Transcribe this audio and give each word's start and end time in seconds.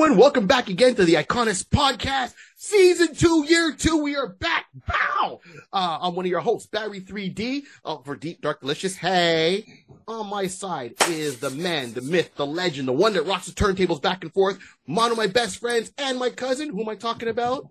everyone. 0.00 0.18
Welcome 0.18 0.46
back 0.46 0.70
again 0.70 0.94
to 0.94 1.04
the 1.04 1.14
iConis 1.14 1.62
Podcast, 1.62 2.32
Season 2.56 3.14
2, 3.14 3.44
Year 3.46 3.74
2. 3.74 3.98
We 3.98 4.16
are 4.16 4.28
back. 4.28 4.64
Wow! 4.88 5.40
Uh, 5.70 5.98
I'm 6.00 6.14
one 6.14 6.24
of 6.24 6.30
your 6.30 6.40
hosts, 6.40 6.66
Barry 6.68 7.02
3D, 7.02 7.64
uh, 7.84 7.98
for 7.98 8.16
Deep 8.16 8.40
Dark 8.40 8.60
Delicious. 8.60 8.96
Hey! 8.96 9.84
On 10.08 10.26
my 10.26 10.46
side 10.46 10.94
is 11.08 11.40
the 11.40 11.50
man, 11.50 11.92
the 11.92 12.00
myth, 12.00 12.30
the 12.36 12.46
legend, 12.46 12.88
the 12.88 12.94
one 12.94 13.12
that 13.12 13.26
rocks 13.26 13.44
the 13.44 13.52
turntables 13.52 14.00
back 14.00 14.22
and 14.22 14.32
forth, 14.32 14.58
one 14.86 15.10
of 15.10 15.18
my 15.18 15.26
best 15.26 15.58
friends, 15.58 15.92
and 15.98 16.18
my 16.18 16.30
cousin. 16.30 16.70
Who 16.70 16.80
am 16.80 16.88
I 16.88 16.94
talking 16.94 17.28
about? 17.28 17.68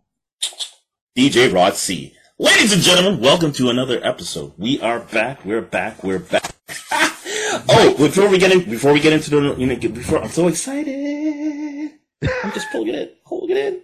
DJ 1.18 1.52
Rod 1.52 1.74
C. 1.74 2.16
Ladies 2.38 2.74
and 2.74 2.84
gentlemen, 2.84 3.22
welcome 3.22 3.52
to 3.54 3.72
another 3.72 4.00
episode. 4.06 4.54
We 4.56 4.80
are 4.82 5.00
back. 5.00 5.44
We're 5.44 5.62
back. 5.62 6.04
We're 6.04 6.20
back. 6.20 6.52
oh, 6.92 7.96
before 7.98 8.30
we 8.30 8.38
get 8.38 8.52
in, 8.52 8.70
before 8.70 8.94
we 8.94 9.00
get 9.00 9.14
into 9.14 9.32
the, 9.32 9.56
you 9.56 9.66
know, 9.66 9.76
before 9.76 10.22
I'm 10.22 10.30
so 10.30 10.48
excited. 10.48 10.99
I'm 12.22 12.52
just 12.52 12.70
pulling 12.72 12.90
it 12.90 12.96
in, 12.96 13.10
pulling 13.26 13.52
it 13.52 13.58
in, 13.58 13.82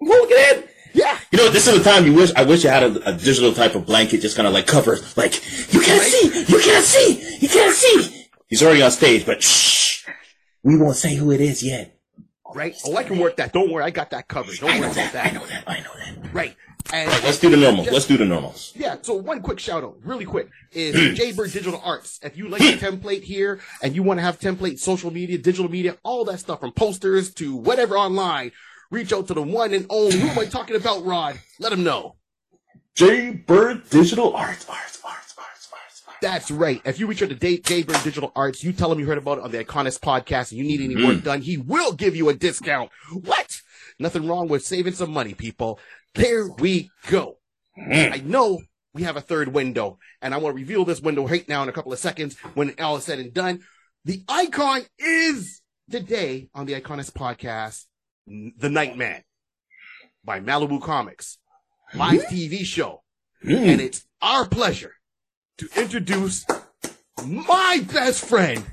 I'm 0.00 0.08
pulling 0.08 0.28
it 0.30 0.56
in. 0.58 0.68
Yeah. 0.92 1.18
You 1.30 1.38
know, 1.38 1.50
this 1.50 1.66
is 1.66 1.76
the 1.76 1.84
time 1.84 2.06
you 2.06 2.14
wish. 2.14 2.32
I 2.34 2.44
wish 2.44 2.64
I 2.64 2.72
had 2.72 2.82
a, 2.84 3.10
a 3.10 3.12
digital 3.12 3.52
type 3.52 3.74
of 3.74 3.84
blanket, 3.84 4.22
just 4.22 4.36
kind 4.36 4.48
of 4.48 4.54
like 4.54 4.66
cover, 4.66 4.96
like 5.16 5.34
you 5.72 5.80
can't 5.80 6.02
see, 6.02 6.26
you 6.40 6.60
can't 6.60 6.84
see, 6.84 7.38
you 7.38 7.48
can't 7.48 7.74
see. 7.74 8.26
He's 8.48 8.62
already 8.62 8.82
on 8.82 8.90
stage, 8.90 9.26
but 9.26 9.42
shh, 9.42 10.06
we 10.62 10.76
won't 10.76 10.96
say 10.96 11.14
who 11.14 11.30
it 11.32 11.40
is 11.40 11.62
yet. 11.62 11.98
Right? 12.54 12.74
Oh, 12.86 12.96
I 12.96 13.02
can 13.02 13.18
work 13.18 13.36
that. 13.36 13.52
Don't 13.52 13.70
worry. 13.70 13.84
I 13.84 13.90
got 13.90 14.10
that 14.10 14.28
covered. 14.28 14.56
Don't 14.56 14.70
I 14.70 14.80
worry 14.80 14.86
know 14.86 14.92
about 14.92 15.12
that. 15.12 15.26
I 15.26 15.30
know 15.32 15.46
that. 15.46 15.64
I 15.66 15.80
know 15.80 15.90
that. 16.22 16.32
Right. 16.32 16.56
And 16.92 17.10
let's 17.24 17.38
do 17.38 17.50
the 17.50 17.56
normals. 17.56 17.88
Let's 17.90 18.06
do 18.06 18.16
the 18.16 18.24
normals. 18.24 18.72
Yeah, 18.76 18.96
so 19.02 19.14
one 19.14 19.42
quick 19.42 19.58
shout 19.58 19.82
out, 19.82 19.96
really 20.02 20.24
quick, 20.24 20.48
is 20.72 20.94
Jaybird 21.18 21.52
Digital 21.52 21.80
Arts. 21.84 22.20
If 22.22 22.36
you 22.36 22.48
like 22.48 22.60
the 22.60 22.72
template 22.86 23.22
here 23.22 23.60
and 23.82 23.94
you 23.94 24.02
want 24.02 24.18
to 24.18 24.22
have 24.22 24.38
template 24.38 24.78
social 24.78 25.10
media, 25.10 25.38
digital 25.38 25.70
media, 25.70 25.96
all 26.02 26.24
that 26.26 26.38
stuff 26.38 26.60
from 26.60 26.72
posters 26.72 27.32
to 27.34 27.56
whatever 27.56 27.96
online, 27.96 28.52
reach 28.90 29.12
out 29.12 29.26
to 29.28 29.34
the 29.34 29.42
one 29.42 29.74
and 29.74 29.86
only. 29.90 30.18
Who 30.18 30.28
am 30.28 30.38
I 30.38 30.44
talking 30.44 30.76
about, 30.76 31.04
Rod? 31.04 31.38
Let 31.58 31.72
him 31.72 31.84
know. 31.84 32.16
J 32.94 33.30
Bird 33.32 33.88
Digital 33.90 34.34
Arts, 34.34 34.66
arts, 34.68 34.98
arts, 35.04 35.34
arts, 35.36 35.68
arts, 35.72 36.02
arts. 36.06 36.18
That's 36.22 36.50
right. 36.50 36.80
If 36.84 36.98
you 36.98 37.06
reach 37.06 37.22
out 37.22 37.28
to 37.28 37.34
Day- 37.34 37.58
Jaybird 37.58 38.02
Digital 38.02 38.32
Arts, 38.34 38.64
you 38.64 38.72
tell 38.72 38.90
him 38.90 38.98
you 38.98 39.06
heard 39.06 39.18
about 39.18 39.38
it 39.38 39.44
on 39.44 39.50
the 39.50 39.62
iConis 39.62 40.00
podcast 40.00 40.50
and 40.50 40.58
you 40.58 40.64
need 40.64 40.80
any 40.80 40.94
mm-hmm. 40.94 41.06
work 41.06 41.22
done, 41.22 41.42
he 41.42 41.58
will 41.58 41.92
give 41.92 42.16
you 42.16 42.30
a 42.30 42.34
discount. 42.34 42.90
What? 43.12 43.60
Nothing 43.98 44.26
wrong 44.26 44.48
with 44.48 44.64
saving 44.64 44.94
some 44.94 45.10
money, 45.10 45.34
people. 45.34 45.78
There 46.16 46.48
we 46.48 46.90
go. 47.08 47.38
Mm. 47.78 48.12
I 48.12 48.16
know 48.18 48.62
we 48.94 49.02
have 49.02 49.16
a 49.16 49.20
third 49.20 49.48
window, 49.48 49.98
and 50.22 50.32
I 50.32 50.38
want 50.38 50.56
to 50.56 50.60
reveal 50.60 50.84
this 50.84 51.00
window 51.00 51.26
right 51.28 51.46
now 51.48 51.62
in 51.62 51.68
a 51.68 51.72
couple 51.72 51.92
of 51.92 51.98
seconds 51.98 52.38
when 52.54 52.74
all 52.80 52.96
is 52.96 53.04
said 53.04 53.18
and 53.18 53.34
done. 53.34 53.60
The 54.04 54.22
icon 54.28 54.82
is 54.98 55.60
today 55.90 56.48
on 56.54 56.66
the 56.66 56.80
iConis 56.80 57.10
podcast, 57.10 57.84
The 58.26 58.70
Nightman 58.70 59.22
by 60.24 60.40
Malibu 60.40 60.82
Comics, 60.82 61.38
live 61.94 62.22
mm-hmm. 62.22 62.34
TV 62.34 62.64
show. 62.64 63.02
Mm. 63.44 63.66
And 63.66 63.80
it's 63.80 64.06
our 64.22 64.46
pleasure 64.46 64.94
to 65.58 65.68
introduce 65.76 66.46
my 67.24 67.84
best 67.92 68.24
friend, 68.24 68.64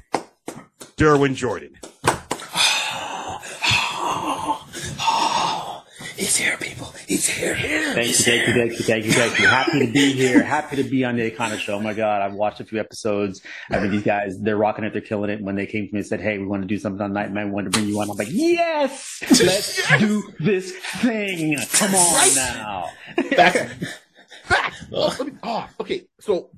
Derwin 0.97 1.35
Jordan. 1.35 1.77
He's 6.15 6.37
here, 6.37 6.57
people. 6.57 6.72
He's 7.13 7.27
here. 7.27 7.55
Thank 7.55 8.07
you, 8.07 8.13
thank 8.13 8.47
you, 8.47 8.53
thank 8.53 8.71
you, 8.71 8.83
thank 8.85 9.05
you, 9.05 9.11
thank 9.11 9.39
you. 9.39 9.47
Happy 9.47 9.85
to 9.85 9.91
be 9.91 10.13
here. 10.13 10.41
Happy 10.41 10.75
to 10.77 10.83
be 10.83 11.05
on 11.05 11.15
the 11.15 11.29
Icona 11.29 11.59
Show. 11.59 11.75
Oh 11.75 11.79
my 11.79 11.93
God, 11.93 12.23
I've 12.23 12.33
watched 12.33 12.59
a 12.59 12.65
few 12.65 12.79
episodes. 12.79 13.41
I 13.69 13.79
mean, 13.79 13.91
these 13.91 14.01
guys, 14.01 14.39
they're 14.41 14.57
rocking 14.57 14.83
it. 14.83 14.93
They're 14.93 15.01
killing 15.01 15.29
it. 15.29 15.39
When 15.39 15.55
they 15.55 15.67
came 15.67 15.87
to 15.87 15.93
me 15.93 15.99
and 15.99 16.07
said, 16.07 16.21
"Hey, 16.21 16.39
we 16.39 16.47
want 16.47 16.63
to 16.63 16.67
do 16.67 16.79
something 16.79 17.01
on 17.01 17.13
Nightman. 17.13 17.49
We 17.49 17.51
want 17.51 17.65
to 17.65 17.69
bring 17.71 17.87
you 17.87 17.99
on," 18.01 18.09
I'm 18.09 18.17
like, 18.17 18.29
"Yes, 18.31 19.21
let's 19.29 19.97
do 19.99 20.23
this 20.39 20.71
thing. 21.01 21.55
Come 21.73 21.93
on 21.93 22.13
Right? 22.15 22.33
now." 22.35 22.89
Back. 23.37 23.69
Back! 24.49 24.73
Oh, 24.91 25.23
me, 25.23 25.33
oh, 25.43 25.69
okay, 25.81 26.01
so, 26.19 26.49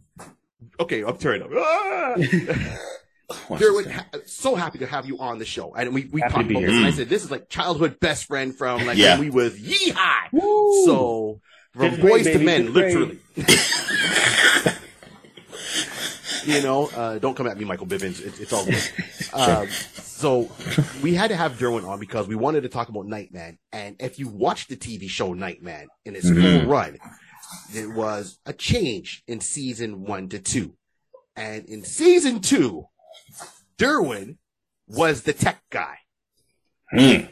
okay, 0.80 1.04
I'm 1.04 1.18
turning 1.18 1.44
up. 1.44 1.50
Ah! 1.54 2.16
Derwin, 3.50 3.92
ha- 3.92 4.06
so 4.26 4.56
happy 4.56 4.80
to 4.80 4.86
have 4.86 5.06
you 5.06 5.20
on 5.20 5.40
the 5.40 5.46
show. 5.46 5.74
And 5.76 5.94
we, 5.94 6.06
we 6.12 6.22
Happy 6.22 6.32
to 6.34 6.38
talked 6.38 6.48
be 6.50 6.54
about 6.56 6.60
here. 6.62 6.70
this, 6.70 6.78
and 6.78 6.86
I 6.88 6.92
said, 6.92 7.10
this 7.10 7.24
is 7.24 7.32
like 7.32 7.50
childhood 7.50 8.00
best 8.00 8.26
friend 8.26 8.56
from 8.56 8.86
like 8.86 8.98
Yeah. 8.98 9.18
when 9.18 9.28
we 9.28 9.30
was 9.32 9.58
yeehaw. 9.60 10.32
Woo! 10.32 10.86
So, 10.86 11.42
from 11.74 11.92
Fifth 11.92 12.02
grade, 12.02 12.12
boys 12.12 12.26
to 12.28 12.40
men, 12.40 12.66
fifth 12.66 12.76
literally. 12.76 13.20
you 16.46 16.62
know, 16.62 16.88
uh, 16.96 17.18
don't 17.20 17.36
come 17.36 17.48
at 17.48 17.58
me, 17.58 17.66
Michael 17.66 17.88
Bivins. 17.88 18.22
It, 18.26 18.40
it's 18.40 18.54
all 18.54 18.66
good. 18.66 18.82
Um, 19.34 19.68
so 19.68 20.50
we 21.04 21.14
had 21.14 21.28
to 21.28 21.36
have 21.36 21.58
Derwin 21.58 21.86
on 21.86 22.00
because 22.00 22.26
we 22.26 22.36
wanted 22.36 22.62
to 22.62 22.70
talk 22.70 22.88
about 22.88 23.06
Nightman. 23.06 23.58
And 23.74 23.98
if 24.00 24.18
you 24.18 24.30
watch 24.30 24.68
the 24.68 24.78
TV 24.78 25.10
show 25.10 25.34
Nightman 25.34 25.88
in 26.06 26.16
its 26.16 26.30
Mhm. 26.30 26.62
full 26.62 26.70
run, 26.70 26.98
there 27.74 27.90
was 27.90 28.40
a 28.46 28.54
change 28.54 29.24
in 29.28 29.42
season 29.42 30.06
one 30.06 30.30
to 30.30 30.40
two. 30.40 30.78
And 31.36 31.66
in 31.66 31.84
season 31.84 32.40
two, 32.40 32.86
Derwin 33.78 34.38
was 34.88 35.24
the 35.24 35.34
tech 35.34 35.62
guy. 35.70 35.96
Hmm. 36.92 37.26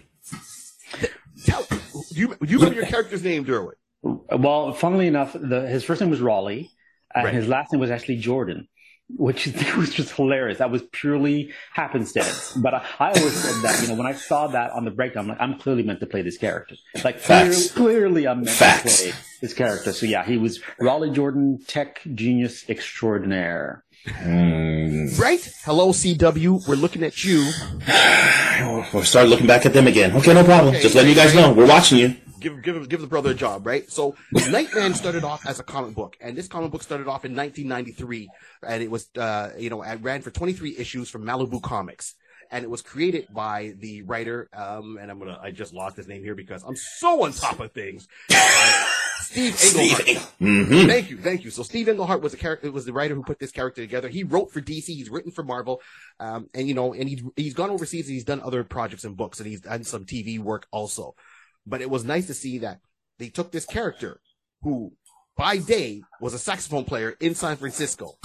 Tell, 1.46 1.66
you, 2.12 2.36
you 2.42 2.58
remember 2.58 2.76
your 2.76 2.86
character's 2.86 3.24
name, 3.24 3.46
Derwin? 3.46 3.74
Well, 4.02 4.74
funnily 4.74 5.08
enough, 5.08 5.34
the, 5.34 5.68
his 5.68 5.84
first 5.84 6.02
name 6.02 6.10
was 6.10 6.22
Raleigh, 6.22 6.70
and 7.14 7.26
Right. 7.26 7.34
his 7.34 7.48
last 7.48 7.72
name 7.72 7.80
was 7.80 7.92
actually 7.92 8.18
Jordan, 8.18 8.68
which 9.10 9.46
was 9.78 9.94
just 9.94 10.14
hilarious. 10.16 10.58
That 10.60 10.72
was 10.72 10.82
purely 10.92 11.52
happenstance. 11.74 12.54
But 12.54 12.74
I, 12.74 12.86
I 13.00 13.08
always 13.10 13.34
said 13.34 13.62
that, 13.64 13.82
you 13.82 13.88
know, 13.90 13.96
when 13.96 14.08
I 14.08 14.14
saw 14.14 14.48
that 14.48 14.72
on 14.72 14.86
the 14.86 14.92
breakdown, 14.92 15.24
I'm 15.26 15.30
like, 15.30 15.42
I'm 15.42 15.60
clearly 15.60 15.84
meant 15.84 16.00
to 16.02 16.06
play 16.06 16.22
this 16.22 16.38
character. 16.38 16.76
Like, 17.04 17.22
clearly, 17.22 17.56
clearly 17.70 18.28
I'm 18.28 18.40
meant 18.44 18.50
Facts. 18.58 18.98
to 19.04 19.04
play 19.12 19.20
this 19.42 19.54
character. 19.54 19.92
So 19.94 20.06
yeah, 20.06 20.24
he 20.26 20.38
was 20.38 20.62
Raleigh 20.80 21.12
Jordan, 21.12 21.60
tech 21.68 22.02
genius 22.14 22.70
extraordinaire. 22.70 23.84
Hmm. 24.06 25.08
Right? 25.18 25.54
Hello, 25.64 25.94
CW. 25.94 26.68
We're 26.68 26.76
looking 26.76 27.04
at 27.04 27.24
you. 27.24 27.50
We'll 28.94 29.04
start 29.04 29.30
looking 29.30 29.48
back 29.48 29.66
at 29.66 29.74
them 29.74 29.88
again. 29.88 30.14
Okay, 30.18 30.34
no 30.34 30.44
problem. 30.44 30.74
Okay, 30.74 30.84
Just 30.84 30.96
letting 30.96 31.10
you 31.10 31.16
guys 31.16 31.34
know 31.34 31.54
we're 31.54 31.68
watching 31.68 32.00
you. 32.00 32.16
Give, 32.40 32.62
give, 32.62 32.90
give 32.90 33.00
the 33.00 33.08
brother 33.08 33.32
a 33.32 33.34
job, 33.34 33.66
right? 33.66 33.90
So, 33.90 34.16
Nightman 34.34 34.94
started 34.96 35.24
off 35.24 35.46
as 35.48 35.62
a 35.62 35.64
comic 35.64 35.96
book, 35.96 36.18
and 36.20 36.38
this 36.38 36.50
comic 36.50 36.72
book 36.72 36.84
started 36.84 37.08
off 37.08 37.24
in 37.24 37.34
1993, 37.34 38.30
and 38.68 38.84
it 38.84 38.92
was, 38.92 39.10
uh, 39.18 39.52
you 39.58 39.70
know, 39.70 39.82
it 39.82 40.02
ran 40.02 40.22
for 40.22 40.32
23 40.32 40.76
issues 40.78 41.10
from 41.10 41.24
Malibu 41.24 41.62
Comics. 41.62 42.16
And 42.54 42.64
it 42.64 42.70
was 42.70 42.84
created 42.84 43.28
by 43.34 43.74
the 43.80 44.04
writer, 44.04 44.48
um, 44.54 45.00
and 45.02 45.10
I'm 45.10 45.18
gonna, 45.18 45.40
I 45.42 45.50
just 45.50 45.74
lost 45.74 45.98
his 45.98 46.08
name 46.08 46.24
here 46.24 46.36
because 46.36 46.64
I'm 46.64 46.76
so 46.76 47.24
on 47.24 47.34
top 47.34 47.60
of 47.60 47.72
things. 47.72 48.08
Uh, 48.36 48.86
Steve 49.24 49.60
Englehart. 49.64 50.06
Mm-hmm. 50.42 50.88
Thank 50.88 51.10
you, 51.10 51.18
thank 51.18 51.44
you. 51.44 51.50
So 51.50 51.64
Steve 51.64 51.88
Englehart 51.88 52.22
was 52.22 52.34
a 52.34 52.38
character, 52.38 52.70
was 52.72 52.86
the 52.86 52.94
writer 52.94 53.16
who 53.16 53.24
put 53.24 53.40
this 53.40 53.52
character 53.52 53.82
together. 53.82 54.10
He 54.10 54.24
wrote 54.24 54.52
for 54.52 54.62
DC, 54.62 54.86
he's 54.86 55.10
written 55.10 55.32
for 55.32 55.44
Marvel, 55.44 55.82
um, 56.20 56.50
and 56.54 56.68
you 56.68 56.74
know, 56.74 56.94
and 56.94 57.08
he's 57.10 57.24
he's 57.36 57.54
gone 57.54 57.70
overseas. 57.70 58.06
and 58.08 58.14
He's 58.14 58.26
done 58.26 58.42
other 58.42 58.64
projects 58.64 59.04
and 59.04 59.18
books, 59.18 59.40
and 59.40 59.48
he's 59.48 59.62
done 59.62 59.84
some 59.84 60.06
TV 60.06 60.40
work 60.40 60.68
also. 60.72 61.16
But 61.66 61.82
it 61.82 61.90
was 61.90 62.04
nice 62.04 62.28
to 62.28 62.34
see 62.34 62.60
that 62.60 62.82
they 63.18 63.30
took 63.30 63.52
this 63.52 63.66
character 63.66 64.20
who, 64.62 64.94
by 65.38 65.58
day, 65.58 66.02
was 66.20 66.34
a 66.34 66.40
saxophone 66.40 66.86
player 66.86 67.16
in 67.20 67.34
San 67.34 67.56
Francisco, 67.58 68.16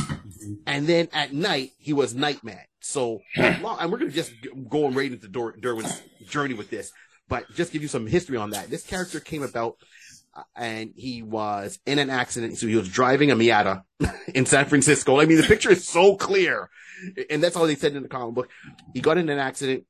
and 0.66 0.86
then 0.86 1.08
at 1.12 1.32
night 1.32 1.70
he 1.78 1.92
was 1.92 2.14
Nightman. 2.14 2.58
So, 2.80 3.20
and 3.36 3.62
we're 3.90 3.98
gonna 3.98 4.10
just 4.10 4.32
g- 4.42 4.50
go 4.68 4.90
right 4.90 5.12
into 5.12 5.28
Dor- 5.28 5.56
Derwin's 5.56 6.02
journey 6.28 6.54
with 6.54 6.70
this, 6.70 6.92
but 7.28 7.44
just 7.54 7.72
give 7.72 7.82
you 7.82 7.88
some 7.88 8.06
history 8.06 8.36
on 8.36 8.50
that. 8.50 8.70
This 8.70 8.84
character 8.84 9.20
came 9.20 9.42
about 9.42 9.76
uh, 10.34 10.42
and 10.56 10.92
he 10.96 11.22
was 11.22 11.78
in 11.86 11.98
an 11.98 12.10
accident. 12.10 12.58
So 12.58 12.66
he 12.66 12.76
was 12.76 12.88
driving 12.88 13.30
a 13.30 13.36
Miata 13.36 13.82
in 14.34 14.46
San 14.46 14.66
Francisco. 14.66 15.20
I 15.20 15.26
mean, 15.26 15.38
the 15.38 15.42
picture 15.42 15.70
is 15.70 15.86
so 15.86 16.16
clear. 16.16 16.70
And 17.30 17.42
that's 17.42 17.56
all 17.56 17.66
they 17.66 17.76
said 17.76 17.94
in 17.94 18.02
the 18.02 18.08
comic 18.08 18.34
book. 18.34 18.50
He 18.92 19.00
got 19.00 19.19
in 19.19 19.28
an 19.28 19.38
accident 19.38 19.84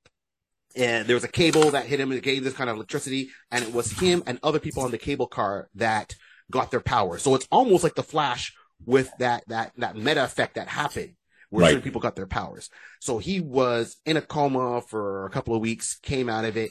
and 0.77 1.07
there 1.07 1.17
was 1.17 1.25
a 1.25 1.29
cable 1.29 1.71
that 1.71 1.87
hit 1.87 2.01
him 2.01 2.11
and 2.11 2.19
it 2.19 2.25
gave 2.25 2.45
this 2.45 2.55
kind 2.55 2.71
of 2.71 2.77
electricity. 2.77 3.31
And 3.51 3.65
it 3.65 3.73
was 3.73 3.91
him 3.93 4.23
and 4.27 4.39
other 4.43 4.59
people 4.59 4.83
on 4.83 4.91
the 4.91 4.99
cable 4.99 5.27
car 5.27 5.69
that 5.75 6.15
got 6.51 6.71
their 6.71 6.81
power. 6.81 7.19
So 7.19 7.35
it's 7.35 7.49
almost 7.51 7.85
like 7.85 7.95
the 7.95 8.03
flash 8.03 8.55
with 8.85 9.11
that, 9.19 9.45
that, 9.49 9.73
that 9.79 9.97
meta 9.97 10.25
effect 10.25 10.55
that 10.55 10.69
happened 10.69 11.15
where 11.51 11.63
Right. 11.63 11.71
certain 11.71 11.83
people 11.83 12.01
got 12.01 12.17
their 12.17 12.27
powers. 12.27 12.69
So 13.01 13.19
he 13.19 13.41
was 13.41 13.97
in 14.05 14.17
a 14.17 14.23
coma 14.23 14.83
for 14.83 15.27
a 15.27 15.31
couple 15.31 15.55
of 15.55 15.61
weeks, 15.61 15.99
came 16.03 16.29
out 16.29 16.45
of 16.45 16.57
it. 16.57 16.71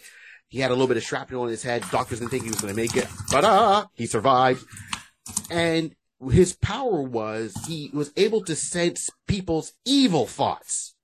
He 0.50 0.59
had 0.59 0.71
a 0.71 0.74
little 0.74 0.88
bit 0.88 0.97
of 0.97 1.03
shrapnel 1.03 1.44
in 1.44 1.50
his 1.50 1.63
head. 1.63 1.83
Doctors 1.91 2.19
didn't 2.19 2.31
think 2.31 2.44
he 2.44 2.50
was 2.50 2.62
going 2.62 2.74
to 2.74 2.79
make 2.79 2.95
it, 2.95 3.07
but 3.31 3.44
uh, 3.44 3.85
he 3.94 4.06
survived. 4.06 4.65
And 5.50 5.94
his 6.31 6.53
power 6.56 7.01
was 7.01 7.53
he 7.68 7.91
was 7.94 8.12
able 8.15 8.44
to 8.45 8.56
sense 8.56 9.09
people's 9.27 9.74
evil 9.85 10.25
thoughts. 10.25 10.95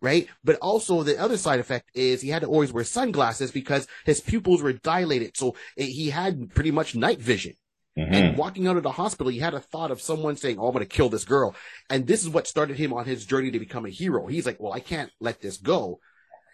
Right? 0.00 0.28
But 0.44 0.56
also 0.56 1.02
the 1.02 1.18
other 1.20 1.36
side 1.36 1.58
effect 1.58 1.90
is 1.92 2.20
he 2.20 2.28
had 2.28 2.42
to 2.42 2.48
always 2.48 2.72
wear 2.72 2.84
sunglasses 2.84 3.50
because 3.50 3.88
his 4.04 4.20
pupils 4.20 4.62
were 4.62 4.72
dilated. 4.72 5.36
So 5.36 5.56
he 5.76 6.10
had 6.10 6.54
pretty 6.54 6.70
much 6.70 6.94
night 6.94 7.20
vision. 7.20 7.54
Mm-hmm. 7.98 8.14
And 8.14 8.36
walking 8.36 8.66
out 8.68 8.76
of 8.76 8.82
the 8.82 8.92
hospital, 8.92 9.32
he 9.32 9.38
had 9.38 9.54
a 9.54 9.60
thought 9.60 9.90
of 9.90 10.00
someone 10.00 10.36
saying, 10.36 10.58
Oh, 10.58 10.66
I'm 10.66 10.72
going 10.72 10.84
to 10.84 10.88
kill 10.88 11.08
this 11.08 11.24
girl. 11.24 11.54
And 11.90 12.06
this 12.06 12.22
is 12.22 12.28
what 12.28 12.46
started 12.46 12.76
him 12.76 12.92
on 12.92 13.04
his 13.04 13.26
journey 13.26 13.50
to 13.50 13.58
become 13.58 13.86
a 13.86 13.90
hero. 13.90 14.26
He's 14.26 14.46
like, 14.46 14.60
Well, 14.60 14.72
I 14.72 14.80
can't 14.80 15.10
let 15.20 15.40
this 15.40 15.56
go. 15.56 16.00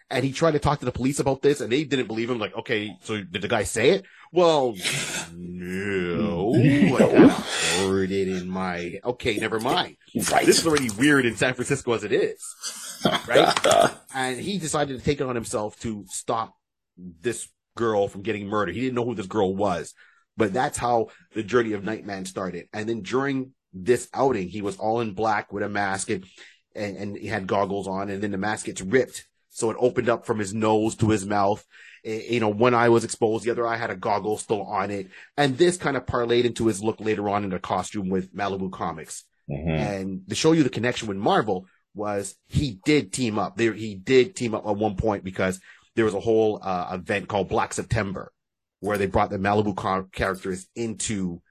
And 0.09 0.23
he 0.23 0.31
tried 0.31 0.51
to 0.51 0.59
talk 0.59 0.79
to 0.79 0.85
the 0.85 0.91
police 0.91 1.19
about 1.19 1.41
this 1.41 1.61
and 1.61 1.71
they 1.71 1.83
didn't 1.83 2.05
believe 2.07 2.29
him. 2.29 2.37
Like, 2.37 2.55
okay, 2.55 2.95
so 3.01 3.21
did 3.23 3.41
the 3.41 3.47
guy 3.47 3.63
say 3.63 3.89
it? 3.89 4.05
Well, 4.31 4.75
no, 5.35 6.49
like, 6.49 7.13
I 7.15 7.27
heard 7.79 8.11
it 8.11 8.27
in 8.27 8.47
my, 8.47 8.99
okay, 9.03 9.37
never 9.37 9.59
mind. 9.59 9.97
Right. 10.31 10.45
This 10.45 10.59
is 10.59 10.67
already 10.67 10.91
weird 10.91 11.25
in 11.25 11.35
San 11.35 11.55
Francisco 11.55 11.93
as 11.93 12.03
it 12.03 12.11
is. 12.11 12.43
Right? 13.27 13.91
and 14.13 14.39
he 14.39 14.59
decided 14.59 14.97
to 14.97 15.03
take 15.03 15.21
it 15.21 15.27
on 15.27 15.33
himself 15.33 15.79
to 15.79 16.05
stop 16.07 16.53
this 16.97 17.47
girl 17.75 18.07
from 18.07 18.21
getting 18.21 18.47
murdered. 18.47 18.75
He 18.75 18.81
didn't 18.81 18.95
know 18.95 19.05
who 19.05 19.15
this 19.15 19.27
girl 19.27 19.55
was, 19.55 19.95
but 20.37 20.53
that's 20.53 20.77
how 20.77 21.07
the 21.33 21.43
journey 21.43 21.73
of 21.73 21.83
Nightman 21.83 22.25
started. 22.25 22.67
And 22.73 22.87
then 22.87 23.01
during 23.01 23.51
this 23.73 24.07
outing, 24.13 24.47
he 24.49 24.61
was 24.61 24.77
all 24.77 25.01
in 25.01 25.13
black 25.13 25.51
with 25.51 25.63
a 25.63 25.69
mask 25.69 26.09
and, 26.09 26.25
and, 26.75 26.97
and 26.97 27.17
he 27.17 27.27
had 27.27 27.47
goggles 27.47 27.87
on 27.87 28.09
and 28.09 28.21
then 28.21 28.31
the 28.31 28.37
mask 28.37 28.65
gets 28.65 28.81
ripped. 28.81 29.27
So 29.49 29.71
it 29.71 29.77
opened 29.79 30.09
up 30.09 30.25
from 30.25 30.39
his 30.39 30.53
nose 30.53 30.95
to 30.95 31.09
his 31.09 31.25
mouth. 31.25 31.65
Eh, 32.03 32.23
You 32.29 32.39
know, 32.39 32.49
one 32.49 32.73
eye 32.73 32.89
was 32.89 33.03
exposed, 33.03 33.45
the 33.45 33.51
other 33.51 33.65
eye 33.65 33.77
had 33.77 33.89
a 33.89 33.95
goggle 33.95 34.37
still 34.37 34.63
on 34.63 34.91
it. 34.91 35.07
And 35.37 35.57
this 35.57 35.77
kind 35.77 35.95
of 35.95 36.05
parlayed 36.05 36.43
into 36.43 36.67
his 36.67 36.83
look 36.83 36.99
later 36.99 37.29
on 37.29 37.43
in 37.43 37.49
the 37.51 37.59
costume 37.59 38.09
with 38.09 38.35
Malibu 38.35 38.71
Comics. 38.71 39.23
Mhm. 39.49 39.79
And 39.79 40.29
to 40.29 40.35
show 40.35 40.51
you 40.51 40.63
the 40.63 40.69
connection 40.69 41.07
with 41.07 41.17
Marvel 41.17 41.67
was 41.93 42.35
he 42.47 42.79
did 42.83 43.13
team 43.13 43.39
up. 43.39 43.55
There, 43.55 43.73
he 43.73 43.95
did 43.95 44.35
team 44.35 44.53
up 44.53 44.67
at 44.67 44.75
one 44.75 44.95
point 44.95 45.23
because 45.23 45.59
there 45.95 46.03
was 46.05 46.13
a 46.13 46.19
whole 46.19 46.59
uh, 46.61 46.89
event 46.93 47.29
called 47.29 47.47
Black 47.47 47.73
September 47.73 48.33
where 48.85 48.97
they 48.97 49.07
brought 49.07 49.29
the 49.29 49.37
Malibu 49.37 49.75
car- 49.75 50.07
characters 50.11 50.67
into 50.75 51.41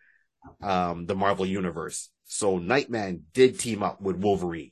um, 0.62 1.06
the 1.06 1.14
Marvel 1.14 1.44
universe. 1.44 2.10
So 2.24 2.58
Nightman 2.58 3.24
did 3.32 3.58
team 3.58 3.82
up 3.82 4.00
with 4.00 4.16
Wolverine. 4.16 4.70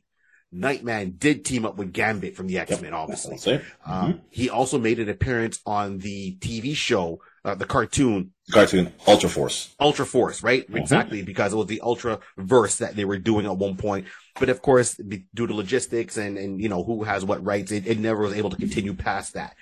Nightman 0.55 1.15
did 1.17 1.47
team 1.47 1.65
up 1.65 1.77
with 1.77 1.95
Gambit 1.95 2.37
from 2.37 2.47
the 2.47 2.59
X-Men, 2.59 2.93
obviously. 2.93 3.37
That's 3.37 3.47
it. 3.47 3.63
Um, 3.87 4.21
he 4.29 4.51
also 4.51 4.79
made 4.79 5.01
an 5.01 5.09
appearance 5.09 5.61
on 5.65 5.99
the 5.99 6.37
TV 6.37 6.77
show, 6.77 7.21
uh, 7.43 7.55
the 7.55 7.65
cartoon 7.65 8.33
Cartoon 8.51 8.93
Ultra 9.07 9.31
Force. 9.31 9.75
Ultra 9.81 10.05
Force, 10.05 10.43
right? 10.43 10.67
Exactly, 10.75 11.23
because 11.23 11.55
it 11.55 11.57
was 11.57 11.69
the 11.69 11.81
Ultra 11.81 12.19
verse 12.37 12.77
that 12.77 12.97
they 12.97 13.07
were 13.07 13.19
doing 13.19 13.47
at 13.47 13.57
one 13.57 13.77
point. 13.77 14.07
But 14.39 14.51
of 14.51 14.61
course, 14.61 14.95
due 14.95 15.47
to 15.47 15.55
logistics 15.55 16.19
and, 16.19 16.37
and, 16.37 16.61
you 16.61 16.69
know, 16.69 16.85
who 16.85 17.05
has 17.05 17.25
what 17.25 17.43
rights, 17.45 17.73
it, 17.73 17.87
it 17.87 17.99
never 17.99 18.21
was 18.21 18.35
able 18.35 18.51
to 18.51 18.57
continue 18.57 18.93
past 18.93 19.35
that. 19.35 19.57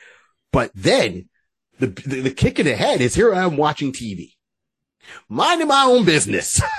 But 0.53 0.73
then 0.75 1.29
the, 1.81 1.87
the, 1.87 2.21
the 2.21 2.31
kick 2.31 2.59
in 2.59 2.67
the 2.67 2.77
head 2.77 3.01
is 3.01 3.15
here 3.15 3.35
I 3.35 3.45
am 3.45 3.57
watching 3.57 3.93
TV, 3.93 4.35
minding 5.29 5.69
my 5.69 5.85
own 5.85 6.05
business. 6.05 6.61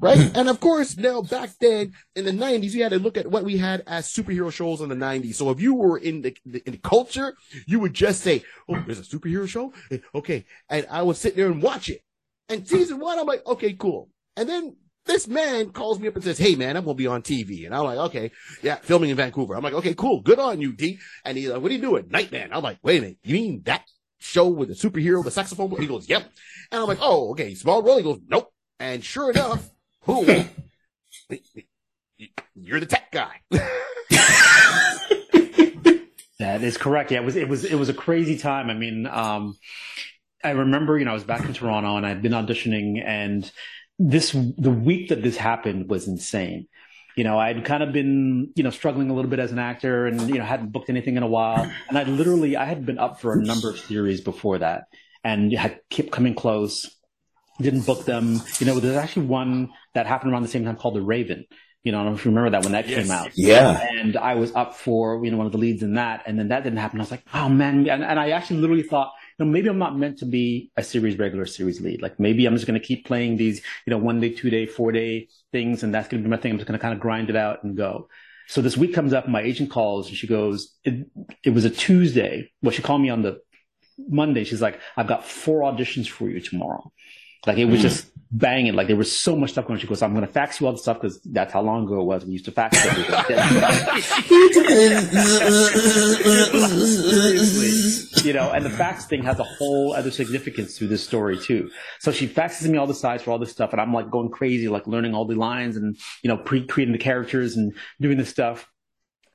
right? 0.00 0.36
And 0.36 0.48
of 0.48 0.60
course, 0.60 0.96
now 0.96 1.22
back 1.22 1.50
then 1.60 1.92
in 2.16 2.24
the 2.24 2.32
nineties, 2.32 2.74
you 2.74 2.82
had 2.82 2.92
to 2.92 2.98
look 2.98 3.16
at 3.16 3.30
what 3.30 3.44
we 3.44 3.56
had 3.56 3.82
as 3.86 4.12
superhero 4.12 4.52
shows 4.52 4.80
in 4.80 4.88
the 4.88 4.94
nineties. 4.94 5.38
So 5.38 5.50
if 5.50 5.60
you 5.60 5.74
were 5.74 5.98
in 5.98 6.22
the, 6.22 6.36
the 6.44 6.62
in 6.66 6.72
the 6.72 6.78
culture, 6.78 7.34
you 7.66 7.80
would 7.80 7.94
just 7.94 8.22
say, 8.22 8.42
"Oh, 8.68 8.82
there's 8.86 8.98
a 8.98 9.02
superhero 9.02 9.48
show, 9.48 9.72
Eh, 9.90 9.98
okay," 10.14 10.44
and 10.68 10.86
I 10.90 11.02
would 11.02 11.16
sit 11.16 11.36
there 11.36 11.46
and 11.46 11.62
watch 11.62 11.88
it. 11.88 12.02
And 12.48 12.66
season 12.66 12.98
one, 12.98 13.18
I'm 13.18 13.26
like, 13.26 13.46
"Okay, 13.46 13.74
cool." 13.74 14.10
And 14.36 14.48
then 14.48 14.76
this 15.06 15.26
man 15.26 15.70
calls 15.70 15.98
me 15.98 16.08
up 16.08 16.14
and 16.14 16.24
says, 16.24 16.38
"Hey, 16.38 16.54
man, 16.54 16.76
I'm 16.76 16.84
gonna 16.84 16.94
be 16.94 17.06
on 17.06 17.22
TV," 17.22 17.66
and 17.66 17.74
I'm 17.74 17.84
like, 17.84 17.98
"Okay, 17.98 18.30
yeah, 18.62 18.76
filming 18.76 19.10
in 19.10 19.16
Vancouver." 19.16 19.54
I'm 19.54 19.62
like, 19.62 19.74
"Okay, 19.74 19.94
cool, 19.94 20.20
good 20.20 20.38
on 20.38 20.60
you, 20.60 20.72
D." 20.72 20.98
And 21.24 21.36
he's 21.36 21.48
like, 21.48 21.60
"What 21.60 21.70
are 21.70 21.74
you 21.74 21.80
doing, 21.80 22.06
Nightman?" 22.10 22.50
I'm 22.52 22.62
like, 22.62 22.78
"Wait 22.82 22.98
a 22.98 23.02
minute, 23.02 23.18
you 23.22 23.34
mean 23.34 23.62
that?" 23.64 23.84
Show 24.18 24.46
with 24.48 24.68
the 24.68 24.74
superhero, 24.74 25.24
the 25.24 25.32
saxophone. 25.32 25.68
player?" 25.68 25.82
He 25.82 25.88
goes, 25.88 26.08
"Yep," 26.08 26.22
and 26.70 26.80
I'm 26.80 26.86
like, 26.86 26.98
"Oh, 27.00 27.30
okay, 27.32 27.54
small 27.54 27.82
role." 27.82 27.96
He 27.96 28.04
goes, 28.04 28.20
"Nope," 28.28 28.52
and 28.78 29.02
sure 29.02 29.30
enough, 29.30 29.68
boom, 30.06 30.48
you're 32.54 32.80
the 32.80 32.86
tech 32.86 33.10
guy. 33.10 33.40
That 36.38 36.62
is 36.62 36.76
correct. 36.76 37.12
Yeah, 37.12 37.20
it 37.20 37.24
was 37.24 37.36
it 37.36 37.48
was 37.48 37.64
it 37.64 37.76
was 37.76 37.88
a 37.88 37.94
crazy 37.94 38.36
time. 38.36 38.68
I 38.68 38.74
mean, 38.74 39.06
um, 39.06 39.56
I 40.42 40.50
remember, 40.50 40.98
you 40.98 41.04
know, 41.04 41.12
I 41.12 41.14
was 41.14 41.22
back 41.22 41.44
in 41.44 41.52
Toronto 41.52 41.96
and 41.96 42.04
I'd 42.04 42.20
been 42.20 42.32
auditioning, 42.32 43.00
and 43.04 43.48
this 44.08 44.32
the 44.32 44.70
week 44.70 45.08
that 45.08 45.22
this 45.22 45.36
happened 45.36 45.88
was 45.88 46.08
insane. 46.08 46.66
You 47.16 47.24
know, 47.24 47.38
I'd 47.38 47.64
kind 47.64 47.82
of 47.82 47.92
been, 47.92 48.52
you 48.54 48.62
know, 48.62 48.70
struggling 48.70 49.10
a 49.10 49.14
little 49.14 49.30
bit 49.30 49.38
as 49.38 49.52
an 49.52 49.58
actor, 49.58 50.06
and 50.06 50.30
you 50.30 50.38
know, 50.38 50.44
hadn't 50.44 50.72
booked 50.72 50.88
anything 50.88 51.16
in 51.16 51.22
a 51.22 51.26
while. 51.26 51.70
And 51.88 51.98
I 51.98 52.04
literally, 52.04 52.56
I 52.56 52.64
had 52.64 52.86
been 52.86 52.98
up 52.98 53.20
for 53.20 53.34
a 53.34 53.36
number 53.36 53.70
of 53.70 53.78
series 53.78 54.20
before 54.22 54.58
that, 54.58 54.84
and 55.22 55.52
had 55.52 55.80
kept 55.90 56.10
coming 56.10 56.34
close. 56.34 56.96
Didn't 57.60 57.82
book 57.82 58.06
them. 58.06 58.42
You 58.58 58.66
know, 58.66 58.80
there's 58.80 58.96
actually 58.96 59.26
one 59.26 59.70
that 59.94 60.06
happened 60.06 60.32
around 60.32 60.42
the 60.42 60.48
same 60.48 60.64
time 60.64 60.76
called 60.76 60.94
The 60.96 61.02
Raven. 61.02 61.44
You 61.84 61.92
know, 61.92 62.00
I 62.00 62.04
don't 62.04 62.12
know 62.12 62.18
if 62.18 62.24
you 62.24 62.30
remember 62.30 62.50
that 62.50 62.62
when 62.62 62.72
that 62.72 62.88
Yes. 62.88 63.02
came 63.02 63.10
out 63.10 63.30
Yeah. 63.36 63.78
and 63.98 64.16
I 64.16 64.34
was 64.36 64.52
up 64.54 64.74
for 64.74 65.22
you 65.24 65.30
know 65.30 65.36
one 65.36 65.46
of 65.46 65.52
the 65.52 65.58
leads 65.58 65.82
in 65.82 65.94
that, 65.94 66.22
and 66.26 66.38
then 66.38 66.48
that 66.48 66.64
didn't 66.64 66.78
happen. 66.78 66.98
I 66.98 67.02
was 67.02 67.10
like, 67.10 67.24
oh 67.34 67.48
man, 67.48 67.88
and, 67.88 68.02
and 68.02 68.18
I 68.18 68.30
actually 68.30 68.60
literally 68.60 68.84
thought, 68.84 69.12
you 69.12 69.21
know, 69.44 69.50
maybe 69.50 69.68
I'm 69.68 69.78
not 69.78 69.98
meant 69.98 70.18
to 70.18 70.26
be 70.26 70.70
a 70.76 70.82
series 70.82 71.18
regular, 71.18 71.46
series 71.46 71.80
lead. 71.80 72.02
Like 72.02 72.18
maybe 72.18 72.46
I'm 72.46 72.54
just 72.54 72.66
going 72.66 72.80
to 72.80 72.86
keep 72.86 73.06
playing 73.06 73.36
these, 73.36 73.62
you 73.86 73.90
know, 73.90 73.98
one 73.98 74.20
day, 74.20 74.30
two 74.30 74.50
day, 74.50 74.66
four 74.66 74.92
day 74.92 75.28
things, 75.52 75.82
and 75.82 75.94
that's 75.94 76.08
going 76.08 76.22
to 76.22 76.26
be 76.26 76.30
my 76.30 76.36
thing. 76.36 76.52
I'm 76.52 76.58
just 76.58 76.68
going 76.68 76.78
to 76.78 76.82
kind 76.82 76.94
of 76.94 77.00
grind 77.00 77.30
it 77.30 77.36
out 77.36 77.64
and 77.64 77.76
go. 77.76 78.08
So 78.48 78.60
this 78.60 78.76
week 78.76 78.94
comes 78.94 79.12
up, 79.12 79.28
my 79.28 79.40
agent 79.40 79.70
calls, 79.70 80.08
and 80.08 80.16
she 80.16 80.26
goes, 80.26 80.74
it, 80.84 81.06
it 81.44 81.50
was 81.50 81.64
a 81.64 81.70
Tuesday. 81.70 82.50
Well, 82.62 82.72
she 82.72 82.82
called 82.82 83.00
me 83.00 83.10
on 83.10 83.22
the 83.22 83.40
Monday. 84.08 84.44
She's 84.44 84.62
like, 84.62 84.80
I've 84.96 85.06
got 85.06 85.26
four 85.26 85.60
auditions 85.60 86.08
for 86.08 86.28
you 86.28 86.40
tomorrow. 86.40 86.92
Like 87.46 87.58
it 87.58 87.66
was 87.66 87.80
Mm. 87.80 87.82
just 87.82 88.06
banging. 88.30 88.72
Like 88.74 88.86
there 88.86 88.96
was 88.96 89.14
so 89.14 89.36
much 89.36 89.50
stuff 89.52 89.66
going. 89.66 89.76
on. 89.76 89.80
She 89.80 89.86
goes, 89.86 90.00
I'm 90.02 90.14
going 90.14 90.26
to 90.26 90.32
fax 90.32 90.60
you 90.60 90.66
all 90.66 90.72
the 90.72 90.78
stuff 90.78 90.98
because 91.00 91.20
that's 91.22 91.52
how 91.52 91.60
long 91.60 91.84
ago 91.84 92.00
it 92.00 92.04
was. 92.04 92.24
We 92.24 92.32
used 92.32 92.46
to 92.46 92.52
fax 92.52 92.78
everything. 92.86 93.12
You 98.24 98.32
know, 98.32 98.50
and 98.52 98.64
the 98.64 98.70
fax 98.70 99.06
thing 99.06 99.24
has 99.24 99.40
a 99.40 99.44
whole 99.44 99.94
other 99.94 100.10
significance 100.12 100.76
to 100.78 100.86
this 100.86 101.02
story 101.02 101.36
too. 101.38 101.70
So 101.98 102.12
she 102.12 102.28
faxes 102.28 102.68
me 102.68 102.78
all 102.78 102.86
the 102.86 102.94
sides 102.94 103.22
for 103.24 103.32
all 103.32 103.38
this 103.38 103.50
stuff, 103.50 103.72
and 103.72 103.80
I'm 103.80 103.92
like 103.92 104.10
going 104.10 104.30
crazy, 104.30 104.68
like 104.68 104.86
learning 104.86 105.14
all 105.14 105.24
the 105.24 105.34
lines 105.34 105.76
and 105.76 105.96
you 106.22 106.28
know, 106.28 106.36
pre-creating 106.36 106.92
the 106.92 106.98
characters 106.98 107.56
and 107.56 107.74
doing 108.00 108.18
this 108.18 108.28
stuff. 108.28 108.68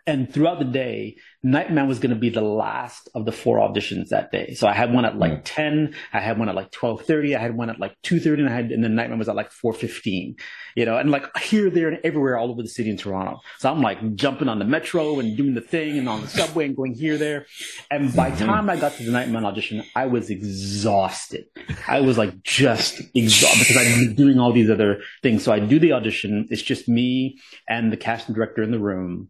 And 0.08 0.34
throughout 0.34 0.60
the 0.60 0.66
day, 0.66 1.18
Nightman 1.44 1.88
was 1.88 2.00
going 2.00 2.12
to 2.12 2.20
be 2.20 2.30
the 2.30 2.42
last 2.42 3.10
of 3.14 3.26
the 3.26 3.34
four 3.34 3.60
auditions 3.60 4.08
that 4.10 4.32
day. 4.32 4.54
So 4.54 4.66
I 4.66 4.74
had 4.74 4.94
one 4.94 5.04
at 5.04 5.18
like 5.18 5.34
mm. 5.34 5.42
10, 5.44 5.94
I 6.14 6.22
had 6.22 6.40
one 6.40 6.48
at 6.48 6.56
like 6.56 6.72
12:30, 6.72 7.36
I 7.36 7.40
had 7.40 7.58
one 7.58 7.70
at 7.70 7.78
like 7.78 7.94
2:30 8.04 8.40
and 8.40 8.50
I 8.50 8.54
had 8.54 8.72
and 8.72 8.82
then 8.84 8.96
Nightman 8.96 9.20
was 9.20 9.28
at 9.28 9.36
like 9.36 9.52
4:15. 9.52 10.36
You 10.76 10.86
know, 10.86 10.98
and 10.98 11.12
like 11.12 11.26
here 11.38 11.70
there 11.70 11.90
and 11.90 12.00
everywhere 12.06 12.38
all 12.38 12.50
over 12.50 12.64
the 12.64 12.70
city 12.70 12.90
in 12.90 12.98
Toronto. 12.98 13.42
So 13.60 13.70
I'm 13.70 13.82
like 13.82 14.16
jumping 14.16 14.48
on 14.48 14.60
the 14.60 14.66
metro 14.66 15.20
and 15.20 15.36
doing 15.36 15.56
the 15.56 15.62
thing 15.62 15.98
and 15.98 16.08
on 16.08 16.22
the 16.22 16.28
subway 16.28 16.66
and 16.66 16.76
going 16.76 16.94
here 16.94 17.18
there. 17.18 17.46
And 17.92 18.16
by 18.16 18.30
the 18.30 18.46
time 18.46 18.70
I 18.70 18.78
got 18.78 18.94
to 18.94 19.04
the 19.04 19.12
Nightman 19.12 19.44
audition, 19.44 19.84
I 19.94 20.06
was 20.06 20.30
exhausted. 20.30 21.46
I 21.88 22.00
was 22.00 22.18
like 22.18 22.42
just 22.44 23.02
exhausted 23.14 23.60
because 23.60 23.78
I'd 23.78 23.94
been 23.96 24.16
doing 24.16 24.40
all 24.40 24.54
these 24.54 24.70
other 24.70 25.02
things. 25.22 25.44
So 25.44 25.52
I 25.52 25.60
do 25.60 25.80
the 25.80 25.92
audition, 25.92 26.48
it's 26.50 26.62
just 26.62 26.88
me 26.88 27.40
and 27.68 27.92
the 27.92 27.98
casting 27.98 28.34
director 28.34 28.64
in 28.64 28.72
the 28.72 28.80
room 28.80 29.30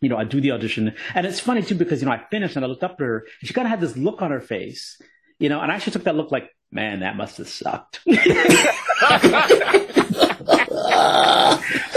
you 0.00 0.08
know, 0.08 0.16
I 0.16 0.24
do 0.24 0.40
the 0.40 0.52
audition. 0.52 0.94
And 1.14 1.26
it's 1.26 1.40
funny 1.40 1.62
too, 1.62 1.74
because, 1.74 2.00
you 2.00 2.06
know, 2.06 2.12
I 2.12 2.24
finished 2.30 2.56
and 2.56 2.64
I 2.64 2.68
looked 2.68 2.84
up 2.84 2.92
at 2.92 3.00
her 3.00 3.18
and 3.40 3.48
she 3.48 3.54
kind 3.54 3.66
of 3.66 3.70
had 3.70 3.80
this 3.80 3.96
look 3.96 4.22
on 4.22 4.30
her 4.30 4.40
face, 4.40 5.00
you 5.38 5.48
know, 5.48 5.60
and 5.60 5.70
I 5.70 5.74
actually 5.74 5.92
took 5.92 6.04
that 6.04 6.16
look 6.16 6.32
like, 6.32 6.50
man, 6.70 7.00
that 7.00 7.16
must 7.16 7.38
have 7.38 7.48
sucked. 7.48 8.00
so 8.06 8.14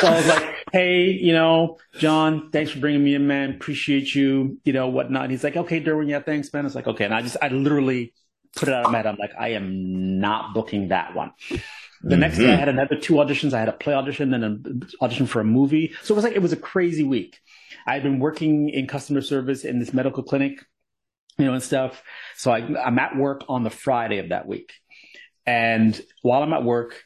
I 0.07 0.15
was 0.15 0.27
like, 0.27 0.55
hey, 0.71 1.11
you 1.11 1.33
know, 1.33 1.77
John, 1.99 2.49
thanks 2.51 2.71
for 2.71 2.79
bringing 2.79 3.03
me 3.03 3.15
in, 3.15 3.27
man. 3.27 3.51
Appreciate 3.51 4.13
you, 4.13 4.59
you 4.63 4.73
know, 4.73 4.87
whatnot. 4.87 5.23
And 5.23 5.31
he's 5.31 5.43
like, 5.43 5.55
okay, 5.55 5.81
Derwin, 5.81 6.09
yeah, 6.09 6.19
thanks, 6.19 6.51
man. 6.51 6.65
It's 6.65 6.75
like, 6.75 6.87
okay. 6.87 7.05
And 7.05 7.13
I 7.13 7.21
just, 7.21 7.37
I 7.41 7.47
literally 7.49 8.13
put 8.55 8.67
it 8.67 8.73
out 8.73 8.85
of 8.85 8.91
my 8.91 8.97
head. 8.97 9.07
I'm 9.07 9.17
like, 9.17 9.33
I 9.39 9.49
am 9.49 10.19
not 10.19 10.53
booking 10.53 10.89
that 10.89 11.15
one. 11.15 11.31
The 12.05 12.17
next 12.17 12.37
day 12.37 12.45
I 12.45 12.47
mm-hmm. 12.49 12.59
had 12.59 12.69
another 12.69 12.97
two 12.97 13.13
auditions. 13.13 13.53
I 13.53 13.59
had 13.59 13.69
a 13.69 13.73
play 13.73 13.93
audition, 13.93 14.31
then 14.31 14.43
an 14.43 14.83
audition 15.01 15.25
for 15.25 15.39
a 15.39 15.45
movie. 15.45 15.93
So 16.03 16.13
it 16.13 16.15
was 16.15 16.25
like, 16.25 16.33
it 16.33 16.41
was 16.41 16.51
a 16.51 16.57
crazy 16.57 17.03
week. 17.03 17.39
I 17.85 17.93
had 17.93 18.03
been 18.03 18.19
working 18.19 18.69
in 18.69 18.87
customer 18.87 19.21
service 19.21 19.63
in 19.63 19.79
this 19.79 19.93
medical 19.93 20.23
clinic, 20.23 20.63
you 21.37 21.45
know, 21.45 21.53
and 21.53 21.63
stuff. 21.63 22.03
So 22.35 22.51
I, 22.51 22.59
I'm 22.81 22.99
at 22.99 23.15
work 23.17 23.43
on 23.49 23.63
the 23.63 23.69
Friday 23.69 24.19
of 24.19 24.29
that 24.29 24.47
week. 24.47 24.73
And 25.45 25.99
while 26.21 26.43
I'm 26.43 26.53
at 26.53 26.63
work, 26.63 27.03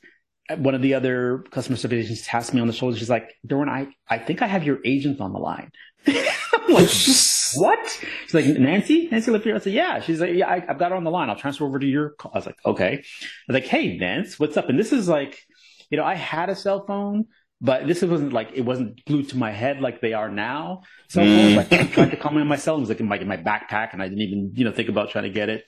one 0.55 0.75
of 0.75 0.81
the 0.81 0.93
other 0.93 1.43
customer 1.51 1.77
service 1.77 2.05
agents 2.05 2.25
taps 2.25 2.53
me 2.53 2.61
on 2.61 2.67
the 2.67 2.73
shoulder. 2.73 2.97
She's 2.97 3.09
like, 3.09 3.33
Dorn, 3.45 3.67
I, 3.67 3.87
I 4.07 4.17
think 4.17 4.41
I 4.41 4.47
have 4.47 4.63
your 4.63 4.79
agent 4.85 5.19
on 5.19 5.33
the 5.33 5.39
line. 5.39 5.71
I'm 6.07 6.73
like, 6.73 6.89
what? 7.55 7.99
She's 8.25 8.33
like, 8.33 8.45
Nancy? 8.45 9.09
Nancy 9.11 9.31
Lippier? 9.31 9.55
I 9.55 9.59
said, 9.59 9.73
yeah. 9.73 9.99
She's 9.99 10.21
like, 10.21 10.33
yeah, 10.33 10.47
I, 10.47 10.63
I've 10.67 10.79
got 10.79 10.91
her 10.91 10.97
on 10.97 11.03
the 11.03 11.11
line. 11.11 11.29
I'll 11.29 11.35
transfer 11.35 11.65
over 11.65 11.79
to 11.79 11.85
your 11.85 12.11
call. 12.11 12.31
I 12.33 12.37
was 12.37 12.45
like, 12.45 12.57
okay. 12.65 12.93
I 12.93 13.51
was 13.51 13.53
like, 13.55 13.65
hey, 13.65 13.97
Nance, 13.97 14.39
what's 14.39 14.55
up? 14.55 14.69
And 14.69 14.79
this 14.79 14.93
is 14.93 15.09
like, 15.09 15.39
you 15.89 15.97
know, 15.97 16.05
I 16.05 16.15
had 16.15 16.49
a 16.49 16.55
cell 16.55 16.85
phone, 16.85 17.25
but 17.59 17.87
this 17.87 18.03
wasn't 18.03 18.33
like, 18.33 18.51
it 18.53 18.61
wasn't 18.61 19.03
glued 19.05 19.29
to 19.29 19.37
my 19.37 19.51
head 19.51 19.81
like 19.81 19.99
they 19.99 20.13
are 20.13 20.29
now. 20.29 20.83
Cell 21.09 21.23
phones, 21.25 21.55
like, 21.55 21.73
I 21.73 21.87
tried 21.87 22.11
to 22.11 22.17
calm 22.17 22.35
me 22.35 22.41
on 22.41 22.47
my 22.47 22.55
cell 22.55 22.75
phone. 22.75 22.81
It 22.81 22.83
was 22.83 22.89
like 22.89 22.99
in 22.99 23.07
my, 23.07 23.17
in 23.17 23.27
my 23.27 23.37
backpack 23.37 23.93
and 23.93 24.01
I 24.01 24.07
didn't 24.07 24.21
even, 24.21 24.51
you 24.55 24.63
know, 24.63 24.71
think 24.71 24.89
about 24.89 25.09
trying 25.09 25.23
to 25.23 25.31
get 25.31 25.49
it. 25.49 25.65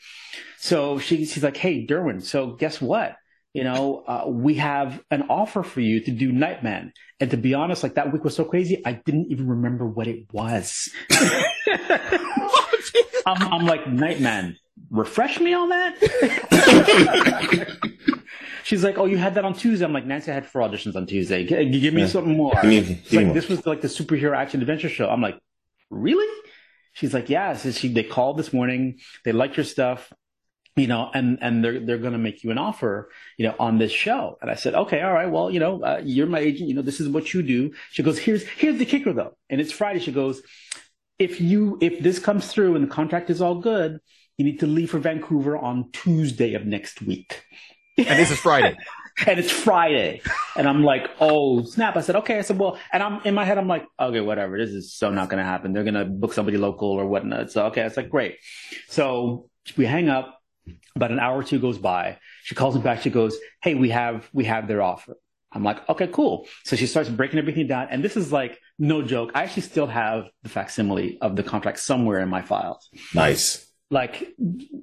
So 0.57 0.99
she, 0.99 1.25
she's 1.25 1.43
like, 1.43 1.57
hey, 1.57 1.87
Derwin, 1.87 2.21
so 2.21 2.51
guess 2.51 2.79
what? 2.79 3.15
You 3.53 3.63
know, 3.63 4.03
uh, 4.07 4.25
we 4.27 4.55
have 4.55 5.01
an 5.09 5.23
offer 5.29 5.63
for 5.63 5.81
you 5.81 6.01
to 6.01 6.11
do 6.11 6.31
Nightman. 6.31 6.93
And 7.19 7.31
to 7.31 7.37
be 7.37 7.55
honest, 7.55 7.81
like 7.81 7.95
that 7.95 8.13
week 8.13 8.23
was 8.23 8.35
so 8.35 8.45
crazy, 8.45 8.85
I 8.85 8.93
didn't 8.93 9.31
even 9.31 9.47
remember 9.47 9.87
what 9.87 10.07
it 10.07 10.31
was. 10.31 10.91
I'm, 13.25 13.53
I'm 13.53 13.65
like, 13.65 13.87
Nightman, 13.87 14.57
refresh 14.91 15.39
me 15.39 15.53
on 15.53 15.69
that. 15.69 15.95
She's 18.63 18.83
like, 18.83 18.97
oh, 18.97 19.05
you 19.05 19.17
had 19.17 19.35
that 19.35 19.45
on 19.45 19.53
Tuesday. 19.53 19.85
I'm 19.85 19.93
like, 19.93 20.05
Nancy, 20.05 20.31
I 20.31 20.33
had 20.35 20.45
four 20.45 20.61
auditions 20.61 20.95
on 20.95 21.05
Tuesday. 21.05 21.45
G- 21.45 21.79
give 21.79 21.93
me 21.93 22.01
Yeah. 22.01 22.07
something 22.07 22.35
more. 22.35 22.53
Give 22.61 22.65
me- 22.65 23.01
She's 23.03 23.11
me 23.11 23.17
like, 23.17 23.25
more. 23.27 23.33
this 23.35 23.47
was 23.49 23.65
like 23.65 23.81
the 23.81 23.87
superhero 23.87 24.35
action 24.35 24.61
adventure 24.61 24.89
show. 24.89 25.09
I'm 25.09 25.21
like, 25.21 25.37
really? 25.89 26.27
She's 26.93 27.13
like, 27.13 27.29
yeah. 27.29 27.53
So 27.55 27.71
she, 27.71 27.87
they 27.93 28.03
called 28.03 28.37
this 28.37 28.51
morning. 28.51 28.99
They 29.25 29.31
liked 29.31 29.55
your 29.57 29.63
stuff, 29.63 30.11
you 30.75 30.87
know, 30.87 31.09
and, 31.13 31.37
and 31.41 31.63
they're, 31.63 31.79
they're 31.79 31.97
going 31.97 32.13
to 32.13 32.19
make 32.19 32.43
you 32.43 32.51
an 32.51 32.57
offer, 32.57 33.09
you 33.37 33.47
know, 33.47 33.55
on 33.59 33.77
this 33.77 33.91
show. 33.91 34.37
And 34.41 34.49
I 34.51 34.55
said, 34.55 34.73
okay, 34.75 35.01
all 35.01 35.13
right. 35.13 35.29
Well, 35.29 35.49
you 35.51 35.59
know, 35.59 35.81
uh, 35.83 36.01
you're 36.03 36.27
my 36.27 36.39
agent. 36.39 36.67
You 36.69 36.75
know, 36.75 36.81
this 36.81 36.99
is 36.99 37.07
what 37.07 37.33
you 37.33 37.41
do. 37.43 37.73
She 37.91 38.03
goes, 38.03 38.17
here's, 38.19 38.43
here's 38.47 38.77
the 38.79 38.85
kicker 38.85 39.13
though. 39.13 39.37
And 39.49 39.61
it's 39.61 39.71
Friday. 39.71 39.99
She 39.99 40.11
goes, 40.11 40.41
if 41.17 41.39
you, 41.41 41.77
if 41.81 41.99
this 42.01 42.17
comes 42.19 42.47
through 42.51 42.75
and 42.75 42.83
the 42.83 42.89
contract 42.89 43.29
is 43.29 43.41
all 43.41 43.55
good, 43.55 43.99
you 44.37 44.45
need 44.45 44.61
to 44.61 44.67
leave 44.67 44.89
for 44.91 44.99
Vancouver 44.99 45.57
on 45.57 45.91
Tuesday 45.91 46.53
of 46.53 46.65
next 46.65 47.01
week. 47.01 47.43
And 48.07 48.19
this 48.19 48.31
is 48.31 48.39
Friday. 48.39 48.77
And 49.27 49.37
it's 49.37 49.51
Friday. 49.51 50.21
And 50.55 50.65
I'm 50.65 50.81
like, 50.81 51.09
oh, 51.19 51.65
snap. 51.65 51.97
I 51.97 52.01
said, 52.01 52.15
okay. 52.17 52.37
I 52.37 52.41
said, 52.41 52.57
well, 52.57 52.79
and 52.93 53.03
I'm 53.03 53.19
in 53.25 53.33
my 53.35 53.43
head, 53.43 53.57
I'm 53.57 53.67
like, 53.67 53.85
okay, 53.99 54.21
whatever. 54.21 54.57
This 54.57 54.69
is 54.69 54.93
so 54.93 55.11
not 55.11 55.27
going 55.27 55.39
to 55.39 55.43
happen. 55.43 55.73
They're 55.73 55.83
going 55.83 55.95
to 55.95 56.05
book 56.05 56.31
somebody 56.31 56.55
local 56.57 56.87
or 56.89 57.05
whatnot. 57.05 57.51
So, 57.51 57.65
okay. 57.65 57.81
It's 57.81 57.97
like, 57.97 58.09
great. 58.09 58.37
So 58.87 59.49
we 59.75 59.85
hang 59.85 60.07
up. 60.07 60.39
About 60.95 61.11
an 61.11 61.19
hour 61.19 61.37
or 61.37 61.43
two 61.43 61.59
goes 61.59 61.77
by. 61.77 62.17
She 62.43 62.55
calls 62.55 62.75
me 62.75 62.81
back. 62.81 63.01
She 63.01 63.09
goes, 63.09 63.37
hey, 63.61 63.75
we 63.75 63.89
have, 63.89 64.29
we 64.31 64.45
have 64.45 64.69
their 64.69 64.81
offer. 64.81 65.17
I'm 65.51 65.63
like, 65.63 65.87
okay, 65.89 66.07
cool. 66.07 66.47
So 66.63 66.75
she 66.75 66.85
starts 66.85 67.09
breaking 67.09 67.39
everything 67.39 67.67
down. 67.67 67.87
And 67.89 68.03
this 68.03 68.15
is 68.15 68.31
like, 68.31 68.59
no 68.77 69.01
joke. 69.01 69.31
I 69.33 69.43
actually 69.43 69.63
still 69.63 69.87
have 69.87 70.25
the 70.43 70.49
facsimile 70.49 71.17
of 71.21 71.35
the 71.35 71.43
contract 71.43 71.79
somewhere 71.79 72.19
in 72.19 72.29
my 72.29 72.41
files 72.41 72.89
Nice. 73.13 73.68
Like 73.91 74.35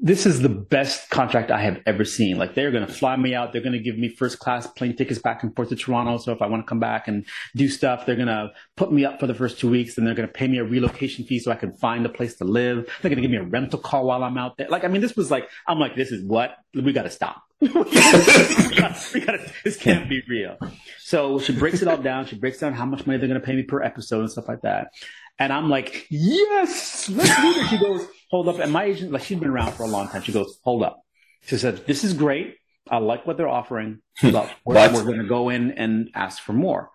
this 0.02 0.26
is 0.26 0.40
the 0.40 0.48
best 0.48 1.10
contract 1.10 1.52
I 1.52 1.60
have 1.60 1.80
ever 1.86 2.04
seen. 2.04 2.38
Like 2.38 2.54
they're 2.54 2.72
going 2.72 2.86
to 2.86 2.92
fly 2.92 3.14
me 3.16 3.34
out. 3.34 3.52
They're 3.52 3.62
going 3.62 3.72
to 3.72 3.78
give 3.78 3.96
me 3.96 4.08
first 4.08 4.40
class 4.40 4.66
plane 4.66 4.96
tickets 4.96 5.20
back 5.20 5.44
and 5.44 5.54
forth 5.54 5.68
to 5.68 5.76
Toronto. 5.76 6.18
So 6.18 6.32
if 6.32 6.42
I 6.42 6.46
want 6.46 6.64
to 6.64 6.68
come 6.68 6.80
back 6.80 7.06
and 7.06 7.24
do 7.54 7.68
stuff, 7.68 8.04
they're 8.04 8.16
going 8.16 8.26
to 8.26 8.50
put 8.76 8.92
me 8.92 9.04
up 9.04 9.20
for 9.20 9.28
the 9.28 9.34
first 9.34 9.60
two 9.60 9.70
weeks. 9.70 9.96
and 9.96 10.06
they're 10.06 10.14
going 10.14 10.28
to 10.28 10.32
pay 10.32 10.48
me 10.48 10.58
a 10.58 10.64
relocation 10.64 11.24
fee 11.24 11.38
so 11.38 11.52
I 11.52 11.56
can 11.56 11.72
find 11.72 12.04
a 12.04 12.08
place 12.08 12.34
to 12.36 12.44
live. 12.44 12.86
They're 13.00 13.10
going 13.10 13.22
to 13.22 13.22
give 13.22 13.30
me 13.30 13.36
a 13.36 13.44
rental 13.44 13.78
car 13.78 14.04
while 14.04 14.24
I'm 14.24 14.38
out 14.38 14.56
there. 14.56 14.68
Like, 14.68 14.84
I 14.84 14.88
mean, 14.88 15.02
this 15.02 15.14
was 15.14 15.30
like, 15.30 15.48
I'm 15.68 15.78
like, 15.78 15.94
this 15.94 16.10
is 16.10 16.24
what 16.24 16.56
we 16.74 16.92
got 16.92 17.04
to 17.04 17.10
stop. 17.10 17.42
we 17.60 17.68
gotta, 17.68 19.04
we 19.14 19.20
gotta, 19.20 19.50
this 19.64 19.78
can't 19.78 20.10
be 20.10 20.20
real. 20.28 20.58
So 20.98 21.38
she 21.38 21.52
breaks 21.52 21.80
it 21.80 21.88
all 21.88 21.96
down. 21.96 22.26
She 22.26 22.36
breaks 22.36 22.58
down 22.58 22.74
how 22.74 22.84
much 22.84 23.06
money 23.06 23.18
they're 23.18 23.28
going 23.28 23.40
to 23.40 23.46
pay 23.46 23.54
me 23.54 23.62
per 23.62 23.82
episode 23.82 24.20
and 24.20 24.30
stuff 24.30 24.48
like 24.48 24.60
that. 24.62 24.92
And 25.38 25.52
I'm 25.52 25.68
like, 25.68 26.06
yes, 26.10 27.08
let's 27.10 27.40
do 27.40 27.54
this. 27.54 27.68
She 27.68 27.78
goes, 27.78 28.06
hold 28.30 28.48
up. 28.48 28.58
And 28.58 28.72
my 28.72 28.84
agent, 28.84 29.12
like, 29.12 29.22
she's 29.22 29.38
been 29.38 29.50
around 29.50 29.72
for 29.72 29.82
a 29.82 29.88
long 29.88 30.08
time. 30.08 30.22
She 30.22 30.32
goes, 30.32 30.58
hold 30.64 30.82
up. 30.82 31.02
She 31.42 31.58
said, 31.58 31.86
this 31.86 32.04
is 32.04 32.14
great. 32.14 32.56
I 32.90 32.98
like 32.98 33.26
what 33.26 33.36
they're 33.36 33.48
offering, 33.48 34.00
but 34.22 34.50
we're, 34.64 34.92
we're 34.92 35.04
going 35.04 35.18
to 35.18 35.26
go 35.26 35.48
in 35.48 35.72
and 35.72 36.10
ask 36.14 36.42
for 36.42 36.52
more. 36.52 36.90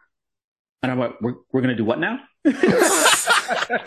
And 0.81 0.91
I'm 0.91 1.00
like, 1.00 1.21
we're, 1.21 1.36
we're 1.51 1.62
going 1.62 1.75
to 1.75 1.75
do 1.75 1.86
what 1.86 2.00
now? 2.00 2.19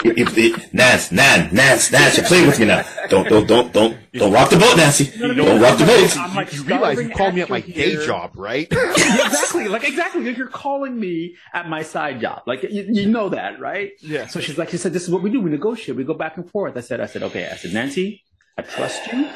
If 0.04 0.34
the, 0.34 0.54
Nance, 0.72 1.12
Nan, 1.12 1.54
Nance, 1.54 1.90
Nance, 1.92 2.16
you're 2.16 2.26
playing 2.26 2.46
with 2.46 2.58
me 2.58 2.66
now. 2.66 2.84
Don't, 3.08 3.28
don't, 3.28 3.46
don't, 3.46 3.72
don't, 3.72 3.96
don't 4.12 4.32
rock 4.32 4.50
the 4.50 4.56
boat, 4.56 4.76
Nancy. 4.76 5.10
Don't 5.18 5.60
rock 5.60 5.78
the 5.78 5.84
boat. 5.84 6.16
I'm 6.16 6.34
like, 6.34 6.52
You 6.52 6.62
realize 6.62 6.98
you 6.98 7.04
starving 7.04 7.16
called 7.16 7.34
me 7.34 7.40
at 7.42 7.48
my 7.50 7.58
actor 7.58 7.72
day 7.72 8.06
job, 8.06 8.32
right? 8.36 8.68
Exactly. 9.24 9.68
Like 9.68 9.84
exactly. 9.88 10.24
Like 10.24 10.36
you're 10.36 10.48
calling 10.48 10.98
me 10.98 11.36
at 11.52 11.68
my 11.68 11.82
side 11.82 12.20
job. 12.20 12.42
Like 12.46 12.62
you, 12.62 12.86
you 12.88 13.08
know 13.08 13.28
that, 13.30 13.60
right? 13.60 13.92
Yeah. 14.00 14.26
So 14.26 14.40
she's 14.40 14.58
like, 14.58 14.70
she 14.70 14.76
said, 14.76 14.92
this 14.92 15.04
is 15.04 15.10
what 15.10 15.22
we 15.22 15.30
do. 15.30 15.40
We 15.40 15.50
negotiate. 15.50 15.96
We 15.96 16.04
go 16.04 16.14
back 16.14 16.36
and 16.36 16.48
forth. 16.50 16.76
I 16.76 16.80
said, 16.80 17.00
I 17.00 17.06
said, 17.06 17.22
okay. 17.24 17.48
I 17.50 17.56
said, 17.56 17.72
Nancy, 17.72 18.22
I 18.58 18.62
trust 18.62 19.12
you, 19.12 19.28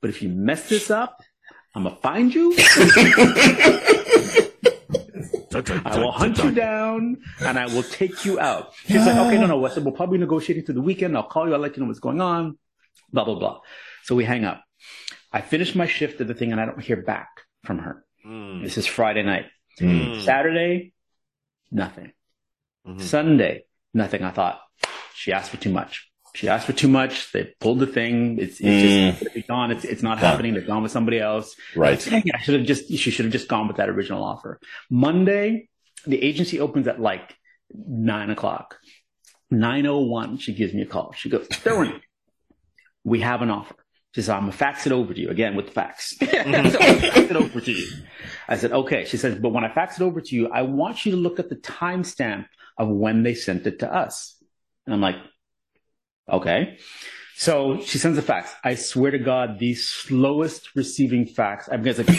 but 0.00 0.10
if 0.10 0.22
you 0.22 0.28
mess 0.28 0.68
this 0.68 0.90
up, 0.90 1.22
I'm 1.74 1.84
gonna 1.84 1.96
find 1.96 2.34
you. 2.34 2.54
I 5.84 5.98
will 5.98 6.12
hunt 6.12 6.38
you 6.38 6.50
down 6.52 7.18
and 7.40 7.58
I 7.58 7.66
will 7.66 7.82
take 7.82 8.24
you 8.24 8.38
out. 8.38 8.74
She's 8.86 9.04
like, 9.06 9.16
okay, 9.16 9.38
no, 9.38 9.46
no. 9.46 9.64
I 9.64 9.70
said, 9.70 9.84
we'll 9.84 9.94
probably 9.94 10.18
negotiate 10.18 10.58
it 10.58 10.66
through 10.66 10.76
the 10.76 10.82
weekend. 10.82 11.16
I'll 11.16 11.22
call 11.24 11.46
you. 11.46 11.54
I'll 11.54 11.60
let 11.60 11.76
you 11.76 11.82
know 11.82 11.88
what's 11.88 12.00
going 12.00 12.20
on. 12.20 12.58
Blah, 13.12 13.24
blah, 13.24 13.38
blah. 13.38 13.60
So 14.04 14.14
we 14.14 14.24
hang 14.24 14.44
up. 14.44 14.62
I 15.32 15.40
finish 15.40 15.74
my 15.74 15.86
shift 15.86 16.20
of 16.20 16.28
the 16.28 16.34
thing 16.34 16.52
and 16.52 16.60
I 16.60 16.66
don't 16.66 16.80
hear 16.80 16.96
back 16.96 17.28
from 17.64 17.78
her. 17.78 18.04
Mm. 18.26 18.62
This 18.62 18.78
is 18.78 18.86
Friday 18.86 19.22
night. 19.22 19.46
Mm. 19.80 20.22
Saturday, 20.24 20.92
nothing. 21.70 22.12
Mhm. 22.86 23.00
Sunday, 23.00 23.64
nothing. 23.92 24.22
I 24.22 24.30
thought 24.30 24.60
she 25.14 25.32
asked 25.32 25.50
for 25.50 25.56
too 25.58 25.70
much. 25.70 26.07
She 26.34 26.48
asked 26.48 26.66
for 26.66 26.72
too 26.72 26.88
much. 26.88 27.32
They 27.32 27.52
pulled 27.60 27.78
the 27.80 27.86
thing. 27.86 28.38
It's, 28.38 28.60
it's 28.60 28.62
Mm. 28.62 29.18
just 29.20 29.36
it's 29.36 29.48
gone. 29.48 29.70
It's, 29.70 29.84
it's 29.84 30.02
not 30.02 30.20
Gone. 30.20 30.30
happening. 30.30 30.52
They're 30.54 30.62
gone 30.62 30.82
with 30.82 30.92
somebody 30.92 31.18
else. 31.18 31.54
Right. 31.74 31.98
Dang 32.08 32.22
it, 32.26 32.34
I 32.34 32.38
should 32.40 32.54
have 32.58 32.66
just, 32.66 32.88
she 32.88 33.10
should 33.10 33.24
have 33.24 33.32
just 33.32 33.48
gone 33.48 33.66
with 33.68 33.78
that 33.78 33.88
original 33.88 34.22
offer. 34.22 34.60
Monday, 34.90 35.68
the 36.06 36.22
agency 36.22 36.60
opens 36.60 36.86
at 36.86 37.00
like 37.00 37.34
nine 37.72 38.30
o'clock. 38.30 38.78
901, 39.50 40.38
she 40.38 40.54
gives 40.54 40.74
me 40.74 40.82
a 40.82 40.86
call. 40.86 41.12
She 41.16 41.28
goes, 41.30 41.46
Thorny, 41.48 42.00
we 43.04 43.20
have 43.20 43.42
an 43.42 43.50
offer. 43.50 43.74
She 44.14 44.20
says, 44.22 44.30
I'm 44.30 44.40
going 44.40 44.52
to 44.52 44.58
fax 44.58 44.86
it 44.86 44.92
over 44.92 45.12
to 45.14 45.20
you 45.20 45.30
again 45.30 45.54
with 45.54 45.66
the 45.66 45.72
fax. 45.72 46.16
So 46.18 46.26
fax 46.26 47.16
it 47.16 47.36
over 47.36 47.60
to 47.60 47.72
you. 47.72 47.86
I 48.48 48.56
said, 48.56 48.72
okay. 48.72 49.04
She 49.04 49.16
says, 49.16 49.38
but 49.38 49.50
when 49.50 49.64
I 49.64 49.72
fax 49.72 50.00
it 50.00 50.04
over 50.04 50.20
to 50.20 50.34
you, 50.34 50.48
I 50.48 50.62
want 50.62 51.04
you 51.06 51.12
to 51.12 51.18
look 51.18 51.38
at 51.38 51.48
the 51.48 51.56
timestamp 51.56 52.46
of 52.76 52.88
when 52.88 53.22
they 53.22 53.34
sent 53.34 53.66
it 53.66 53.80
to 53.80 53.92
us. 53.92 54.36
And 54.86 54.94
I'm 54.94 55.00
like, 55.00 55.16
okay. 56.38 56.78
So 57.36 57.80
she 57.82 57.98
sends 57.98 58.18
a 58.18 58.22
fax. 58.22 58.52
I 58.64 58.74
swear 58.74 59.12
to 59.12 59.18
God, 59.18 59.58
the 59.60 59.74
slowest 59.74 60.74
receiving 60.74 61.24
fax. 61.24 61.68
I'm 61.70 61.82
guys 61.82 61.98
like, 61.98 62.08
like, 62.08 62.18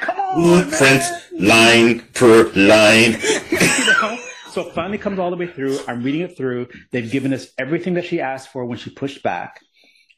come 0.00 0.20
on, 0.20 0.70
Print 0.70 1.02
line 1.38 2.00
per 2.14 2.50
line. 2.54 3.18
You 3.50 3.58
know? 4.02 4.18
So 4.50 4.66
it 4.66 4.74
finally 4.74 4.98
comes 4.98 5.18
all 5.18 5.30
the 5.30 5.36
way 5.36 5.46
through. 5.46 5.78
I'm 5.86 6.02
reading 6.02 6.22
it 6.22 6.36
through. 6.36 6.68
They've 6.90 7.10
given 7.10 7.32
us 7.32 7.48
everything 7.58 7.94
that 7.94 8.06
she 8.06 8.20
asked 8.20 8.48
for 8.50 8.64
when 8.64 8.78
she 8.78 8.90
pushed 8.90 9.22
back. 9.22 9.60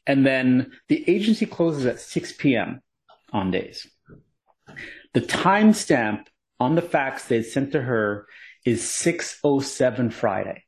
And 0.07 0.25
then 0.25 0.71
the 0.87 1.03
agency 1.09 1.45
closes 1.45 1.85
at 1.85 1.99
6 1.99 2.33
p.m. 2.33 2.81
on 3.31 3.51
days. 3.51 3.87
The 5.13 5.21
timestamp 5.21 6.27
on 6.59 6.75
the 6.75 6.81
fax 6.81 7.25
they 7.25 7.43
sent 7.43 7.73
to 7.73 7.81
her 7.81 8.25
is 8.65 8.89
607 8.89 10.09
Friday. 10.11 10.63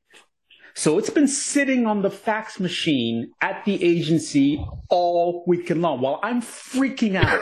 So 0.73 0.97
it's 0.97 1.09
been 1.09 1.29
sitting 1.29 1.85
on 1.85 2.01
the 2.01 2.09
fax 2.11 2.59
machine 2.59 3.31
at 3.41 3.63
the 3.63 3.81
agency 3.81 4.63
all 4.89 5.45
weekend 5.47 5.81
long 5.81 6.01
while 6.01 6.19
I'm 6.21 6.41
freaking 6.41 7.15
out 7.15 7.39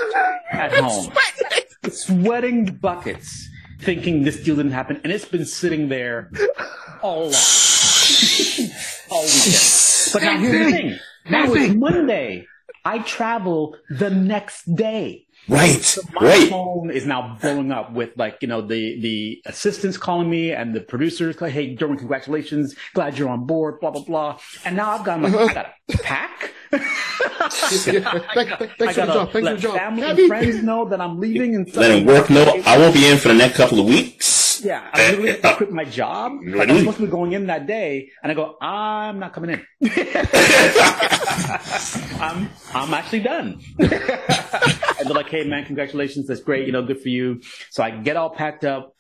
at 0.51 0.73
home 0.83 1.11
sweating 1.91 2.65
buckets, 2.65 3.49
thinking 3.81 4.23
this 4.23 4.41
deal 4.43 4.55
didn't 4.55 4.71
happen, 4.71 5.01
and 5.03 5.11
it's 5.11 5.25
been 5.25 5.45
sitting 5.45 5.89
there 5.89 6.31
all 7.01 7.23
all 9.09 9.23
weekend. 9.23 9.61
But 10.13 10.21
now 10.23 10.37
here's 10.37 10.65
the 10.65 10.71
thing: 10.71 10.99
now 11.29 11.53
it's 11.53 11.73
Monday. 11.73 12.45
I 12.85 12.99
travel 12.99 13.77
the 13.89 14.09
next 14.09 14.63
day. 14.75 15.25
Right. 15.49 15.97
My 16.13 16.21
Right. 16.27 16.49
phone 16.49 16.89
is 16.89 17.05
now 17.05 17.37
blowing 17.41 17.71
up 17.71 17.91
with 17.91 18.11
like 18.15 18.37
you 18.41 18.47
know 18.47 18.61
the 18.61 18.99
the 19.01 19.41
assistants 19.45 19.97
calling 19.97 20.29
me 20.29 20.51
and 20.51 20.73
the 20.73 20.79
producers 20.81 21.41
like, 21.41 21.51
"Hey, 21.51 21.75
Derwin, 21.75 21.97
congratulations! 21.97 22.75
Glad 22.93 23.17
you're 23.17 23.29
on 23.29 23.45
board." 23.45 23.79
Blah 23.81 23.91
blah 23.91 24.03
blah. 24.03 24.39
And 24.65 24.75
now 24.77 24.91
I've 24.91 25.03
got 25.03 25.21
like, 25.21 25.33
I 25.35 25.53
got 25.53 25.73
to 25.89 25.97
pack. 25.99 26.51
Yeah, 26.73 28.19
thank- 28.33 28.49
thank- 28.57 28.77
Thanks 28.77 28.95
for 28.95 29.05
the 29.05 29.13
job. 29.13 29.31
Thanks 29.31 29.47
for 29.49 29.55
the 29.55 29.61
job. 29.61 29.75
family 29.77 30.03
and 30.03 30.27
friends 30.27 30.63
know 30.63 30.87
that 30.89 30.99
I'm 31.01 31.19
leaving 31.19 31.55
and 31.55 31.75
Let 31.75 32.05
work. 32.05 32.29
No, 32.29 32.43
I 32.65 32.77
won't 32.77 32.93
be 32.93 33.05
in 33.07 33.17
for 33.17 33.27
the 33.27 33.33
next 33.35 33.57
couple 33.57 33.79
of 33.79 33.85
weeks. 33.85 34.32
Yeah, 34.63 34.89
I 34.93 35.01
eh, 35.03 35.09
literally 35.09 35.31
have 35.31 35.41
to 35.41 35.47
eh, 35.49 35.55
quit 35.55 35.71
my 35.71 35.85
job. 35.85 36.33
Like, 36.33 36.43
I'm 36.43 36.51
Really? 36.53 36.79
supposed 36.79 36.97
to 36.97 37.05
be 37.05 37.11
going 37.11 37.33
in 37.33 37.47
that 37.47 37.67
day, 37.67 38.09
and 38.21 38.31
I 38.31 38.35
go, 38.35 38.55
I'm 38.61 39.19
not 39.19 39.33
coming 39.33 39.51
in. 39.51 39.65
I'm 42.19 42.49
I'm 42.73 42.93
actually 42.93 43.21
done. 43.21 43.61
and 43.79 43.89
they're 43.89 45.13
like, 45.13 45.29
Hey 45.29 45.43
man, 45.45 45.65
congratulations, 45.65 46.27
that's 46.27 46.41
great, 46.41 46.65
you 46.65 46.71
know, 46.71 46.83
good 46.83 47.01
for 47.01 47.09
you. 47.09 47.41
So 47.69 47.83
I 47.83 47.91
get 47.91 48.15
all 48.17 48.29
packed 48.29 48.63
up. 48.65 48.93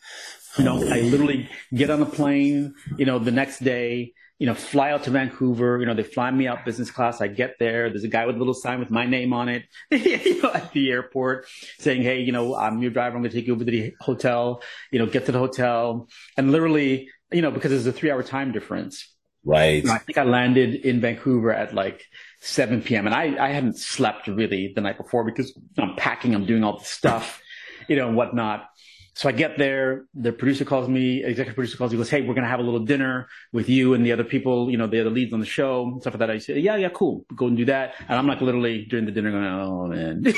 You 0.57 0.65
know, 0.65 0.77
I 0.87 1.01
literally 1.01 1.49
get 1.73 1.89
on 1.89 1.99
the 1.99 2.05
plane. 2.05 2.75
You 2.97 3.05
know, 3.05 3.17
the 3.19 3.31
next 3.31 3.59
day. 3.63 4.13
You 4.39 4.47
know, 4.47 4.55
fly 4.55 4.91
out 4.91 5.03
to 5.03 5.11
Vancouver. 5.11 5.79
You 5.79 5.85
know, 5.85 5.93
they 5.93 6.03
fly 6.03 6.29
me 6.31 6.47
out 6.47 6.65
business 6.65 6.91
class. 6.91 7.21
I 7.21 7.27
get 7.27 7.55
there. 7.59 7.89
There's 7.89 8.03
a 8.03 8.09
guy 8.09 8.25
with 8.25 8.35
a 8.35 8.39
little 8.39 8.53
sign 8.53 8.79
with 8.79 8.89
my 8.89 9.05
name 9.05 9.31
on 9.31 9.47
it. 9.47 9.63
you 9.91 10.41
know, 10.41 10.51
at 10.51 10.71
the 10.73 10.91
airport, 10.91 11.45
saying, 11.79 12.01
"Hey, 12.01 12.21
you 12.21 12.31
know, 12.31 12.55
I'm 12.55 12.81
your 12.81 12.91
driver. 12.91 13.15
I'm 13.15 13.21
going 13.21 13.31
to 13.31 13.37
take 13.37 13.47
you 13.47 13.53
over 13.53 13.63
to 13.63 13.71
the 13.71 13.93
hotel. 14.01 14.61
You 14.91 14.99
know, 14.99 15.05
get 15.05 15.27
to 15.27 15.31
the 15.31 15.39
hotel." 15.39 16.09
And 16.35 16.51
literally, 16.51 17.09
you 17.31 17.41
know, 17.41 17.51
because 17.51 17.71
there's 17.71 17.87
a 17.87 17.93
three-hour 17.93 18.23
time 18.23 18.51
difference. 18.51 19.13
Right. 19.45 19.83
You 19.83 19.89
know, 19.89 19.93
I 19.93 19.97
think 19.97 20.17
I 20.17 20.23
landed 20.23 20.75
in 20.75 21.01
Vancouver 21.01 21.53
at 21.53 21.73
like 21.73 22.05
7 22.41 22.81
p.m. 22.81 23.05
and 23.07 23.15
I, 23.15 23.35
I 23.43 23.49
hadn't 23.49 23.77
slept 23.77 24.27
really 24.27 24.71
the 24.73 24.81
night 24.81 24.97
before 24.97 25.23
because 25.25 25.57
I'm 25.77 25.95
packing, 25.95 26.33
I'm 26.33 26.45
doing 26.45 26.63
all 26.63 26.79
the 26.79 26.85
stuff, 26.85 27.41
you 27.89 27.95
know, 27.95 28.07
and 28.07 28.15
whatnot. 28.15 28.67
So 29.15 29.29
I 29.29 29.31
get 29.31 29.59
there, 29.59 30.05
the 30.15 30.31
producer 30.31 30.65
calls 30.65 30.89
me, 30.89 31.23
executive 31.23 31.53
producer 31.53 31.77
calls 31.77 31.91
me, 31.91 31.97
goes, 31.97 32.09
Hey, 32.09 32.21
we're 32.21 32.33
going 32.33 32.43
to 32.43 32.49
have 32.49 32.59
a 32.59 32.63
little 32.63 32.79
dinner 32.79 33.27
with 33.51 33.69
you 33.69 33.93
and 33.93 34.03
the 34.03 34.11
other 34.11 34.23
people, 34.23 34.71
you 34.71 34.77
know, 34.77 34.87
the 34.87 35.01
other 35.01 35.11
leads 35.11 35.33
on 35.33 35.39
the 35.39 35.45
show, 35.45 35.97
stuff 36.01 36.13
like 36.13 36.19
that. 36.19 36.31
I 36.31 36.39
say, 36.39 36.59
yeah, 36.59 36.75
yeah, 36.77 36.89
cool. 36.89 37.25
Go 37.35 37.45
and 37.47 37.55
do 37.55 37.65
that. 37.65 37.93
And 38.09 38.17
I'm 38.17 38.25
like 38.27 38.41
literally 38.41 38.85
during 38.85 39.05
the 39.05 39.11
dinner 39.11 39.31
going, 39.31 39.43
Oh 39.45 39.87
man. 39.87 40.23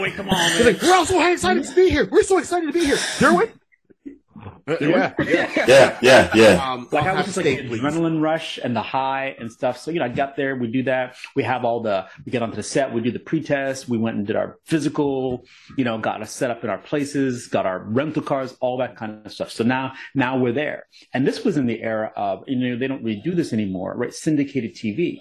Wait, 0.00 0.14
come 0.14 0.28
on. 0.28 0.50
They're 0.52 0.72
like, 0.72 0.82
we're 0.82 0.94
all 0.94 1.06
so 1.06 1.32
excited 1.32 1.64
to 1.64 1.74
be 1.74 1.88
here. 1.90 2.08
We're 2.10 2.22
so 2.24 2.38
excited 2.38 2.66
to 2.66 2.72
be 2.72 2.84
here. 2.84 2.96
Derwin? 2.96 3.52
Yeah, 4.66 5.12
yeah. 5.18 5.52
Yeah, 5.66 5.98
yeah, 6.00 6.30
yeah. 6.34 6.72
Um, 6.72 6.88
like 6.90 7.04
I'll 7.04 7.16
was 7.16 7.26
just 7.26 7.36
like 7.36 7.44
steak, 7.46 7.68
the 7.68 7.76
adrenaline 7.76 8.20
rush 8.22 8.58
and 8.62 8.74
the 8.74 8.82
high 8.82 9.36
and 9.38 9.50
stuff. 9.52 9.78
So 9.78 9.90
you 9.90 9.98
know, 9.98 10.06
I 10.06 10.08
got 10.08 10.36
there, 10.36 10.56
we 10.56 10.68
do 10.68 10.82
that. 10.84 11.16
We 11.36 11.42
have 11.42 11.64
all 11.64 11.82
the 11.82 12.06
we 12.24 12.32
get 12.32 12.42
onto 12.42 12.56
the 12.56 12.62
set, 12.62 12.92
we 12.92 13.00
do 13.00 13.10
the 13.10 13.18
pre-test, 13.18 13.88
we 13.88 13.98
went 13.98 14.16
and 14.16 14.26
did 14.26 14.36
our 14.36 14.58
physical, 14.64 15.44
you 15.76 15.84
know, 15.84 15.98
got 15.98 16.22
us 16.22 16.32
set 16.32 16.50
up 16.50 16.64
in 16.64 16.70
our 16.70 16.78
places, 16.78 17.46
got 17.48 17.66
our 17.66 17.80
rental 17.80 18.22
cars, 18.22 18.56
all 18.60 18.78
that 18.78 18.96
kind 18.96 19.24
of 19.26 19.32
stuff. 19.32 19.50
So 19.50 19.64
now 19.64 19.92
now 20.14 20.38
we're 20.38 20.52
there. 20.52 20.86
And 21.12 21.26
this 21.26 21.44
was 21.44 21.56
in 21.56 21.66
the 21.66 21.82
era 21.82 22.12
of 22.16 22.44
you 22.46 22.56
know, 22.56 22.78
they 22.78 22.88
don't 22.88 23.02
really 23.04 23.20
do 23.20 23.34
this 23.34 23.52
anymore, 23.52 23.94
right? 23.96 24.14
Syndicated 24.14 24.74
TV. 24.74 25.18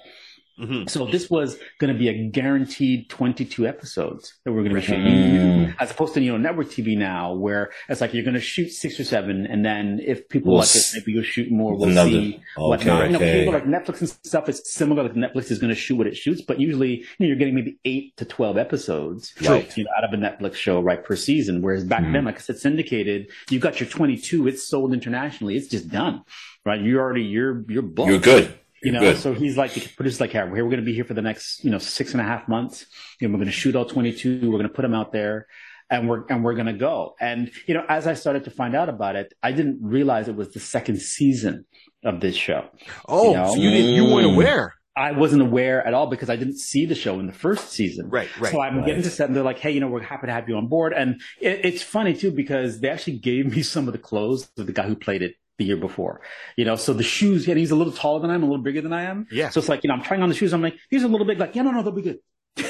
Mhm. 0.60 0.88
So 0.89 1.05
this 1.07 1.29
was 1.29 1.57
going 1.79 1.91
to 1.91 1.98
be 1.98 2.10
a 2.10 2.29
guaranteed 2.29 3.10
22 3.10 3.65
episodes 3.65 4.33
that 4.45 4.51
we're 4.51 4.60
going 4.62 4.75
to 4.75 4.81
be 4.81 4.86
shooting, 4.86 5.03
Mm. 5.05 5.75
as 5.79 5.89
opposed 5.91 6.13
to 6.13 6.22
you 6.22 6.31
know 6.31 6.38
network 6.38 6.67
TV 6.67 6.95
now, 6.95 7.33
where 7.33 7.72
it's 7.89 8.01
like 8.01 8.13
you're 8.13 8.24
going 8.24 8.36
to 8.36 8.39
shoot 8.39 8.69
six 8.69 9.00
or 9.00 9.03
seven, 9.03 9.48
and 9.48 9.65
then 9.65 10.00
if 10.05 10.29
people 10.29 10.51
We'll 10.51 10.60
like 10.62 10.75
it, 10.75 10.91
maybe 10.93 11.12
you'll 11.13 11.24
shoot 11.24 11.50
more. 11.51 11.75
We'll 11.75 11.89
Another- 11.89 12.10
see 12.12 12.36
okay, 12.36 12.41
whatnot. 12.57 13.05
You 13.05 13.12
know, 13.13 13.15
okay. 13.17 13.39
cable 13.39 13.53
like 13.53 13.65
Netflix 13.65 14.00
and 14.01 14.10
stuff 14.24 14.48
is 14.48 14.62
similar. 14.69 15.03
Like 15.03 15.13
Netflix 15.15 15.50
is 15.50 15.57
going 15.60 15.74
to 15.74 15.79
shoot 15.79 15.95
what 15.95 16.05
it 16.07 16.15
shoots, 16.15 16.41
but 16.41 16.60
usually 16.60 16.98
you 16.98 17.05
know, 17.19 17.25
you're 17.27 17.36
getting 17.36 17.55
maybe 17.55 17.77
eight 17.86 18.15
to 18.17 18.25
12 18.25 18.57
episodes 18.57 19.33
Right. 19.41 19.75
you 19.77 19.83
know, 19.86 19.89
out 19.98 20.03
of 20.03 20.13
a 20.13 20.17
Netflix 20.22 20.55
show 20.55 20.79
right 20.81 21.03
per 21.03 21.15
season. 21.15 21.62
Whereas 21.62 21.83
back 21.83 22.03
Mhm. 22.03 22.13
then, 22.13 22.25
like 22.25 22.36
I 22.36 22.39
said, 22.41 22.57
syndicated, 22.57 23.27
you 23.50 23.57
got 23.60 23.79
your 23.79 23.89
22, 23.89 24.48
it's 24.48 24.67
sold 24.67 24.93
internationally, 24.93 25.55
it's 25.55 25.67
just 25.67 25.89
done, 25.89 26.22
right? 26.65 26.79
You're 26.81 27.01
already 27.01 27.24
you're 27.24 27.65
you're 27.69 27.81
booked. 27.81 28.10
You're 28.10 28.19
good. 28.19 28.53
You 28.83 28.91
know, 28.91 28.99
Good. 28.99 29.17
so 29.17 29.33
he's 29.33 29.57
like 29.57 29.73
the 29.73 29.81
producer's 29.81 30.19
like, 30.21 30.31
"Hey, 30.31 30.43
we're 30.43 30.63
going 30.63 30.77
to 30.77 30.81
be 30.81 30.93
here 30.93 31.05
for 31.05 31.13
the 31.13 31.21
next, 31.21 31.63
you 31.63 31.71
know, 31.71 31.77
six 31.77 32.11
and 32.11 32.21
a 32.21 32.23
half 32.23 32.47
months. 32.47 32.85
You 33.19 33.27
know, 33.27 33.33
we're 33.33 33.39
going 33.39 33.47
to 33.47 33.53
shoot 33.53 33.75
all 33.75 33.85
22. 33.85 34.41
We're 34.43 34.57
going 34.57 34.63
to 34.63 34.73
put 34.73 34.81
them 34.81 34.93
out 34.93 35.11
there 35.11 35.47
and 35.89 36.09
we're, 36.09 36.25
and 36.27 36.43
we're 36.43 36.55
going 36.55 36.67
to 36.67 36.73
go. 36.73 37.15
And, 37.19 37.51
you 37.67 37.73
know, 37.73 37.83
as 37.87 38.07
I 38.07 38.13
started 38.15 38.45
to 38.45 38.51
find 38.51 38.75
out 38.75 38.89
about 38.89 39.15
it, 39.15 39.33
I 39.41 39.51
didn't 39.51 39.79
realize 39.81 40.27
it 40.27 40.35
was 40.35 40.53
the 40.53 40.59
second 40.59 40.99
season 41.01 41.65
of 42.03 42.19
this 42.19 42.35
show. 42.35 42.65
Oh, 43.07 43.29
You 43.29 43.37
know? 43.37 43.47
so 43.49 43.55
you 43.55 43.69
didn't, 43.69 43.93
you 43.93 44.05
weren't 44.05 44.25
aware. 44.25 44.73
I 44.95 45.11
wasn't 45.11 45.41
aware 45.41 45.85
at 45.85 45.93
all 45.95 46.07
because 46.07 46.29
I 46.29 46.35
didn't 46.35 46.57
see 46.59 46.85
the 46.85 46.93
show 46.93 47.19
in 47.19 47.25
the 47.25 47.33
first 47.33 47.71
season. 47.71 48.09
Right, 48.09 48.29
right. 48.39 48.51
So 48.51 48.61
I'm 48.61 48.77
right. 48.77 48.85
getting 48.85 49.01
to 49.03 49.09
set 49.09 49.27
and 49.27 49.35
they're 49.35 49.43
like, 49.43 49.57
Hey, 49.57 49.71
you 49.71 49.79
know, 49.79 49.87
we're 49.87 50.01
happy 50.01 50.27
to 50.27 50.33
have 50.33 50.47
you 50.47 50.55
on 50.55 50.67
board. 50.67 50.93
And 50.93 51.19
it, 51.41 51.61
it's 51.63 51.81
funny 51.81 52.13
too, 52.13 52.31
because 52.31 52.79
they 52.79 52.89
actually 52.89 53.17
gave 53.17 53.55
me 53.55 53.63
some 53.63 53.87
of 53.87 53.93
the 53.93 53.99
clothes 53.99 54.51
of 54.57 54.67
the 54.67 54.73
guy 54.73 54.87
who 54.87 54.95
played 54.95 55.23
it 55.23 55.35
the 55.57 55.65
year 55.65 55.77
before, 55.77 56.22
you 56.57 56.65
know, 56.65 56.75
so 56.75 56.93
the 56.93 57.03
shoes, 57.03 57.48
and 57.48 57.57
he's 57.60 57.72
a 57.72 57.75
little 57.75 57.93
taller 57.93 58.19
than 58.22 58.31
I 58.31 58.36
am, 58.36 58.43
a 58.43 58.45
little 58.48 58.63
bigger 58.63 58.81
than 58.81 58.93
I 58.93 59.03
am. 59.03 59.27
Yeah. 59.31 59.50
So 59.50 59.60
it's 59.60 59.69
like, 59.69 59.83
you 59.83 59.88
know, 59.88 59.93
I'm 59.93 60.01
trying 60.01 60.22
on 60.24 60.29
the 60.29 60.36
shoes. 60.36 60.53
I'm 60.53 60.62
like, 60.62 60.75
these 60.89 61.03
are 61.03 61.05
a 61.05 61.10
little 61.10 61.27
big. 61.27 61.39
Like, 61.39 61.55
yeah, 61.55 61.62
no, 61.62 61.72
no, 61.72 61.83
they'll 61.83 61.91
be 61.91 62.01
good. 62.01 62.19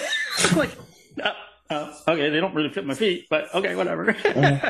Like, 0.56 0.72
uh, 1.24 1.32
uh, 1.70 1.94
okay, 2.10 2.30
they 2.30 2.40
don't 2.42 2.54
really 2.54 2.70
fit 2.70 2.86
my 2.86 2.94
feet, 2.94 3.28
but 3.30 3.54
okay, 3.56 3.76
whatever. 3.76 4.16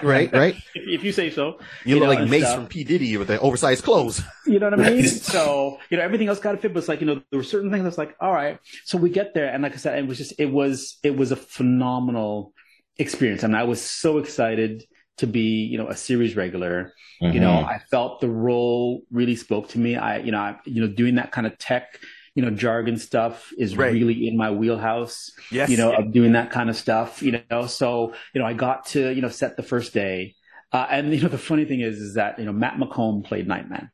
right, 0.04 0.32
right. 0.34 0.56
if, 0.76 1.00
if 1.00 1.04
you 1.04 1.12
say 1.12 1.32
so. 1.32 1.58
You, 1.84 1.96
You 1.96 1.96
look 1.96 2.04
know, 2.04 2.10
like 2.10 2.20
and 2.20 2.30
Mase 2.30 2.44
stuff. 2.44 2.56
from 2.56 2.68
P. 2.68 2.84
Diddy 2.84 3.18
with 3.18 3.30
the 3.30 3.40
oversized 3.40 3.84
clothes. 3.84 4.22
You 4.46 4.60
know 4.60 4.70
what 4.70 4.80
I 4.80 4.90
mean? 4.92 5.08
so, 5.08 5.80
you 5.90 5.98
know, 5.98 6.04
everything 6.04 6.28
else 6.28 6.40
got 6.40 6.52
to 6.52 6.58
fit, 6.58 6.74
but 6.74 6.80
it's 6.80 6.88
like, 6.88 7.02
you 7.02 7.08
know, 7.08 7.22
there 7.32 7.40
were 7.40 7.44
certain 7.44 7.72
things 7.72 7.84
that's 7.84 7.98
like, 7.98 8.16
all 8.22 8.32
right. 8.32 8.60
So 8.86 8.98
we 8.98 9.10
get 9.10 9.34
there. 9.34 9.48
And 9.50 9.64
like 9.64 9.74
I 9.74 9.78
said, 9.78 9.98
it 9.98 10.08
was 10.08 10.18
just, 10.20 10.34
it 10.38 10.46
was, 10.52 10.98
it 11.04 11.18
was 11.18 11.32
a 11.32 11.36
phenomenal 11.38 12.54
experience. 12.98 13.44
I 13.44 13.48
mean, 13.48 13.56
I 13.56 13.64
was 13.64 13.82
so 13.82 14.20
excited 14.20 14.84
to 15.18 15.28
be, 15.28 15.64
you 15.66 15.78
know, 15.78 15.88
a 15.88 15.96
series 15.96 16.36
regular. 16.36 16.94
You 17.30 17.40
know, 17.40 17.56
Mhm. 17.56 17.68
I 17.68 17.80
felt 17.90 18.20
the 18.22 18.30
role 18.30 19.04
really 19.12 19.36
spoke 19.36 19.70
to 19.70 19.80
me. 19.80 19.96
I, 19.96 20.18
you 20.20 20.32
know, 20.32 20.40
I, 20.40 20.60
you 20.66 20.82
know, 20.82 20.88
doing 20.88 21.16
that 21.16 21.32
kind 21.32 21.48
of 21.48 21.58
tech, 21.58 22.00
you 22.36 22.44
know, 22.44 22.52
jargon 22.52 22.98
stuff 22.98 23.52
is 23.58 23.76
Right. 23.76 23.92
really 23.92 24.28
in 24.28 24.38
my 24.38 24.52
wheelhouse 24.52 25.32
Yes. 25.50 25.70
you 25.70 25.78
know, 25.78 25.94
of 25.96 26.12
doing 26.12 26.34
that 26.34 26.52
kind 26.52 26.70
of 26.70 26.76
stuff, 26.76 27.22
you 27.22 27.42
know. 27.50 27.68
So, 27.68 28.14
you 28.34 28.42
know, 28.42 28.48
I 28.48 28.54
got 28.54 28.86
to, 28.88 29.14
you 29.14 29.22
know, 29.22 29.30
set 29.30 29.56
the 29.58 29.64
first 29.64 29.94
day. 29.94 30.36
Uh, 30.72 30.88
and, 30.90 31.14
you 31.14 31.22
know, 31.22 31.30
the 31.30 31.38
funny 31.38 31.66
thing 31.66 31.82
is, 31.82 31.98
is 32.00 32.16
that, 32.16 32.38
you 32.40 32.46
know, 32.46 32.52
Matt 32.52 32.78
McColm 32.78 33.24
played 33.24 33.48
Nightman. 33.48 33.90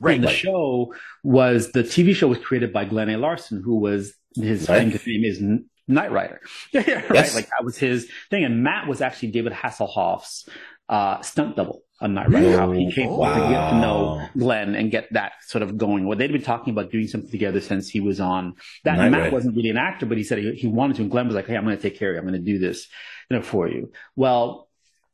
right, 0.00 0.12
And 0.14 0.22
the 0.22 0.28
right. 0.28 0.36
show 0.42 0.94
was, 1.24 1.72
the 1.72 1.82
TV 1.84 2.14
show 2.14 2.28
was 2.28 2.38
created 2.38 2.72
by 2.72 2.84
Glenn 2.84 3.10
A. 3.10 3.16
Larson, 3.16 3.62
who 3.64 3.78
was, 3.80 4.14
his 4.36 4.66
Right. 4.68 4.68
claim 4.68 4.92
to 4.92 4.98
fame 4.98 5.24
is 5.24 5.40
Knight 5.88 6.10
Rider. 6.12 6.40
yeah, 6.72 6.80
right. 6.90 7.14
Yes. 7.14 7.34
Like 7.34 7.48
that 7.50 7.64
was 7.64 7.76
his 7.78 8.10
thing. 8.30 8.44
And 8.44 8.62
Matt 8.62 8.88
was 8.88 9.00
actually 9.00 9.30
David 9.30 9.52
Hasselhoff's, 9.52 10.48
uh, 10.88 11.20
stunt 11.22 11.56
double 11.56 11.82
on 12.00 12.14
Knight 12.14 12.30
Rider. 12.30 12.58
How 12.58 12.70
he 12.72 12.92
came 12.92 13.08
Oh, 13.10 13.24
to 13.24 13.40
get 13.50 13.70
to 13.70 13.80
know 13.80 14.16
wow. 14.16 14.28
Glenn 14.38 14.74
and 14.74 14.90
get 14.90 15.12
that 15.12 15.32
sort 15.46 15.62
of 15.62 15.76
going. 15.78 16.06
Well, 16.06 16.16
they'd 16.18 16.30
been 16.32 16.42
talking 16.42 16.72
about 16.72 16.90
doing 16.90 17.08
something 17.08 17.30
together 17.30 17.60
since 17.60 17.88
he 17.88 18.00
was 18.00 18.20
on 18.20 18.54
that. 18.84 18.98
Matt 18.98 19.12
Rider. 19.12 19.30
wasn't 19.34 19.56
really 19.56 19.70
an 19.70 19.78
actor, 19.78 20.06
but 20.06 20.18
he 20.18 20.24
said 20.24 20.38
he, 20.38 20.52
he 20.52 20.66
wanted 20.66 20.96
to. 20.96 21.02
And 21.02 21.10
Glenn 21.10 21.26
was 21.26 21.34
like, 21.34 21.46
Hey, 21.46 21.56
I'm 21.56 21.64
going 21.64 21.76
to 21.76 21.82
take 21.82 21.98
care 21.98 22.10
of 22.10 22.14
you. 22.14 22.20
I'm 22.20 22.26
going 22.26 22.44
to 22.44 22.52
do 22.52 22.58
this, 22.58 22.88
you 23.30 23.36
know, 23.36 23.42
for 23.42 23.68
you. 23.68 23.90
Well, 24.14 24.68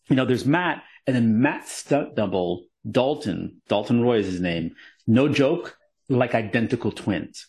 you 0.09 0.17
know, 0.17 0.25
there's 0.25 0.45
Matt 0.45 0.83
and 1.07 1.17
then 1.17 1.41
Matt's 1.41 1.73
stunt 1.73 2.15
double, 2.15 2.65
Dalton, 2.89 3.61
Dalton 3.69 4.03
Roy 4.03 4.19
is 4.19 4.27
his 4.27 4.41
name. 4.41 4.75
No 5.07 5.29
joke, 5.29 5.77
like 6.09 6.35
identical 6.35 6.93
twins. 6.93 7.47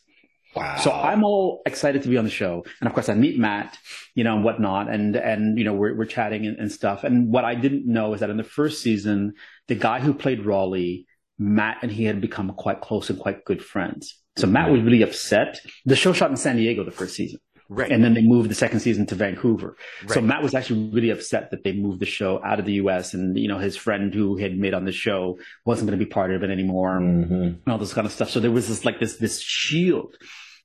Wow. 0.55 0.77
So 0.77 0.91
I'm 0.91 1.23
all 1.23 1.61
excited 1.65 2.03
to 2.03 2.09
be 2.09 2.17
on 2.17 2.25
the 2.25 2.29
show. 2.31 2.63
And 2.79 2.87
of 2.87 2.93
course 2.93 3.09
I 3.09 3.13
meet 3.15 3.39
Matt, 3.39 3.77
you 4.15 4.23
know, 4.23 4.35
and 4.35 4.43
whatnot. 4.43 4.89
And, 4.89 5.15
and, 5.15 5.57
you 5.57 5.63
know, 5.63 5.73
we're, 5.73 5.95
we're 5.95 6.05
chatting 6.05 6.45
and, 6.45 6.57
and 6.59 6.71
stuff. 6.71 7.03
And 7.03 7.31
what 7.31 7.43
I 7.45 7.55
didn't 7.55 7.85
know 7.87 8.13
is 8.13 8.19
that 8.19 8.29
in 8.29 8.37
the 8.37 8.43
first 8.43 8.81
season, 8.81 9.33
the 9.67 9.75
guy 9.75 9.99
who 9.99 10.13
played 10.13 10.45
Raleigh, 10.45 11.05
Matt 11.39 11.77
and 11.81 11.91
he 11.91 12.03
had 12.05 12.21
become 12.21 12.49
quite 12.53 12.81
close 12.81 13.09
and 13.09 13.19
quite 13.19 13.43
good 13.45 13.63
friends. 13.63 14.19
So 14.37 14.45
Matt 14.47 14.69
was 14.71 14.81
really 14.81 15.01
upset. 15.01 15.59
The 15.85 15.95
show 15.95 16.13
shot 16.13 16.29
in 16.31 16.37
San 16.37 16.55
Diego 16.57 16.83
the 16.83 16.91
first 16.91 17.15
season. 17.15 17.39
right. 17.69 17.91
And 17.91 18.03
then 18.03 18.13
they 18.13 18.21
moved 18.21 18.49
the 18.49 18.55
second 18.55 18.81
season 18.81 19.05
to 19.07 19.15
Vancouver. 19.15 19.75
So 20.07 20.21
Matt 20.21 20.43
was 20.43 20.53
actually 20.53 20.89
really 20.91 21.09
upset 21.09 21.49
that 21.51 21.63
they 21.63 21.71
moved 21.73 21.99
the 21.99 22.05
show 22.05 22.39
out 22.43 22.59
of 22.59 22.65
the 22.65 22.73
US 22.73 23.13
and, 23.15 23.37
you 23.37 23.47
know, 23.47 23.57
his 23.57 23.75
friend 23.75 24.13
who 24.13 24.35
he 24.37 24.43
had 24.43 24.57
made 24.57 24.73
on 24.75 24.85
the 24.85 24.91
show 24.91 25.39
wasn't 25.65 25.87
going 25.89 25.97
to 25.99 26.05
be 26.05 26.09
part 26.09 26.31
of 26.31 26.43
it 26.43 26.49
anymore 26.51 26.99
Mhm. 26.99 27.31
and 27.31 27.61
all 27.67 27.77
this 27.79 27.93
kind 27.93 28.05
of 28.05 28.13
stuff. 28.13 28.29
So 28.29 28.39
there 28.39 28.51
was 28.51 28.67
this 28.67 28.85
like 28.85 28.99
this 28.99 29.17
this 29.17 29.39
shield, 29.41 30.15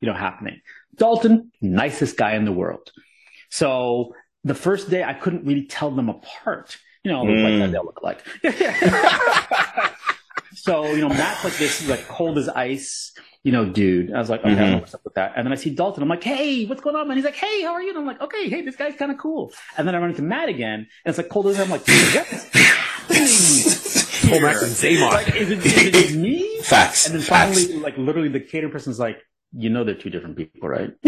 you 0.01 0.07
know, 0.09 0.15
happening. 0.15 0.61
Dalton, 0.97 1.53
nicest 1.61 2.17
guy 2.17 2.35
in 2.35 2.45
the 2.45 2.53
world. 2.53 2.91
So 3.51 4.15
the 4.45 4.55
first 4.55 4.91
day 4.91 5.03
I 5.05 5.15
couldn't 5.15 5.45
really 5.45 5.67
tell 5.67 5.91
them 5.91 6.09
apart. 6.09 6.77
You 7.05 7.13
know, 7.13 7.23
like 7.23 7.35
Mm. 7.37 7.59
that 7.61 7.73
they 7.73 7.79
look 7.79 8.01
like. 8.03 8.25
so, 10.55 10.87
you 10.93 11.01
know, 11.01 11.09
Matt's 11.09 11.45
like 11.45 11.57
this 11.57 11.89
like 11.89 12.07
cold 12.09 12.37
as 12.39 12.49
ice, 12.49 13.13
you 13.45 13.53
know, 13.53 13.65
dude. 13.65 14.13
I 14.13 14.19
was 14.19 14.29
like, 14.29 14.41
okay, 14.41 14.51
I 14.51 14.55
don't 14.55 14.71
know 14.71 14.77
Mhm. 14.79 14.81
what's 14.81 14.95
up 14.95 15.03
with 15.05 15.15
that. 15.15 15.33
And 15.37 15.47
then 15.47 15.53
I 15.53 15.57
see 15.57 15.71
Dalton. 15.71 16.03
I'm 16.03 16.09
like, 16.09 16.25
hey, 16.25 16.65
what's 16.67 16.81
going 16.81 16.97
on, 16.97 17.07
man? 17.09 17.17
He's 17.17 17.25
like, 17.25 17.37
hey, 17.37 17.63
how 17.63 17.73
are 17.73 17.83
you? 17.83 17.91
And 17.91 17.99
I'm 17.99 18.07
like, 18.07 18.21
okay, 18.21 18.49
hey, 18.49 18.63
this 18.63 18.77
guy's 18.77 18.97
kind 18.97 19.11
of 19.13 19.19
cool. 19.19 19.53
And 19.77 19.87
then 19.87 19.95
I 19.95 19.99
run 19.99 20.11
into 20.11 20.23
Matt 20.23 20.49
again, 20.49 20.81
and 20.81 20.89
it's 21.07 21.19
like 21.19 21.29
cold 21.29 21.47
as 21.47 21.59
ice. 21.59 21.65
I'm 21.65 21.71
like, 21.71 21.87
yes. 21.87 22.51
And 24.31 24.43
Zaymar. 24.45 25.11
Like, 25.11 25.35
is 25.37 25.51
it, 25.51 25.65
is 25.65 26.13
it 26.13 26.19
me? 26.19 26.61
Facts. 26.63 27.07
And 27.07 27.15
then 27.15 27.23
Facts. 27.23 27.65
finally, 27.65 27.81
like 27.81 27.97
literally, 27.97 28.29
the 28.29 28.41
catering 28.41 28.71
person's 28.71 28.99
like, 28.99 29.17
"You 29.57 29.71
know, 29.71 29.85
they're 29.85 29.95
two 29.95 30.11
different 30.11 30.37
people, 30.37 30.69
right?" 30.69 30.91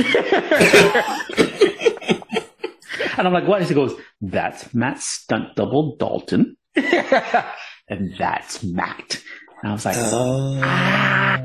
and 3.17 3.27
I'm 3.27 3.33
like, 3.33 3.47
"What?" 3.47 3.63
He 3.63 3.75
goes, 3.75 3.95
"That's 4.21 4.73
Matt's 4.75 5.07
stunt 5.07 5.55
double, 5.57 5.97
Dalton, 5.97 6.57
and 6.75 8.15
that's 8.19 8.63
Matt." 8.65 9.23
And 9.63 9.71
I 9.71 9.73
was 9.75 9.85
like, 9.85 9.97
Oh. 9.99 10.61
Ah. 10.63 11.41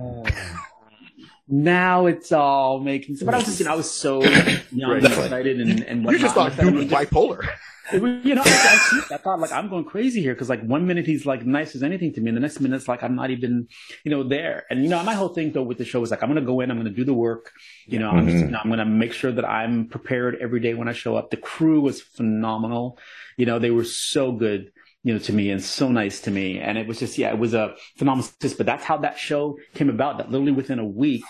"Now 1.47 2.05
it's 2.05 2.31
all 2.31 2.79
making 2.79 3.15
sense." 3.17 3.25
But 3.25 3.33
I 3.35 3.37
was 3.37 3.45
just, 3.47 3.59
you 3.59 3.65
know, 3.65 3.73
I 3.73 3.75
was 3.75 3.91
so 3.91 4.23
young 4.71 4.91
and 4.97 5.05
excited 5.05 5.59
and 5.59 5.83
and 5.83 5.99
You 6.01 6.05
whatnot. 6.05 6.21
just 6.21 6.35
thought 6.35 6.51
And 6.59 6.61
dude 6.61 6.73
was 6.75 6.83
was 6.85 6.91
just- 6.91 7.11
bipolar. 7.11 7.47
You 7.93 8.35
know, 8.35 8.41
I, 8.45 8.79
I, 9.11 9.15
I 9.15 9.17
thought 9.17 9.39
like 9.39 9.51
I'm 9.51 9.69
going 9.69 9.85
crazy 9.85 10.21
here 10.21 10.33
because 10.33 10.49
like 10.49 10.63
one 10.63 10.87
minute 10.87 11.05
he's 11.05 11.25
like 11.25 11.45
nice 11.45 11.75
as 11.75 11.83
anything 11.83 12.13
to 12.13 12.21
me, 12.21 12.29
and 12.29 12.37
the 12.37 12.41
next 12.41 12.59
minute 12.59 12.75
it's 12.77 12.87
like 12.87 13.03
I'm 13.03 13.15
not 13.15 13.29
even, 13.29 13.67
you 14.03 14.11
know, 14.11 14.23
there. 14.23 14.65
And 14.69 14.83
you 14.83 14.89
know, 14.89 15.01
my 15.03 15.13
whole 15.13 15.29
thing 15.29 15.51
though 15.51 15.63
with 15.63 15.77
the 15.77 15.85
show 15.85 16.01
is 16.03 16.11
like 16.11 16.23
I'm 16.23 16.29
gonna 16.29 16.41
go 16.41 16.61
in, 16.61 16.71
I'm 16.71 16.77
gonna 16.77 16.89
do 16.89 17.03
the 17.05 17.13
work, 17.13 17.51
you 17.85 17.99
know, 17.99 18.09
I'm 18.09 18.25
just, 18.25 18.37
Mhm. 18.37 18.45
you 18.45 18.51
know, 18.51 18.59
I'm 18.63 18.69
gonna 18.69 18.85
make 18.85 19.13
sure 19.13 19.31
that 19.31 19.45
I'm 19.45 19.87
prepared 19.87 20.37
every 20.41 20.59
day 20.59 20.73
when 20.73 20.87
I 20.87 20.93
show 20.93 21.15
up. 21.15 21.29
The 21.29 21.37
crew 21.37 21.81
was 21.81 22.01
phenomenal, 22.01 22.97
you 23.37 23.45
know, 23.45 23.59
they 23.59 23.71
were 23.71 23.85
so 23.85 24.31
good. 24.31 24.71
You 25.03 25.13
know, 25.13 25.19
to 25.19 25.33
me 25.33 25.51
and 25.51 25.63
so 25.63 25.89
nice 25.89 26.21
to 26.21 26.31
me. 26.31 26.57
And 26.57 26.79
it 26.79 26.87
was 26.87 26.97
just, 26.97 27.19
yeah, 27.19 27.29
it 27.29 27.37
was 27.37 27.53
a 27.53 27.75
phenomenal. 27.95 28.27
But 28.41 28.65
that's 28.65 28.83
how 28.83 28.97
that 28.97 29.19
show 29.19 29.59
came 29.75 29.87
about. 29.91 30.17
That 30.17 30.31
literally 30.31 30.51
within 30.51 30.79
a 30.79 30.83
week 30.85 31.23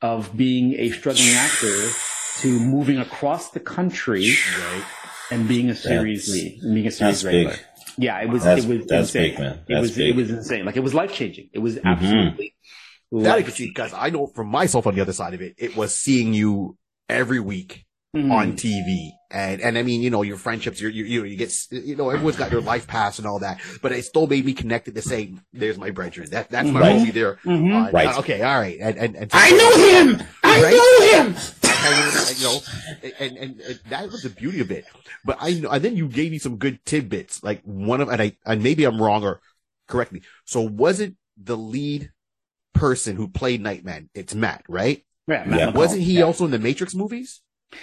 of 0.00 0.34
being 0.34 0.72
a 0.78 0.88
struggling 0.88 1.28
actor 1.34 1.90
to 2.40 2.60
moving 2.60 2.98
across 2.98 3.50
the 3.50 3.60
country 3.60 4.34
Right. 4.58 4.84
and 5.30 5.46
being 5.48 5.70
a 5.70 5.74
series 5.74 6.26
That's- 6.26 6.44
lead, 6.44 6.62
and 6.62 6.74
being 6.74 6.86
a 6.86 6.90
series 6.90 7.22
That's 7.22 7.24
regular. 7.24 7.50
big. 7.52 7.60
Yeah, 7.98 8.20
it 8.22 8.28
was. 8.28 8.44
That's- 8.44 8.64
it 8.64 8.68
was 8.78 8.86
that's 8.86 9.08
insane. 9.14 9.30
big, 9.30 9.38
man. 9.40 9.58
It 9.68 9.80
was. 9.80 9.90
big. 9.96 10.08
It 10.10 10.16
was 10.16 10.30
insane. 10.30 10.64
Like 10.64 10.76
it 10.76 10.80
was 10.82 10.94
life 10.94 11.12
changing. 11.12 11.50
It 11.52 11.58
was 11.58 11.76
Mhm. 11.76 11.84
absolutely. 11.84 12.54
That 13.12 13.26
I 13.26 13.34
life 13.36 13.44
could 13.46 13.54
see 13.54 13.66
because 13.66 13.92
I 13.92 14.10
know 14.10 14.26
from 14.28 14.46
myself 14.48 14.86
on 14.86 14.94
the 14.94 15.00
other 15.00 15.12
side 15.12 15.34
of 15.34 15.42
it, 15.42 15.54
it 15.58 15.76
was 15.76 15.94
seeing 15.94 16.32
you 16.32 16.76
every 17.08 17.40
week 17.40 17.84
Mhm. 18.14 18.32
on 18.32 18.52
TV. 18.54 19.10
And, 19.30 19.60
and 19.60 19.78
I 19.78 19.84
mean, 19.84 20.02
you 20.02 20.10
know, 20.10 20.22
your 20.22 20.36
friendships, 20.36 20.80
you 20.80 20.88
you, 20.88 21.04
you, 21.04 21.24
you 21.24 21.36
get, 21.36 21.54
you 21.70 21.94
know, 21.94 22.10
everyone's 22.10 22.36
got 22.36 22.50
their 22.50 22.60
life 22.60 22.88
pass 22.88 23.18
and 23.18 23.26
all 23.28 23.38
that, 23.38 23.60
but 23.82 23.92
it 23.92 24.04
still 24.04 24.26
made 24.26 24.44
me 24.44 24.52
connected 24.52 24.96
to 24.96 25.02
say, 25.02 25.34
there's 25.52 25.78
my 25.78 25.90
brethren. 25.90 26.28
That, 26.30 26.50
that's 26.50 26.68
my 26.68 26.80
Right. 26.80 26.96
movie 26.98 27.12
there. 27.12 27.36
Mhm. 27.44 27.88
Uh, 27.88 27.90
Right. 27.92 28.18
Okay. 28.18 28.42
All 28.42 28.58
right. 28.58 28.76
And, 28.80 28.96
and, 28.98 29.14
and 29.16 29.30
I 29.32 29.50
know 29.52 29.76
him. 30.16 30.26
I 30.42 30.62
Right? 30.62 30.74
know 30.74 31.24
him. 31.24 31.36
and, 31.82 32.38
you 32.38 32.44
know, 32.44 32.58
and, 33.20 33.36
and, 33.38 33.60
and 33.60 33.80
that 33.90 34.10
was 34.10 34.22
the 34.24 34.30
beauty 34.30 34.60
of 34.60 34.72
it. 34.72 34.86
But 35.24 35.36
I 35.40 35.52
know, 35.54 35.70
and 35.70 35.84
then 35.84 35.96
you 35.96 36.08
gave 36.08 36.32
me 36.32 36.38
some 36.38 36.56
good 36.56 36.84
tidbits, 36.84 37.44
like 37.44 37.62
one 37.62 38.00
of, 38.00 38.08
and 38.08 38.20
I, 38.20 38.36
and 38.44 38.60
maybe 38.62 38.84
I'm 38.84 39.00
wrong 39.00 39.22
or 39.22 39.40
correct 39.86 40.10
me. 40.10 40.22
So 40.44 40.60
was 40.62 40.98
it 40.98 41.14
the 41.40 41.56
lead 41.56 42.10
person 42.74 43.14
who 43.14 43.28
played 43.28 43.60
Nightman? 43.60 44.10
It's 44.14 44.34
Matt, 44.34 44.64
right? 44.68 45.04
Yeah, 45.28 45.44
Yeah. 45.44 45.66
Matt 45.66 45.74
Wasn't 45.74 46.02
he 46.02 46.14
Yeah. 46.18 46.24
also 46.24 46.44
in 46.44 46.50
the 46.50 46.58
Matrix 46.58 46.92
movies? 46.96 47.40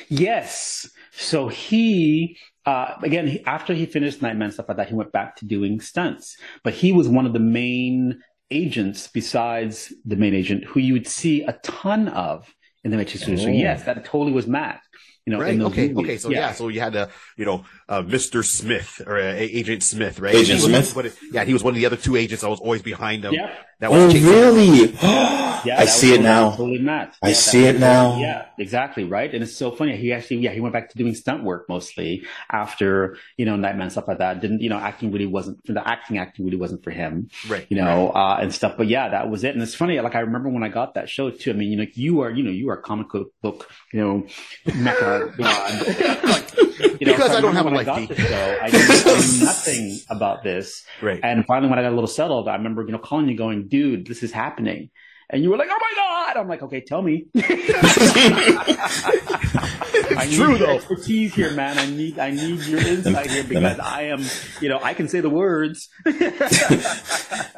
Yes. 0.10 0.90
So 1.12 1.48
he, 1.48 2.38
uh, 2.66 2.96
again, 3.02 3.28
he, 3.28 3.44
after 3.46 3.74
he 3.74 3.86
finished 3.86 4.22
Nightman 4.22 4.52
stuff 4.52 4.68
like 4.68 4.78
that, 4.78 4.90
he 4.90 4.96
went 4.96 5.12
back 5.12 5.36
to 5.38 5.46
doing 5.46 5.80
stunts. 5.82 6.38
But 6.64 6.74
he 6.74 6.92
was 6.92 7.08
one 7.08 7.26
of 7.26 7.34
the 7.34 7.40
main 7.40 8.22
agents 8.52 9.08
besides 9.08 9.94
the 10.06 10.16
main 10.16 10.34
agent 10.34 10.64
who 10.66 10.80
you 10.80 10.94
would 10.94 11.08
see 11.08 11.42
a 11.44 11.54
ton 11.64 12.08
of 12.10 12.54
in 12.84 12.92
the 12.92 12.98
Matrix 12.98 13.28
movies. 13.28 13.44
So 13.44 13.50
Oh. 13.50 13.52
yes, 13.52 13.84
that 13.84 14.06
totally 14.06 14.32
was 14.32 14.48
Matt. 14.48 14.82
You 15.26 15.34
know, 15.34 15.40
Right. 15.42 15.60
Okay. 15.60 15.90
movies. 15.90 15.98
Okay. 16.06 16.18
So 16.18 16.30
yeah. 16.30 16.54
So 16.54 16.70
you 16.70 16.80
had 16.80 16.96
uh, 16.96 17.08
you 17.36 17.44
know, 17.44 17.66
uh, 17.90 18.02
Mr. 18.02 18.46
Smith 18.46 19.02
or 19.06 19.18
uh, 19.20 19.34
Agent 19.36 19.84
Smith, 19.84 20.20
right? 20.22 20.34
Agent 20.34 20.60
He 20.62 20.66
Smith? 20.66 20.96
what 20.96 21.14
yeah, 21.34 21.44
he 21.44 21.52
was 21.52 21.64
one 21.64 21.74
of 21.74 21.76
the 21.78 21.86
other 21.86 21.98
two 21.98 22.16
agents. 22.16 22.46
I 22.46 22.48
was 22.48 22.62
always 22.62 22.82
behind 22.82 23.26
him. 23.26 23.34
Yeah. 23.34 23.54
That 23.80 23.92
was 23.92 24.14
Oh, 24.16 24.18
really? 24.18 24.98
Yeah, 25.66 25.80
I 25.82 25.86
see 25.86 26.14
it 26.14 26.22
now. 26.22 26.52
Totally 26.52 26.78
Matt. 26.78 27.18
I 27.22 27.30
Yeah, 27.30 27.34
see 27.34 27.66
it 27.66 27.80
now. 27.80 28.20
Yeah, 28.20 28.46
exactly. 28.58 29.04
Right. 29.04 29.34
And 29.34 29.44
it's 29.44 29.56
so 29.56 29.72
funny. 29.72 29.98
He 29.98 30.14
actually, 30.14 30.38
yeah, 30.38 30.52
he 30.52 30.62
went 30.62 30.72
back 30.72 30.90
to 30.92 30.98
doing 30.98 31.14
stunt 31.16 31.44
work 31.44 31.68
mostly 31.68 32.24
after, 32.52 33.18
you 33.38 33.46
know, 33.46 33.56
Nightman 33.58 33.90
stuff 33.90 34.08
like 34.08 34.20
that. 34.20 34.40
Didn't, 34.40 34.62
you 34.62 34.70
know, 34.70 34.78
acting 34.78 35.12
really 35.12 35.26
wasn't, 35.26 35.60
the 35.66 35.86
acting, 35.86 36.20
acting 36.20 36.46
really 36.46 36.58
wasn't 36.58 36.84
for 36.84 36.92
him, 36.92 37.30
Right. 37.50 37.66
you 37.70 37.76
know, 37.76 38.12
uh, 38.12 38.38
and 38.40 38.54
stuff. 38.54 38.76
But 38.78 38.88
yeah, 38.88 39.10
that 39.10 39.30
was 39.32 39.44
it. 39.44 39.56
And 39.56 39.62
it's 39.64 39.76
funny. 39.76 40.00
Like 40.00 40.16
I 40.16 40.20
remember 40.20 40.48
when 40.48 40.64
I 40.64 40.70
got 40.70 40.94
that 40.94 41.10
show 41.10 41.32
too. 41.32 41.50
I 41.50 41.54
mean, 41.54 41.72
you 41.72 41.78
know, 41.78 41.86
you 41.96 42.22
are, 42.22 42.30
you 42.30 42.44
know, 42.44 42.52
you 42.52 42.70
are 42.70 42.76
a 42.76 42.82
comic 42.82 43.08
book, 43.42 43.70
you 43.92 44.00
know, 44.00 44.28
mecca 44.76 45.34
god. 45.38 45.72
you 47.00 47.08
know, 47.08 47.14
Because 47.14 47.32
I 47.32 47.42
don't 47.42 47.56
have 47.56 47.66
a 47.66 47.72
when 47.72 47.80
I 47.88 47.92
life, 47.92 48.08
got 48.08 48.08
the 48.08 48.16
show, 48.16 48.58
I 48.62 48.68
knew 48.70 49.44
nothing 49.46 50.00
about 50.10 50.44
this. 50.44 50.86
Right. 51.02 51.20
And 51.24 51.46
finally, 51.46 51.70
when 51.70 51.80
I 51.80 51.82
got 51.82 51.90
a 51.92 51.96
little 51.98 52.08
settled, 52.08 52.48
I 52.48 52.56
remember, 52.56 52.84
you 52.86 52.92
know, 52.92 53.00
calling 53.00 53.28
you 53.28 53.36
going, 53.36 53.67
dude, 53.70 54.08
this 54.08 54.24
is 54.24 54.32
happening. 54.32 54.90
And 55.30 55.44
you 55.44 55.50
were 55.50 55.58
like, 55.58 55.68
oh 55.70 55.78
my 55.80 55.94
God. 55.96 56.38
I'm 56.38 56.48
like, 56.48 56.62
okay, 56.64 56.80
tell 56.82 57.02
me. 57.02 57.26
I 60.16 60.26
need 60.30 60.36
true, 60.36 60.50
your 60.52 60.58
though. 60.60 60.76
expertise 60.76 61.34
here, 61.34 61.52
man. 61.52 61.78
I 61.78 61.86
need, 61.86 62.18
I 62.20 62.32
need 62.32 62.62
your 62.62 62.80
insight 62.80 63.30
here 63.30 63.44
because 63.44 63.78
I 63.80 64.04
am, 64.04 64.24
you 64.62 64.70
know, 64.70 64.80
I 64.82 64.94
can 64.94 65.08
say 65.08 65.20
the 65.22 65.30
words. 65.30 65.90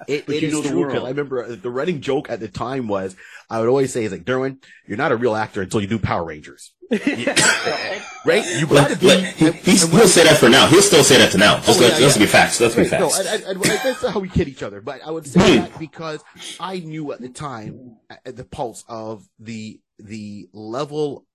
It, 0.08 0.26
But 0.26 0.36
it 0.36 0.42
you 0.42 0.48
is 0.48 0.54
know 0.56 0.62
the 0.62 0.70
true. 0.70 0.84
'cause 0.86 0.94
world. 0.94 1.06
I 1.06 1.10
remember 1.10 1.44
uh, 1.44 1.56
the 1.62 1.70
running 1.70 2.02
joke 2.02 2.32
at 2.32 2.40
the 2.40 2.48
time 2.48 2.88
was 2.88 3.16
I 3.48 3.60
would 3.60 3.70
always 3.70 3.94
say, 3.94 4.06
"Is 4.06 4.12
like 4.12 4.24
Derwin, 4.24 4.58
you're 4.88 4.98
not 4.98 5.12
a 5.12 5.16
real 5.16 5.36
actor 5.36 5.62
until 5.62 5.82
you 5.82 5.88
do 5.88 6.00
Power 6.00 6.26
Rangers, 6.26 6.74
right? 8.26 8.46
You 8.60 8.68
got 8.68 8.88
to 8.88 8.94
Let- 8.94 9.00
be." 9.00 9.08
let- 9.08 9.24
he- 9.36 9.46
and- 9.48 9.56
he's, 9.56 9.84
and 9.84 9.94
he'll 9.94 10.08
say 10.08 10.24
that 10.24 10.38
for 10.38 10.50
now. 10.50 10.68
He'll 10.68 10.82
still 10.82 11.04
say 11.04 11.18
that 11.18 11.32
to 11.34 11.38
now. 11.38 11.58
Just 11.58 11.80
Oh, 11.80 11.82
let, 11.84 11.94
yeah, 12.00 12.06
let's 12.06 12.18
yeah. 12.18 12.24
be 12.24 12.28
facts. 12.28 12.60
Let's 12.60 12.76
be 12.76 12.82
Right, 12.84 12.92
no, 13.00 13.10
facts. 13.10 13.20
and, 13.28 13.44
and, 13.44 13.56
and 13.58 13.64
that's 13.64 14.06
how 14.08 14.20
we 14.20 14.30
kid 14.30 14.48
each 14.48 14.64
other. 14.64 14.82
But 14.82 15.02
I 15.06 15.12
would 15.12 15.28
say 15.28 15.40
Hmm. 15.58 15.62
that 15.64 15.80
because 15.80 16.24
I 16.60 16.80
knew 16.80 17.12
at 17.12 17.22
the 17.22 17.30
time, 17.30 17.98
at 18.26 18.36
the 18.36 18.44
pulse 18.46 18.84
of 18.88 19.28
the 19.40 19.80
the 20.00 20.48
level 20.54 21.26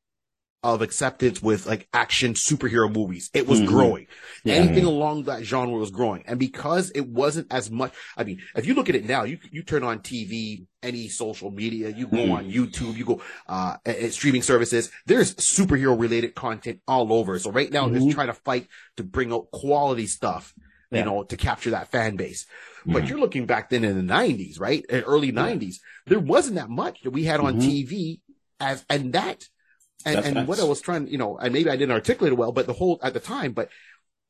of 0.64 0.80
acceptance 0.82 1.42
with 1.42 1.66
like 1.66 1.86
action 1.92 2.32
superhero 2.32 2.92
movies, 2.92 3.30
it 3.34 3.46
was 3.46 3.60
Mhm. 3.60 3.66
growing. 3.66 4.06
Yeah. 4.44 4.54
Anything 4.54 4.84
along 4.84 5.24
that 5.24 5.44
genre 5.44 5.78
was 5.78 5.90
growing, 5.90 6.24
and 6.26 6.38
because 6.40 6.90
it 6.94 7.06
wasn't 7.06 7.46
as 7.52 7.70
much. 7.70 7.92
I 8.16 8.24
mean, 8.24 8.40
if 8.56 8.66
you 8.66 8.74
look 8.74 8.88
at 8.88 8.94
it 8.96 9.04
now, 9.04 9.24
you 9.24 9.38
you 9.52 9.62
turn 9.62 9.84
on 9.84 10.00
TV, 10.00 10.66
any 10.82 11.08
social 11.08 11.50
media, 11.50 11.90
you 11.90 12.06
go 12.06 12.16
Mhm. 12.16 12.32
on 12.32 12.50
YouTube, 12.50 12.96
you 12.96 13.04
go 13.04 13.20
uh 13.46 13.76
at, 13.84 13.96
at 13.98 14.12
streaming 14.14 14.42
services. 14.42 14.90
There's 15.06 15.34
superhero 15.36 15.98
related 16.00 16.34
content 16.34 16.80
all 16.88 17.12
over. 17.12 17.38
So 17.38 17.52
right 17.52 17.70
now, 17.70 17.86
Mhm. 17.86 17.96
it's 18.06 18.14
trying 18.14 18.28
to 18.28 18.32
fight 18.34 18.66
to 18.96 19.04
bring 19.04 19.32
out 19.32 19.50
quality 19.52 20.06
stuff 20.06 20.54
you 20.90 21.02
know, 21.02 21.24
to 21.24 21.36
capture 21.36 21.70
that 21.70 21.90
fan 21.90 22.14
base. 22.14 22.46
But 22.86 23.02
Mhm. 23.02 23.08
you're 23.08 23.18
looking 23.18 23.46
back 23.46 23.68
then 23.68 23.82
in 23.82 23.96
the 23.96 24.02
nineties, 24.02 24.60
right? 24.60 24.84
In 24.88 25.02
early 25.02 25.32
nineties, 25.32 25.80
there 26.06 26.20
wasn't 26.20 26.54
that 26.54 26.70
much 26.70 27.02
that 27.02 27.10
we 27.10 27.24
had 27.24 27.40
on 27.40 27.56
Mhm. 27.56 27.62
TV 27.66 28.20
as, 28.60 28.84
and 28.88 29.12
that, 29.12 29.48
and, 30.04 30.16
That's 30.16 30.26
and 30.28 30.48
what 30.48 30.60
I 30.60 30.64
was 30.64 30.80
trying, 30.80 31.06
you 31.08 31.18
know, 31.18 31.36
and 31.38 31.52
maybe 31.52 31.70
I 31.70 31.76
didn't 31.76 31.92
articulate 31.92 32.32
it 32.32 32.36
well, 32.36 32.52
but 32.52 32.66
the 32.66 32.72
whole, 32.72 32.98
at 33.02 33.14
the 33.14 33.20
time, 33.20 33.52
but 33.52 33.68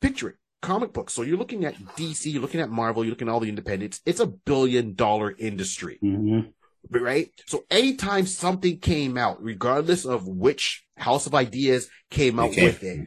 picture 0.00 0.28
it, 0.30 0.36
comic 0.62 0.92
books. 0.92 1.12
So 1.14 1.22
you're 1.22 1.36
looking 1.38 1.64
at 1.64 1.74
DC, 1.96 2.32
you're 2.32 2.42
looking 2.42 2.60
at 2.60 2.70
Marvel, 2.70 3.04
you're 3.04 3.10
looking 3.10 3.28
at 3.28 3.32
all 3.32 3.40
the 3.40 3.48
independents. 3.48 4.00
It's 4.06 4.20
a 4.20 4.26
billion 4.26 4.94
dollar 4.94 5.34
industry 5.38 5.98
Mhm. 6.02 6.52
right? 6.90 7.30
So 7.46 7.64
anytime 7.70 8.26
something 8.26 8.78
came 8.78 9.16
out, 9.18 9.42
regardless 9.42 10.04
of 10.04 10.26
which 10.28 10.84
House 10.96 11.26
of 11.26 11.34
Ideas 11.34 11.88
came 12.10 12.38
out 12.38 12.50
Okay. 12.50 12.64
with 12.66 12.82
it, 12.82 13.06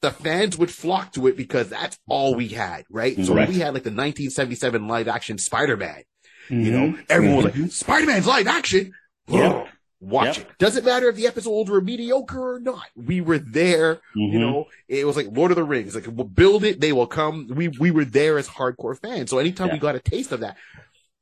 the 0.00 0.10
fans 0.10 0.56
would 0.56 0.70
flock 0.70 1.12
to 1.12 1.26
it 1.26 1.36
because 1.36 1.68
that's 1.68 1.98
all 2.08 2.34
we 2.34 2.48
had, 2.48 2.84
right? 2.90 3.16
So 3.24 3.32
Correct. 3.34 3.52
we 3.52 3.58
had 3.58 3.74
like 3.74 3.82
the 3.82 3.90
1977 3.90 4.86
live 4.88 5.08
action 5.08 5.38
Spider-Man, 5.38 6.02
you 6.48 6.56
Mhm. 6.56 6.72
know, 6.72 6.98
everyone 7.10 7.36
was 7.36 7.44
like, 7.56 7.72
Spider-Man's 7.72 8.26
live 8.26 8.46
action. 8.46 8.92
Yeah. 9.28 9.66
Watch 10.00 10.38
Yep. 10.38 10.50
it. 10.50 10.58
Doesn't 10.58 10.84
matter 10.84 11.08
if 11.08 11.16
the 11.16 11.26
episodes 11.26 11.68
were 11.68 11.80
mediocre 11.80 12.54
or 12.54 12.60
not. 12.60 12.86
We 12.94 13.20
were 13.20 13.38
there. 13.38 14.00
You 14.14 14.28
Mhm. 14.28 14.40
know, 14.40 14.66
it 14.86 15.04
was 15.04 15.16
like 15.16 15.26
Lord 15.32 15.50
of 15.50 15.56
the 15.56 15.64
Rings. 15.64 15.94
Like, 15.94 16.06
we'll 16.06 16.26
build 16.26 16.62
it, 16.62 16.80
they 16.80 16.92
will 16.92 17.08
come. 17.08 17.48
We 17.48 17.66
we 17.68 17.90
were 17.90 18.04
there 18.04 18.38
as 18.38 18.48
hardcore 18.48 18.96
fans. 19.00 19.30
So 19.30 19.38
anytime 19.38 19.70
we 19.72 19.78
got 19.78 19.96
a 19.96 20.00
taste 20.00 20.30
of 20.30 20.40
that, 20.40 20.56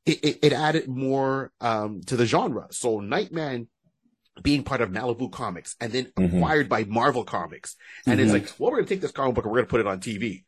it, 0.05 0.23
it, 0.23 0.39
it 0.43 0.53
added 0.53 0.87
more 0.87 1.51
um 1.59 2.01
to 2.05 2.15
the 2.15 2.25
genre. 2.27 2.67
So 2.69 2.99
Nightman 2.99 3.67
being 4.43 4.63
part 4.63 4.81
of 4.81 4.91
Malibu 4.91 5.31
Comics 5.31 5.75
and 5.81 5.91
then 5.91 6.05
Mhm. 6.15 6.35
acquired 6.37 6.69
by 6.69 6.83
Marvel 6.83 7.23
Comics, 7.23 7.75
and 8.05 8.19
it's 8.19 8.29
Mhm. 8.29 8.33
like, 8.33 8.59
well, 8.59 8.69
we're 8.69 8.77
gonna 8.77 8.87
take 8.87 9.01
this 9.01 9.11
comic 9.11 9.33
book 9.33 9.45
and 9.45 9.51
we're 9.51 9.59
gonna 9.61 9.67
put 9.69 9.79
it 9.79 9.87
on 9.87 9.99
TV. 9.99 10.43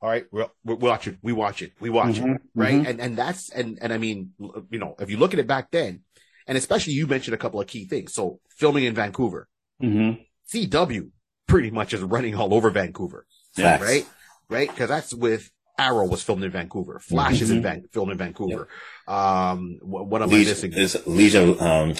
All 0.00 0.08
right, 0.08 0.24
we'll, 0.32 0.50
we'll 0.64 0.78
watch 0.78 1.06
it. 1.06 1.18
We 1.20 1.32
watch 1.34 1.60
it. 1.60 1.72
We 1.80 1.90
watch 1.90 2.16
it 2.18 2.24
Mhm. 2.24 2.38
right? 2.54 2.74
Mhm. 2.74 2.86
And 2.88 3.00
and 3.00 3.16
that's 3.16 3.50
and 3.50 3.78
and 3.82 3.92
I 3.92 3.98
mean, 3.98 4.32
you 4.70 4.78
know, 4.78 4.94
if 4.98 5.10
you 5.10 5.18
look 5.18 5.34
at 5.34 5.38
it 5.40 5.46
back 5.46 5.70
then, 5.70 6.00
and 6.46 6.56
especially 6.58 6.92
you 6.94 7.06
mentioned 7.06 7.34
a 7.34 7.38
couple 7.38 7.60
of 7.60 7.66
key 7.66 7.84
things. 7.86 8.12
So 8.14 8.40
filming 8.50 8.84
in 8.84 8.94
Vancouver, 8.94 9.48
Mhm. 9.82 10.24
CW 10.52 11.10
pretty 11.46 11.70
much 11.70 11.92
is 11.94 12.02
running 12.02 12.34
all 12.34 12.52
over 12.54 12.70
Vancouver, 12.70 13.26
Facts. 13.54 13.82
right? 13.82 14.06
Right? 14.48 14.68
Because 14.68 14.88
that's 14.88 15.12
with 15.14 15.50
Arrow 15.78 16.06
was 16.06 16.22
filmed 16.22 16.42
in 16.44 16.50
Vancouver, 16.50 16.98
Flash 17.00 17.40
is 17.42 17.50
in 17.50 17.58
Mhm. 17.58 17.62
Van- 17.62 17.84
filmed 17.92 18.12
in 18.12 18.18
Vancouver. 18.18 18.68
Um, 19.06 19.78
wh- 19.82 20.08
what 20.10 20.22
am 20.22 20.30
I 20.30 20.32
missing? 20.38 20.70
Legion, 20.70 20.82
is 20.82 21.06
Legion, 21.06 21.60
um, 21.60 21.94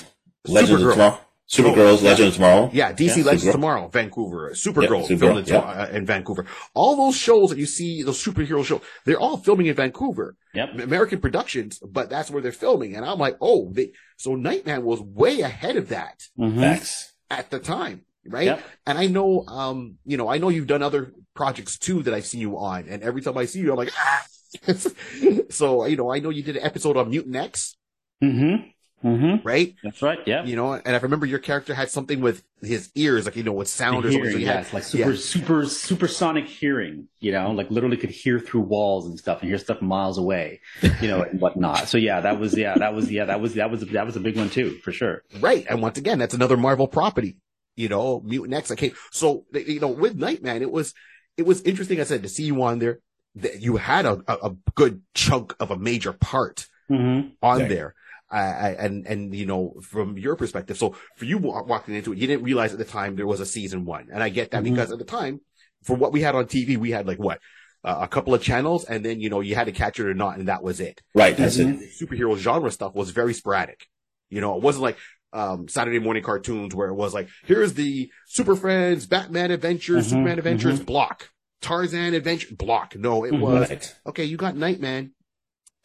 Supergirl. 0.47 1.19
Of 1.49 1.55
Tomorrow? 1.55 1.75
Supergirl's 1.75 2.03
Yeah. 2.03 2.09
Legends 2.11 2.29
of 2.29 2.35
Tomorrow? 2.35 2.71
Yeah, 2.73 2.93
DC 2.93 3.17
Yeah, 3.19 3.23
Legends 3.25 3.45
Supergirl. 3.45 3.53
Tomorrow, 3.53 3.89
Vancouver, 3.89 4.51
Supergirl, 4.55 5.07
Supergirl, 5.09 5.19
filmed 5.19 5.39
in, 5.49 5.55
yeah. 5.55 5.59
uh, 5.61 5.89
in 5.93 6.07
Vancouver. 6.07 6.47
All 6.75 6.97
those 6.97 7.17
shows 7.17 7.51
that 7.51 7.59
you 7.59 7.67
see, 7.67 8.03
those 8.03 8.23
superhero 8.23 8.65
shows, 8.65 8.81
they're 9.05 9.19
all 9.21 9.37
filming 9.37 9.67
in 9.67 9.75
Vancouver. 9.75 10.37
Yep. 10.55 10.79
American 10.81 11.21
Productions, 11.21 11.79
but 11.79 12.11
that's 12.11 12.31
where 12.31 12.43
they're 12.43 12.53
filming. 12.53 12.97
And 12.97 13.05
I'm 13.05 13.19
like, 13.19 13.37
oh, 13.41 13.71
they, 13.73 13.93
so 14.17 14.35
Nightman 14.35 14.85
was 14.85 15.01
way 15.01 15.41
ahead 15.41 15.77
of 15.77 15.89
that 15.91 16.23
Mhm. 16.39 17.11
At 17.31 17.51
the 17.51 17.59
time, 17.59 18.03
right? 18.27 18.47
Yep. 18.47 18.65
And 18.87 18.99
I 18.99 19.07
know, 19.07 19.45
um, 19.47 19.97
you 20.05 20.17
know, 20.17 20.29
I 20.29 20.39
know 20.39 20.49
you've 20.49 20.67
done 20.69 20.83
other 20.83 21.13
projects 21.35 21.77
too 21.79 22.03
that 22.05 22.15
I've 22.15 22.25
seen 22.27 22.41
you 22.41 22.57
on, 22.57 22.89
and 22.89 23.03
every 23.03 23.21
time 23.21 23.37
I 23.37 23.45
see 23.47 23.59
you, 23.61 23.71
I'm 23.73 23.77
like, 23.77 23.93
ah! 23.99 24.25
so 25.51 25.85
you 25.87 25.97
know, 25.97 26.11
I 26.11 26.21
know 26.21 26.31
you 26.31 26.43
did 26.43 26.57
an 26.57 26.63
episode 26.65 26.97
on 26.97 27.11
Mutant 27.11 27.37
X, 27.37 27.77
Mhm. 28.23 28.73
Mhm. 29.05 29.45
right? 29.45 29.75
That's 29.85 30.01
right. 30.03 30.19
Yeah. 30.27 30.45
You 30.45 30.57
know, 30.57 30.73
and 30.73 30.89
I 30.97 30.99
remember 30.99 31.27
your 31.27 31.39
character 31.39 31.75
had 31.75 31.91
something 31.91 32.21
with 32.21 32.43
his 32.63 32.91
ears, 32.95 33.27
like 33.27 33.37
you 33.37 33.43
know, 33.43 33.53
with 33.53 33.69
sound 33.69 34.05
or 34.05 34.11
something. 34.11 34.31
So 34.33 34.39
you 34.39 34.47
yeah, 34.47 34.53
had, 34.55 34.61
it's 34.63 34.73
like 34.73 34.83
super, 34.85 35.11
yeah. 35.11 35.17
super, 35.19 35.67
supersonic 35.67 36.47
hearing. 36.47 37.09
You 37.21 37.33
know, 37.33 37.51
like 37.53 37.71
literally 37.71 37.99
could 37.99 38.11
hear 38.11 38.41
through 38.41 38.63
walls 38.63 39.07
and 39.07 39.19
stuff, 39.19 39.43
and 39.43 39.49
hear 39.51 39.59
stuff 39.59 39.83
miles 39.83 40.19
away. 40.19 40.61
You 41.01 41.09
know, 41.09 41.23
and 41.23 41.41
whatnot. 41.41 41.89
So 41.89 41.99
yeah, 41.99 42.21
that 42.23 42.41
was 42.41 42.57
yeah, 42.57 42.75
that 42.79 42.95
was 42.95 43.11
yeah, 43.13 43.27
that 43.27 43.41
was 43.41 43.55
that 43.55 43.71
was 43.71 43.83
that 43.83 44.07
was 44.07 44.17
a 44.17 44.21
big 44.21 44.37
one 44.37 44.49
too, 44.51 44.79
for 44.83 44.93
sure. 44.93 45.23
Right. 45.41 45.67
And 45.69 45.83
once 45.83 45.99
again, 45.99 46.19
that's 46.19 46.35
another 46.35 46.57
Marvel 46.57 46.89
property, 46.89 47.37
you 47.77 47.89
know, 47.89 48.21
Mutant 48.25 48.55
X. 48.55 48.71
I 48.71 48.77
came. 48.77 48.93
So, 49.13 49.45
you 49.53 49.79
know, 49.79 49.89
with 49.89 50.17
Nightman, 50.17 50.63
it 50.63 50.73
was, 50.73 50.95
it 51.37 51.45
was 51.45 51.61
interesting. 51.63 52.01
I 52.01 52.05
said 52.05 52.23
to 52.23 52.29
see 52.31 52.45
you 52.45 52.63
on 52.63 52.79
there 52.79 53.01
that 53.37 53.61
you 53.61 53.77
had 53.77 54.07
a, 54.07 54.23
a, 54.27 54.49
a 54.49 54.57
good 54.75 55.03
chunk 55.15 55.55
of 55.61 55.71
a 55.71 55.77
major 55.77 56.13
part 56.15 56.67
Mm-hmm. 56.91 57.31
on 57.43 57.59
Right. 57.59 57.69
there. 57.69 57.95
I, 58.31 58.41
I, 58.41 58.69
and, 58.79 59.07
and, 59.07 59.35
you 59.35 59.47
know, 59.47 59.75
from 59.83 60.19
your 60.19 60.35
perspective. 60.37 60.77
So 60.77 60.97
for 61.17 61.25
you 61.25 61.39
walking 61.39 61.95
into 61.95 62.13
it, 62.13 62.19
you 62.19 62.27
didn't 62.27 62.45
realize 62.45 62.73
at 62.73 62.79
the 62.79 62.85
time 62.85 63.17
there 63.17 63.27
was 63.27 63.41
a 63.41 63.47
season 63.47 63.85
one. 63.85 64.09
And 64.13 64.23
I 64.23 64.29
get 64.31 64.51
that 64.51 64.63
Mhm. 64.63 64.71
because 64.71 64.91
at 64.93 64.99
the 64.99 65.05
time, 65.05 65.41
for 65.85 65.95
what 65.97 66.13
we 66.13 66.23
had 66.23 66.35
on 66.35 66.47
TV, 66.47 66.77
we 66.77 66.91
had 66.91 67.07
like 67.07 67.19
what? 67.19 67.41
Uh, 67.85 67.99
a 68.01 68.09
couple 68.09 68.35
of 68.35 68.43
channels 68.43 68.85
and 68.85 69.05
then, 69.05 69.21
you 69.21 69.31
know, 69.31 69.39
you 69.41 69.55
had 69.55 69.67
to 69.67 69.73
catch 69.73 70.01
it 70.01 70.07
or 70.07 70.15
not. 70.15 70.39
And 70.39 70.49
that 70.49 70.61
was 70.63 70.81
it 70.81 71.01
Right, 71.15 71.37
that's 71.37 71.57
it. 71.57 71.79
superhero 72.01 72.37
genre 72.37 72.71
stuff 72.73 72.95
was 72.95 73.11
very 73.11 73.33
sporadic. 73.33 73.87
You 74.29 74.41
know, 74.41 74.57
it 74.57 74.63
wasn't 74.63 74.83
like 74.83 74.99
um, 75.33 75.69
Saturday 75.69 75.99
morning 76.01 76.23
cartoons 76.23 76.75
where 76.75 76.89
it 76.89 76.95
was 76.95 77.13
like, 77.15 77.29
here's 77.45 77.75
the 77.75 78.11
Super 78.27 78.57
Friends, 78.57 79.07
Batman 79.07 79.51
Adventures, 79.53 80.07
Mhm, 80.07 80.11
Superman 80.11 80.39
Adventures, 80.39 80.81
mhm. 80.81 80.87
block. 80.87 81.29
Tarzan 81.61 82.15
Adventure, 82.15 82.55
block. 82.57 82.97
No, 82.97 83.25
it 83.25 83.33
Mhm. 83.33 83.41
was, 83.41 83.71
Right. 83.71 83.97
okay, 84.07 84.25
you 84.25 84.37
got 84.37 84.57
Nightman. 84.57 85.13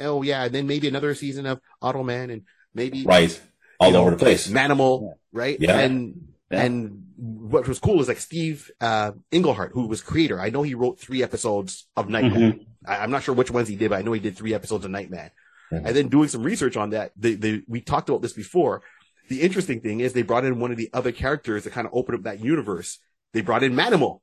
Oh 0.01 0.21
yeah, 0.21 0.43
and 0.45 0.53
then 0.53 0.67
maybe 0.67 0.87
another 0.87 1.13
season 1.15 1.45
of 1.45 1.59
Automan 1.81 2.31
and 2.31 2.43
maybe 2.73 3.03
Right. 3.03 3.39
All 3.79 3.87
you 3.87 3.93
know, 3.93 4.01
over 4.01 4.11
the 4.11 4.17
place. 4.17 4.47
Manimal, 4.47 5.13
right? 5.31 5.57
Yeah. 5.59 5.79
And 5.79 6.29
Yeah. 6.51 6.63
and 6.63 7.03
what 7.17 7.67
was 7.67 7.79
cool 7.79 8.01
is 8.01 8.07
like 8.07 8.19
Steve 8.19 8.69
uh 8.81 9.11
Englehart, 9.31 9.71
who 9.73 9.87
was 9.87 10.01
creator. 10.01 10.39
I 10.39 10.49
know 10.49 10.61
he 10.63 10.75
wrote 10.75 10.99
three 10.99 11.23
episodes 11.23 11.87
of 11.95 12.09
Nightman. 12.09 12.41
Mhm. 12.53 12.65
I, 12.85 12.97
I'm 12.97 13.11
not 13.11 13.23
sure 13.23 13.33
which 13.35 13.51
ones 13.51 13.67
he 13.67 13.75
did, 13.75 13.89
but 13.89 13.99
I 13.99 14.01
know 14.01 14.11
he 14.13 14.19
did 14.19 14.35
three 14.37 14.53
episodes 14.53 14.85
of 14.85 14.91
Nightman. 14.91 15.31
Mhm. 15.71 15.85
And 15.85 15.95
then 15.95 16.07
doing 16.09 16.27
some 16.29 16.43
research 16.43 16.75
on 16.77 16.89
that, 16.91 17.11
they, 17.15 17.35
they, 17.35 17.61
we 17.67 17.79
talked 17.81 18.09
about 18.09 18.21
this 18.21 18.33
before. 18.33 18.81
The 19.29 19.41
interesting 19.41 19.79
thing 19.81 19.99
is 20.01 20.11
they 20.13 20.23
brought 20.23 20.43
in 20.45 20.59
one 20.59 20.71
of 20.71 20.77
the 20.77 20.89
other 20.93 21.11
characters 21.11 21.63
to 21.63 21.69
kind 21.69 21.87
of 21.87 21.93
open 21.93 22.15
up 22.15 22.23
that 22.23 22.39
universe. 22.43 22.99
They 23.33 23.41
brought 23.41 23.63
in 23.63 23.73
Manimal. 23.73 24.19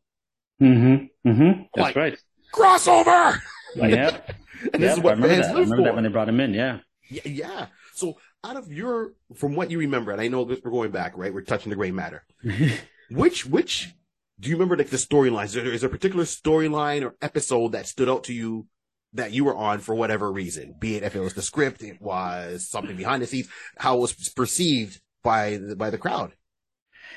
Mhm. 0.60 1.08
Mhm. 1.26 1.68
That's 1.74 1.82
Like- 1.84 1.96
right. 1.96 2.18
Crossover! 2.52 3.40
Yeah. 3.78 4.20
And 4.72 4.82
this 4.82 4.94
is 4.94 4.98
I 4.98 5.02
what 5.02 5.14
remember 5.14 5.28
fans 5.28 5.46
that. 5.46 5.56
I 5.56 5.60
remember 5.60 5.84
that 5.84 5.94
when 5.94 6.02
they 6.02 6.10
brought 6.10 6.28
him 6.28 6.40
in. 6.40 6.52
Yeah. 6.52 6.80
Yeah, 7.08 7.20
yeah. 7.26 7.66
So 7.94 8.18
out 8.42 8.56
of 8.56 8.72
your, 8.72 9.12
from 9.36 9.54
what 9.54 9.70
you 9.70 9.78
remember, 9.78 10.10
and 10.10 10.20
I 10.20 10.26
know 10.26 10.42
we're 10.42 10.56
going 10.70 10.90
back, 10.90 11.16
right? 11.16 11.32
We're 11.32 11.42
touching 11.42 11.70
the 11.70 11.76
gray 11.76 11.92
matter. 11.92 12.24
which, 13.10 13.46
which, 13.46 13.94
do 14.40 14.48
you 14.48 14.56
remember 14.56 14.76
like 14.76 14.88
the 14.88 14.96
storylines? 14.96 15.44
Is 15.46 15.52
there, 15.54 15.64
is 15.66 15.80
there 15.82 15.88
a 15.88 15.92
particular 15.92 16.24
storyline 16.24 17.04
or 17.04 17.14
episode 17.22 17.70
that 17.72 17.86
stood 17.86 18.08
out 18.08 18.24
to 18.24 18.32
you 18.32 18.66
that 19.12 19.30
you 19.30 19.44
were 19.44 19.54
on 19.56 19.78
for 19.78 19.94
whatever 19.94 20.30
reason? 20.32 20.74
Be 20.78 20.96
it 20.96 21.04
if 21.04 21.14
it 21.14 21.20
was 21.20 21.34
the 21.34 21.42
script, 21.42 21.82
it 21.84 22.00
was 22.02 22.68
something 22.68 22.96
behind 22.96 23.22
the 23.22 23.28
scenes, 23.28 23.48
how 23.76 23.96
it 23.96 24.00
was 24.00 24.12
perceived 24.30 25.00
by 25.22 25.56
the, 25.58 25.76
by 25.76 25.90
the 25.90 25.98
crowd. 25.98 26.32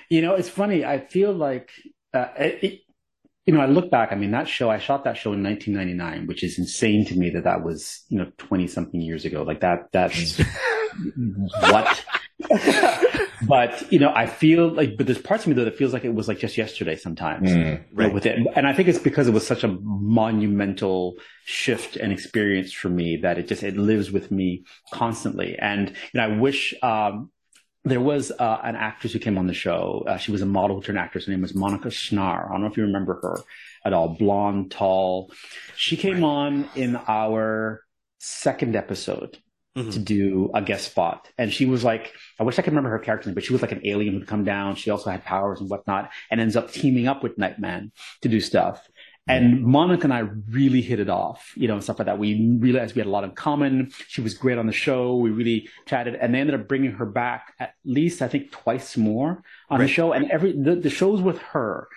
You 0.09 0.21
know, 0.21 0.35
it's 0.35 0.49
funny. 0.49 0.85
I 0.85 0.99
feel 0.99 1.33
like, 1.33 1.71
uh, 2.13 2.27
it- 2.37 2.81
you 3.45 3.53
know, 3.53 3.59
I 3.61 3.65
look 3.65 3.89
back. 3.89 4.11
I 4.11 4.15
mean, 4.15 4.31
that 4.31 4.47
show, 4.47 4.69
I 4.69 4.77
shot 4.77 5.03
that 5.05 5.17
show 5.17 5.33
in 5.33 5.41
1999, 5.43 6.27
which 6.27 6.43
is 6.43 6.59
insane 6.59 7.05
to 7.05 7.15
me 7.17 7.29
that 7.31 7.43
that 7.45 7.63
was, 7.63 8.03
you 8.09 8.17
know, 8.19 8.31
20 8.37 8.67
something 8.67 9.01
years 9.01 9.25
ago. 9.25 9.41
Like 9.43 9.61
that, 9.61 9.91
that's 9.91 10.39
what? 11.59 12.05
but, 13.47 13.91
you 13.91 13.99
know, 13.99 14.11
I 14.13 14.27
feel 14.27 14.67
like, 14.71 14.97
but 14.97 15.05
there's 15.07 15.17
parts 15.21 15.43
of 15.43 15.47
me 15.49 15.53
though 15.55 15.65
that 15.65 15.77
feels 15.77 15.93
like 15.93 16.05
it 16.05 16.13
was 16.13 16.27
like 16.27 16.37
just 16.39 16.57
yesterday 16.57 16.95
sometimes. 16.95 17.49
Mm. 17.49 17.55
you 17.57 17.63
know, 17.63 17.79
Right. 17.93 18.13
with 18.13 18.25
it. 18.25 18.39
And 18.55 18.67
I 18.67 18.73
think 18.73 18.87
it's 18.87 18.99
because 18.99 19.27
it 19.27 19.33
was 19.33 19.45
such 19.45 19.63
a 19.63 19.75
monumental 19.81 21.15
shift 21.45 21.95
and 21.95 22.11
experience 22.11 22.71
for 22.71 22.89
me 22.89 23.17
that 23.17 23.37
it 23.37 23.47
just, 23.47 23.63
it 23.63 23.77
lives 23.77 24.11
with 24.11 24.31
me 24.31 24.63
constantly. 24.93 25.57
And, 25.57 25.89
you 25.89 26.19
know, 26.19 26.23
I 26.23 26.37
wish, 26.37 26.73
um, 26.83 27.31
there 27.83 27.99
was 28.01 28.31
uh, 28.31 28.59
an 28.63 28.75
actress 28.75 29.13
who 29.13 29.19
came 29.19 29.37
on 29.37 29.47
the 29.47 29.53
show. 29.53 30.03
Uh, 30.07 30.17
she 30.17 30.31
was 30.31 30.41
a 30.41 30.45
model 30.45 30.81
turned 30.81 30.99
actress. 30.99 31.25
Her 31.25 31.31
name 31.31 31.41
was 31.41 31.55
Monica 31.55 31.87
Schnarr. 31.89 32.47
I 32.47 32.51
don't 32.51 32.61
know 32.61 32.67
if 32.67 32.77
you 32.77 32.83
remember 32.83 33.19
her 33.21 33.39
at 33.83 33.93
all. 33.93 34.09
Blonde, 34.09 34.69
tall. 34.71 35.31
She 35.75 35.97
came 35.97 36.23
on 36.23 36.69
in 36.75 36.95
our 37.07 37.81
second 38.19 38.75
episode 38.75 39.39
Mhm. 39.75 39.93
to 39.93 39.99
do 39.99 40.51
a 40.53 40.61
guest 40.61 40.91
spot. 40.91 41.29
And 41.37 41.51
she 41.51 41.65
was 41.65 41.81
like, 41.81 42.11
I 42.37 42.43
wish 42.43 42.59
I 42.59 42.61
could 42.61 42.73
remember 42.73 42.89
her 42.89 42.99
character 42.99 43.29
name, 43.29 43.35
but 43.35 43.43
she 43.45 43.53
was 43.53 43.61
like 43.61 43.71
an 43.71 43.81
alien 43.85 44.13
who'd 44.13 44.27
come 44.27 44.43
down. 44.43 44.75
She 44.75 44.89
also 44.91 45.09
had 45.09 45.23
powers 45.23 45.61
and 45.61 45.69
whatnot 45.69 46.11
and 46.29 46.41
ends 46.41 46.57
up 46.57 46.71
teaming 46.73 47.07
up 47.07 47.23
with 47.23 47.37
Nightman 47.37 47.93
to 48.21 48.27
do 48.29 48.41
stuff. 48.41 48.85
And 49.31 49.63
Monica 49.63 50.03
and 50.03 50.13
I 50.13 50.19
really 50.49 50.81
hit 50.81 50.99
it 50.99 51.09
off, 51.09 51.53
you 51.55 51.67
know, 51.67 51.75
and 51.75 51.83
stuff 51.83 51.99
like 51.99 52.05
that. 52.07 52.19
We 52.19 52.57
realized 52.59 52.95
we 52.95 52.99
had 52.99 53.07
a 53.07 53.11
lot 53.11 53.23
in 53.23 53.31
common. 53.31 53.91
She 54.07 54.21
was 54.21 54.33
great 54.33 54.57
on 54.57 54.67
the 54.67 54.73
show. 54.73 55.15
We 55.15 55.29
really 55.29 55.69
chatted 55.85 56.15
and 56.15 56.33
they 56.33 56.39
ended 56.39 56.59
up 56.59 56.67
bringing 56.67 56.91
her 56.93 57.05
back 57.05 57.53
at 57.59 57.73
least, 57.85 58.21
I 58.21 58.27
think, 58.27 58.51
twice 58.51 58.97
more 58.97 59.43
on 59.69 59.79
Right. 59.79 59.85
the 59.87 59.91
show. 59.91 60.11
And 60.13 60.29
every, 60.31 60.51
the, 60.53 60.75
the 60.75 60.89
shows 60.89 61.21
with 61.21 61.39
her, 61.39 61.87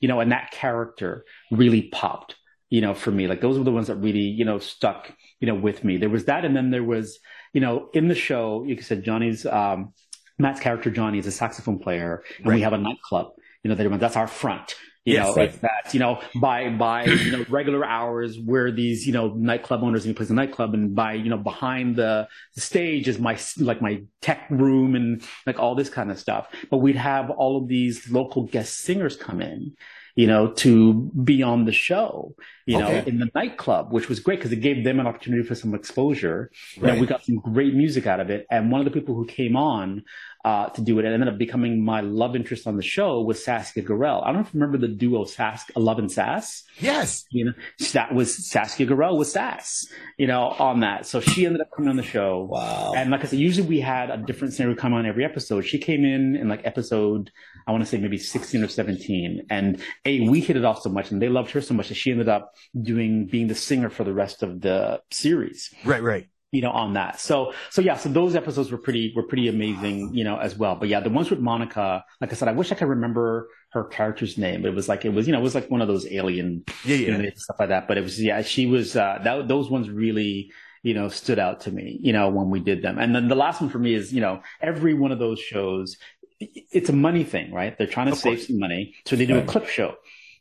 you 0.00 0.08
know, 0.08 0.20
and 0.20 0.30
that 0.32 0.50
character 0.50 1.24
really 1.50 1.82
popped, 1.82 2.36
you 2.70 2.80
know, 2.80 2.94
for 2.94 3.10
me. 3.10 3.26
Like 3.26 3.40
those 3.40 3.58
were 3.58 3.64
the 3.64 3.72
ones 3.72 3.88
that 3.88 3.96
really, 3.96 4.20
you 4.20 4.44
know, 4.44 4.58
stuck, 4.58 5.12
you 5.40 5.46
know, 5.46 5.54
with 5.54 5.84
me. 5.84 5.96
There 5.96 6.10
was 6.10 6.24
that. 6.26 6.44
And 6.44 6.54
then 6.56 6.70
there 6.70 6.84
was, 6.84 7.18
you 7.52 7.60
know, 7.60 7.88
in 7.94 8.08
the 8.08 8.14
show, 8.14 8.66
I 8.68 8.76
said, 8.80 9.04
Johnny's, 9.04 9.46
um, 9.46 9.92
Matt's 10.38 10.60
character, 10.60 10.90
Johnny, 10.90 11.18
is 11.18 11.26
a 11.26 11.32
saxophone 11.32 11.78
player 11.78 12.22
and 12.38 12.46
Right. 12.46 12.56
we 12.56 12.62
have 12.62 12.72
a 12.72 12.78
nightclub, 12.78 13.28
you 13.62 13.68
know, 13.68 13.76
that, 13.76 14.00
that's 14.00 14.16
our 14.16 14.26
front. 14.26 14.74
You 15.04 15.14
Yes, 15.14 15.26
know, 15.26 15.34
right. 15.34 15.48
it's 15.50 15.58
that, 15.58 15.92
you 15.92 16.00
know, 16.00 16.22
by, 16.40 16.70
by, 16.70 17.04
you 17.04 17.30
know, 17.30 17.44
regular 17.50 17.84
hours 17.84 18.38
where 18.38 18.72
these, 18.72 19.06
you 19.06 19.12
know, 19.12 19.28
nightclub 19.34 19.82
owners 19.82 20.04
and 20.04 20.10
he 20.10 20.14
plays 20.14 20.30
a 20.30 20.34
nightclub 20.34 20.72
and 20.72 20.94
by, 20.94 21.12
you 21.12 21.28
know, 21.28 21.36
behind 21.36 21.96
the, 21.96 22.26
the 22.54 22.60
stage 22.62 23.06
is 23.06 23.18
my, 23.18 23.38
like 23.58 23.82
my 23.82 24.02
tech 24.22 24.46
room 24.48 24.94
and 24.94 25.22
like 25.46 25.58
all 25.58 25.74
this 25.74 25.90
kind 25.90 26.10
of 26.10 26.18
stuff. 26.18 26.48
But 26.70 26.78
we'd 26.78 26.96
have 26.96 27.28
all 27.28 27.58
of 27.58 27.68
these 27.68 28.10
local 28.10 28.44
guest 28.44 28.78
singers 28.78 29.14
come 29.14 29.42
in, 29.42 29.76
you 30.16 30.26
know, 30.26 30.52
to 30.52 31.10
be 31.22 31.42
on 31.42 31.66
the 31.66 31.72
show, 31.72 32.34
you 32.64 32.78
know, 32.78 32.88
in 32.88 33.18
the 33.18 33.28
nightclub, 33.34 33.92
which 33.92 34.08
was 34.08 34.20
great 34.20 34.38
because 34.38 34.52
it 34.52 34.62
gave 34.62 34.84
them 34.84 35.00
an 35.00 35.06
opportunity 35.06 35.42
for 35.42 35.54
some 35.54 35.74
exposure. 35.74 36.50
You 36.76 36.82
know, 36.86 36.98
we 36.98 37.06
got 37.06 37.24
some 37.24 37.40
great 37.40 37.74
music 37.74 38.06
out 38.06 38.20
of 38.20 38.30
it. 38.30 38.46
And 38.50 38.72
one 38.72 38.80
of 38.80 38.86
the 38.86 38.90
people 38.90 39.14
who 39.14 39.26
came 39.26 39.54
on, 39.54 40.04
uh, 40.44 40.68
to 40.68 40.82
do 40.82 40.98
it 40.98 41.04
and 41.06 41.14
ended 41.14 41.28
up 41.28 41.38
becoming 41.38 41.82
my 41.82 42.02
love 42.02 42.36
interest 42.36 42.66
on 42.66 42.76
the 42.76 42.82
show 42.82 43.22
was 43.22 43.42
Saskia 43.42 43.82
Garel. 43.82 44.22
I 44.22 44.26
don't 44.26 44.34
know 44.36 44.40
if 44.42 44.52
you 44.54 44.60
remember 44.60 44.78
the 44.78 44.92
duo 44.92 45.24
Sask, 45.24 45.70
Love 45.74 45.98
and 45.98 46.12
Sass 46.12 46.64
Yes. 46.78 47.24
you 47.30 47.46
know, 47.46 47.52
that 47.92 48.14
was 48.14 48.46
Saskia 48.50 48.86
Garel 48.86 49.16
with 49.16 49.28
Sass, 49.28 49.86
you 50.18 50.26
know, 50.26 50.48
on 50.58 50.80
that. 50.80 51.06
So 51.06 51.20
she 51.20 51.46
ended 51.46 51.62
up 51.62 51.68
coming 51.74 51.88
on 51.88 51.96
the 51.96 52.02
show. 52.02 52.48
Wow. 52.50 52.92
And 52.94 53.10
like 53.10 53.22
I 53.22 53.26
said, 53.26 53.38
usually 53.38 53.66
we 53.66 53.80
had 53.80 54.10
a 54.10 54.18
different 54.18 54.52
singer 54.54 54.74
come 54.74 54.92
on 54.92 55.06
every 55.06 55.24
episode. 55.24 55.62
She 55.62 55.78
came 55.78 56.04
in 56.04 56.36
in 56.36 56.48
like 56.48 56.60
episode, 56.66 57.30
I 57.66 57.72
want 57.72 57.82
to 57.82 57.88
say 57.88 57.96
maybe 57.98 58.18
16 58.18 58.62
or 58.62 58.68
17. 58.68 59.46
And 59.48 59.80
A, 60.04 60.28
we 60.28 60.40
hit 60.40 60.56
it 60.56 60.64
off 60.64 60.82
so 60.82 60.90
much 60.90 61.10
and 61.10 61.22
they 61.22 61.28
loved 61.28 61.52
her 61.52 61.60
so 61.62 61.72
much 61.72 61.88
that 61.88 61.94
she 61.94 62.10
ended 62.10 62.28
up 62.28 62.52
doing, 62.80 63.26
being 63.26 63.46
the 63.46 63.54
singer 63.54 63.88
for 63.88 64.04
the 64.04 64.12
rest 64.12 64.42
of 64.42 64.60
the 64.60 65.00
series 65.10 65.72
Right, 65.84 66.02
right. 66.02 66.28
You 66.54 66.62
know, 66.62 66.70
on 66.70 66.94
that. 66.94 67.20
So, 67.20 67.52
so 67.70 67.82
yeah, 67.82 67.96
so 67.96 68.08
those 68.08 68.36
episodes 68.36 68.70
were 68.70 68.78
pretty, 68.78 69.12
were 69.16 69.24
pretty 69.24 69.48
amazing, 69.48 70.14
you 70.14 70.24
know, 70.24 70.36
as 70.38 70.56
well. 70.56 70.76
But 70.76 70.88
yeah, 70.88 71.00
the 71.00 71.10
ones 71.10 71.28
with 71.30 71.40
Monica, 71.40 72.04
like 72.20 72.32
I 72.32 72.36
said, 72.36 72.48
I 72.48 72.52
wish 72.52 72.70
I 72.72 72.76
could 72.76 72.88
remember 72.88 73.48
her 73.72 73.84
character's 73.84 74.38
name. 74.38 74.62
But 74.62 74.68
it 74.68 74.74
was 74.74 74.88
like, 74.88 75.04
it 75.04 75.12
was, 75.12 75.26
you 75.26 75.32
know, 75.32 75.40
it 75.40 75.42
was 75.42 75.54
like 75.54 75.68
one 75.70 75.82
of 75.82 75.88
those 75.88 76.06
alien, 76.06 76.64
Yeah, 76.84 76.96
you 76.96 77.18
know, 77.18 77.28
stuff 77.34 77.56
like 77.58 77.70
that. 77.70 77.88
But 77.88 77.98
it 77.98 78.02
was, 78.02 78.22
yeah, 78.22 78.42
she 78.42 78.66
was, 78.66 78.96
uh, 78.96 79.18
that, 79.24 79.48
those 79.48 79.68
ones 79.68 79.90
really, 79.90 80.52
you 80.84 80.94
know, 80.94 81.08
stood 81.08 81.38
out 81.38 81.62
to 81.62 81.72
me, 81.72 81.98
you 82.00 82.12
know, 82.12 82.28
when 82.28 82.50
we 82.50 82.60
did 82.60 82.82
them. 82.82 82.98
And 82.98 83.14
then 83.14 83.28
the 83.28 83.34
last 83.34 83.60
one 83.60 83.70
for 83.70 83.78
me 83.80 83.94
is, 83.94 84.12
you 84.12 84.20
know, 84.20 84.42
every 84.60 84.94
one 84.94 85.12
of 85.12 85.18
those 85.18 85.40
shows, 85.40 85.96
it's 86.40 86.88
a 86.88 86.92
money 86.92 87.24
thing, 87.24 87.52
right? 87.52 87.76
They're 87.76 87.86
trying 87.86 88.06
to 88.06 88.12
Of 88.12 88.18
save 88.18 88.38
course. 88.38 88.46
some 88.48 88.58
money. 88.58 88.94
So 89.06 89.16
they 89.16 89.26
do 89.26 89.38
a 89.38 89.42
clip 89.42 89.66
show. 89.66 89.96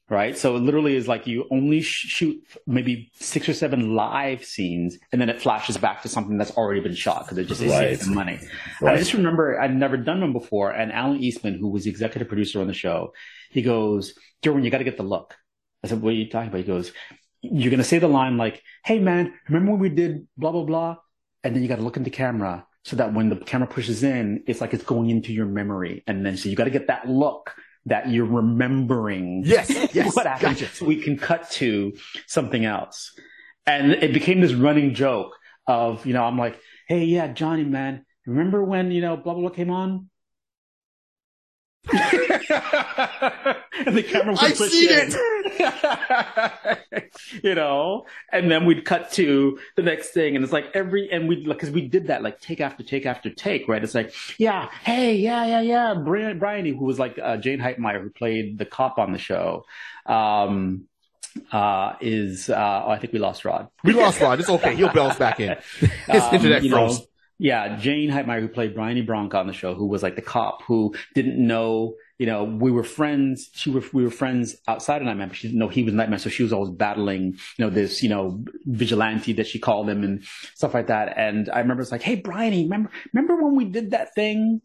Right. 0.09 0.37
So 0.37 0.55
it 0.57 0.59
literally 0.59 0.95
is 0.95 1.07
like 1.07 1.25
you 1.27 1.45
only 1.49 1.81
shoot 1.81 2.43
maybe 2.67 3.09
six 3.15 3.47
or 3.47 3.53
seven 3.53 3.95
live 3.95 4.43
scenes 4.43 4.97
and 5.11 5.19
then 5.21 5.29
it 5.29 5.41
flashes 5.41 5.77
back 5.77 6.01
to 6.01 6.09
something 6.09 6.37
that's 6.37 6.51
already 6.51 6.81
been 6.81 6.93
shot 6.93 7.25
because 7.25 7.37
it 7.37 7.45
just 7.45 7.61
Right. 7.61 7.97
saving 7.97 8.13
money. 8.13 8.39
And 8.81 8.89
I 8.89 8.97
just 8.97 9.13
remember 9.13 9.59
I'd 9.59 9.73
never 9.75 9.95
done 9.95 10.19
one 10.21 10.33
before. 10.33 10.71
And 10.71 10.91
Alan 10.91 11.23
Eastman, 11.23 11.57
who 11.57 11.69
was 11.69 11.85
the 11.85 11.89
executive 11.89 12.27
producer 12.27 12.59
on 12.59 12.67
the 12.67 12.73
show, 12.73 13.13
he 13.49 13.61
goes, 13.61 14.13
Jordan, 14.41 14.63
you 14.65 14.71
got 14.71 14.79
to 14.79 14.83
get 14.83 14.97
the 14.97 15.03
look. 15.03 15.35
I 15.83 15.87
said, 15.87 16.01
what 16.01 16.09
are 16.09 16.17
you 16.17 16.29
talking 16.29 16.49
about? 16.49 16.57
He 16.59 16.63
goes, 16.65 16.91
you're 17.41 17.71
going 17.71 17.77
to 17.77 17.83
say 17.85 17.99
the 17.99 18.07
line 18.07 18.37
like, 18.37 18.61
Hey 18.83 18.99
man, 18.99 19.33
remember 19.47 19.71
when 19.71 19.79
we 19.79 19.89
did 19.89 20.27
blah, 20.37 20.51
blah, 20.51 20.63
blah? 20.63 20.97
And 21.45 21.55
then 21.55 21.61
you 21.63 21.69
got 21.69 21.77
to 21.77 21.81
look 21.81 21.97
in 21.97 22.03
the 22.03 22.09
camera 22.09 22.65
so 22.83 22.97
that 22.97 23.13
when 23.13 23.29
the 23.29 23.37
camera 23.37 23.67
pushes 23.67 24.03
in, 24.03 24.43
it's 24.47 24.59
like 24.59 24.73
it's 24.73 24.83
going 24.83 25.09
into 25.09 25.31
your 25.31 25.45
memory. 25.45 26.03
And 26.07 26.25
then 26.25 26.35
so 26.35 26.49
you 26.49 26.55
got 26.57 26.65
to 26.65 26.69
get 26.69 26.87
that 26.87 27.07
look 27.07 27.53
that 27.85 28.09
you're 28.09 28.25
remembering 28.25 29.43
Yes, 29.45 29.69
yes. 29.93 30.15
what 30.15 30.25
happened 30.25 30.59
Gotcha. 30.59 30.85
we 30.85 31.01
can 31.01 31.17
cut 31.17 31.49
to 31.51 31.93
something 32.27 32.65
else. 32.65 33.13
And 33.65 33.91
it 33.91 34.13
became 34.13 34.41
this 34.41 34.53
running 34.53 34.93
joke 34.93 35.35
of, 35.67 36.05
you 36.05 36.13
know, 36.13 36.23
I'm 36.23 36.37
like, 36.37 36.57
hey, 36.87 37.05
yeah, 37.05 37.27
Johnny, 37.27 37.63
man, 37.63 38.05
remember 38.25 38.63
when, 38.63 38.91
you 38.91 39.01
know, 39.01 39.15
blah, 39.17 39.33
blah, 39.33 39.41
blah 39.41 39.49
came 39.49 39.69
on? 39.69 40.09
and 41.91 41.99
the 43.97 44.03
camera 44.03 44.31
would 44.33 44.39
I've 44.41 44.57
push 44.57 44.71
seen 44.71 44.89
in. 44.89 45.11
you 47.43 47.55
know, 47.55 48.05
and 48.31 48.49
then 48.49 48.65
we'd 48.65 48.85
cut 48.85 49.11
to 49.13 49.59
the 49.75 49.81
next 49.81 50.11
thing, 50.11 50.35
and 50.35 50.43
it's 50.45 50.53
like 50.53 50.67
every 50.73 51.11
and 51.11 51.27
we 51.27 51.45
because 51.45 51.71
we 51.71 51.87
did 51.87 52.07
that 52.07 52.23
like 52.23 52.39
take 52.39 52.61
after 52.61 52.83
take 52.83 53.05
after 53.05 53.29
take, 53.29 53.67
right? 53.67 53.83
It's 53.83 53.95
like, 53.95 54.13
yeah, 54.37 54.69
hey, 54.83 55.15
yeah, 55.15 55.45
yeah, 55.45 55.61
yeah, 55.61 55.93
Brian, 55.93 56.39
Bryony, 56.39 56.69
who 56.69 56.85
was 56.85 56.99
like 56.99 57.19
uh, 57.21 57.35
Jayne 57.37 57.59
Heitmeyer, 57.59 58.01
who 58.01 58.09
played 58.11 58.57
the 58.57 58.65
cop 58.65 58.97
on 58.97 59.11
the 59.11 59.19
show, 59.19 59.65
um, 60.05 60.85
uh, 61.51 61.95
is 61.99 62.49
uh, 62.49 62.83
oh, 62.85 62.91
I 62.91 62.97
think 62.97 63.11
we 63.11 63.19
lost 63.19 63.43
Rod. 63.43 63.67
We 63.83 63.91
lost 63.91 64.21
Rod. 64.21 64.39
It's 64.39 64.49
okay. 64.49 64.75
He'll 64.75 64.93
bounce 64.93 65.17
back 65.17 65.41
in. 65.41 65.57
His 65.79 66.23
Um, 66.23 66.35
internet 66.35 66.63
you 66.63 66.69
know, 66.69 66.87
froze. 66.87 67.07
Yeah, 67.39 67.77
Jayne 67.77 68.09
Heitmeyer, 68.09 68.39
who 68.41 68.47
played 68.47 68.75
Bryony 68.75 69.05
Bronca 69.05 69.35
on 69.35 69.47
the 69.47 69.53
show, 69.53 69.73
who 69.73 69.87
was 69.87 70.03
like 70.03 70.15
the 70.15 70.21
cop 70.21 70.61
who 70.63 70.95
didn't 71.15 71.37
know, 71.37 71.95
you 72.17 72.25
know, 72.25 72.43
we 72.43 72.71
were 72.71 72.83
friends. 72.83 73.49
She 73.53 73.69
were, 73.69 73.83
we 73.91 74.03
were 74.03 74.11
friends 74.11 74.55
outside 74.67 75.01
of 75.01 75.07
Nightman, 75.07 75.29
but 75.29 75.37
she 75.37 75.47
didn't 75.47 75.59
know 75.59 75.67
he 75.67 75.83
was 75.83 75.93
Nightman. 75.93 76.19
So 76.19 76.29
she 76.29 76.43
was 76.43 76.53
always 76.53 76.69
battling, 76.69 77.33
you 77.57 77.65
know, 77.65 77.69
this, 77.69 78.03
you 78.03 78.09
know, 78.09 78.43
vigilante 78.65 79.33
that 79.33 79.47
she 79.47 79.59
called 79.59 79.89
him 79.89 80.03
and 80.03 80.23
stuff 80.55 80.73
like 80.73 80.87
that. 80.87 81.17
And 81.17 81.49
I 81.49 81.59
remember 81.59 81.81
it's 81.81 81.91
like, 81.91 82.03
Hey, 82.03 82.15
Bryony, 82.15 82.63
remember, 82.63 82.91
remember 83.13 83.43
when 83.43 83.55
we 83.55 83.65
did 83.65 83.91
that 83.91 84.13
thing? 84.13 84.61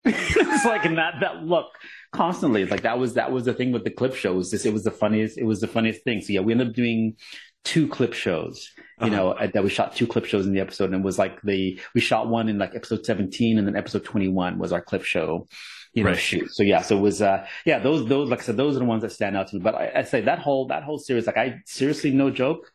it's 0.04 0.64
like 0.64 0.84
that 0.84 1.14
that 1.20 1.42
look 1.44 1.66
constantly. 2.12 2.64
Like 2.64 2.82
that 2.82 2.98
was 2.98 3.14
that 3.14 3.32
was 3.32 3.44
the 3.44 3.52
thing 3.52 3.72
with 3.72 3.84
the 3.84 3.90
clip 3.90 4.14
shows. 4.14 4.50
This 4.50 4.64
it 4.64 4.72
was 4.72 4.84
the 4.84 4.90
funniest. 4.90 5.36
It 5.36 5.44
was 5.44 5.60
the 5.60 5.66
funniest 5.66 6.02
thing. 6.04 6.20
So 6.20 6.32
yeah, 6.32 6.40
we 6.40 6.52
ended 6.52 6.68
up 6.68 6.74
doing 6.74 7.16
two 7.64 7.88
clip 7.88 8.14
shows. 8.14 8.70
You 9.00 9.06
Uh-huh. 9.08 9.16
know 9.16 9.46
that 9.54 9.62
we 9.62 9.70
shot 9.70 9.94
two 9.94 10.06
clip 10.06 10.24
shows 10.24 10.46
in 10.46 10.52
the 10.52 10.60
episode, 10.60 10.86
and 10.86 10.96
it 10.96 11.02
was 11.04 11.18
like 11.18 11.40
the 11.42 11.78
we 11.94 12.00
shot 12.00 12.28
one 12.28 12.48
in 12.48 12.58
like 12.58 12.74
episode 12.74 13.04
seventeen, 13.06 13.58
and 13.58 13.66
then 13.66 13.76
episode 13.76 14.04
twenty 14.04 14.28
one 14.28 14.58
was 14.58 14.72
our 14.72 14.80
clip 14.82 15.04
show. 15.04 15.46
You 15.94 16.04
know, 16.04 16.10
Right. 16.10 16.18
shoot. 16.18 16.50
So 16.52 16.62
yeah, 16.62 16.82
so 16.82 16.98
it 16.98 17.00
was 17.00 17.22
uh 17.22 17.46
yeah 17.64 17.78
those 17.78 18.08
those 18.08 18.28
like 18.28 18.40
I 18.40 18.42
said 18.42 18.56
those 18.56 18.76
are 18.76 18.80
the 18.80 18.84
ones 18.84 19.02
that 19.02 19.12
stand 19.12 19.36
out 19.36 19.48
to 19.48 19.56
me. 19.56 19.62
But 19.62 19.74
I, 19.74 19.92
I 19.96 20.02
say 20.02 20.20
that 20.22 20.38
whole 20.40 20.66
that 20.68 20.82
whole 20.82 20.98
series 20.98 21.26
like 21.26 21.36
I 21.36 21.60
seriously 21.64 22.10
no 22.10 22.30
joke, 22.30 22.70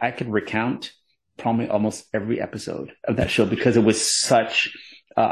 I 0.00 0.10
could 0.10 0.28
recount 0.28 0.92
probably 1.36 1.68
almost 1.68 2.06
every 2.14 2.40
episode 2.40 2.92
of 3.04 3.16
that 3.16 3.30
show 3.30 3.44
because 3.44 3.76
it 3.76 3.84
was 3.84 4.00
such 4.04 4.74
a, 5.16 5.20
a, 5.22 5.26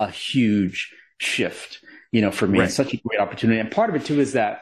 a, 0.00 0.04
a 0.06 0.10
huge 0.10 0.94
shift, 1.18 1.80
you 2.12 2.22
know, 2.22 2.30
for 2.30 2.46
me. 2.46 2.60
Right. 2.60 2.70
Such 2.70 2.94
a 2.94 2.96
great 2.96 3.20
opportunity. 3.20 3.60
And 3.60 3.70
part 3.70 3.90
of 3.90 3.96
it 3.96 4.06
too 4.06 4.18
is 4.20 4.32
that, 4.32 4.60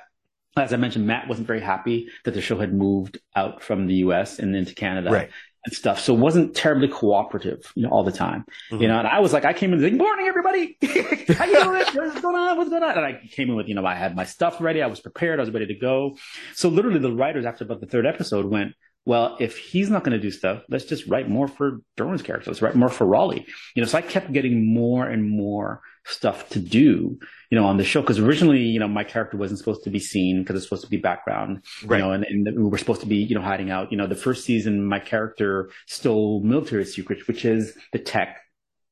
as 0.57 0.73
I 0.73 0.77
mentioned, 0.77 1.07
Matt 1.07 1.29
wasn't 1.29 1.47
very 1.47 1.61
happy 1.61 2.09
that 2.25 2.33
the 2.35 2.41
show 2.43 2.59
had 2.59 2.75
moved 2.75 3.19
out 3.35 3.62
from 3.62 3.87
the 3.87 3.95
US 4.07 4.38
and 4.38 4.55
into 4.55 4.75
Canada. 4.75 5.11
Right. 5.11 5.31
And 5.65 5.73
stuff. 5.73 6.01
So 6.01 6.12
it 6.12 6.19
wasn't 6.19 6.57
terribly 6.57 6.88
cooperative, 6.88 7.71
you 7.77 7.85
know, 7.85 7.91
all 7.91 8.03
the 8.03 8.11
time. 8.11 8.45
Mhm. 8.73 8.81
You 8.81 8.88
know, 8.88 8.99
and 8.99 9.07
I 9.07 9.21
was 9.21 9.33
like, 9.33 9.45
I 9.45 9.53
came 9.53 9.73
in 9.73 9.81
like, 9.81 9.93
morning, 9.93 10.27
everybody. 10.27 10.77
How 10.83 11.45
you 11.45 11.55
doing? 11.62 11.85
What's 11.95 12.21
going 12.21 12.35
on? 12.35 12.57
What's 12.57 12.69
going 12.69 12.83
on? 12.83 12.97
And 12.97 13.07
I 13.07 13.21
came 13.31 13.49
in 13.49 13.55
with, 13.55 13.69
you 13.69 13.77
know, 13.77 13.87
I 13.87 13.95
had 13.95 14.17
my 14.17 14.25
stuff 14.25 14.61
ready. 14.61 14.83
I 14.83 14.88
was 14.88 14.99
prepared. 14.99 15.38
I 15.38 15.43
was 15.45 15.53
ready 15.53 15.67
to 15.67 15.75
go. 15.77 16.17
So 16.55 16.69
literally 16.69 16.99
the 16.99 17.12
writers 17.12 17.47
after 17.47 17.62
about 17.62 17.81
the 17.81 17.87
third 17.87 18.07
episode 18.07 18.47
went, 18.47 18.73
well, 19.05 19.37
if 19.41 19.59
he's 19.59 19.91
not 19.91 20.05
going 20.05 20.12
to 20.12 20.23
do 20.23 20.31
stuff, 20.31 20.62
let's 20.69 20.85
just 20.85 21.07
write 21.09 21.29
more 21.29 21.49
for 21.49 21.81
Derwin's 21.97 22.23
character. 22.23 22.51
Let's 22.51 22.62
write 22.62 22.77
more 22.77 22.88
for 22.88 23.07
Raleigh. 23.07 23.47
You 23.75 23.83
know, 23.83 23.88
so 23.88 23.99
I 23.99 24.03
kept 24.03 24.33
getting 24.33 24.73
more 24.73 25.07
and 25.07 25.29
more 25.29 25.81
stuff 26.05 26.49
to 26.51 26.59
do, 26.59 27.19
you 27.51 27.59
know, 27.59 27.65
on 27.65 27.77
the 27.77 27.85
show. 27.85 28.03
Cause 28.03 28.19
originally, 28.19 28.61
you 28.61 28.79
know, 28.81 28.88
my 28.88 29.05
character 29.05 29.37
wasn't 29.37 29.59
supposed 29.59 29.85
to 29.85 29.91
be 29.91 29.99
seen 30.01 30.43
because 30.43 30.57
it's 30.57 30.65
supposed 30.67 30.85
to 30.85 30.91
be 30.91 30.97
background, 30.97 31.65
Right. 31.85 31.99
you 31.99 32.03
know, 32.05 32.12
and, 32.12 32.25
and 32.25 32.47
we 32.57 32.65
were 32.65 32.79
supposed 32.79 33.01
to 33.03 33.07
be, 33.07 33.17
you 33.17 33.35
know, 33.35 33.41
hiding 33.43 33.71
out. 33.71 33.91
You 33.93 33.99
know, 33.99 34.07
the 34.07 34.17
first 34.17 34.45
season, 34.45 34.85
my 34.87 34.99
character 34.99 35.71
stole 35.87 36.43
military 36.43 36.85
secrets, 36.85 37.27
which 37.29 37.45
is 37.45 37.77
the 37.93 37.99
tech 37.99 38.38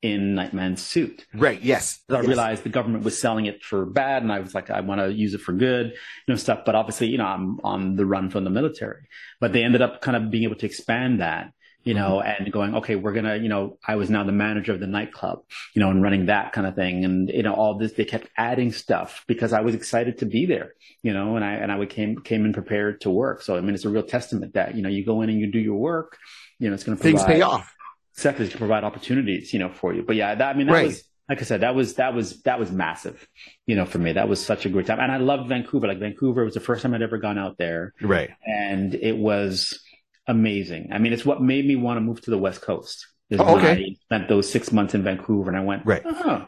in 0.02 0.34
Nightman's 0.34 0.82
suit. 0.82 1.26
Right. 1.34 1.60
Yes. 1.62 2.00
I 2.08 2.14
Yes. 2.14 2.26
realized 2.26 2.64
the 2.64 2.70
government 2.70 3.04
was 3.04 3.18
selling 3.18 3.46
it 3.46 3.62
for 3.62 3.84
bad, 3.84 4.22
and 4.22 4.32
I 4.32 4.40
was 4.40 4.54
like, 4.54 4.70
I 4.70 4.80
want 4.80 5.00
to 5.00 5.12
use 5.12 5.34
it 5.34 5.40
for 5.40 5.52
good, 5.52 5.88
you 5.88 5.94
know, 6.28 6.36
stuff. 6.36 6.60
But 6.64 6.74
obviously, 6.74 7.08
you 7.08 7.18
know, 7.18 7.26
I'm 7.26 7.60
on 7.62 7.96
the 7.96 8.06
run 8.06 8.30
from 8.30 8.44
the 8.44 8.50
military. 8.50 9.02
But 9.40 9.52
they 9.52 9.62
ended 9.62 9.82
up 9.82 10.00
kind 10.00 10.16
of 10.16 10.30
being 10.30 10.44
able 10.44 10.56
to 10.56 10.66
expand 10.66 11.20
that, 11.20 11.52
you 11.84 11.92
know, 11.92 12.22
mm-hmm. 12.24 12.44
and 12.44 12.52
going, 12.52 12.74
okay, 12.76 12.96
we're 12.96 13.12
gonna, 13.12 13.36
you 13.36 13.48
know, 13.48 13.78
I 13.86 13.96
was 13.96 14.08
now 14.08 14.24
the 14.24 14.32
manager 14.32 14.72
of 14.72 14.80
the 14.80 14.86
nightclub, 14.86 15.40
you 15.74 15.80
know, 15.80 15.90
and 15.90 16.02
running 16.02 16.26
that 16.26 16.52
kind 16.52 16.66
of 16.66 16.74
thing, 16.74 17.04
and 17.04 17.28
you 17.28 17.42
know, 17.42 17.54
all 17.54 17.76
this. 17.76 17.92
They 17.92 18.06
kept 18.06 18.28
adding 18.38 18.72
stuff 18.72 19.24
because 19.26 19.52
I 19.52 19.60
was 19.60 19.74
excited 19.74 20.18
to 20.18 20.26
be 20.26 20.46
there, 20.46 20.74
you 21.02 21.12
know, 21.12 21.36
and 21.36 21.44
I 21.44 21.52
and 21.54 21.70
I 21.70 21.84
came 21.86 22.20
came 22.20 22.46
in 22.46 22.54
prepared 22.54 23.02
to 23.02 23.10
work. 23.10 23.42
So 23.42 23.56
I 23.56 23.60
mean, 23.60 23.74
it's 23.74 23.84
a 23.84 23.90
real 23.90 24.02
testament 24.02 24.54
that 24.54 24.76
you 24.76 24.82
know, 24.82 24.88
you 24.88 25.04
go 25.04 25.20
in 25.20 25.28
and 25.28 25.38
you 25.38 25.50
do 25.50 25.58
your 25.58 25.76
work, 25.76 26.16
you 26.58 26.68
know, 26.68 26.74
it's 26.74 26.84
going 26.84 26.96
to 26.96 27.02
Things 27.02 27.22
pay 27.24 27.42
off. 27.42 27.74
Exactly 28.20 28.48
to 28.48 28.59
provide 28.59 28.85
opportunities, 28.85 29.52
you 29.52 29.59
know, 29.59 29.70
for 29.70 29.92
you. 29.94 30.02
But 30.02 30.16
yeah, 30.16 30.35
that, 30.35 30.54
I 30.54 30.59
mean, 30.59 30.66
that 30.68 30.72
Right. 30.74 30.87
was, 30.87 31.02
like 31.28 31.40
I 31.40 31.44
said, 31.44 31.61
that 31.62 31.74
was, 31.74 31.94
that 31.94 32.14
was, 32.14 32.42
that 32.42 32.59
was 32.59 32.70
massive, 32.72 33.26
you 33.66 33.76
know, 33.76 33.85
for 33.87 33.98
me. 33.98 34.12
That 34.12 34.28
was 34.28 34.44
such 34.44 34.66
a 34.66 34.68
great 34.68 34.87
time. 34.87 34.98
And 35.00 35.11
I 35.12 35.16
loved 35.18 35.48
Vancouver. 35.48 35.87
Like 35.87 35.98
Vancouver 36.00 36.44
was 36.44 36.54
the 36.54 36.61
first 36.61 36.83
time 36.83 36.92
I'd 36.94 37.02
ever 37.02 37.18
gone 37.18 37.38
out 37.38 37.56
there 37.59 37.94
Right. 38.02 38.30
and 38.46 38.94
it 38.94 39.16
was 39.16 39.80
amazing. 40.26 40.90
I 40.92 40.98
mean, 40.98 41.12
it's 41.12 41.24
what 41.24 41.40
made 41.42 41.66
me 41.66 41.76
want 41.76 41.96
to 41.96 42.00
move 42.02 42.20
to 42.22 42.30
the 42.30 42.38
West 42.38 42.61
Coast. 42.62 43.06
is 43.30 43.40
Oh, 43.40 43.56
okay. 43.59 43.72
I 43.72 43.96
spent 44.04 44.28
those 44.28 44.50
six 44.50 44.70
months 44.72 44.94
in 44.94 45.02
Vancouver 45.02 45.50
and 45.50 45.59
I 45.59 45.62
went, 45.64 45.87
Right. 45.87 46.02
oh, 46.04 46.46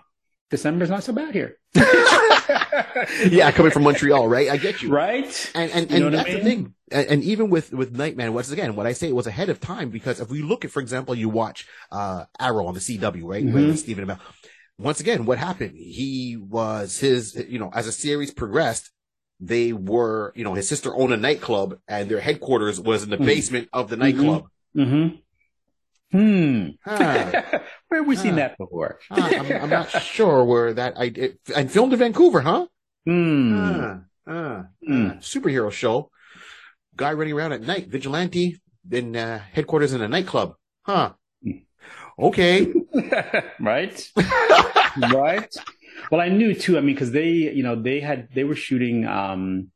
December's 0.51 0.91
not 0.91 1.03
so 1.05 1.13
bad 1.13 1.33
here. 1.35 1.57
yeah, 3.31 3.51
coming 3.53 3.73
from 3.73 3.85
Montreal, 3.85 4.29
right? 4.29 4.49
I 4.51 4.57
get 4.57 4.83
you. 4.83 4.91
right? 4.91 5.51
And 5.55 5.71
and, 5.71 5.91
and 5.91 6.05
what 6.05 6.15
I 6.15 6.17
that's 6.19 6.31
the 6.35 6.41
thing. 6.41 6.75
And, 6.91 7.07
and 7.09 7.25
even 7.25 7.51
with 7.51 7.73
with 7.73 7.93
Nightman, 7.97 8.35
once 8.35 8.51
again, 8.51 8.77
what 8.77 8.87
I 8.87 8.93
say 8.93 9.09
it 9.09 9.15
was 9.15 9.27
ahead 9.27 9.49
of 9.49 9.61
time 9.61 9.91
because 9.91 10.21
if 10.21 10.29
we 10.31 10.43
look 10.43 10.65
at, 10.65 10.71
for 10.71 10.81
example, 10.81 11.15
you 11.15 11.29
watch 11.29 11.67
uh 11.91 12.25
Arrow 12.39 12.67
on 12.67 12.75
the 12.75 12.81
CW, 12.81 13.23
right? 13.25 13.45
Mhm. 13.45 13.53
With 13.53 13.79
Stephen 13.79 14.07
Amell. 14.07 14.19
Once 14.79 15.01
again, 15.01 15.27
what 15.27 15.39
happened? 15.39 15.75
He 15.77 16.37
was 16.37 16.99
his, 16.99 17.35
you 17.49 17.59
know, 17.59 17.71
as 17.73 17.87
a 17.87 17.93
series 17.93 18.33
progressed, 18.33 18.91
they 19.39 19.73
were, 19.73 20.33
you 20.35 20.45
know, 20.45 20.55
his 20.55 20.69
sister 20.69 20.95
owned 20.95 21.13
a 21.13 21.17
nightclub 21.17 21.79
and 21.87 22.09
their 22.09 22.21
headquarters 22.21 22.81
was 22.81 23.03
in 23.03 23.11
the 23.11 23.17
Mhm. 23.19 23.27
basement 23.27 23.69
of 23.73 23.89
the 23.91 23.97
nightclub. 23.97 24.47
Mm-hmm. 24.77 25.17
Hmm. 26.13 26.69
Huh. 26.85 27.43
Where 27.89 28.01
have 28.01 28.07
we 28.07 28.17
seen 28.17 28.37
that 28.37 28.59
before? 28.59 28.99
Huh, 29.11 29.35
I'm, 29.39 29.63
I'm 29.63 29.71
not 29.71 29.91
sure 29.91 30.45
where 30.45 30.75
that 30.75 30.95
I 30.99 31.05
it, 31.15 31.39
and 31.55 31.71
filmed 31.71 31.93
in 31.93 31.99
Vancouver, 31.99 32.41
huh? 32.41 32.67
Hmm. 33.07 33.55
Uh, 34.27 34.63
Hmm. 34.87 35.07
uh, 35.07 35.15
superhero 35.19 35.71
show. 35.73 36.11
Guy 36.95 37.13
running 37.15 37.33
around 37.35 37.53
at 37.53 37.63
night, 37.63 37.89
vigilante, 37.89 38.61
then 38.85 39.17
uh, 39.17 39.41
headquarters 39.53 39.95
in 39.95 40.03
a 40.03 40.09
nightclub. 40.09 40.55
Huh. 40.83 41.15
Okay. 42.19 42.73
right? 43.61 44.11
right? 45.13 45.55
Well, 46.11 46.21
I 46.21 46.29
knew 46.29 46.55
too. 46.55 46.77
I 46.77 46.81
mean, 46.81 46.95
because 46.95 47.11
they, 47.13 47.31
you 47.31 47.63
know, 47.63 47.75
they 47.81 48.01
had 48.01 48.29
they 48.35 48.45
were 48.45 48.55
shooting 48.57 49.07
um, 49.07 49.71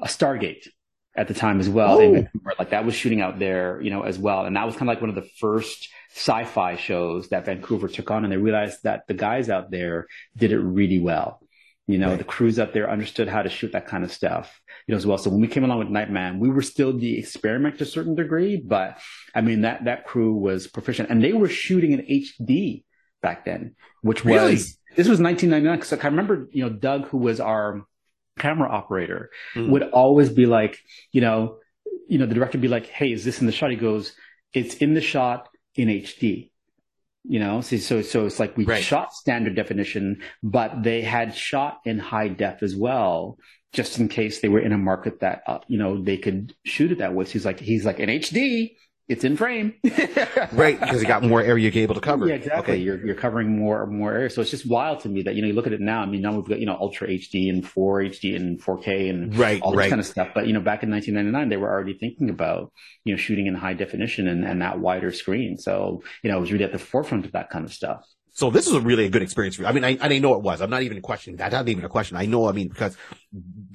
a 0.00 0.06
Stargate 0.06 0.68
at 1.14 1.28
the 1.28 1.34
time 1.34 1.60
as 1.60 1.68
well. 1.68 1.98
in 2.00 2.08
Oh. 2.10 2.12
Vancouver. 2.14 2.52
Like 2.58 2.70
that 2.70 2.84
was 2.84 2.94
shooting 2.94 3.20
out 3.20 3.38
there, 3.38 3.80
you 3.82 3.90
know, 3.90 4.02
as 4.02 4.18
well. 4.18 4.44
And 4.46 4.56
that 4.56 4.64
was 4.66 4.74
kind 4.74 4.82
of 4.88 4.94
like 4.94 5.00
one 5.00 5.10
of 5.10 5.16
the 5.16 5.28
first 5.38 5.88
sci-fi 6.14 6.76
shows 6.76 7.28
that 7.28 7.44
Vancouver 7.46 7.88
took 7.88 8.10
on, 8.10 8.24
and 8.24 8.32
they 8.32 8.36
realized 8.36 8.82
that 8.84 9.06
the 9.08 9.14
guys 9.14 9.48
out 9.50 9.70
there 9.70 10.06
did 10.36 10.52
it 10.52 10.58
really 10.58 10.98
well. 11.00 11.40
You 11.88 11.98
know, 11.98 12.10
Right. 12.10 12.18
the 12.18 12.24
crews 12.24 12.58
out 12.60 12.72
there 12.72 12.88
understood 12.88 13.28
how 13.28 13.42
to 13.42 13.48
shoot 13.48 13.72
that 13.72 13.86
kind 13.88 14.04
of 14.04 14.12
stuff, 14.12 14.60
you 14.86 14.92
know, 14.92 14.96
as 14.96 15.06
well. 15.06 15.18
So 15.18 15.30
when 15.30 15.40
we 15.40 15.48
came 15.48 15.64
along 15.64 15.80
with 15.80 15.88
Nightman, 15.88 16.38
we 16.38 16.48
were 16.48 16.62
still 16.62 16.96
the 16.96 17.18
experiment 17.18 17.78
to 17.78 17.84
a 17.84 17.86
certain 17.86 18.14
degree, 18.14 18.56
but 18.56 18.98
I 19.34 19.40
mean, 19.40 19.62
that, 19.62 19.84
that 19.86 20.06
crew 20.06 20.34
was 20.34 20.66
proficient 20.68 21.10
and 21.10 21.22
they 21.22 21.32
were 21.32 21.48
shooting 21.48 21.90
in 21.92 22.00
HD 22.06 22.84
back 23.20 23.44
then, 23.44 23.74
which 24.02 24.24
was, 24.24 24.78
this 24.96 25.08
was 25.08 25.20
1999. 25.20 25.82
So 25.82 25.98
I 26.00 26.06
remember, 26.06 26.46
you 26.52 26.62
know, 26.62 26.70
Doug, 26.70 27.06
who 27.08 27.18
was 27.18 27.40
our 27.40 27.82
camera 28.38 28.68
operator 28.70 29.30
Mhm. 29.54 29.68
would 29.68 29.82
always 29.90 30.30
be 30.30 30.46
like, 30.46 30.78
you 31.12 31.20
know, 31.20 31.58
you 32.08 32.18
know, 32.18 32.26
the 32.26 32.34
director 32.34 32.56
would 32.58 32.62
be 32.62 32.68
like, 32.68 32.86
Hey, 32.86 33.12
is 33.12 33.24
this 33.24 33.40
in 33.40 33.46
the 33.46 33.52
shot? 33.52 33.70
He 33.70 33.76
goes, 33.76 34.12
it's 34.52 34.74
in 34.76 34.94
the 34.94 35.00
shot 35.00 35.48
in 35.74 35.88
HD. 35.88 36.50
You 37.24 37.38
know, 37.38 37.60
so, 37.60 37.76
so, 37.76 38.02
so 38.02 38.26
it's 38.26 38.40
like 38.40 38.56
we 38.56 38.64
Right. 38.64 38.82
shot 38.82 39.14
standard 39.14 39.54
definition, 39.54 40.22
but 40.42 40.82
they 40.82 41.02
had 41.02 41.34
shot 41.36 41.78
in 41.84 41.98
high 42.00 42.28
def 42.28 42.62
as 42.64 42.74
well, 42.74 43.38
just 43.72 43.98
in 44.00 44.08
case 44.08 44.40
they 44.40 44.48
were 44.48 44.58
in 44.60 44.72
a 44.72 44.78
market 44.78 45.20
that, 45.20 45.42
uh, 45.46 45.60
you 45.68 45.78
know, 45.78 46.02
they 46.02 46.16
could 46.16 46.52
shoot 46.64 46.90
it 46.90 46.98
that 46.98 47.14
way. 47.14 47.24
So 47.24 47.32
he's 47.34 47.46
like, 47.46 47.60
he's 47.60 47.84
like 47.84 48.00
in 48.00 48.08
HD, 48.08 48.76
it's 49.08 49.24
in 49.24 49.36
frame. 49.36 49.74
right, 50.52 50.78
because 50.78 51.02
you 51.02 51.08
got 51.08 51.22
more 51.22 51.42
area 51.42 51.70
you're 51.70 51.82
able 51.82 51.94
to 51.94 52.00
cover. 52.00 52.28
Yeah, 52.28 52.34
exactly. 52.34 52.74
Okay. 52.74 52.82
You're 52.82 53.04
you're 53.04 53.14
covering 53.14 53.58
more 53.58 53.86
more 53.86 54.12
area, 54.12 54.30
so 54.30 54.40
it's 54.40 54.50
just 54.50 54.68
wild 54.68 55.00
to 55.00 55.08
me 55.08 55.22
that 55.22 55.34
you 55.34 55.42
know 55.42 55.48
you 55.48 55.54
look 55.54 55.66
at 55.66 55.72
it 55.72 55.80
now. 55.80 56.00
I 56.02 56.06
mean, 56.06 56.22
now 56.22 56.34
we've 56.34 56.48
got 56.48 56.60
you 56.60 56.66
know 56.66 56.76
Ultra 56.80 57.08
HD 57.08 57.50
and 57.50 57.66
4 57.66 58.00
HD 58.00 58.36
and 58.36 58.62
4K 58.62 59.10
and 59.10 59.36
Right, 59.36 59.60
all 59.60 59.72
this 59.72 59.78
right. 59.78 59.90
kind 59.90 60.00
of 60.00 60.06
stuff. 60.06 60.28
But 60.34 60.46
you 60.46 60.52
know, 60.52 60.60
back 60.60 60.82
in 60.82 60.90
1999, 60.90 61.48
they 61.48 61.56
were 61.56 61.70
already 61.70 61.94
thinking 61.98 62.30
about 62.30 62.72
you 63.04 63.12
know 63.12 63.18
shooting 63.18 63.46
in 63.46 63.54
high 63.54 63.74
definition 63.74 64.28
and, 64.28 64.44
and 64.44 64.62
that 64.62 64.78
wider 64.78 65.12
screen. 65.12 65.58
So 65.58 66.02
you 66.22 66.30
know, 66.30 66.38
it 66.38 66.40
was 66.40 66.52
really 66.52 66.64
at 66.64 66.72
the 66.72 66.78
forefront 66.78 67.26
of 67.26 67.32
that 67.32 67.50
kind 67.50 67.64
of 67.64 67.72
stuff. 67.72 68.04
So 68.34 68.50
this 68.50 68.66
is 68.66 68.72
a 68.72 68.80
really 68.80 69.04
a 69.04 69.10
good 69.10 69.22
experience 69.22 69.56
for 69.56 69.62
you. 69.62 69.68
I 69.68 69.72
mean, 69.72 69.84
I, 69.84 69.90
I 69.90 70.08
didn't 70.08 70.22
know 70.22 70.34
it 70.34 70.42
was. 70.42 70.62
I'm 70.62 70.70
not 70.70 70.82
even 70.82 71.00
questioning 71.02 71.36
that. 71.36 71.50
That's 71.50 71.60
not 71.60 71.68
even 71.68 71.84
a 71.84 71.88
question. 71.88 72.16
I 72.16 72.24
know. 72.24 72.48
I 72.48 72.52
mean, 72.52 72.68
because 72.68 72.96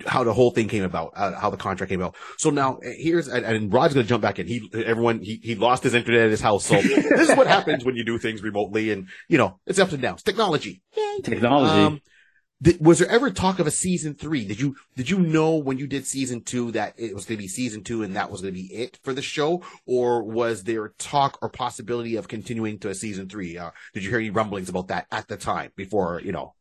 how 0.05 0.23
the 0.23 0.33
whole 0.33 0.49
thing 0.49 0.67
came 0.67 0.83
about, 0.83 1.13
uh, 1.15 1.39
how 1.39 1.51
the 1.51 1.57
contract 1.57 1.89
came 1.91 2.01
about. 2.01 2.15
So 2.37 2.49
now 2.49 2.77
uh, 2.77 2.89
here's, 2.97 3.27
and, 3.27 3.45
and 3.45 3.71
Rod's 3.71 3.93
going 3.93 4.05
to 4.05 4.09
jump 4.09 4.23
back 4.23 4.39
in. 4.39 4.47
He, 4.47 4.69
everyone, 4.73 5.21
he, 5.21 5.39
he 5.43 5.55
lost 5.55 5.83
his 5.83 5.93
internet 5.93 6.21
at 6.21 6.31
his 6.31 6.41
house. 6.41 6.65
So 6.65 6.81
this 6.81 7.29
is 7.29 7.35
what 7.35 7.45
happens 7.47 7.85
when 7.85 7.95
you 7.95 8.03
do 8.03 8.17
things 8.17 8.41
remotely 8.41 8.91
and, 8.91 9.09
you 9.27 9.37
know, 9.37 9.59
it's 9.67 9.77
ups 9.77 9.93
and 9.93 10.01
downs. 10.01 10.23
Technology. 10.23 10.81
Technology. 11.23 11.85
Um, 11.85 12.01
did, 12.61 12.83
was 12.83 12.99
there 12.99 13.09
ever 13.09 13.29
talk 13.29 13.59
of 13.59 13.67
a 13.67 13.71
season 13.71 14.15
three? 14.15 14.45
Did 14.45 14.59
you 14.59 14.75
did 14.95 15.09
you 15.09 15.19
know 15.19 15.55
when 15.55 15.77
you 15.77 15.87
did 15.87 16.07
season 16.07 16.41
two 16.41 16.71
that 16.71 16.93
it 16.97 17.13
was 17.13 17.25
going 17.25 17.37
to 17.37 17.43
be 17.43 17.47
season 17.47 17.83
two 17.83 18.03
and 18.03 18.15
that 18.15 18.31
was 18.31 18.41
going 18.41 18.53
to 18.53 18.59
be 18.59 18.73
it 18.73 18.99
for 19.03 19.13
the 19.13 19.21
show, 19.21 19.61
or 19.85 20.23
was 20.23 20.63
there 20.63 20.89
talk 20.97 21.37
or 21.41 21.49
possibility 21.49 22.15
of 22.15 22.27
continuing 22.27 22.79
to 22.79 22.89
a 22.89 22.95
season 22.95 23.29
three? 23.29 23.57
Uh, 23.57 23.71
did 23.93 24.03
you 24.03 24.09
hear 24.09 24.19
any 24.19 24.29
rumblings 24.29 24.69
about 24.69 24.87
that 24.87 25.07
at 25.11 25.27
the 25.27 25.37
time 25.37 25.71
before 25.75 26.21
you 26.23 26.31
know? 26.31 26.53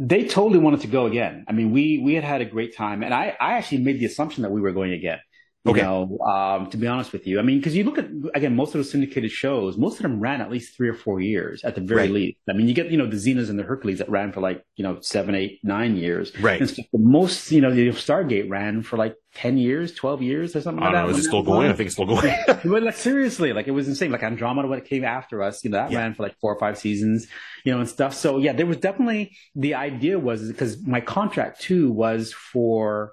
they 0.00 0.24
totally 0.28 0.60
wanted 0.60 0.80
to 0.80 0.86
go 0.86 1.06
again. 1.06 1.44
I 1.48 1.52
mean, 1.52 1.72
we 1.72 1.98
we 1.98 2.14
had 2.14 2.22
had 2.22 2.40
a 2.40 2.44
great 2.44 2.76
time, 2.76 3.02
and 3.02 3.12
I 3.12 3.36
I 3.40 3.54
actually 3.54 3.78
made 3.78 3.98
the 3.98 4.06
assumption 4.06 4.44
that 4.44 4.50
we 4.50 4.60
were 4.60 4.72
going 4.72 4.92
again. 4.92 5.18
You 5.64 5.72
Okay. 5.72 5.82
know, 5.82 6.18
um, 6.20 6.70
to 6.70 6.76
be 6.78 6.86
honest 6.86 7.12
with 7.12 7.26
you, 7.26 7.38
I 7.38 7.42
mean, 7.42 7.58
because 7.58 7.76
you 7.76 7.84
look 7.84 7.98
at 7.98 8.06
again, 8.34 8.56
most 8.56 8.68
of 8.68 8.74
those 8.78 8.90
syndicated 8.90 9.30
shows, 9.30 9.76
most 9.76 9.96
of 9.96 10.02
them 10.02 10.18
ran 10.18 10.40
at 10.40 10.50
least 10.50 10.74
three 10.76 10.88
or 10.88 10.94
four 10.94 11.20
years 11.20 11.62
at 11.64 11.74
the 11.74 11.82
very 11.82 12.02
Right. 12.02 12.10
least. 12.10 12.38
I 12.48 12.54
mean, 12.54 12.68
you 12.68 12.74
get 12.74 12.90
you 12.90 12.96
know 12.96 13.06
the 13.06 13.16
Xenas 13.16 13.50
and 13.50 13.58
the 13.58 13.64
Hercules 13.64 13.98
that 13.98 14.08
ran 14.08 14.32
for 14.32 14.40
like 14.40 14.62
you 14.76 14.84
know 14.84 15.00
seven, 15.00 15.34
eight, 15.34 15.58
nine 15.64 15.96
years. 15.96 16.32
Right. 16.40 16.60
And 16.60 16.70
stuff. 16.70 16.86
The 16.92 17.00
most, 17.00 17.50
you 17.52 17.60
know, 17.60 17.74
the 17.74 17.88
Stargate 17.88 18.48
ran 18.48 18.82
for 18.82 18.96
like 18.96 19.16
ten 19.34 19.58
years, 19.58 19.92
twelve 19.92 20.22
years, 20.22 20.56
or 20.56 20.62
something 20.62 20.82
I 20.82 20.86
like 20.86 20.94
don't 20.94 21.02
know. 21.02 21.12
that. 21.12 21.18
Is 21.18 21.24
it 21.24 21.28
still 21.28 21.42
going? 21.42 21.68
I 21.68 21.74
think 21.74 21.86
it's 21.88 21.94
still 21.96 22.06
going. 22.06 22.32
But 22.64 22.82
like 22.84 22.96
seriously, 22.96 23.52
like 23.52 23.66
it 23.68 23.72
was 23.72 23.88
insane. 23.88 24.10
Like 24.12 24.22
Andromeda, 24.22 24.68
what 24.68 24.84
came 24.86 25.04
after 25.04 25.42
us, 25.42 25.62
you 25.64 25.70
know, 25.70 25.78
that 25.78 25.90
Yeah. 25.90 25.98
ran 25.98 26.14
for 26.14 26.22
like 26.22 26.36
four 26.40 26.54
or 26.54 26.58
five 26.58 26.78
seasons, 26.78 27.26
you 27.64 27.72
know, 27.72 27.80
and 27.80 27.88
stuff. 27.88 28.14
So 28.14 28.38
yeah, 28.38 28.52
there 28.52 28.66
was 28.66 28.78
definitely 28.78 29.36
the 29.54 29.74
idea 29.74 30.18
was 30.18 30.48
because 30.48 30.80
my 30.86 31.00
contract 31.00 31.60
too 31.60 31.90
was 31.90 32.32
for 32.32 33.12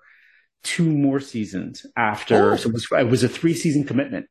two 0.66 0.90
more 0.90 1.20
seasons 1.20 1.86
after. 1.96 2.54
Oh. 2.54 2.56
So 2.58 2.70
it 2.70 2.74
was, 2.74 2.88
it 2.92 3.08
was 3.10 3.24
a 3.24 3.30
three 3.30 3.54
season 3.54 3.84
commitment. 3.86 4.28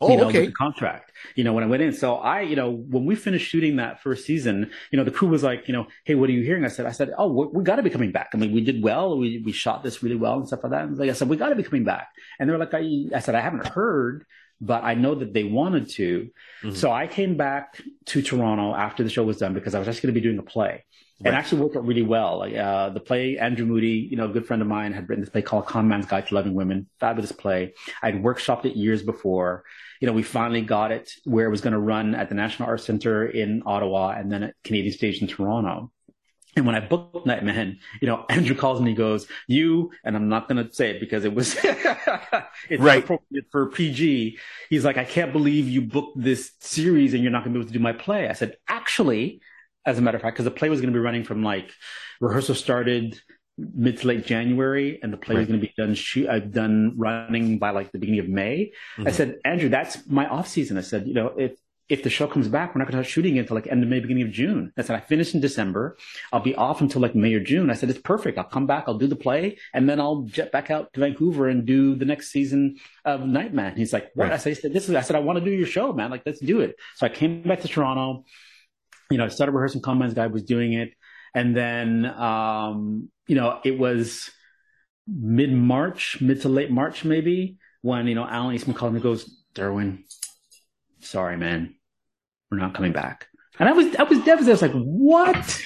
oh, 0.00 0.10
you 0.10 0.16
know, 0.18 0.28
okay. 0.28 0.40
with 0.40 0.48
the 0.50 0.54
contract, 0.54 1.12
you 1.34 1.44
know, 1.44 1.52
when 1.54 1.64
I 1.64 1.66
went 1.66 1.82
in. 1.82 1.92
So 1.92 2.16
I, 2.16 2.42
you 2.42 2.56
know, 2.56 2.70
when 2.70 3.06
we 3.06 3.14
finished 3.14 3.48
shooting 3.48 3.76
that 3.76 4.02
first 4.02 4.26
season, 4.26 4.70
you 4.90 4.98
know, 4.98 5.04
the 5.04 5.10
crew 5.10 5.28
was 5.28 5.42
like, 5.42 5.66
you 5.66 5.72
know, 5.72 5.86
hey, 6.04 6.14
what 6.14 6.28
are 6.28 6.32
you 6.32 6.42
hearing? 6.42 6.64
I 6.64 6.68
said, 6.68 6.84
I 6.86 6.92
said, 6.92 7.12
oh, 7.16 7.28
we, 7.52 7.62
got 7.64 7.76
to 7.76 7.82
be 7.82 7.90
coming 7.90 8.12
back. 8.12 8.30
I 8.34 8.36
mean, 8.36 8.52
we 8.52 8.60
did 8.60 8.82
well. 8.82 9.16
We 9.18 9.42
we 9.44 9.52
shot 9.52 9.82
this 9.82 10.02
really 10.02 10.16
well 10.16 10.34
and 10.34 10.46
stuff 10.46 10.62
like 10.62 10.72
that. 10.72 10.84
And 10.84 10.98
like 10.98 11.08
I 11.08 11.14
said, 11.14 11.28
we 11.28 11.36
got 11.36 11.48
to 11.48 11.56
be 11.56 11.62
coming 11.62 11.84
back. 11.84 12.08
And 12.38 12.48
they're 12.48 12.58
like, 12.58 12.74
I, 12.74 13.06
I 13.14 13.20
said, 13.20 13.34
I 13.34 13.40
haven't 13.40 13.66
heard, 13.66 14.26
but 14.60 14.84
I 14.84 14.94
know 14.94 15.14
that 15.14 15.32
they 15.32 15.44
wanted 15.44 15.88
to. 15.90 16.30
Mhm. 16.62 16.76
So 16.76 16.92
I 16.92 17.06
came 17.06 17.36
back 17.36 17.80
to 18.06 18.20
Toronto 18.20 18.74
after 18.74 19.02
the 19.02 19.10
show 19.10 19.24
was 19.24 19.38
done 19.38 19.54
because 19.54 19.74
I 19.74 19.78
was 19.78 19.86
just 19.86 20.02
going 20.02 20.12
to 20.14 20.20
be 20.20 20.26
doing 20.26 20.38
a 20.38 20.42
play. 20.42 20.84
And 21.24 21.34
actually 21.34 21.62
worked 21.62 21.76
out 21.76 21.86
really 21.86 22.02
well. 22.02 22.38
Like, 22.38 22.54
uh, 22.56 22.90
the 22.90 23.00
play, 23.00 23.38
Andrew 23.38 23.66
Moodie, 23.66 24.08
you 24.10 24.16
know, 24.16 24.24
a 24.24 24.32
good 24.32 24.46
friend 24.46 24.60
of 24.62 24.68
mine 24.68 24.92
had 24.92 25.08
written 25.08 25.22
this 25.22 25.30
play 25.30 25.42
called 25.42 25.66
Common 25.66 25.88
Man's 25.88 26.06
Guide 26.06 26.26
to 26.26 26.34
Loving 26.34 26.54
Women. 26.54 26.88
Fabulous 26.98 27.32
play. 27.32 27.74
I'd 28.02 28.22
workshopped 28.22 28.64
it 28.64 28.76
years 28.76 29.02
before 29.02 29.64
you 30.04 30.06
know, 30.06 30.12
we 30.12 30.22
finally 30.22 30.60
got 30.60 30.92
it 30.92 31.10
where 31.24 31.46
it 31.46 31.50
was 31.50 31.62
going 31.62 31.72
to 31.72 31.78
run 31.78 32.14
at 32.14 32.28
the 32.28 32.34
National 32.34 32.68
Arts 32.68 32.84
Center 32.84 33.26
in 33.26 33.62
Ottawa 33.64 34.10
and 34.10 34.30
then 34.30 34.42
at 34.42 34.54
Canadian 34.62 34.92
Stage 34.92 35.22
in 35.22 35.28
Toronto. 35.28 35.90
And 36.56 36.66
when 36.66 36.74
I 36.74 36.80
booked 36.80 37.24
Nightman, 37.24 37.78
you 38.02 38.06
know, 38.06 38.26
Andrew 38.28 38.54
calls 38.54 38.78
and 38.78 38.86
he 38.86 38.92
goes, 38.92 39.26
you, 39.46 39.92
and 40.04 40.14
I'm 40.14 40.28
not 40.28 40.46
going 40.46 40.62
to 40.62 40.70
say 40.74 40.90
it 40.90 41.00
because 41.00 41.24
it 41.24 41.34
was, 41.34 41.56
it's 41.64 42.80
Right. 42.82 43.02
appropriate 43.02 43.46
for 43.50 43.70
PG. 43.70 44.38
He's 44.68 44.84
like, 44.84 44.98
I 44.98 45.04
can't 45.04 45.32
believe 45.32 45.68
you 45.68 45.80
booked 45.80 46.20
this 46.20 46.52
series 46.60 47.14
and 47.14 47.22
you're 47.22 47.32
not 47.32 47.44
going 47.44 47.54
to 47.54 47.58
be 47.58 47.62
able 47.62 47.68
to 47.68 47.78
do 47.78 47.82
my 47.82 47.94
play. 47.94 48.28
I 48.28 48.34
said, 48.34 48.56
actually, 48.68 49.40
as 49.86 49.98
a 49.98 50.02
matter 50.02 50.16
of 50.16 50.22
fact, 50.22 50.34
because 50.36 50.44
the 50.44 50.50
play 50.50 50.68
was 50.68 50.80
going 50.80 50.92
to 50.92 50.96
be 50.98 51.02
running 51.02 51.24
from 51.24 51.42
like 51.42 51.70
rehearsal 52.20 52.54
started 52.54 53.20
mid 53.56 53.98
to 53.98 54.08
late 54.08 54.26
January 54.26 54.98
and 55.02 55.12
the 55.12 55.16
play 55.16 55.36
was 55.36 55.46
going 55.46 55.60
to 55.60 55.66
be 55.66 55.72
done 55.76 55.94
shoot, 55.94 56.28
uh, 56.28 56.40
done 56.40 56.94
running 56.96 57.58
by 57.58 57.70
like 57.70 57.92
the 57.92 57.98
beginning 57.98 58.20
of 58.20 58.28
May. 58.28 58.72
I 58.98 59.02
Mhm. 59.02 59.12
said, 59.12 59.38
Andrew, 59.44 59.68
that's 59.68 60.06
my 60.08 60.26
off 60.26 60.48
season. 60.48 60.76
I 60.76 60.80
said, 60.80 61.06
you 61.06 61.14
know, 61.14 61.28
if 61.38 61.52
if 61.90 62.02
the 62.02 62.08
show 62.08 62.26
comes 62.26 62.48
back, 62.48 62.74
we're 62.74 62.78
not 62.78 62.86
going 62.90 62.96
to 62.96 63.04
start 63.04 63.12
shooting 63.12 63.38
until 63.38 63.54
like 63.54 63.66
end 63.66 63.82
of 63.82 63.88
May, 63.90 64.00
beginning 64.00 64.22
of 64.22 64.30
June. 64.30 64.72
I 64.78 64.80
said, 64.80 64.96
I 64.96 65.00
finish 65.00 65.34
in 65.34 65.40
December. 65.42 65.98
I'll 66.32 66.40
be 66.40 66.54
off 66.54 66.80
until 66.80 67.02
like 67.02 67.14
May 67.14 67.34
or 67.34 67.40
June. 67.40 67.68
I 67.68 67.74
said, 67.74 67.90
it's 67.90 67.98
perfect. 68.00 68.38
I'll 68.38 68.44
come 68.44 68.66
back. 68.66 68.84
I'll 68.86 68.96
do 68.96 69.06
the 69.06 69.14
play 69.16 69.58
and 69.74 69.86
then 69.86 70.00
I'll 70.00 70.22
jet 70.22 70.50
back 70.50 70.70
out 70.70 70.94
to 70.94 71.00
Vancouver 71.00 71.46
and 71.46 71.66
do 71.66 71.94
the 71.94 72.06
next 72.06 72.32
season 72.32 72.76
of 73.04 73.26
Nightman. 73.26 73.76
He's 73.76 73.92
like, 73.92 74.10
what? 74.14 74.30
Right. 74.30 74.32
I 74.32 74.38
said, 74.38 74.72
this 74.72 74.88
is, 74.88 74.94
I 74.94 75.02
said, 75.02 75.14
I 75.14 75.18
want 75.18 75.38
to 75.38 75.44
do 75.44 75.50
your 75.50 75.66
show, 75.66 75.92
man. 75.92 76.10
Like, 76.10 76.22
let's 76.24 76.40
do 76.40 76.60
it. 76.60 76.74
So 76.96 77.04
I 77.04 77.10
came 77.10 77.42
back 77.42 77.60
to 77.60 77.68
Toronto. 77.68 78.24
You 79.14 79.18
know, 79.18 79.26
I 79.26 79.28
started 79.28 79.52
rehearsing 79.52 79.80
Common 79.80 80.00
Man's 80.00 80.14
Guide 80.14 80.32
was 80.32 80.42
doing 80.42 80.72
it. 80.72 80.92
And 81.36 81.56
then, 81.56 82.04
um, 82.04 83.10
you 83.28 83.36
know, 83.36 83.60
it 83.64 83.78
was 83.78 84.28
mid 85.06 85.52
March, 85.52 86.20
mid 86.20 86.42
to 86.42 86.48
late 86.48 86.72
March, 86.72 87.04
maybe 87.04 87.58
when, 87.82 88.08
you 88.08 88.16
know, 88.16 88.26
Alan 88.26 88.56
Eastman 88.56 88.76
called 88.76 88.92
me 88.92 88.98
goes, 88.98 89.30
Derwin, 89.54 90.02
sorry, 90.98 91.36
man, 91.36 91.76
we're 92.50 92.58
not 92.58 92.74
coming 92.74 92.90
back. 92.90 93.28
And 93.60 93.68
I 93.68 93.72
was, 93.72 93.94
I 93.94 94.02
was 94.02 94.18
devastated. 94.24 94.50
I 94.50 94.52
was 94.52 94.62
like, 94.62 94.72
what? 94.72 95.62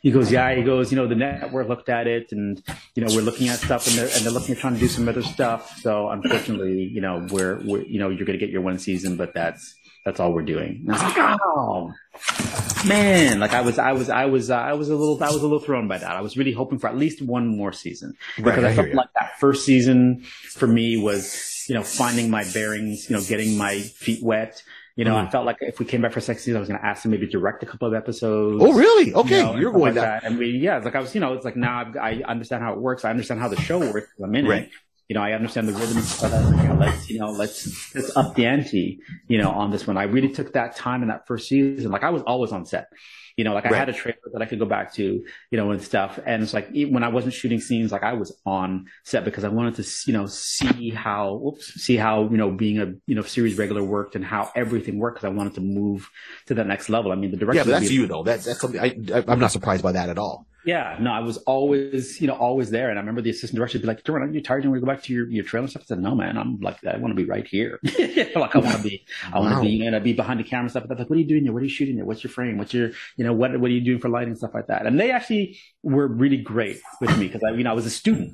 He 0.00 0.10
goes, 0.10 0.32
yeah. 0.32 0.54
He 0.54 0.62
goes, 0.62 0.90
you 0.90 0.96
know, 0.96 1.06
the 1.06 1.16
network 1.16 1.68
looked 1.68 1.90
at 1.90 2.06
it, 2.06 2.30
and 2.30 2.62
you 2.94 3.04
know, 3.04 3.14
we're 3.14 3.22
looking 3.22 3.48
at 3.48 3.58
stuff, 3.58 3.86
and 3.88 3.96
they're 3.96 4.08
and 4.14 4.24
they're 4.24 4.32
looking 4.32 4.54
at 4.54 4.60
trying 4.60 4.74
to 4.74 4.80
do 4.80 4.88
some 4.88 5.08
other 5.08 5.22
stuff. 5.22 5.78
So 5.80 6.08
unfortunately, 6.08 6.84
you 6.84 7.00
know, 7.00 7.26
we're, 7.28 7.60
we're 7.64 7.82
you 7.82 7.98
know, 7.98 8.08
you're 8.08 8.24
gonna 8.24 8.38
get 8.38 8.50
your 8.50 8.62
one 8.62 8.78
season, 8.78 9.16
but 9.16 9.34
that's 9.34 9.74
that's 10.04 10.20
all 10.20 10.32
we're 10.32 10.42
doing. 10.42 10.84
And 10.86 10.94
I 10.94 11.04
was 11.04 11.16
like, 11.16 11.40
oh 11.44 12.65
man, 12.84 13.40
like 13.40 13.52
I 13.52 13.60
was, 13.62 13.78
I 13.78 13.92
was, 13.92 14.10
I 14.10 14.26
was, 14.26 14.50
uh, 14.50 14.56
I 14.56 14.74
was 14.74 14.88
a 14.88 14.96
little, 14.96 15.22
I 15.22 15.28
was 15.28 15.36
a 15.42 15.46
little 15.46 15.60
thrown 15.60 15.88
by 15.88 15.98
that. 15.98 16.10
I 16.10 16.20
was 16.20 16.36
really 16.36 16.52
hoping 16.52 16.78
for 16.78 16.88
at 16.88 16.96
least 16.96 17.22
one 17.22 17.46
more 17.46 17.72
season 17.72 18.14
because 18.36 18.58
Right, 18.58 18.64
I 18.64 18.68
I 18.70 18.74
felt 18.74 18.88
you. 18.88 18.94
like 18.94 19.08
that 19.18 19.38
first 19.38 19.64
season 19.64 20.22
for 20.54 20.66
me 20.66 20.96
was, 20.96 21.64
you 21.68 21.74
know, 21.74 21.82
finding 21.82 22.30
my 22.30 22.44
bearings, 22.52 23.08
you 23.08 23.16
know, 23.16 23.22
getting 23.22 23.56
my 23.56 23.80
feet 23.80 24.22
wet. 24.22 24.62
You 24.96 25.04
know, 25.04 25.14
I 25.16 25.26
Mhm. 25.26 25.30
felt 25.30 25.44
like 25.44 25.58
if 25.60 25.78
we 25.78 25.84
came 25.84 26.00
back 26.00 26.12
for 26.12 26.20
second 26.20 26.40
season, 26.40 26.56
I 26.56 26.60
was 26.60 26.68
going 26.70 26.80
to 26.80 26.86
ask 26.86 27.02
them 27.02 27.10
maybe 27.10 27.26
direct 27.26 27.62
a 27.62 27.66
couple 27.66 27.86
of 27.86 27.92
episodes. 27.92 28.62
Oh, 28.64 28.72
really? 28.72 29.12
Okay, 29.12 29.36
you 29.36 29.42
know, 29.42 29.60
stuff 29.60 29.72
going 29.74 29.94
like 29.94 29.94
that. 29.96 30.24
And 30.24 30.38
we, 30.38 30.46
yeah, 30.52 30.76
it's 30.78 30.86
like 30.86 30.94
I 30.94 31.00
was, 31.00 31.14
you 31.14 31.20
know, 31.20 31.34
it's 31.34 31.44
like 31.44 31.54
now 31.56 31.80
I've, 31.80 31.96
I 31.98 32.22
understand 32.26 32.62
how 32.62 32.72
it 32.72 32.80
works. 32.80 33.04
I 33.04 33.10
understand 33.10 33.38
how 33.40 33.48
the 33.48 33.56
show 33.56 33.78
works. 33.78 34.08
I'm 34.22 34.34
in 34.34 34.46
Right. 34.46 34.62
it. 34.62 34.70
You 35.08 35.14
know, 35.14 35.22
I 35.22 35.32
understand 35.32 35.68
the 35.68 35.72
rhythm. 35.72 36.02
But 36.20 36.32
I 36.32 36.62
you 36.62 36.68
know, 36.68 36.74
let's, 36.74 37.10
you 37.10 37.18
know, 37.18 37.30
let's 37.30 37.94
let's 37.94 38.16
up 38.16 38.34
the 38.34 38.46
ante. 38.46 39.00
You 39.28 39.38
know, 39.38 39.50
on 39.50 39.70
this 39.70 39.86
one, 39.86 39.96
I 39.96 40.04
really 40.04 40.30
took 40.30 40.52
that 40.54 40.76
time 40.76 41.02
in 41.02 41.08
that 41.08 41.26
first 41.26 41.48
season. 41.48 41.90
Like 41.90 42.02
I 42.02 42.10
was 42.10 42.22
always 42.22 42.52
on 42.52 42.66
set. 42.66 42.88
You 43.36 43.44
know, 43.44 43.52
like 43.54 43.66
I 43.66 43.70
had 43.70 43.88
a 43.90 43.92
trailer 43.92 44.18
that 44.32 44.40
I 44.42 44.46
could 44.46 44.58
go 44.58 44.64
back 44.64 44.94
to, 44.94 45.02
you 45.04 45.58
know, 45.58 45.70
and 45.70 45.82
stuff. 45.82 46.18
And 46.24 46.42
it's 46.42 46.54
like 46.54 46.70
even 46.72 46.94
when 46.94 47.04
I 47.04 47.08
wasn't 47.08 47.34
shooting 47.34 47.60
scenes, 47.60 47.92
like 47.92 48.02
I 48.02 48.14
was 48.14 48.34
on 48.46 48.86
set 49.04 49.24
because 49.24 49.44
I 49.44 49.48
wanted 49.48 49.74
to, 49.76 49.84
you 50.06 50.12
know, 50.14 50.26
see 50.26 50.90
how, 50.90 51.42
oops, 51.46 51.66
see 51.74 51.96
how 51.96 52.24
you 52.30 52.36
know 52.38 52.50
being 52.50 52.78
a 52.78 52.94
you 53.06 53.14
know 53.14 53.22
series 53.22 53.58
regular 53.58 53.82
worked 53.84 54.16
and 54.16 54.24
how 54.24 54.50
everything 54.56 54.98
worked 54.98 55.16
because 55.16 55.26
I 55.30 55.34
wanted 55.36 55.54
to 55.54 55.60
move 55.60 56.08
to 56.46 56.54
the 56.54 56.64
next 56.64 56.88
level. 56.88 57.12
I 57.12 57.14
mean, 57.16 57.30
the 57.30 57.36
director. 57.36 57.58
Yeah, 57.58 57.64
but 57.64 57.70
that's 57.80 57.90
you 57.90 58.06
though. 58.06 58.22
That's 58.22 58.44
that's 58.44 58.60
something 58.60 58.80
I, 58.80 58.94
I'm 59.28 59.38
not 59.38 59.52
surprised 59.52 59.82
by 59.82 59.92
that 59.92 60.08
at 60.08 60.18
all. 60.18 60.46
Yeah, 60.64 60.96
no, 61.00 61.12
I 61.12 61.20
was 61.20 61.36
always, 61.38 62.20
you 62.20 62.26
know, 62.26 62.34
always 62.34 62.70
there. 62.70 62.90
And 62.90 62.98
I 62.98 63.00
remember 63.02 63.22
the 63.22 63.30
assistant 63.30 63.56
director 63.56 63.78
would 63.78 63.82
be 63.82 63.86
like, 63.86 64.02
Jordan, 64.02 64.24
aren't 64.24 64.34
you 64.34 64.42
tired? 64.42 64.64
You 64.64 64.70
want 64.70 64.80
to 64.82 64.84
go 64.86 64.92
back 64.92 65.04
to 65.04 65.12
your, 65.12 65.30
your 65.30 65.44
trailer 65.44 65.62
and 65.62 65.70
stuff? 65.70 65.82
I 65.82 65.86
said, 65.86 66.00
no, 66.00 66.16
man, 66.16 66.36
I'm 66.36 66.58
like, 66.58 66.84
I 66.84 66.96
want 66.96 67.12
to 67.12 67.14
be 67.14 67.24
right 67.24 67.46
here. 67.46 67.78
like, 67.84 68.56
I 68.56 68.58
want 68.58 68.76
to 68.76 68.82
be, 68.82 69.06
I 69.32 69.38
want 69.38 69.52
to 69.54 69.56
Wow. 69.56 69.60
be, 69.60 69.68
you 69.68 69.88
know, 69.88 69.96
I 69.96 70.00
be 70.00 70.12
behind 70.12 70.40
the 70.40 70.44
camera 70.44 70.62
and 70.64 70.70
stuff. 70.72 70.82
But 70.88 70.98
like, 70.98 71.08
what 71.08 71.16
are 71.18 71.20
you 71.20 71.28
doing 71.28 71.44
there? 71.44 71.52
What 71.52 71.62
are 71.62 71.66
you 71.66 71.70
shooting 71.70 71.94
there? 71.94 72.04
What's 72.04 72.24
your 72.24 72.32
frame? 72.32 72.58
What's 72.58 72.74
your, 72.74 72.88
you 73.16 73.24
know, 73.26 73.32
what, 73.32 73.58
what 73.60 73.70
are 73.70 73.74
you 73.74 73.80
doing 73.80 73.98
for 74.00 74.08
lighting 74.08 74.30
and 74.30 74.38
stuff 74.38 74.52
like 74.54 74.68
that? 74.68 74.86
And 74.86 74.98
they 74.98 75.10
actually 75.10 75.58
were 75.82 76.06
really 76.06 76.36
great 76.38 76.80
with 77.00 77.16
me 77.18 77.26
because 77.26 77.42
I, 77.46 77.52
you 77.52 77.64
know, 77.64 77.70
I 77.70 77.74
was 77.74 77.86
a 77.86 77.90
student, 77.90 78.32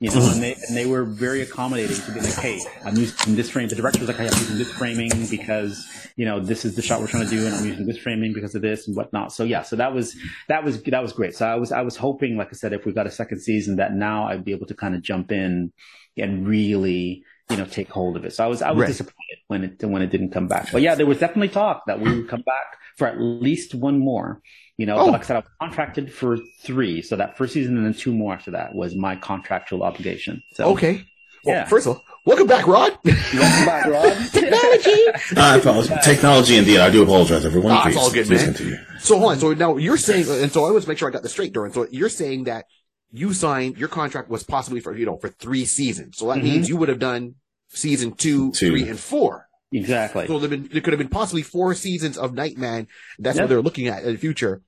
you 0.00 0.10
know, 0.10 0.30
and 0.32 0.42
they, 0.42 0.54
and 0.68 0.76
they 0.76 0.86
were 0.86 1.04
very 1.04 1.40
accommodating 1.42 1.96
to 1.96 2.12
be 2.12 2.20
like, 2.20 2.34
hey, 2.34 2.60
I'm 2.84 2.96
using 2.96 3.36
this 3.36 3.50
frame. 3.50 3.68
The 3.68 3.74
director 3.74 4.00
was 4.00 4.08
like, 4.08 4.18
hey, 4.18 4.28
I'm 4.28 4.38
using 4.38 4.58
this 4.58 4.72
framing 4.72 5.10
because, 5.30 5.86
you 6.16 6.24
know, 6.24 6.40
this 6.40 6.64
is 6.64 6.76
the 6.76 6.82
shot 6.82 7.00
we're 7.00 7.06
trying 7.06 7.24
to 7.24 7.30
do 7.30 7.44
and 7.46 7.54
I'm 7.54 7.64
using 7.66 7.86
this 7.86 7.98
framing 7.98 8.32
because 8.32 8.54
of 8.54 8.62
this 8.62 8.86
and 8.86 8.96
whatnot. 8.96 9.32
So 9.32 9.44
yeah, 9.44 9.62
so 9.62 9.76
that 9.76 9.94
was, 9.94 10.16
that 10.48 10.64
was, 10.64 10.82
that 10.82 11.02
was 11.02 11.12
great. 11.12 11.34
So 11.34 11.46
I 11.46 11.56
was, 11.56 11.72
I 11.72 11.82
was 11.82 11.96
hoping, 11.96 12.36
like 12.36 12.48
I 12.48 12.52
said, 12.52 12.72
if 12.72 12.84
we 12.84 12.92
got 12.92 13.06
a 13.06 13.10
second 13.10 13.40
season 13.40 13.76
that 13.76 13.94
now 13.94 14.26
I'd 14.28 14.44
be 14.44 14.52
able 14.52 14.66
to 14.66 14.74
kind 14.74 14.94
of 14.94 15.02
jump 15.02 15.32
in 15.32 15.72
and 16.16 16.46
really, 16.46 17.24
you 17.50 17.56
know, 17.56 17.64
take 17.66 17.88
hold 17.90 18.16
of 18.16 18.24
it. 18.24 18.32
So 18.32 18.44
I 18.44 18.46
was, 18.46 18.62
I 18.62 18.70
was 18.70 18.80
Right. 18.82 18.86
disappointed 18.88 19.38
when 19.48 19.64
it, 19.64 19.84
when 19.84 20.00
it 20.02 20.10
didn't 20.10 20.30
come 20.30 20.46
back. 20.48 20.70
But 20.72 20.80
yeah, 20.82 20.94
there 20.94 21.06
was 21.06 21.18
definitely 21.18 21.48
talk 21.48 21.82
that 21.86 22.00
we 22.00 22.14
would 22.14 22.28
come 22.28 22.42
back 22.42 22.78
for 22.98 23.06
at 23.06 23.20
least 23.20 23.74
one 23.74 23.98
more. 23.98 24.40
You 24.78 24.86
know, 24.86 24.96
Oh. 24.98 25.06
like 25.06 25.22
I 25.22 25.24
said, 25.26 25.36
I 25.36 25.38
was 25.40 25.48
contracted 25.60 26.12
for 26.12 26.38
three. 26.62 27.02
So 27.02 27.16
that 27.16 27.36
first 27.36 27.52
season 27.54 27.76
and 27.76 27.86
then 27.86 27.94
two 27.94 28.12
more 28.12 28.34
after 28.34 28.50
that 28.52 28.74
was 28.74 28.94
my 28.94 29.16
contractual 29.16 29.82
obligation. 29.82 30.42
So 30.54 30.64
Okay. 30.70 31.04
Well, 31.44 31.56
Yeah. 31.56 31.64
first 31.66 31.86
of 31.86 31.96
all, 31.96 32.04
welcome 32.24 32.46
back, 32.46 32.66
Rod. 32.68 32.96
welcome 33.04 33.66
back, 33.66 33.86
Rod. 33.86 34.16
Technology. 34.32 35.02
I 35.36 35.56
apologize. 35.58 36.04
Technology 36.04 36.56
indeed. 36.56 36.78
I 36.78 36.88
do 36.90 37.02
apologize, 37.02 37.44
everyone. 37.44 37.72
Ah, 37.72 37.86
it's 37.86 37.96
Please- 37.96 38.00
all 38.02 38.10
good, 38.12 38.26
please 38.26 38.42
man. 38.44 38.54
continue. 38.54 38.76
So 39.00 39.18
hold 39.18 39.32
on. 39.32 39.38
So 39.40 39.52
now 39.52 39.76
you're 39.76 39.96
saying, 39.96 40.26
and 40.28 40.50
so 40.52 40.64
I 40.64 40.70
want 40.70 40.82
to 40.84 40.88
make 40.88 40.98
sure 40.98 41.08
I 41.08 41.12
got 41.12 41.22
this 41.22 41.32
straight, 41.32 41.52
Derwin. 41.52 41.74
So 41.74 41.86
you're 41.90 42.08
saying 42.08 42.44
that 42.44 42.66
you 43.12 43.34
signed 43.34 43.76
your 43.76 43.88
contract 43.88 44.30
was 44.30 44.42
possibly 44.42 44.80
for 44.80 44.96
you 44.96 45.04
know 45.04 45.16
for 45.18 45.28
three 45.28 45.64
seasons. 45.64 46.16
So 46.18 46.28
that 46.28 46.38
Mhm. 46.38 46.42
means 46.44 46.68
you 46.68 46.76
would 46.76 46.88
have 46.88 46.98
done 47.00 47.34
season 47.68 48.12
two, 48.12 48.52
Two. 48.52 48.70
three, 48.70 48.88
and 48.88 48.98
four. 48.98 49.46
Exactly. 49.72 50.26
So 50.26 50.38
there, 50.38 50.48
been, 50.48 50.68
there 50.72 50.80
could 50.80 50.92
have 50.92 50.98
been 50.98 51.08
possibly 51.08 51.42
four 51.42 51.74
seasons 51.74 52.18
of 52.18 52.34
Nightman. 52.34 52.88
That's 53.18 53.36
Yep. 53.36 53.44
what 53.44 53.48
they're 53.48 53.62
looking 53.62 53.88
at 53.88 54.04
in 54.04 54.12
the 54.12 54.18
future. 54.18 54.62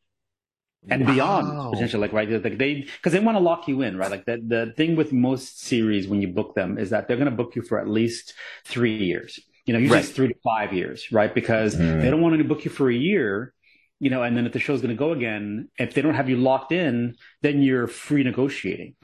and 0.91 1.07
beyond 1.07 1.49
Wow. 1.49 1.71
potentially 1.71 2.01
like 2.01 2.13
right 2.13 2.29
like 2.45 2.59
they 2.59 2.83
because 2.83 3.13
they 3.15 3.21
want 3.21 3.37
to 3.37 3.41
lock 3.43 3.69
you 3.69 3.81
in 3.81 3.97
right 3.97 4.11
like 4.11 4.27
the 4.27 4.37
the 4.47 4.73
thing 4.77 4.97
with 4.97 5.13
most 5.13 5.61
series 5.63 6.07
when 6.09 6.21
you 6.21 6.29
book 6.29 6.55
them 6.55 6.77
is 6.79 6.91
that 6.91 7.09
they're 7.09 7.17
going 7.17 7.31
to 7.31 7.37
book 7.37 7.57
you 7.57 7.63
for 7.63 7.79
at 7.81 7.89
least 7.89 8.35
three 8.67 8.95
years 8.99 9.41
you 9.65 9.73
know 9.73 9.79
usually 9.79 10.03
Right. 10.03 10.05
three 10.05 10.29
to 10.29 10.35
five 10.45 10.75
years 10.75 11.11
right 11.11 11.35
because 11.35 11.77
Mhm. 11.77 12.03
they 12.03 12.11
don't 12.11 12.21
want 12.21 12.37
to 12.37 12.45
book 12.45 12.65
you 12.67 12.71
for 12.71 12.91
a 12.91 12.95
year 12.95 13.55
you 13.99 14.11
know 14.11 14.23
and 14.23 14.37
then 14.37 14.45
if 14.47 14.53
the 14.53 14.59
show's 14.59 14.83
going 14.83 14.95
to 14.95 14.99
go 14.99 15.13
again 15.13 15.69
if 15.79 15.95
they 15.95 16.03
don't 16.03 16.15
have 16.15 16.29
you 16.29 16.37
locked 16.37 16.71
in 16.73 17.17
then 17.41 17.63
you're 17.63 17.87
free 17.87 18.23
negotiating 18.23 18.95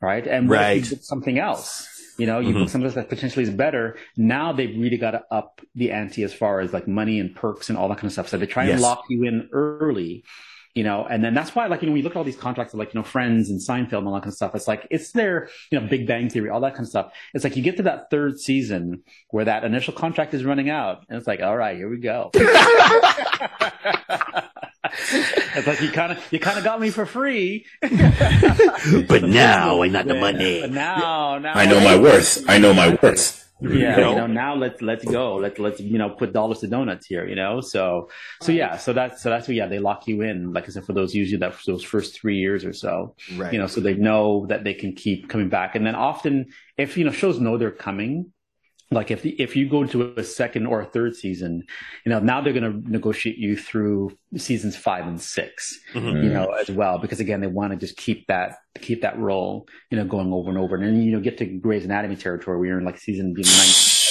right 0.00 0.26
and 0.26 0.48
what 0.50 0.60
if 0.60 0.60
Right. 0.60 0.82
you 0.82 0.96
book 0.96 1.04
something 1.04 1.38
else 1.38 1.88
you 2.18 2.26
know, 2.26 2.40
you 2.40 2.54
Mhm. 2.54 2.58
book 2.58 2.68
something 2.68 2.90
that 2.90 3.08
potentially 3.08 3.44
is 3.44 3.50
better. 3.50 3.96
Now 4.16 4.52
they've 4.52 4.76
really 4.78 4.98
got 4.98 5.12
to 5.12 5.24
up 5.30 5.60
the 5.74 5.92
ante 5.92 6.24
as 6.24 6.34
far 6.34 6.60
as 6.60 6.72
like 6.72 6.88
money 6.88 7.20
and 7.20 7.34
perks 7.34 7.70
and 7.70 7.78
all 7.78 7.88
that 7.88 7.96
kind 7.98 8.06
of 8.06 8.12
stuff. 8.12 8.28
So 8.28 8.38
they 8.38 8.46
try 8.46 8.64
Yes. 8.64 8.74
and 8.74 8.80
lock 8.80 9.04
you 9.08 9.24
in 9.24 9.48
early, 9.52 10.24
you 10.78 10.84
know, 10.84 11.04
and 11.10 11.24
then 11.24 11.34
that's 11.34 11.56
why, 11.56 11.66
like, 11.66 11.82
you 11.82 11.88
know, 11.88 11.92
we 11.92 12.02
look 12.02 12.12
at 12.12 12.18
all 12.18 12.22
these 12.22 12.36
contracts 12.36 12.72
of 12.72 12.78
like, 12.78 12.94
you 12.94 13.00
know, 13.00 13.04
Friends 13.04 13.50
and 13.50 13.58
Seinfeld 13.58 13.98
and 13.98 14.06
all 14.06 14.14
that 14.14 14.20
kind 14.20 14.30
of 14.30 14.36
stuff. 14.36 14.54
It's 14.54 14.68
like, 14.68 14.86
it's 14.92 15.10
their, 15.10 15.48
you 15.72 15.80
know, 15.80 15.88
Big 15.88 16.06
Bang 16.06 16.30
Theory, 16.30 16.50
all 16.50 16.60
that 16.60 16.74
kind 16.74 16.84
of 16.84 16.88
stuff. 16.88 17.12
It's 17.34 17.42
like 17.42 17.56
you 17.56 17.64
get 17.64 17.78
to 17.78 17.82
that 17.82 18.10
third 18.10 18.38
season 18.38 19.02
where 19.30 19.44
that 19.44 19.64
initial 19.64 19.92
contract 19.92 20.34
is 20.34 20.44
running 20.44 20.70
out, 20.70 21.04
and 21.08 21.18
it's 21.18 21.26
like, 21.26 21.40
all 21.40 21.56
right, 21.56 21.76
here 21.76 21.88
we 21.88 21.98
go. 21.98 22.30
it's 22.34 22.46
like 25.66 25.80
you 25.80 25.90
kind 25.90 26.12
of 26.12 26.32
you 26.32 26.38
kind 26.38 26.58
of 26.58 26.62
got 26.62 26.80
me 26.80 26.90
for 26.90 27.06
free, 27.06 27.66
but 27.80 29.24
now 29.24 29.82
I 29.82 29.88
got 29.88 30.06
the 30.06 30.14
money. 30.14 30.60
But 30.60 30.70
now, 30.70 31.38
now 31.38 31.54
I 31.54 31.66
know 31.66 31.80
my 31.80 31.98
worth. 31.98 32.48
I 32.48 32.58
know 32.58 32.72
my 32.72 32.96
worth. 33.02 33.47
Yeah, 33.60 34.10
You 34.10 34.14
know, 34.14 34.26
now 34.28 34.54
let's 34.54 34.80
let's 34.82 35.04
go. 35.04 35.36
Let's 35.36 35.58
let's 35.58 35.80
you 35.80 35.98
know 35.98 36.10
put 36.10 36.32
dollars 36.32 36.60
to 36.60 36.68
donuts 36.68 37.06
here. 37.06 37.26
You 37.26 37.34
know, 37.34 37.60
so 37.60 38.08
so 38.40 38.52
yeah, 38.52 38.76
so 38.76 38.92
that's 38.92 39.20
so 39.20 39.30
that's 39.30 39.48
what 39.48 39.56
yeah 39.56 39.66
they 39.66 39.80
lock 39.80 40.06
you 40.06 40.22
in. 40.22 40.52
Like 40.52 40.64
I 40.64 40.68
said, 40.68 40.84
for 40.84 40.92
those 40.92 41.12
usually 41.12 41.38
that 41.40 41.54
those 41.66 41.82
first 41.82 42.14
three 42.20 42.36
years 42.38 42.64
or 42.64 42.72
so, 42.72 43.16
Right. 43.36 43.52
you 43.52 43.58
know, 43.58 43.66
so 43.66 43.80
they 43.80 43.94
know 43.94 44.46
that 44.48 44.62
they 44.62 44.74
can 44.74 44.94
keep 44.94 45.28
coming 45.28 45.48
back. 45.48 45.74
And 45.74 45.84
then 45.84 45.96
often, 45.96 46.46
if 46.76 46.96
you 46.96 47.04
know 47.04 47.10
shows 47.10 47.40
know 47.40 47.58
they're 47.58 47.72
coming, 47.72 48.32
like 48.90 49.10
if 49.10 49.24
if 49.26 49.54
you 49.54 49.68
go 49.68 49.82
into 49.82 50.14
a 50.16 50.24
second 50.24 50.66
or 50.66 50.80
a 50.80 50.86
third 50.86 51.14
season, 51.14 51.62
you 52.04 52.10
know 52.10 52.20
now 52.20 52.40
they're 52.40 52.54
going 52.54 52.82
to 52.82 52.90
negotiate 52.90 53.36
you 53.36 53.56
through 53.56 54.16
seasons 54.36 54.76
five 54.76 55.06
and 55.06 55.20
6 55.20 55.80
Mhm. 55.94 56.22
you 56.24 56.30
know, 56.30 56.46
as 56.52 56.70
well, 56.70 56.98
because 56.98 57.20
again, 57.20 57.40
they 57.40 57.46
want 57.46 57.72
to 57.72 57.78
just 57.78 57.96
keep 57.96 58.26
that 58.28 58.56
keep 58.80 59.02
that 59.02 59.18
role, 59.18 59.66
you 59.90 59.98
know, 59.98 60.04
going 60.04 60.32
over 60.32 60.48
and 60.50 60.58
over, 60.58 60.76
and 60.76 60.84
then 60.84 61.02
you 61.02 61.12
know 61.12 61.20
get 61.20 61.36
to 61.38 61.44
Grey's 61.46 61.84
Anatomy 61.84 62.16
territory 62.16 62.56
where 62.58 62.66
you're 62.68 62.78
in 62.78 62.84
like 62.84 62.98
season 62.98 63.34
nine, 63.34 63.44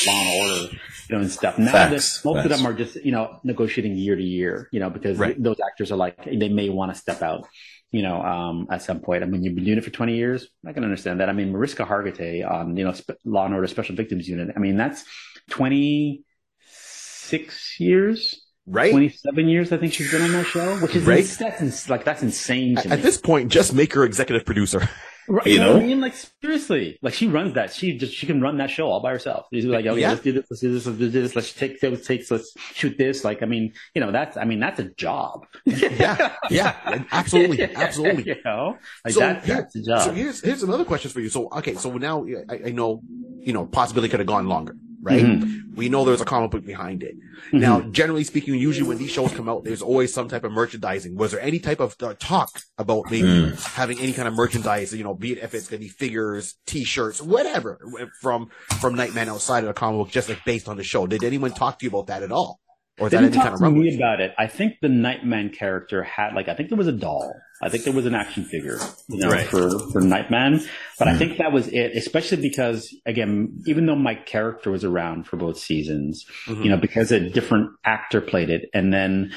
Law 0.05 0.21
and 0.21 0.41
Order, 0.41 0.73
you 1.09 1.15
know, 1.15 1.21
and 1.21 1.31
stuff. 1.31 1.57
Now 1.57 1.71
Facts, 1.71 2.23
most 2.23 2.45
of 2.45 2.49
them 2.49 2.65
are 2.67 2.73
just 2.73 2.95
you 3.03 3.11
know 3.11 3.39
negotiating 3.43 3.95
year 3.97 4.15
to 4.15 4.23
year, 4.23 4.69
you 4.71 4.79
know, 4.79 4.89
because 4.91 5.17
Right. 5.17 5.41
those 5.41 5.57
actors 5.65 5.91
are 5.91 5.95
like 5.97 6.23
they 6.25 6.49
may 6.49 6.69
want 6.69 6.93
to 6.93 6.99
step 6.99 7.21
out. 7.23 7.47
You 7.91 8.01
know, 8.01 8.21
um, 8.21 8.67
at 8.69 8.81
some 8.81 8.99
point. 8.99 9.23
I 9.23 9.27
mean, 9.27 9.43
you've 9.43 9.55
been 9.55 9.63
doing 9.63 9.77
it 9.77 9.83
for 9.83 9.91
20 9.91 10.13
years. 10.15 10.49
I 10.65 10.73
can 10.73 10.83
understand 10.83 11.21
that. 11.21 11.29
I 11.29 11.33
mean, 11.33 11.51
Mariska 11.53 11.85
Hargitay 11.85 12.45
on, 12.49 12.75
you 12.75 12.83
know, 12.83 12.91
Sp- 12.91 13.15
Law 13.23 13.45
and 13.45 13.53
Order 13.55 13.67
Special 13.67 13.95
Victims 13.95 14.27
Unit. 14.27 14.49
I 14.55 14.59
mean, 14.59 14.75
that's 14.75 15.05
26 15.51 17.79
years, 17.79 18.41
Right. 18.65 18.91
27 18.91 19.47
years. 19.47 19.71
I 19.71 19.77
think 19.77 19.93
she's 19.93 20.11
been 20.11 20.21
on 20.21 20.33
that 20.33 20.45
show, 20.47 20.75
which 20.79 20.95
is 20.97 21.05
Right. 21.05 21.19
ins- 21.19 21.37
that's 21.37 21.61
ins- 21.61 21.89
like 21.89 22.03
that's 22.03 22.21
insane 22.21 22.75
to 22.75 22.79
At, 22.81 22.85
me. 22.87 22.91
at 22.91 23.01
this 23.01 23.17
point, 23.17 23.49
just 23.51 23.73
make 23.73 23.93
her 23.93 24.03
executive 24.03 24.45
producer. 24.45 24.89
Right, 25.29 25.45
You 25.47 25.59
know, 25.59 25.73
what 25.73 25.83
I 25.83 25.85
mean? 25.85 25.99
Like 25.99 26.13
seriously, 26.41 26.97
like 27.01 27.13
she 27.13 27.27
runs 27.27 27.53
that. 27.55 27.73
She 27.73 27.97
just 27.97 28.13
she 28.13 28.25
can 28.25 28.39
run 28.41 28.57
that 28.57 28.69
show 28.69 28.87
all 28.87 29.01
by 29.01 29.11
herself. 29.11 29.47
She's 29.53 29.65
like, 29.65 29.85
okay, 29.85 29.99
Yeah. 29.99 30.09
let's 30.11 30.21
do 30.21 30.31
this, 30.31 30.45
let's 30.49 30.61
do 30.61 30.71
this, 30.73 30.85
let's 30.85 30.97
do 30.99 31.09
this, 31.09 31.35
let's 31.35 31.53
take 31.53 31.83
let's 31.83 32.07
take 32.07 32.31
let's 32.31 32.53
shoot 32.73 32.97
this. 32.97 33.23
Like, 33.25 33.43
I 33.43 33.45
mean, 33.45 33.73
you 33.93 33.99
know, 34.01 34.11
that's 34.11 34.37
I 34.37 34.45
mean, 34.45 34.59
that's 34.59 34.79
a 34.79 34.85
job. 34.95 35.45
Yeah. 35.65 36.33
Yeah. 36.49 37.03
Absolutely. 37.11 37.63
Absolutely. 37.75 38.23
you 38.27 38.35
know, 38.45 38.77
like 39.03 39.13
So 39.13 39.19
that, 39.19 39.43
here- 39.45 39.55
that's 39.55 39.75
a 39.75 39.81
job. 39.83 40.01
So 40.03 40.11
here's 40.13 40.41
here's 40.41 40.63
another 40.63 40.85
question 40.85 41.11
for 41.11 41.19
you. 41.19 41.29
So 41.29 41.49
okay, 41.57 41.75
so 41.75 41.91
now 41.97 42.25
I, 42.49 42.59
I 42.67 42.71
know 42.71 43.01
you 43.39 43.51
know 43.53 43.65
possibility 43.65 44.09
could 44.09 44.19
have 44.21 44.27
gone 44.27 44.47
longer, 44.47 44.75
right? 45.07 45.23
Mhm. 45.23 45.75
We 45.75 45.89
know 45.89 46.03
there's 46.03 46.21
a 46.21 46.25
comic 46.25 46.51
book 46.51 46.65
behind 46.65 47.01
it. 47.03 47.15
Mhm. 47.51 47.59
Now, 47.59 47.81
generally 47.81 48.23
speaking, 48.23 48.55
usually 48.55 48.87
when 48.87 48.97
these 48.97 49.11
shows 49.11 49.31
come 49.31 49.47
out, 49.47 49.63
there's 49.63 49.81
always 49.81 50.13
some 50.13 50.27
type 50.27 50.43
of 50.43 50.51
merchandising. 50.51 51.15
Was 51.15 51.31
there 51.31 51.39
any 51.41 51.59
type 51.59 51.79
of 51.79 51.95
uh, 52.01 52.13
talk 52.19 52.49
about 52.77 53.05
maybe 53.09 53.53
having 53.75 53.99
any 53.99 54.11
kind 54.11 54.27
of 54.27 54.33
merchandise? 54.33 54.93
You 54.93 55.03
know, 55.03 55.13
be 55.13 55.31
it 55.33 55.37
if 55.43 55.53
it's 55.53 55.67
going 55.67 55.79
to 55.79 55.85
be 55.85 55.89
figures, 55.89 56.55
T-shirts, 56.65 57.21
whatever 57.21 57.79
from 58.21 58.49
from 58.81 58.95
Nightman 58.95 59.29
outside 59.29 59.59
of 59.59 59.67
the 59.67 59.73
comic 59.73 59.99
book, 59.99 60.11
just 60.11 60.27
like 60.29 60.43
based 60.45 60.67
on 60.67 60.77
the 60.77 60.83
show. 60.83 61.07
Did 61.07 61.23
anyone 61.23 61.51
talk 61.51 61.79
to 61.79 61.85
you 61.85 61.89
about 61.89 62.07
that 62.07 62.23
at 62.23 62.31
all, 62.31 62.59
or 62.99 63.07
is 63.07 63.11
They 63.11 63.17
that 63.17 63.23
any 63.23 63.37
kind 63.37 63.53
of 63.53 63.59
to 63.59 63.71
me 63.71 63.95
about 63.95 64.19
it. 64.19 64.33
I 64.37 64.47
think 64.47 64.73
the 64.81 64.89
Nightman 64.89 65.49
character 65.51 66.03
had 66.03 66.33
like 66.33 66.49
I 66.49 66.53
think 66.55 66.69
there 66.69 66.77
was 66.77 66.87
a 66.87 66.91
doll. 66.91 67.33
I 67.61 67.69
think 67.69 67.85
there 67.85 67.93
was 67.93 68.05
an 68.05 68.13
action 68.13 68.43
figure, 68.45 68.77
you 69.09 69.17
know, 69.17 69.29
Right. 69.29 69.47
for 69.47 69.79
for 69.91 69.99
Nightman. 70.01 70.61
But 70.99 71.07
I 71.07 71.17
think 71.17 71.37
that 71.39 71.51
was 71.51 71.67
it. 71.69 71.93
Especially 71.95 72.41
because 72.41 72.93
again, 73.05 73.61
even 73.65 73.85
though 73.87 73.95
my 73.95 74.13
character 74.15 74.69
was 74.69 74.83
around 74.83 75.25
for 75.25 75.37
both 75.37 75.57
seasons, 75.57 76.25
Mhm. 76.47 76.63
you 76.63 76.69
know, 76.69 76.77
because 76.77 77.11
a 77.11 77.19
different 77.19 77.71
actor 77.83 78.21
played 78.21 78.49
it, 78.51 78.69
and 78.75 78.93
then 78.93 79.31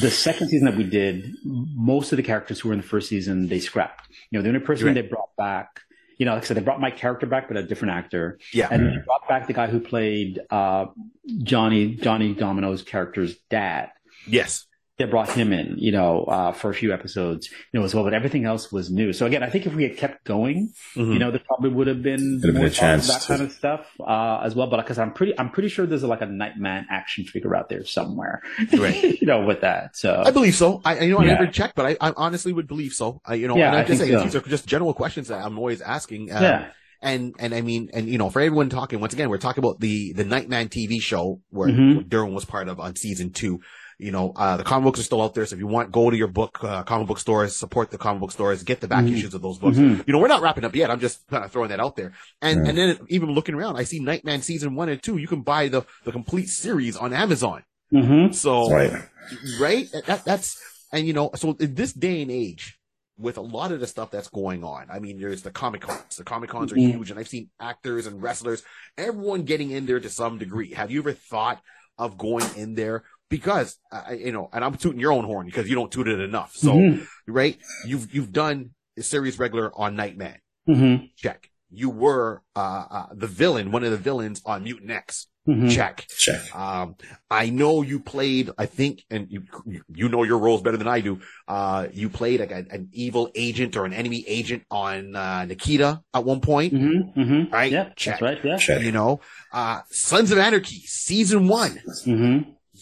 the 0.00 0.10
second 0.10 0.48
season 0.48 0.66
that 0.66 0.76
we 0.76 0.84
did, 0.84 1.34
most 1.44 2.12
of 2.12 2.16
the 2.16 2.22
characters 2.22 2.60
who 2.60 2.68
were 2.68 2.74
in 2.74 2.80
the 2.80 2.86
first 2.86 3.08
season 3.08 3.48
they 3.48 3.58
scrapped. 3.60 4.08
You 4.30 4.38
know, 4.38 4.42
the 4.42 4.48
only 4.48 4.60
person 4.60 4.86
Right. 4.86 4.94
they 4.94 5.02
brought 5.02 5.36
back. 5.36 5.80
You 6.18 6.24
know, 6.24 6.32
like 6.32 6.44
I 6.44 6.46
said, 6.46 6.56
they 6.56 6.62
brought 6.62 6.80
my 6.80 6.90
character 6.90 7.26
back, 7.26 7.46
but 7.46 7.58
a 7.58 7.62
different 7.62 7.92
actor. 7.92 8.38
Yeah. 8.54 8.68
And 8.70 8.86
they 8.86 8.96
brought 9.04 9.28
back 9.28 9.46
the 9.48 9.52
guy 9.52 9.66
who 9.66 9.80
played 9.80 10.40
uh, 10.50 10.86
Johnny 11.42 11.94
Johnny 11.96 12.32
Domino's 12.32 12.82
character's 12.82 13.36
dad. 13.50 13.90
Yes. 14.26 14.64
They 14.98 15.04
brought 15.04 15.28
him 15.28 15.52
in, 15.52 15.74
you 15.76 15.92
know, 15.92 16.24
uh, 16.24 16.52
for 16.52 16.70
a 16.70 16.74
few 16.74 16.90
episodes, 16.90 17.50
you 17.70 17.78
know, 17.78 17.84
as 17.84 17.94
well. 17.94 18.02
But 18.02 18.14
everything 18.14 18.46
else 18.46 18.72
was 18.72 18.90
new. 18.90 19.12
So 19.12 19.26
again, 19.26 19.42
I 19.42 19.50
think 19.50 19.66
if 19.66 19.74
we 19.74 19.82
had 19.82 19.98
kept 19.98 20.24
going, 20.24 20.72
Mhm. 20.94 21.12
you 21.12 21.18
know, 21.18 21.30
there 21.30 21.42
probably 21.46 21.68
would 21.68 21.86
have 21.86 22.02
been 22.02 22.40
been 22.40 22.54
more 22.54 22.66
a 22.66 22.70
chance 22.70 23.06
that 23.08 23.20
to- 23.20 23.26
kind 23.28 23.42
of 23.42 23.52
stuff 23.52 23.86
uh, 24.00 24.40
as 24.42 24.54
well. 24.54 24.68
But 24.68 24.78
because 24.78 24.98
I'm 24.98 25.12
pretty, 25.12 25.38
I'm 25.38 25.50
pretty 25.50 25.68
sure 25.68 25.84
there's 25.84 26.02
like 26.02 26.22
a 26.22 26.26
Nightman 26.26 26.86
action 26.90 27.24
figure 27.24 27.54
out 27.54 27.68
there 27.68 27.84
somewhere, 27.84 28.40
Right. 28.72 29.20
you 29.20 29.26
know, 29.26 29.44
with 29.44 29.60
that. 29.60 29.96
So 29.98 30.22
I 30.24 30.30
believe 30.30 30.54
so. 30.54 30.80
I, 30.82 30.98
I 31.00 31.06
know 31.08 31.18
I 31.18 31.26
never 31.26 31.46
checked, 31.46 31.74
but 31.74 31.84
I, 32.00 32.08
I 32.08 32.14
honestly 32.16 32.54
would 32.54 32.66
believe 32.66 32.92
so. 32.94 33.20
I, 33.26 33.34
you 33.34 33.48
know, 33.48 33.56
Yeah, 33.58 33.66
and 33.66 33.76
I'm 33.76 33.84
I 33.84 33.86
just 33.88 34.00
saying 34.00 34.12
so. 34.16 34.24
these 34.24 34.34
are 34.36 34.40
just 34.40 34.66
general 34.66 34.94
questions 34.94 35.28
that 35.28 35.44
I'm 35.44 35.58
always 35.58 35.82
asking. 35.82 36.32
Um, 36.32 36.42
yeah, 36.42 36.68
And, 37.02 37.34
and 37.38 37.54
I 37.54 37.60
mean, 37.60 37.90
and 37.92 38.08
you 38.08 38.16
know, 38.16 38.30
for 38.30 38.40
everyone 38.40 38.70
talking, 38.70 38.98
once 39.00 39.12
again, 39.12 39.28
we're 39.28 39.36
talking 39.36 39.62
about 39.62 39.78
the, 39.78 40.14
the 40.14 40.24
Nightman 40.24 40.70
TV 40.70 41.02
show 41.02 41.42
where 41.50 41.68
Mhm. 41.68 42.08
Derwin 42.08 42.32
was 42.32 42.46
part 42.46 42.68
of 42.68 42.80
on 42.80 42.96
season 42.96 43.28
two. 43.30 43.60
You 43.98 44.12
know, 44.12 44.32
uh, 44.36 44.58
the 44.58 44.64
comic 44.64 44.84
books 44.84 45.00
are 45.00 45.04
still 45.04 45.22
out 45.22 45.32
there. 45.34 45.46
So 45.46 45.54
if 45.54 45.60
you 45.60 45.66
want, 45.66 45.90
go 45.90 46.10
to 46.10 46.16
your 46.16 46.28
book, 46.28 46.58
uh, 46.62 46.82
comic 46.82 47.08
book 47.08 47.18
stores, 47.18 47.56
support 47.56 47.90
the 47.90 47.96
comic 47.96 48.20
book 48.20 48.30
stores, 48.30 48.62
get 48.62 48.82
the 48.82 48.88
back 48.88 49.04
Mhm. 49.04 49.14
issues 49.14 49.32
of 49.32 49.40
those 49.40 49.58
books. 49.58 49.78
Mhm. 49.78 50.06
You 50.06 50.12
know, 50.12 50.18
we're 50.18 50.28
not 50.28 50.42
wrapping 50.42 50.64
up 50.64 50.74
yet. 50.76 50.90
I'm 50.90 51.00
just 51.00 51.26
kind 51.28 51.44
of 51.44 51.50
throwing 51.50 51.70
that 51.70 51.80
out 51.80 51.96
there. 51.96 52.12
And, 52.42 52.62
Yeah. 52.64 52.68
and 52.68 52.78
then 52.78 52.98
even 53.08 53.30
looking 53.30 53.54
around, 53.54 53.76
I 53.76 53.84
see 53.84 53.98
Nightman 54.00 54.42
season 54.42 54.74
one 54.74 54.90
and 54.90 55.02
two. 55.02 55.16
You 55.16 55.26
can 55.26 55.40
buy 55.40 55.68
the, 55.68 55.86
the 56.04 56.12
complete 56.12 56.50
series 56.50 56.94
on 56.96 57.14
Amazon. 57.14 57.62
hmm 57.90 58.32
So, 58.32 58.70
Right. 58.70 58.92
right? 59.58 59.88
That, 60.06 60.26
that's, 60.26 60.60
and 60.92 61.06
you 61.06 61.14
know, 61.14 61.30
so 61.34 61.56
in 61.58 61.74
this 61.74 61.94
day 61.94 62.20
and 62.20 62.30
age, 62.30 62.78
with 63.18 63.38
a 63.38 63.42
lot 63.42 63.72
of 63.72 63.80
the 63.80 63.86
stuff 63.86 64.10
that's 64.10 64.28
going 64.28 64.62
on, 64.62 64.88
I 64.90 64.98
mean, 64.98 65.18
there's 65.18 65.40
the 65.40 65.50
Comic 65.50 65.80
Cons. 65.80 66.16
The 66.18 66.24
Comic 66.24 66.50
Cons 66.50 66.70
are 66.70 66.76
Mhm. 66.76 66.90
huge, 66.90 67.10
and 67.10 67.18
I've 67.18 67.28
seen 67.28 67.48
actors 67.58 68.06
and 68.06 68.22
wrestlers, 68.22 68.62
everyone 68.98 69.44
getting 69.44 69.70
in 69.70 69.86
there 69.86 70.00
to 70.00 70.10
some 70.10 70.36
degree. 70.36 70.74
Have 70.74 70.90
you 70.90 70.98
ever 71.00 71.14
thought 71.14 71.62
of 71.96 72.18
going 72.18 72.44
in 72.56 72.74
there? 72.74 73.04
Because, 73.28 73.78
uh, 73.90 74.12
you 74.16 74.30
know, 74.32 74.48
and 74.52 74.64
I'm 74.64 74.76
tooting 74.76 75.00
your 75.00 75.12
own 75.12 75.24
horn 75.24 75.46
because 75.46 75.68
you 75.68 75.74
don't 75.74 75.90
toot 75.90 76.06
it 76.08 76.20
enough. 76.20 76.52
So, 76.54 76.74
Mhm. 76.74 77.06
right? 77.26 77.58
You've, 77.84 78.14
you've 78.14 78.32
done 78.32 78.70
a 78.96 79.02
series 79.02 79.38
regular 79.38 79.72
on 79.78 79.96
Nightman. 79.96 80.36
hmm 80.66 80.96
Check. 81.16 81.50
You 81.70 81.90
were, 81.90 82.42
uh, 82.54 82.84
uh, 82.90 83.06
the 83.12 83.26
villain, 83.26 83.72
one 83.72 83.82
of 83.82 83.90
the 83.90 83.96
villains 83.96 84.40
on 84.46 84.62
Mutant 84.62 84.90
X. 84.92 85.26
hmm 85.44 85.68
Check. 85.68 86.06
Check. 86.08 86.54
Um, 86.56 86.94
I 87.30 87.50
know 87.50 87.82
you 87.82 87.98
played, 87.98 88.50
I 88.58 88.66
think, 88.66 89.04
and 89.10 89.26
you, 89.30 89.42
you 89.92 90.08
know 90.08 90.22
your 90.22 90.38
roles 90.38 90.62
better 90.62 90.76
than 90.76 90.86
I 90.88 91.00
do. 91.00 91.20
Uh, 91.48 91.88
you 91.92 92.08
played 92.08 92.38
like 92.40 92.52
a, 92.52 92.64
an 92.70 92.88
evil 92.92 93.30
agent 93.34 93.76
or 93.76 93.84
an 93.84 93.92
enemy 93.92 94.24
agent 94.28 94.62
on, 94.70 95.14
uh, 95.16 95.44
Nikita 95.46 96.02
at 96.14 96.24
one 96.24 96.40
point. 96.40 96.72
hmm 96.72 97.00
hmm 97.14 97.42
Right? 97.52 97.72
Yeah, 97.72 97.90
Check. 97.96 98.20
that's 98.20 98.22
right. 98.22 98.38
Yeah. 98.44 98.56
Check. 98.56 98.82
You 98.82 98.92
know, 98.92 99.20
uh, 99.52 99.80
Sons 99.90 100.30
of 100.30 100.38
Anarchy, 100.38 100.80
season 100.86 101.48
one. 101.48 101.80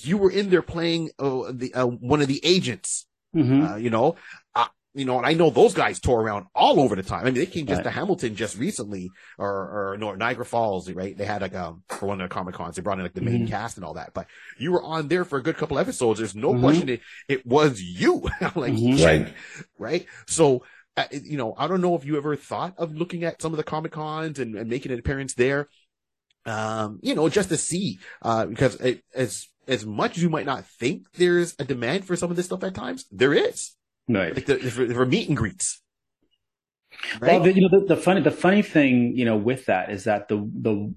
You 0.03 0.19
were 0.19 0.31
in 0.31 0.51
there 0.51 0.63
playing, 0.63 1.11
uh, 1.19 1.53
the, 1.53 1.73
uh, 1.75 1.87
one 1.87 2.21
of 2.21 2.29
the 2.29 2.41
agents, 2.45 3.07
hmm 3.33 3.63
uh, 3.65 3.77
you 3.77 3.91
know, 3.91 4.17
uh, 4.55 4.67
you 4.95 5.05
know, 5.05 5.19
and 5.19 5.27
I 5.27 5.33
know 5.35 5.51
those 5.51 5.75
guys 5.75 5.99
tore 6.01 6.21
around 6.23 6.47
all 6.55 6.81
over 6.81 6.95
the 6.97 7.03
time. 7.03 7.23
I 7.23 7.25
mean, 7.25 7.35
they 7.35 7.47
came 7.47 7.67
just 7.67 7.79
Right. 7.79 7.85
to 7.85 7.91
Hamilton 7.91 8.37
just 8.37 8.57
recently, 8.59 9.11
or, 9.39 9.93
or 9.93 9.97
no, 9.99 10.15
Niagara 10.15 10.45
Falls, 10.45 10.91
right? 10.91 11.17
They 11.17 11.25
had 11.25 11.43
like, 11.43 11.55
um, 11.55 11.83
for 11.89 12.07
one 12.07 12.21
of 12.21 12.29
the 12.29 12.35
Comic 12.35 12.55
Cons, 12.55 12.77
they 12.77 12.83
brought 12.83 12.99
in 12.99 13.05
like 13.05 13.15
the 13.15 13.21
main 13.21 13.45
Mhm. 13.45 13.49
cast 13.49 13.77
and 13.77 13.85
all 13.85 13.95
that, 13.95 14.13
but 14.15 14.27
you 14.59 14.73
were 14.73 14.83
on 14.83 15.09
there 15.09 15.25
for 15.25 15.39
a 15.39 15.43
good 15.43 15.57
couple 15.57 15.79
episodes. 15.79 16.19
There's 16.19 16.35
no 16.37 16.53
Mhm. 16.53 16.61
question 16.61 16.89
it, 16.89 17.01
it 17.29 17.47
was 17.47 17.81
you. 17.83 18.21
like, 18.55 18.73
Mhm. 18.73 19.05
Right. 19.05 19.35
right? 19.79 20.07
So, 20.27 20.65
uh, 20.97 21.07
you 21.11 21.37
know, 21.37 21.55
I 21.59 21.67
don't 21.67 21.81
know 21.81 21.97
if 21.97 22.05
you 22.05 22.17
ever 22.17 22.37
thought 22.37 22.75
of 22.79 22.95
looking 22.95 23.25
at 23.25 23.43
some 23.43 23.53
of 23.53 23.57
the 23.57 23.65
Comic 23.65 23.93
Cons 23.93 24.39
and, 24.39 24.55
and 24.55 24.71
making 24.71 24.93
an 24.93 24.99
appearance 25.01 25.35
there. 25.35 25.69
Um, 26.47 27.01
you 27.03 27.15
know, 27.15 27.29
just 27.29 27.49
to 27.49 27.57
see, 27.57 28.01
uh, 28.23 28.47
because 28.47 28.77
it, 28.77 29.03
as, 29.15 29.49
as 29.69 29.85
much 29.87 30.17
as 30.17 30.23
you 30.23 30.31
might 30.31 30.47
not 30.47 30.67
think 30.67 31.05
there's 31.15 31.55
a 31.59 31.65
demand 31.65 32.05
for 32.07 32.17
some 32.17 32.31
of 32.31 32.37
this 32.37 32.47
stuff 32.47 32.65
at 32.65 32.75
times, 32.75 33.05
there 33.11 33.33
is 33.35 33.73
Right. 34.09 34.35
like 34.35 34.47
the, 34.47 34.57
for, 34.59 34.87
for 34.93 35.07
meet 35.07 35.29
and 35.29 35.37
greets. 35.37 35.81
Well, 37.21 37.31
Right? 37.41 37.43
the, 37.43 37.53
you 37.55 37.61
know, 37.69 37.81
the, 37.81 37.87
the 37.95 38.01
funny, 38.01 38.21
the 38.21 38.31
funny 38.31 38.63
thing, 38.63 39.15
you 39.17 39.25
know, 39.25 39.37
with 39.37 39.67
that 39.67 39.91
is 39.91 40.05
that 40.05 40.29
the, 40.29 40.37
the, 40.37 40.95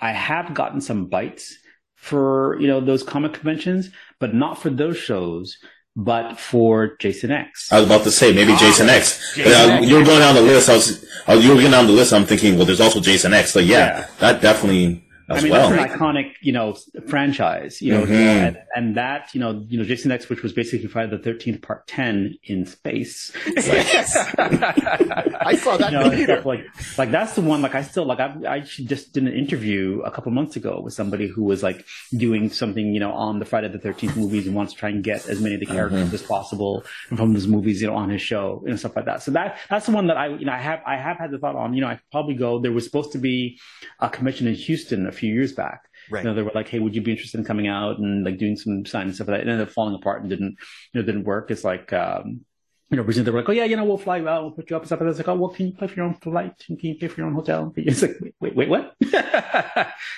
I 0.00 0.12
have 0.12 0.54
gotten 0.54 0.80
some 0.80 1.06
bites 1.06 1.56
for, 1.96 2.58
you 2.60 2.66
know, 2.68 2.80
those 2.80 3.02
comic 3.02 3.32
conventions, 3.34 3.90
but 4.20 4.34
not 4.34 4.58
for 4.58 4.70
those 4.70 4.96
shows, 4.96 5.56
but 5.96 6.38
for 6.38 6.96
Jason 6.98 7.32
X. 7.32 7.72
I 7.72 7.78
was 7.80 7.86
about 7.86 8.04
to 8.04 8.10
say 8.12 8.32
maybe 8.32 8.52
Ah, 8.52 8.58
Jason 8.58 8.88
X. 8.88 9.34
Jason 9.34 9.70
Uh, 9.70 9.74
X. 9.74 9.86
you 9.88 9.96
were 9.96 10.04
going 10.04 10.20
down 10.20 10.34
the 10.36 10.42
list. 10.42 10.68
I 10.68 10.74
was, 10.74 11.04
I 11.26 11.34
was, 11.34 11.44
you 11.44 11.50
were 11.52 11.58
going 11.60 11.72
down 11.72 11.86
the 11.86 11.92
list. 11.92 12.12
I'm 12.12 12.24
thinking, 12.24 12.56
well, 12.56 12.66
there's 12.66 12.80
also 12.80 13.00
Jason 13.00 13.32
X. 13.34 13.50
So 13.52 13.58
yeah, 13.58 13.76
Yeah. 14.00 14.06
that 14.20 14.40
definitely 14.40 15.04
as 15.28 15.38
I 15.38 15.42
mean, 15.42 15.52
well. 15.52 15.70
that's 15.70 15.92
an 15.92 15.98
iconic, 15.98 16.32
you 16.40 16.52
know, 16.52 16.76
franchise, 17.06 17.82
you 17.82 17.92
know, 17.92 18.04
Mhm. 18.06 18.10
and, 18.10 18.58
and 18.74 18.96
that, 18.96 19.34
you 19.34 19.40
know, 19.40 19.64
you 19.68 19.78
know, 19.78 19.84
Jason 19.84 20.10
X, 20.10 20.28
which 20.28 20.42
was 20.42 20.52
basically 20.52 20.86
Friday 20.88 21.10
the 21.16 21.18
13th 21.18 21.60
part 21.62 21.86
10 21.86 22.34
in 22.44 22.64
space. 22.66 23.32
Yes. 23.56 24.16
I 24.38 25.56
saw 25.56 25.76
that 25.76 25.92
you 25.92 25.98
know, 25.98 26.04
the 26.04 26.10
and 26.10 26.16
theater. 26.16 26.34
stuff 26.36 26.46
like, 26.46 26.64
like 26.98 27.10
that's 27.10 27.34
the 27.34 27.40
one, 27.42 27.62
like 27.62 27.74
I 27.74 27.82
still, 27.82 28.04
like 28.04 28.20
I, 28.20 28.34
I 28.48 28.60
just 28.60 29.12
did 29.12 29.22
an 29.24 29.32
interview 29.32 30.00
a 30.04 30.10
couple 30.10 30.32
months 30.32 30.56
ago 30.56 30.80
with 30.80 30.94
somebody 30.94 31.26
who 31.26 31.42
was 31.44 31.62
like 31.62 31.84
doing 32.16 32.50
something, 32.50 32.94
you 32.94 33.00
know, 33.00 33.12
on 33.12 33.38
the 33.38 33.44
Friday 33.44 33.68
the 33.68 33.78
13th 33.78 34.16
movies 34.16 34.46
and 34.46 34.54
wants 34.54 34.72
to 34.72 34.78
try 34.78 34.88
and 34.88 35.02
get 35.04 35.28
as 35.28 35.40
many 35.40 35.54
of 35.54 35.60
the 35.60 35.66
characters 35.66 36.12
as 36.12 36.22
possible 36.22 36.84
from 37.16 37.32
those 37.34 37.46
movies, 37.46 37.80
you 37.80 37.86
know, 37.88 37.94
on 37.96 38.10
his 38.10 38.22
show 38.22 38.62
and 38.66 38.78
stuff 38.78 38.96
like 38.96 39.04
that. 39.06 39.22
So 39.22 39.30
that, 39.32 39.58
that's 39.68 39.86
the 39.86 39.92
one 39.92 40.06
that 40.08 40.16
I, 40.16 40.28
you 40.28 40.44
know, 40.46 40.52
I 40.52 40.58
have, 40.58 40.80
I 40.86 40.96
have 40.96 41.16
had 41.18 41.30
the 41.30 41.38
thought 41.38 41.56
on, 41.56 41.74
you 41.74 41.80
know, 41.80 41.88
I 41.88 42.00
probably 42.10 42.34
go, 42.34 42.60
there 42.60 42.72
was 42.72 42.84
supposed 42.84 43.12
to 43.12 43.18
be 43.18 43.58
a 44.00 44.08
convention 44.08 44.46
in 44.46 44.54
Houston 44.54 45.06
a 45.06 45.12
few 45.18 45.32
years 45.32 45.52
back. 45.52 45.82
Right. 46.10 46.24
You 46.24 46.30
know, 46.30 46.34
they 46.34 46.42
were 46.42 46.52
like, 46.54 46.68
"Hey, 46.68 46.78
would 46.78 46.94
you 46.94 47.02
be 47.02 47.10
interested 47.10 47.38
in 47.38 47.44
coming 47.44 47.68
out 47.68 47.98
and 47.98 48.24
like 48.24 48.38
doing 48.38 48.56
some 48.56 48.86
sign 48.86 49.06
and 49.06 49.14
stuff 49.14 49.28
like 49.28 49.36
that?" 49.36 49.40
And 49.42 49.50
ended 49.50 49.68
up 49.68 49.74
falling 49.74 49.94
apart 49.94 50.22
and 50.22 50.30
didn't, 50.30 50.56
you 50.92 51.00
know, 51.00 51.02
didn't 51.02 51.24
work. 51.24 51.50
It's 51.50 51.64
like, 51.64 51.92
um, 51.92 52.44
you 52.90 52.96
know, 52.96 53.02
originally 53.02 53.24
they 53.26 53.30
were 53.30 53.40
like, 53.40 53.48
"Oh 53.48 53.52
yeah, 53.52 53.64
you 53.64 53.76
know, 53.76 53.84
we'll 53.84 53.98
fly 53.98 54.16
you 54.16 54.28
out, 54.28 54.42
we'll 54.42 54.52
put 54.52 54.70
you 54.70 54.76
up 54.76 54.82
and 54.82 54.88
stuff." 54.88 55.00
And 55.00 55.08
it's 55.10 55.18
like, 55.18 55.28
"Oh, 55.28 55.34
well, 55.34 55.50
can 55.50 55.66
you 55.66 55.72
pay 55.74 55.86
for 55.86 55.94
your 55.94 56.06
own 56.06 56.14
flight? 56.14 56.54
And 56.68 56.78
can 56.78 56.88
you 56.90 56.94
pay 56.96 57.08
for 57.08 57.20
your 57.20 57.26
own 57.28 57.34
hotel?" 57.34 57.72
It's 57.76 58.02
like, 58.02 58.16
wait, 58.22 58.34
wait, 58.40 58.56
wait, 58.56 58.68
what? 58.68 58.94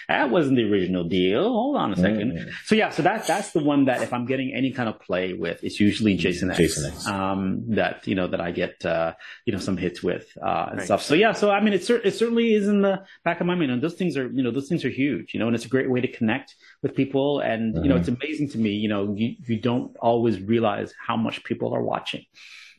that 0.08 0.30
wasn't 0.30 0.56
the 0.56 0.70
original 0.70 1.04
deal. 1.04 1.42
Hold 1.42 1.76
on 1.76 1.92
a 1.92 1.96
second. 1.96 2.32
Mm. 2.32 2.50
So 2.64 2.74
yeah, 2.74 2.90
so 2.90 3.02
that 3.02 3.26
that's 3.26 3.52
the 3.52 3.62
one 3.62 3.86
that 3.86 4.02
if 4.02 4.12
I'm 4.12 4.24
getting 4.26 4.52
any 4.54 4.70
kind 4.72 4.88
of 4.88 5.00
play 5.00 5.32
with, 5.32 5.62
it's 5.64 5.80
usually 5.80 6.16
Jason 6.16 6.50
X. 6.50 6.58
Jason 6.58 6.92
X. 6.92 7.06
Um, 7.06 7.62
that 7.74 8.06
you 8.06 8.14
know 8.14 8.26
that 8.28 8.40
I 8.40 8.50
get 8.52 8.84
uh, 8.84 9.14
you 9.44 9.52
know 9.52 9.58
some 9.58 9.76
hits 9.76 10.02
with 10.02 10.26
uh, 10.42 10.66
and 10.70 10.78
Right. 10.78 10.84
stuff. 10.86 11.02
So 11.02 11.14
yeah, 11.14 11.32
so 11.32 11.50
I 11.50 11.60
mean, 11.60 11.72
it 11.74 11.84
cer- 11.84 12.02
it 12.04 12.14
certainly 12.14 12.54
is 12.54 12.68
in 12.68 12.82
the 12.82 13.02
back 13.24 13.40
of 13.40 13.46
my 13.46 13.54
mind, 13.54 13.70
and 13.70 13.82
those 13.82 13.94
things 13.94 14.16
are 14.16 14.28
you 14.30 14.42
know 14.42 14.50
those 14.50 14.68
things 14.68 14.84
are 14.84 14.90
huge, 14.90 15.34
you 15.34 15.40
know, 15.40 15.46
and 15.46 15.54
it's 15.56 15.64
a 15.64 15.68
great 15.68 15.90
way 15.90 16.00
to 16.00 16.08
connect 16.10 16.54
with 16.82 16.94
people, 16.94 17.40
and 17.40 17.74
you 17.82 17.88
know 17.88 17.96
Mhm. 17.96 18.00
it's 18.00 18.08
amazing 18.08 18.48
to 18.50 18.58
me, 18.58 18.70
you 18.70 18.88
know, 18.88 19.12
you 19.16 19.34
you 19.46 19.58
don't 19.60 19.96
always 20.00 20.40
realize 20.40 20.92
how 21.06 21.16
much 21.16 21.42
people 21.44 21.74
are 21.74 21.82
watching. 21.82 22.24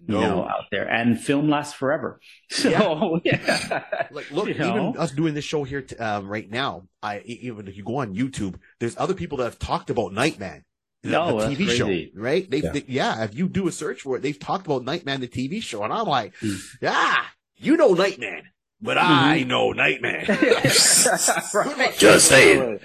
You 0.08 0.16
No. 0.16 0.22
know, 0.22 0.44
out 0.46 0.66
there, 0.72 0.88
and 0.90 1.20
film 1.20 1.50
lasts 1.50 1.74
forever. 1.74 2.20
So 2.50 3.20
yeah, 3.24 3.84
Like, 4.12 4.32
look, 4.32 4.48
You 4.50 4.54
know? 4.56 4.90
even 4.90 4.98
us 4.98 5.12
doing 5.12 5.34
this 5.36 5.46
show 5.46 5.64
here 5.64 5.82
t- 5.84 5.96
um, 5.98 6.28
right 6.28 6.50
now, 6.50 6.88
I 7.04 7.20
even 7.20 7.68
if 7.68 7.78
you 7.78 7.84
go 7.84 7.98
on 7.98 8.16
YouTube, 8.16 8.56
there's 8.80 8.98
other 8.98 9.14
people 9.14 9.38
that 9.38 9.44
have 9.46 9.60
talked 9.60 9.90
about 9.90 10.12
Nightman, 10.14 10.66
the, 11.04 11.10
No, 11.12 11.40
the 11.42 11.56
TV 11.56 11.70
show, 11.70 12.20
right? 12.20 12.50
They, 12.50 12.62
Yeah. 12.62 12.72
they- 12.72 12.86
yeah, 12.88 13.24
if 13.24 13.36
you 13.36 13.48
do 13.48 13.68
a 13.68 13.72
search 13.72 14.02
for 14.02 14.16
it, 14.18 14.22
they've 14.24 14.38
talked 14.40 14.66
about 14.66 14.84
Nightman, 14.84 15.22
the 15.22 15.28
TV 15.28 15.62
show, 15.62 15.84
and 15.84 15.94
I'm 15.94 16.08
like, 16.08 16.34
Hmm. 16.42 16.56
ah, 16.86 17.32
you 17.58 17.78
know 17.78 17.94
Nightman, 17.94 18.44
but 18.82 18.98
I 18.98 19.44
know 19.44 19.72
Nightman. 19.72 20.26
right. 21.54 21.96
Just 21.98 22.28
saying. 22.28 22.80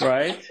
right, 0.00 0.50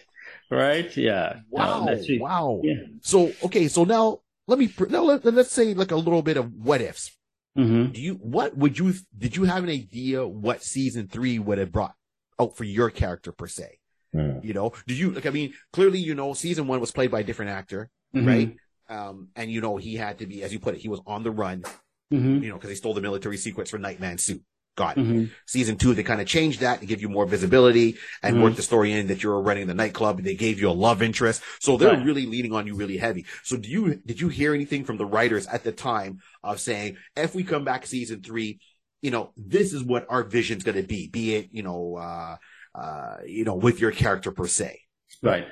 right, 0.51 0.97
yeah. 0.97 1.39
Wow, 1.49 1.87
it. 1.87 2.21
wow. 2.21 2.61
Yeah. 2.63 2.75
So 3.01 3.31
okay, 3.43 3.67
so 3.69 3.83
now 3.85 4.19
let 4.49 4.59
me 4.59 4.73
now 4.89 5.03
let, 5.03 5.23
let's 5.25 5.51
say 5.51 5.73
like 5.73 5.91
a 5.91 5.95
little 5.95 6.21
bit 6.21 6.37
of 6.37 6.51
what 6.53 6.81
ifs. 6.81 7.11
hmm 7.55 7.87
Do 7.87 8.01
you 8.01 8.15
what 8.15 8.57
would 8.57 8.77
you 8.79 8.93
did 9.17 9.35
you 9.35 9.43
have 9.45 9.63
an 9.63 9.69
idea 9.69 10.27
what 10.27 10.63
season 10.63 11.07
three 11.07 11.39
would 11.39 11.57
have 11.59 11.71
brought 11.71 11.95
out 12.39 12.57
for 12.57 12.63
your 12.63 12.89
character 12.89 13.31
per 13.31 13.47
se? 13.47 13.77
Mm. 14.15 14.43
You 14.43 14.53
know, 14.53 14.73
do 14.87 14.95
you 14.95 15.11
like? 15.11 15.27
I 15.27 15.29
mean, 15.29 15.53
clearly, 15.71 15.99
you 15.99 16.15
know, 16.15 16.33
season 16.33 16.67
one 16.67 16.79
was 16.79 16.91
played 16.91 17.11
by 17.11 17.19
a 17.19 17.23
different 17.23 17.51
actor, 17.51 17.91
Mhm. 18.15 18.27
right? 18.27 18.55
Um, 18.89 19.27
and 19.35 19.51
you 19.51 19.61
know, 19.61 19.77
he 19.77 19.95
had 19.95 20.17
to 20.17 20.25
be, 20.25 20.41
as 20.41 20.51
you 20.51 20.59
put 20.59 20.73
it, 20.73 20.81
he 20.81 20.89
was 20.89 20.99
on 21.05 21.21
the 21.21 21.29
run, 21.29 21.63
hmm 22.09 22.41
you 22.41 22.49
know, 22.49 22.55
because 22.55 22.69
they 22.69 22.75
stole 22.75 22.95
the 22.95 23.01
military 23.01 23.37
secrets 23.37 23.69
from 23.69 23.81
Nightman 23.83 24.17
suit. 24.17 24.41
Got 24.79 24.97
it. 24.97 25.03
hmm 25.03 25.25
Season 25.45 25.75
two, 25.75 25.93
they 25.93 26.03
kind 26.03 26.21
of 26.21 26.27
changed 26.27 26.61
that 26.61 26.79
to 26.79 26.85
give 26.85 27.01
you 27.01 27.09
more 27.09 27.25
visibility 27.25 27.97
and 28.23 28.37
Mhm. 28.37 28.43
work 28.43 28.55
the 28.55 28.61
story 28.61 28.93
in 28.93 29.07
that 29.07 29.21
you're 29.21 29.41
running 29.41 29.67
the 29.67 29.73
nightclub. 29.73 30.19
And 30.19 30.25
they 30.25 30.35
gave 30.35 30.57
you 30.61 30.69
a 30.69 30.77
love 30.87 31.01
interest, 31.01 31.41
so 31.59 31.75
they're 31.75 31.89
Right. 31.89 32.05
really 32.05 32.25
leaning 32.25 32.53
on 32.53 32.65
you 32.65 32.75
really 32.75 32.95
heavy. 32.95 33.25
So, 33.43 33.57
do 33.57 33.67
you 33.75 33.81
did 34.09 34.21
you 34.21 34.29
hear 34.29 34.53
anything 34.53 34.85
from 34.85 34.97
the 34.97 35.05
writers 35.05 35.45
at 35.47 35.65
the 35.65 35.73
time 35.73 36.19
of 36.49 36.61
saying, 36.61 36.95
if 37.17 37.35
we 37.35 37.43
come 37.43 37.65
back 37.65 37.85
season 37.85 38.21
three, 38.21 38.59
you 39.01 39.11
know, 39.11 39.33
this 39.35 39.73
is 39.73 39.83
what 39.83 40.05
our 40.07 40.23
vision's 40.23 40.63
going 40.63 40.81
to 40.83 40.87
be, 40.95 41.01
be 41.07 41.35
it, 41.35 41.49
you 41.51 41.63
know, 41.67 41.81
uh, 41.97 42.35
uh, 42.81 43.17
you 43.25 43.43
know, 43.43 43.55
with 43.55 43.81
your 43.81 43.91
character 43.91 44.31
per 44.31 44.47
se. 44.47 44.79
Right. 45.21 45.47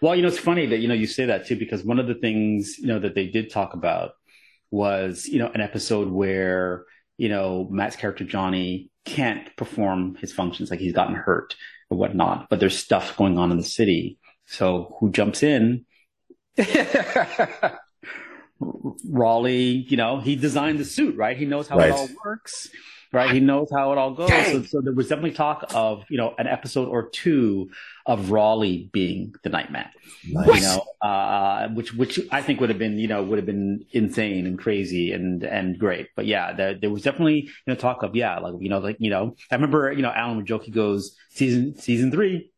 Well, 0.00 0.14
you 0.14 0.22
know, 0.22 0.28
it's 0.28 0.38
funny 0.38 0.66
that, 0.66 0.78
you 0.78 0.88
know, 0.90 0.94
you 1.02 1.08
say 1.08 1.26
that 1.26 1.46
too, 1.46 1.56
because 1.64 1.82
one 1.82 1.98
of 1.98 2.06
the 2.06 2.18
things, 2.24 2.78
you 2.78 2.86
know, 2.86 3.00
that 3.00 3.14
they 3.16 3.26
did 3.26 3.50
talk 3.50 3.74
about 3.74 4.12
was, 4.70 5.26
you 5.26 5.40
know, 5.40 5.50
an 5.52 5.60
episode 5.60 6.08
where, 6.22 6.84
you 7.18 7.28
know, 7.28 7.68
Matt's 7.70 7.96
character 7.96 8.24
Johnny 8.24 8.90
can't 9.04 9.54
perform 9.56 10.16
his 10.16 10.32
functions, 10.32 10.70
like 10.70 10.80
he's 10.80 10.92
gotten 10.94 11.14
hurt 11.14 11.54
or 11.90 11.98
whatnot, 11.98 12.48
but 12.48 12.60
there's 12.60 12.78
stuff 12.78 13.16
going 13.16 13.38
on 13.38 13.50
in 13.50 13.58
the 13.58 13.64
city. 13.64 14.18
So 14.46 14.96
who 15.00 15.10
jumps 15.10 15.42
in? 15.42 15.84
Raleigh, 18.60 19.86
you 19.88 19.96
know, 19.96 20.20
he 20.20 20.36
designed 20.36 20.78
the 20.80 20.84
suit, 20.84 21.16
right? 21.16 21.36
He 21.36 21.44
knows 21.44 21.68
how 21.68 21.76
Right. 21.78 21.90
it 21.90 21.92
all 21.92 22.08
works, 22.24 22.68
right? 23.12 23.30
He 23.30 23.40
knows 23.40 23.68
how 23.72 23.92
it 23.92 23.98
all 23.98 24.12
goes. 24.14 24.28
So, 24.28 24.62
so 24.62 24.80
there 24.80 24.92
was 24.92 25.08
definitely 25.08 25.32
talk 25.32 25.64
of, 25.74 26.04
you 26.08 26.16
know, 26.18 26.34
an 26.38 26.46
episode 26.46 26.88
or 26.88 27.08
two 27.08 27.70
of 28.06 28.30
Raleigh 28.30 28.88
being 28.92 29.34
the 29.42 29.48
Nightman, 29.50 29.86
you 30.22 30.34
know, 30.60 30.84
uh, 31.02 31.68
which, 31.68 31.94
which 31.94 32.20
I 32.30 32.42
think 32.42 32.60
would 32.60 32.68
have 32.70 32.78
been, 32.78 32.98
you 32.98 33.08
know, 33.08 33.22
would 33.22 33.38
have 33.38 33.46
been 33.46 33.84
insane 33.92 34.46
and 34.46 34.58
crazy 34.58 35.12
and, 35.12 35.42
and 35.42 35.78
great. 35.78 36.08
But 36.16 36.26
yeah, 36.26 36.52
there, 36.52 36.74
there 36.74 36.90
was 36.90 37.02
definitely, 37.02 37.42
you 37.42 37.50
know, 37.66 37.74
talk 37.74 38.02
of, 38.02 38.14
yeah, 38.16 38.38
like, 38.38 38.54
you 38.60 38.68
know, 38.68 38.78
like, 38.78 38.96
you 38.98 39.10
know, 39.10 39.36
I 39.50 39.54
remember, 39.54 39.92
you 39.92 40.02
know, 40.02 40.10
Alan 40.10 40.36
would 40.36 40.46
joke, 40.46 40.64
he 40.64 40.70
goes, 40.70 41.16
season, 41.30 41.76
season 41.78 42.10
three, 42.10 42.50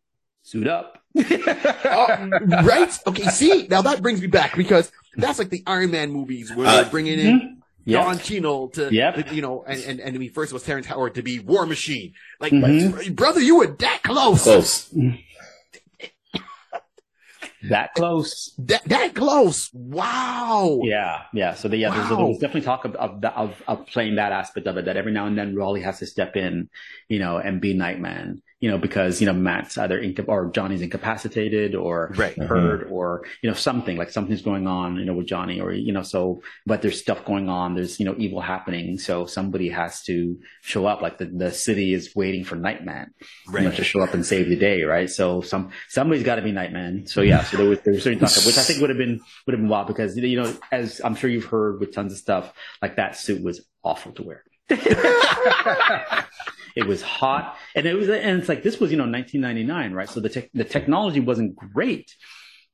suit 0.42 0.66
up. 0.66 1.02
Oh, 1.16 1.26
right? 2.62 2.98
Okay, 3.06 3.24
see, 3.24 3.66
now 3.68 3.82
that 3.82 4.00
brings 4.02 4.20
me 4.20 4.28
back 4.28 4.56
because 4.56 4.90
that's 5.16 5.38
like 5.38 5.50
the 5.50 5.62
Iron 5.66 5.90
Man 5.90 6.12
movies 6.12 6.54
where 6.54 6.66
Uh, 6.66 6.82
they're 6.82 6.90
bringing 6.90 7.18
in 7.18 7.59
Yeah. 7.84 8.04
Don 8.04 8.18
Cheadle 8.18 8.68
to, 8.70 8.92
Yep. 8.92 9.32
you 9.32 9.42
know, 9.42 9.64
and, 9.66 9.82
and, 9.84 10.00
and 10.00 10.14
I 10.14 10.18
mean, 10.18 10.30
first 10.32 10.52
it 10.52 10.54
was 10.54 10.62
Terrence 10.62 10.86
Howard 10.86 11.14
to 11.14 11.22
be 11.22 11.38
War 11.38 11.64
Machine. 11.66 12.12
Like, 12.38 12.52
Mhm. 12.52 13.14
brother, 13.16 13.40
you 13.40 13.56
were 13.56 13.68
that 13.68 14.02
close. 14.02 14.42
Close. 14.44 14.94
That 17.68 17.92
close. 17.94 18.54
That, 18.58 18.82
that 18.86 19.14
close. 19.14 19.68
Wow. 19.74 20.80
Yeah, 20.82 21.24
yeah. 21.34 21.52
So 21.52 21.68
the, 21.68 21.76
yeah, 21.76 21.90
there's, 21.90 22.08
Wow. 22.10 22.28
was 22.28 22.38
definitely 22.38 22.62
talk 22.62 22.86
of, 22.86 22.94
of 22.96 23.22
of 23.22 23.62
of 23.68 23.86
playing 23.86 24.14
that 24.14 24.32
aspect 24.32 24.66
of 24.66 24.78
it. 24.78 24.86
That 24.86 24.96
every 24.96 25.12
now 25.12 25.26
and 25.26 25.36
then 25.36 25.54
Raleigh 25.54 25.82
has 25.82 25.98
to 25.98 26.06
step 26.06 26.36
in, 26.36 26.70
you 27.08 27.18
know, 27.18 27.36
and 27.36 27.60
be 27.60 27.74
Nightman, 27.74 28.40
you 28.60 28.70
know, 28.70 28.76
because 28.76 29.20
you 29.20 29.26
know 29.26 29.32
Matt's 29.32 29.78
either 29.78 29.98
inca- 29.98 30.24
or 30.24 30.50
Johnny's 30.50 30.82
incapacitated 30.82 31.74
or 31.74 32.12
Right. 32.16 32.36
Mm-hmm. 32.36 32.46
hurt 32.46 32.88
or 32.90 33.24
you 33.42 33.48
know 33.48 33.56
something 33.56 33.96
like 33.96 34.10
something's 34.10 34.42
going 34.42 34.66
on, 34.66 34.96
you 34.96 35.04
know, 35.06 35.14
with 35.14 35.26
Johnny 35.26 35.60
or 35.60 35.72
you 35.72 35.92
know 35.92 36.02
so. 36.02 36.42
But 36.66 36.82
there's 36.82 37.00
stuff 37.00 37.24
going 37.24 37.48
on. 37.48 37.74
There's 37.74 37.98
you 37.98 38.04
know 38.06 38.14
evil 38.18 38.40
happening. 38.40 38.98
So 38.98 39.24
somebody 39.26 39.70
has 39.70 40.02
to 40.02 40.38
show 40.60 40.86
up. 40.86 41.00
Like 41.00 41.16
the 41.18 41.24
the 41.26 41.50
city 41.52 41.94
is 41.94 42.14
waiting 42.14 42.44
for 42.44 42.56
Nightman, 42.56 43.14
you 43.46 43.60
know, 43.60 43.70
to 43.70 43.84
show 43.84 44.02
up 44.02 44.12
and 44.14 44.24
save 44.26 44.48
the 44.48 44.56
day, 44.56 44.82
right? 44.82 45.08
So 45.08 45.40
some 45.40 45.70
somebody's 45.88 46.22
got 46.24 46.34
to 46.36 46.42
be 46.42 46.52
Nightman. 46.52 47.06
So 47.06 47.22
yeah, 47.22 47.42
so 47.44 47.56
there 47.56 47.66
was 47.66 47.80
there 47.80 47.94
was 47.94 48.02
certain 48.02 48.18
talk, 48.18 48.30
which 48.44 48.58
I 48.58 48.62
think 48.62 48.80
would 48.82 48.90
have 48.90 48.98
been 48.98 49.20
would 49.46 49.54
have 49.54 49.60
been 49.60 49.70
wild 49.70 49.86
because 49.86 50.16
you 50.16 50.40
know 50.42 50.52
as 50.70 51.00
I'm 51.02 51.14
sure 51.14 51.30
you've 51.30 51.44
heard 51.46 51.80
with 51.80 51.94
tons 51.94 52.12
of 52.12 52.18
stuff 52.18 52.52
like 52.82 52.96
that 52.96 53.16
suit 53.16 53.42
was 53.42 53.62
awful 53.82 54.12
to 54.12 54.22
wear. 54.22 54.44
it 56.76 56.86
was 56.86 57.02
hot, 57.02 57.56
and 57.74 57.86
it 57.86 57.94
was 57.94 58.08
and 58.08 58.38
it's 58.40 58.48
like 58.48 58.62
this 58.62 58.78
was 58.80 58.90
you 58.90 58.96
know 58.96 59.04
1999, 59.06 59.92
right? 59.92 60.08
So 60.08 60.20
the 60.20 60.28
tech 60.28 60.50
the 60.54 60.64
technology 60.64 61.20
wasn't 61.20 61.56
great, 61.56 62.14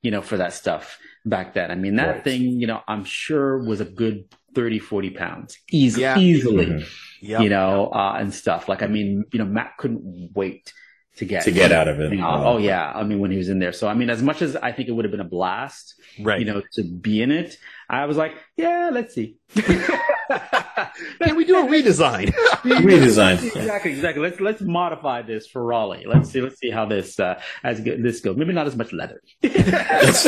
you 0.03 0.11
know, 0.11 0.23
for 0.23 0.37
that 0.37 0.53
stuff 0.53 0.99
back 1.25 1.55
then. 1.55 1.71
I 1.71 1.75
mean 1.75 1.97
that 1.97 2.09
Right. 2.09 2.25
thing, 2.25 2.43
you 2.61 2.67
know, 2.67 2.81
I'm 2.87 3.05
sure 3.05 3.59
was 3.59 3.81
a 3.81 3.85
good 3.85 4.25
30, 4.55 4.79
40 4.79 5.11
pounds, 5.11 5.59
easy, 5.71 6.01
Yeah. 6.03 6.19
easily 6.19 6.67
Mhm. 6.67 6.89
Yep. 7.21 7.41
you 7.43 7.49
know, 7.49 7.89
uh, 7.89 8.17
and 8.19 8.33
stuff. 8.33 8.69
Like, 8.69 8.83
I 8.83 8.87
mean, 8.87 9.25
you 9.33 9.39
know, 9.39 9.45
Matt 9.45 9.73
couldn't 9.79 10.31
wait 10.35 10.73
to 11.17 11.25
get 11.25 11.45
To 11.45 11.51
get 11.51 11.73
out 11.73 11.89
of 11.89 11.99
it. 11.99 12.11
thing 12.11 12.21
off. 12.21 12.43
Oh 12.45 12.59
yeah, 12.59 12.93
I 12.95 13.03
mean, 13.03 13.19
when 13.21 13.31
he 13.31 13.39
was 13.39 13.49
in 13.49 13.59
there. 13.59 13.73
So 13.73 13.89
I 13.89 13.95
mean, 13.95 14.11
as 14.11 14.23
much 14.23 14.43
as 14.43 14.55
I 14.57 14.71
think 14.73 14.89
it 14.89 14.93
would 14.93 15.05
have 15.07 15.13
been 15.13 15.21
a 15.21 15.25
blast, 15.25 15.95
Right. 16.21 16.39
you 16.39 16.45
know, 16.47 16.63
to 16.75 16.83
be 16.85 17.23
in 17.23 17.31
it, 17.31 17.57
I 17.89 18.07
was 18.07 18.17
like, 18.17 18.35
yeah, 18.57 18.91
let's 18.93 19.15
see. 19.15 19.37
Can 19.55 21.37
we 21.37 21.45
do 21.45 21.59
a 21.59 21.63
redesign? 21.69 22.33
Redesigned. 22.65 23.45
exactly, 23.57 23.93
exactly. 23.93 24.23
Let's 24.23 24.41
let's 24.41 24.61
modify 24.61 25.23
this 25.23 25.47
for 25.47 25.65
Raleigh. 25.65 26.05
Let's 26.07 26.31
see, 26.31 26.41
let's 26.41 26.59
see 26.59 26.71
how 26.71 26.87
this 26.87 27.19
uh, 27.21 27.41
as 27.63 27.81
go- 27.81 27.97
this 27.97 28.21
goes. 28.21 28.37
Maybe 28.37 28.53
not 28.53 28.67
as 28.67 28.77
much 28.77 28.93
leather. 28.93 29.21
it's 29.43 30.23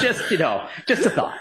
just 0.00 0.30
you 0.30 0.38
know, 0.38 0.66
just 0.86 1.06
a 1.06 1.10
thought. 1.10 1.38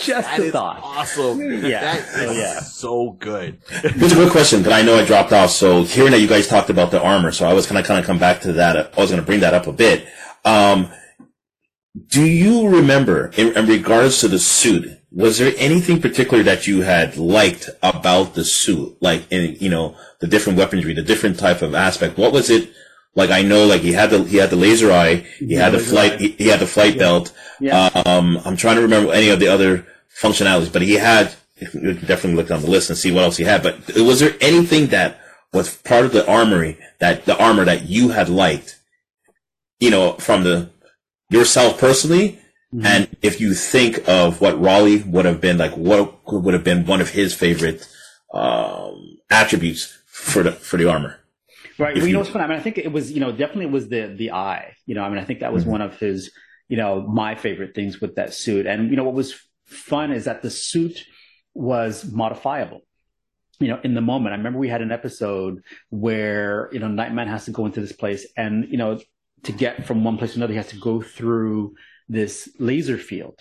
Just 0.00 0.28
That 0.28 0.40
a 0.40 0.44
is 0.44 0.52
thought. 0.52 0.80
awesome. 0.82 1.40
Yeah. 1.64 1.80
That 1.80 1.98
is 1.98 2.14
So, 2.14 2.30
yeah. 2.32 2.60
so 2.60 3.10
good. 3.12 3.58
Here's 3.68 4.12
a 4.12 4.16
good 4.16 4.32
question 4.32 4.62
that 4.64 4.72
I 4.72 4.82
know 4.82 4.96
I 4.96 5.04
dropped 5.04 5.32
off. 5.32 5.50
So 5.50 5.84
hearing 5.84 6.10
that 6.10 6.18
you 6.20 6.26
guys 6.26 6.48
talked 6.48 6.68
about 6.68 6.90
the 6.90 7.00
armor, 7.00 7.30
so 7.32 7.46
I 7.46 7.52
was 7.52 7.66
gonna 7.66 7.82
kind 7.84 8.00
of 8.00 8.06
come 8.06 8.18
back 8.18 8.40
to 8.42 8.52
that. 8.54 8.92
I 8.96 9.00
was 9.00 9.10
gonna 9.10 9.22
bring 9.22 9.40
that 9.40 9.54
up 9.54 9.66
a 9.68 9.72
bit. 9.72 10.06
Um, 10.44 10.90
do 12.08 12.24
you 12.24 12.68
remember, 12.68 13.30
in, 13.36 13.56
in 13.56 13.66
regards 13.66 14.20
to 14.20 14.28
the 14.28 14.38
suit, 14.38 14.98
was 15.12 15.38
there 15.38 15.52
anything 15.58 16.00
particular 16.00 16.42
that 16.42 16.66
you 16.66 16.82
had 16.82 17.16
liked 17.16 17.70
about 17.82 18.34
the 18.34 18.44
suit? 18.44 18.96
Like 19.00 19.30
in 19.30 19.56
you 19.60 19.70
know 19.70 19.96
the 20.20 20.26
different 20.26 20.58
weaponry, 20.58 20.92
the 20.92 21.02
different 21.02 21.38
type 21.38 21.62
of 21.62 21.74
aspect. 21.74 22.18
What 22.18 22.32
was 22.32 22.50
it? 22.50 22.72
Like 23.14 23.30
I 23.30 23.42
know, 23.42 23.64
like 23.64 23.82
he 23.82 23.92
had 23.92 24.10
the 24.10 24.24
he 24.24 24.38
had 24.38 24.50
the 24.50 24.56
laser 24.56 24.90
eye, 24.90 25.24
he 25.38 25.54
Yeah, 25.54 25.64
had 25.64 25.72
the 25.72 25.78
flight, 25.78 26.20
he, 26.20 26.30
he 26.30 26.48
had 26.48 26.58
the 26.58 26.66
flight 26.66 26.98
belt. 26.98 27.32
Yeah. 27.60 27.90
Um, 28.04 28.40
I'm 28.44 28.56
trying 28.56 28.76
to 28.76 28.82
remember 28.82 29.12
any 29.12 29.28
of 29.28 29.38
the 29.38 29.46
other 29.46 29.86
functionalities, 30.20 30.72
but 30.72 30.82
he 30.82 30.94
had 30.94 31.32
definitely 31.60 32.34
look 32.34 32.50
on 32.50 32.62
the 32.62 32.70
list 32.70 32.90
and 32.90 32.98
see 32.98 33.12
what 33.12 33.22
else 33.22 33.36
he 33.36 33.44
had. 33.44 33.62
But 33.62 33.94
was 33.94 34.18
there 34.18 34.34
anything 34.40 34.88
that 34.88 35.20
was 35.52 35.76
part 35.76 36.04
of 36.04 36.12
the 36.12 36.28
armory 36.28 36.76
that 36.98 37.24
the 37.24 37.38
armor 37.40 37.64
that 37.64 37.86
you 37.86 38.08
had 38.08 38.28
liked? 38.28 38.80
You 39.78 39.90
know, 39.90 40.14
from 40.14 40.42
the 40.42 40.70
yourself 41.38 41.78
personally, 41.78 42.26
Mm-hmm. 42.74 42.86
and 42.86 43.02
if 43.22 43.40
you 43.40 43.54
think 43.54 43.92
of 44.08 44.40
what 44.40 44.54
Raleigh 44.60 45.00
would 45.14 45.26
have 45.26 45.40
been 45.40 45.58
like, 45.64 45.74
what 45.76 46.02
would 46.44 46.54
have 46.58 46.64
been 46.64 46.86
one 46.86 47.00
of 47.00 47.08
his 47.10 47.32
favorite 47.32 47.86
um, 48.32 49.18
attributes 49.30 49.96
for 50.06 50.42
the 50.42 50.50
for 50.68 50.76
the 50.76 50.86
armor? 50.94 51.20
Right. 51.78 51.96
If 51.96 52.02
Well, 52.02 52.08
you 52.08 52.12
know 52.14 52.18
what's 52.20 52.30
funny? 52.30 52.44
I 52.44 52.48
mean, 52.48 52.58
I 52.58 52.62
think 52.66 52.78
it 52.78 52.90
was, 52.90 53.12
you 53.12 53.20
know, 53.20 53.30
definitely 53.30 53.66
it 53.66 53.70
was 53.78 53.88
the 53.94 54.02
the 54.22 54.32
eye. 54.32 54.74
You 54.86 54.94
know, 54.96 55.04
I 55.04 55.08
mean, 55.08 55.18
I 55.18 55.24
think 55.24 55.38
that 55.40 55.52
was 55.52 55.64
Mhm. 55.64 55.68
one 55.74 55.82
of 55.82 55.92
his, 56.00 56.32
you 56.68 56.76
know, 56.76 57.02
my 57.22 57.36
favorite 57.36 57.74
things 57.76 58.00
with 58.00 58.16
that 58.16 58.34
suit. 58.34 58.66
And 58.66 58.90
you 58.90 58.96
know, 58.96 59.04
what 59.04 59.14
was 59.22 59.34
fun 59.66 60.10
is 60.12 60.24
that 60.24 60.42
the 60.42 60.50
suit 60.50 61.04
was 61.54 62.10
modifiable. 62.22 62.80
You 63.60 63.68
know, 63.68 63.80
in 63.84 63.94
the 63.94 64.00
moment, 64.00 64.32
I 64.34 64.36
remember 64.38 64.58
we 64.58 64.68
had 64.68 64.82
an 64.82 64.90
episode 64.90 65.62
where 65.90 66.68
you 66.72 66.80
know 66.80 66.88
Nightman 66.88 67.28
has 67.28 67.44
to 67.44 67.52
go 67.52 67.66
into 67.66 67.80
this 67.80 67.92
place, 68.02 68.26
and 68.36 68.66
you 68.68 68.78
know, 68.78 68.98
to 69.44 69.52
get 69.52 69.86
from 69.86 70.04
one 70.04 70.18
place 70.18 70.32
to 70.32 70.38
another, 70.38 70.52
he 70.52 70.56
has 70.58 70.68
to 70.68 70.78
go 70.78 71.00
through 71.00 71.74
this 72.08 72.48
laser 72.58 72.98
field. 72.98 73.40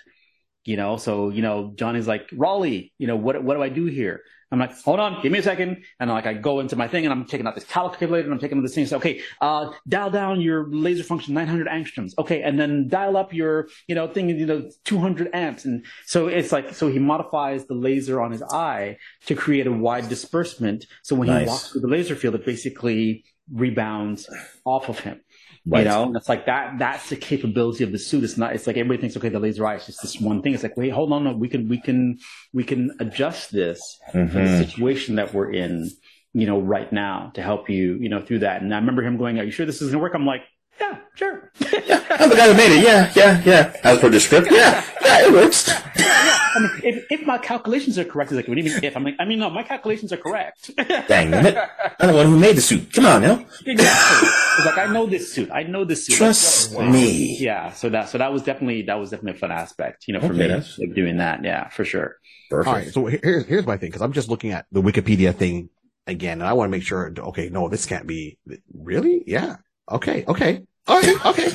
You 0.66 0.78
know, 0.78 0.96
so 0.96 1.30
you 1.30 1.42
know, 1.42 1.74
Johnny's 1.76 2.08
like, 2.08 2.30
Raleigh, 2.32 2.94
you 2.98 3.08
know, 3.08 3.18
what 3.18 3.44
what 3.44 3.56
do 3.56 3.64
I 3.64 3.70
do 3.70 3.86
here? 3.86 4.22
I'm 4.54 4.60
like, 4.60 4.80
hold 4.82 5.00
on, 5.00 5.20
give 5.24 5.32
me 5.32 5.40
a 5.40 5.44
second. 5.44 5.84
And 6.00 6.12
like, 6.12 6.28
I 6.28 6.36
go 6.36 6.60
into 6.60 6.76
my 6.76 6.88
thing 6.88 7.06
and 7.06 7.12
I'm 7.12 7.26
taking 7.26 7.48
out 7.48 7.56
this 7.56 7.64
calculator 7.64 8.26
and 8.26 8.34
I'm 8.34 8.40
taking 8.40 8.60
out 8.60 8.62
this 8.62 8.76
thing. 8.76 8.86
So, 8.86 8.98
okay, 8.98 9.22
uh, 9.42 9.72
dial 9.88 10.12
down 10.12 10.42
your 10.42 10.70
laser 10.70 11.04
function 11.04 11.34
900 11.34 11.66
angstroms. 11.68 12.12
Okay. 12.20 12.44
And 12.44 12.60
then 12.60 12.88
dial 12.88 13.18
up 13.18 13.34
your, 13.34 13.68
you 13.88 13.96
know, 13.96 14.08
thing, 14.08 14.30
you 14.30 14.46
know, 14.46 14.70
200 14.86 15.34
amps. 15.34 15.66
And 15.66 15.84
so 16.06 16.28
it's 16.28 16.52
like, 16.52 16.76
so 16.76 16.88
he 16.88 17.00
modifies 17.00 17.66
the 17.66 17.74
laser 17.74 18.22
on 18.22 18.32
his 18.32 18.44
eye 18.44 18.98
to 19.26 19.34
create 19.34 19.66
a 19.66 19.72
wide 19.72 20.08
disbursement. 20.08 20.86
So 21.02 21.16
when 21.16 21.30
Nice. 21.30 21.42
he 21.42 21.50
walks 21.50 21.72
through 21.72 21.82
the 21.82 21.88
laser 21.88 22.16
field, 22.16 22.36
it 22.36 22.46
basically 22.46 23.26
rebounds 23.52 24.30
off 24.66 24.88
of 24.88 25.00
him. 25.00 25.20
Right. 25.66 25.84
You 25.84 25.90
know, 25.90 26.04
and 26.04 26.16
it's 26.18 26.28
like 26.28 26.46
that. 26.48 26.78
That's 26.78 27.08
the 27.10 27.16
capability 27.16 27.86
of 27.86 27.94
the 27.94 27.98
suit. 27.98 28.26
It's 28.26 28.38
not. 28.38 28.54
It's 28.54 28.68
like 28.68 28.76
everybody 28.76 29.00
thinks, 29.00 29.16
okay, 29.16 29.30
the 29.30 29.40
laser 29.40 29.66
eye 29.66 29.76
is 29.76 29.86
just 29.86 30.02
this 30.02 30.20
one 30.20 30.42
thing. 30.42 30.54
It's 30.54 30.64
like, 30.64 30.76
wait, 30.76 30.90
hold 30.90 31.14
on, 31.14 31.24
no, 31.24 31.32
we 31.32 31.48
can, 31.48 31.70
we 31.70 31.80
can, 31.80 32.18
we 32.52 32.66
can 32.66 32.92
adjust 33.00 33.52
this 33.52 33.80
for 34.12 34.18
the 34.18 34.40
Mhm. 34.42 34.58
situation 34.66 35.16
that 35.16 35.34
we're 35.34 35.52
in, 35.54 35.90
you 36.34 36.46
know, 36.48 36.60
right 36.60 36.92
now 36.92 37.32
to 37.36 37.42
help 37.42 37.70
you, 37.70 37.98
you 38.02 38.10
know, 38.10 38.22
through 38.22 38.40
that. 38.40 38.62
And 38.62 38.74
I 38.74 38.78
remember 38.78 39.04
him 39.04 39.18
going, 39.18 39.40
"Are 39.40 39.44
you 39.46 39.52
sure 39.52 39.66
this 39.66 39.82
is 39.82 39.90
going 39.92 39.94
to 39.94 40.00
work?" 40.00 40.16
I'm 40.16 40.26
like, 40.26 40.42
"Yeah, 40.80 40.98
sure." 41.16 41.52
I'm 41.62 42.30
the 42.30 42.36
guy 42.36 42.48
who 42.48 42.54
made 42.56 42.72
it. 42.78 42.84
Yeah, 42.84 43.12
yeah, 43.16 43.42
yeah. 43.46 43.74
As 43.84 44.00
per 44.00 44.10
the 44.10 44.20
script, 44.20 44.48
yeah, 44.52 44.84
yeah, 45.04 45.28
it 45.28 45.32
works. 45.34 45.68
yeah, 45.68 46.38
I 46.56 46.60
mean, 46.60 46.72
if, 46.84 47.06
if 47.10 47.26
my 47.26 47.38
calculations 47.38 47.98
are 47.98 48.04
correct, 48.06 48.30
he's 48.32 48.38
like, 48.38 48.48
"What 48.48 48.56
do 48.56 48.62
you 48.62 48.70
mean 48.70 48.84
if?" 48.84 48.96
I'm 48.98 49.04
like, 49.04 49.16
"I 49.20 49.26
mean, 49.26 49.40
no, 49.40 49.50
my 49.50 49.64
calculations 49.64 50.12
are 50.14 50.18
correct." 50.18 50.72
Dang 51.08 51.34
it! 51.34 51.58
I'm 52.00 52.08
the 52.10 52.14
one 52.14 52.26
who 52.28 52.38
made 52.40 52.56
the 52.58 52.62
suit. 52.62 52.92
Come 52.94 53.06
on 53.06 53.22
now. 53.22 53.46
exactly. 53.66 54.30
It's 54.58 54.66
like 54.66 54.78
I 54.78 54.86
know 54.92 55.06
this 55.06 55.34
suit. 55.34 55.50
I 55.52 55.64
know 55.64 55.84
this 55.86 56.06
suit. 56.06 56.16
Trust 56.16 56.74
Like, 56.74 56.90
me. 56.90 57.38
Yeah. 57.40 57.72
So 57.72 57.90
that 57.90 58.10
so 58.10 58.18
that 58.18 58.32
was 58.32 58.44
definitely 58.44 58.84
that 58.84 58.96
was 59.00 59.10
definitely 59.10 59.38
a 59.38 59.40
fun 59.42 59.52
aspect, 59.52 60.06
you 60.08 60.14
know, 60.14 60.20
for 60.20 60.28
Okay, 60.28 60.38
me, 60.38 60.48
that's- 60.48 60.78
like 60.78 60.94
doing 60.94 61.18
that. 61.18 61.44
Yeah, 61.44 61.70
for 61.70 61.86
sure. 61.86 62.18
Perfect. 62.50 62.68
All 62.68 62.74
right. 62.74 62.88
So 62.94 63.06
here's 63.08 63.46
here's 63.46 63.66
my 63.66 63.78
thing 63.78 63.90
because 63.90 64.02
I'm 64.04 64.14
just 64.14 64.30
looking 64.30 64.52
at 64.52 64.66
the 64.72 64.82
Wikipedia 64.82 65.34
thing 65.34 65.70
again, 66.06 66.40
and 66.42 66.48
I 66.48 66.54
want 66.54 66.68
to 66.70 66.72
make 66.72 66.84
sure. 66.84 67.12
Okay, 67.18 67.50
no, 67.50 67.68
this 67.70 67.86
can't 67.88 68.06
be 68.06 68.38
really. 68.74 69.24
Yeah. 69.26 69.56
Okay. 69.92 70.26
Okay. 70.28 70.64
All 70.88 71.00
right. 71.02 71.26
Okay. 71.26 71.50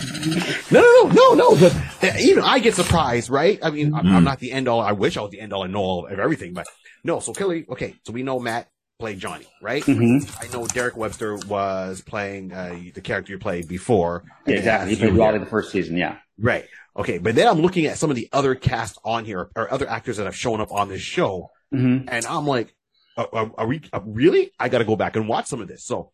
No, 0.70 0.80
no, 0.80 1.02
no, 1.10 1.34
no, 1.34 1.34
no. 1.34 1.56
But 2.00 2.18
even 2.20 2.42
I 2.44 2.58
get 2.60 2.74
surprised, 2.74 3.28
right? 3.30 3.58
I 3.62 3.70
mean, 3.70 3.94
I'm, 3.94 4.06
I'm 4.06 4.22
Mhm. 4.22 4.24
not 4.24 4.38
the 4.38 4.52
end 4.52 4.68
all. 4.68 4.80
I 4.80 4.92
wish 4.92 5.16
I 5.16 5.20
was 5.22 5.30
the 5.30 5.40
end 5.40 5.52
all 5.52 5.64
and 5.64 5.76
all 5.76 6.06
of 6.06 6.18
everything, 6.18 6.54
but 6.54 6.66
no. 7.04 7.20
So 7.20 7.32
Kelly. 7.32 7.66
Okay. 7.68 7.94
So 8.06 8.12
we 8.12 8.22
know 8.22 8.38
Matt 8.40 8.68
played 8.98 9.18
Johnny, 9.20 9.46
right? 9.62 9.82
Mm-hmm. 9.82 10.28
I 10.42 10.52
know 10.52 10.66
Derek 10.66 10.96
Webster 10.96 11.36
was 11.36 12.00
playing 12.00 12.52
uh, 12.52 12.78
the 12.94 13.00
character 13.00 13.32
you 13.32 13.38
played 13.38 13.68
before. 13.68 14.24
Yeah, 14.46 14.56
exactly. 14.56 14.94
He 14.94 15.00
played 15.00 15.12
Raleigh 15.14 15.38
the 15.38 15.46
first 15.46 15.70
season. 15.72 15.96
Yeah. 15.96 16.16
Right. 16.38 16.64
Okay. 16.96 17.18
But 17.18 17.34
then 17.34 17.46
I'm 17.48 17.60
looking 17.60 17.86
at 17.86 17.98
some 17.98 18.10
of 18.10 18.16
the 18.16 18.28
other 18.32 18.54
cast 18.54 18.98
on 19.04 19.24
here 19.24 19.50
or 19.54 19.72
other 19.72 19.88
actors 19.88 20.16
that 20.16 20.24
have 20.24 20.36
shown 20.36 20.60
up 20.60 20.72
on 20.72 20.88
this 20.88 21.02
show. 21.02 21.50
Mm-hmm. 21.74 22.08
And 22.08 22.26
I'm 22.26 22.46
like, 22.46 22.74
are, 23.16 23.28
are, 23.32 23.50
are 23.58 23.66
we 23.66 23.82
uh, 23.92 24.00
really? 24.04 24.52
I 24.58 24.68
got 24.68 24.78
to 24.78 24.84
go 24.84 24.96
back 24.96 25.16
and 25.16 25.28
watch 25.28 25.46
some 25.46 25.60
of 25.60 25.68
this. 25.68 25.84
So, 25.84 26.12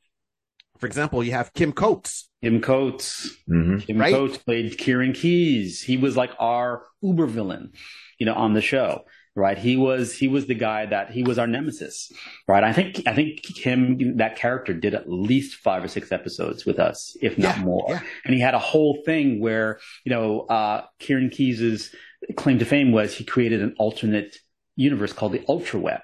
for 0.79 0.87
example, 0.87 1.23
you 1.25 1.33
have 1.33 1.53
Kim 1.53 1.73
Coates. 1.73 2.29
Kim 2.43 2.61
Coates. 2.61 3.31
hmm 3.47 3.79
Kim 3.79 3.99
Right? 3.99 4.13
Coates 4.15 4.39
played 4.39 4.77
Kieran 4.79 5.13
Keys. 5.13 5.83
He 5.83 5.97
was 5.97 6.17
like 6.17 6.33
our 6.39 6.83
uber 7.03 7.27
villain, 7.27 7.73
you 8.19 8.27
know, 8.27 8.35
on 8.35 8.53
the 8.55 8.61
show. 8.61 9.05
Right. 9.37 9.59
He 9.59 9.77
was 9.77 10.13
he 10.17 10.29
was 10.29 10.47
the 10.47 10.55
guy 10.55 10.87
that 10.87 11.11
he 11.11 11.25
was 11.25 11.41
our 11.41 11.49
nemesis. 11.49 12.13
Right. 12.47 12.63
I 12.63 12.73
think 12.73 13.03
I 13.05 13.15
think 13.15 13.43
Kim 13.43 14.19
that 14.19 14.37
character 14.37 14.73
did 14.73 14.95
at 14.95 15.11
least 15.11 15.57
five 15.57 15.83
or 15.83 15.89
six 15.89 16.13
episodes 16.13 16.65
with 16.65 16.79
us, 16.79 17.17
if 17.21 17.37
not 17.37 17.57
Yeah, 17.57 17.63
more. 17.65 17.87
yeah. 17.89 18.01
And 18.25 18.33
he 18.35 18.41
had 18.41 18.55
a 18.55 18.61
whole 18.61 19.03
thing 19.05 19.41
where, 19.41 19.81
you 20.05 20.11
know, 20.11 20.43
uh 20.43 20.85
Kieran 21.01 21.31
Keys's 21.31 21.93
claim 22.37 22.61
to 22.61 22.65
fame 22.65 22.93
was 22.93 23.17
he 23.17 23.25
created 23.25 23.61
an 23.61 23.75
alternate 23.77 24.37
universe 24.77 25.13
called 25.13 25.33
the 25.33 25.45
Ultra 25.49 25.81
Web. 25.81 26.03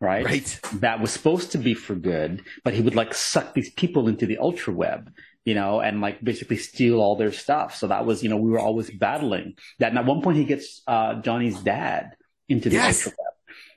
Right 0.00 0.24
Right. 0.24 0.60
that 0.74 1.00
was 1.00 1.12
supposed 1.12 1.52
to 1.52 1.58
be 1.58 1.74
for 1.74 1.94
good, 1.94 2.44
but 2.64 2.74
he 2.74 2.82
would 2.82 2.94
like 2.94 3.14
suck 3.14 3.54
these 3.54 3.70
people 3.72 4.08
into 4.08 4.26
the 4.26 4.38
ultra 4.38 4.72
web, 4.72 5.10
you 5.44 5.54
know, 5.54 5.80
and 5.80 6.00
like 6.00 6.22
basically 6.22 6.56
steal 6.56 7.00
all 7.00 7.16
their 7.16 7.32
stuff. 7.32 7.76
So 7.76 7.88
that 7.88 8.06
was, 8.06 8.22
you 8.22 8.28
know, 8.28 8.36
we 8.36 8.50
were 8.50 8.60
always 8.60 8.90
battling 8.90 9.54
that. 9.80 9.90
And 9.90 9.98
at 9.98 10.06
one 10.06 10.22
point 10.22 10.36
he 10.36 10.44
gets 10.44 10.82
uh, 10.86 11.20
Johnny's 11.20 11.60
dad 11.60 12.14
into 12.48 12.70
the 12.70 12.76
Yes. 12.76 13.06
ultra 13.06 13.12
web, 13.18 13.27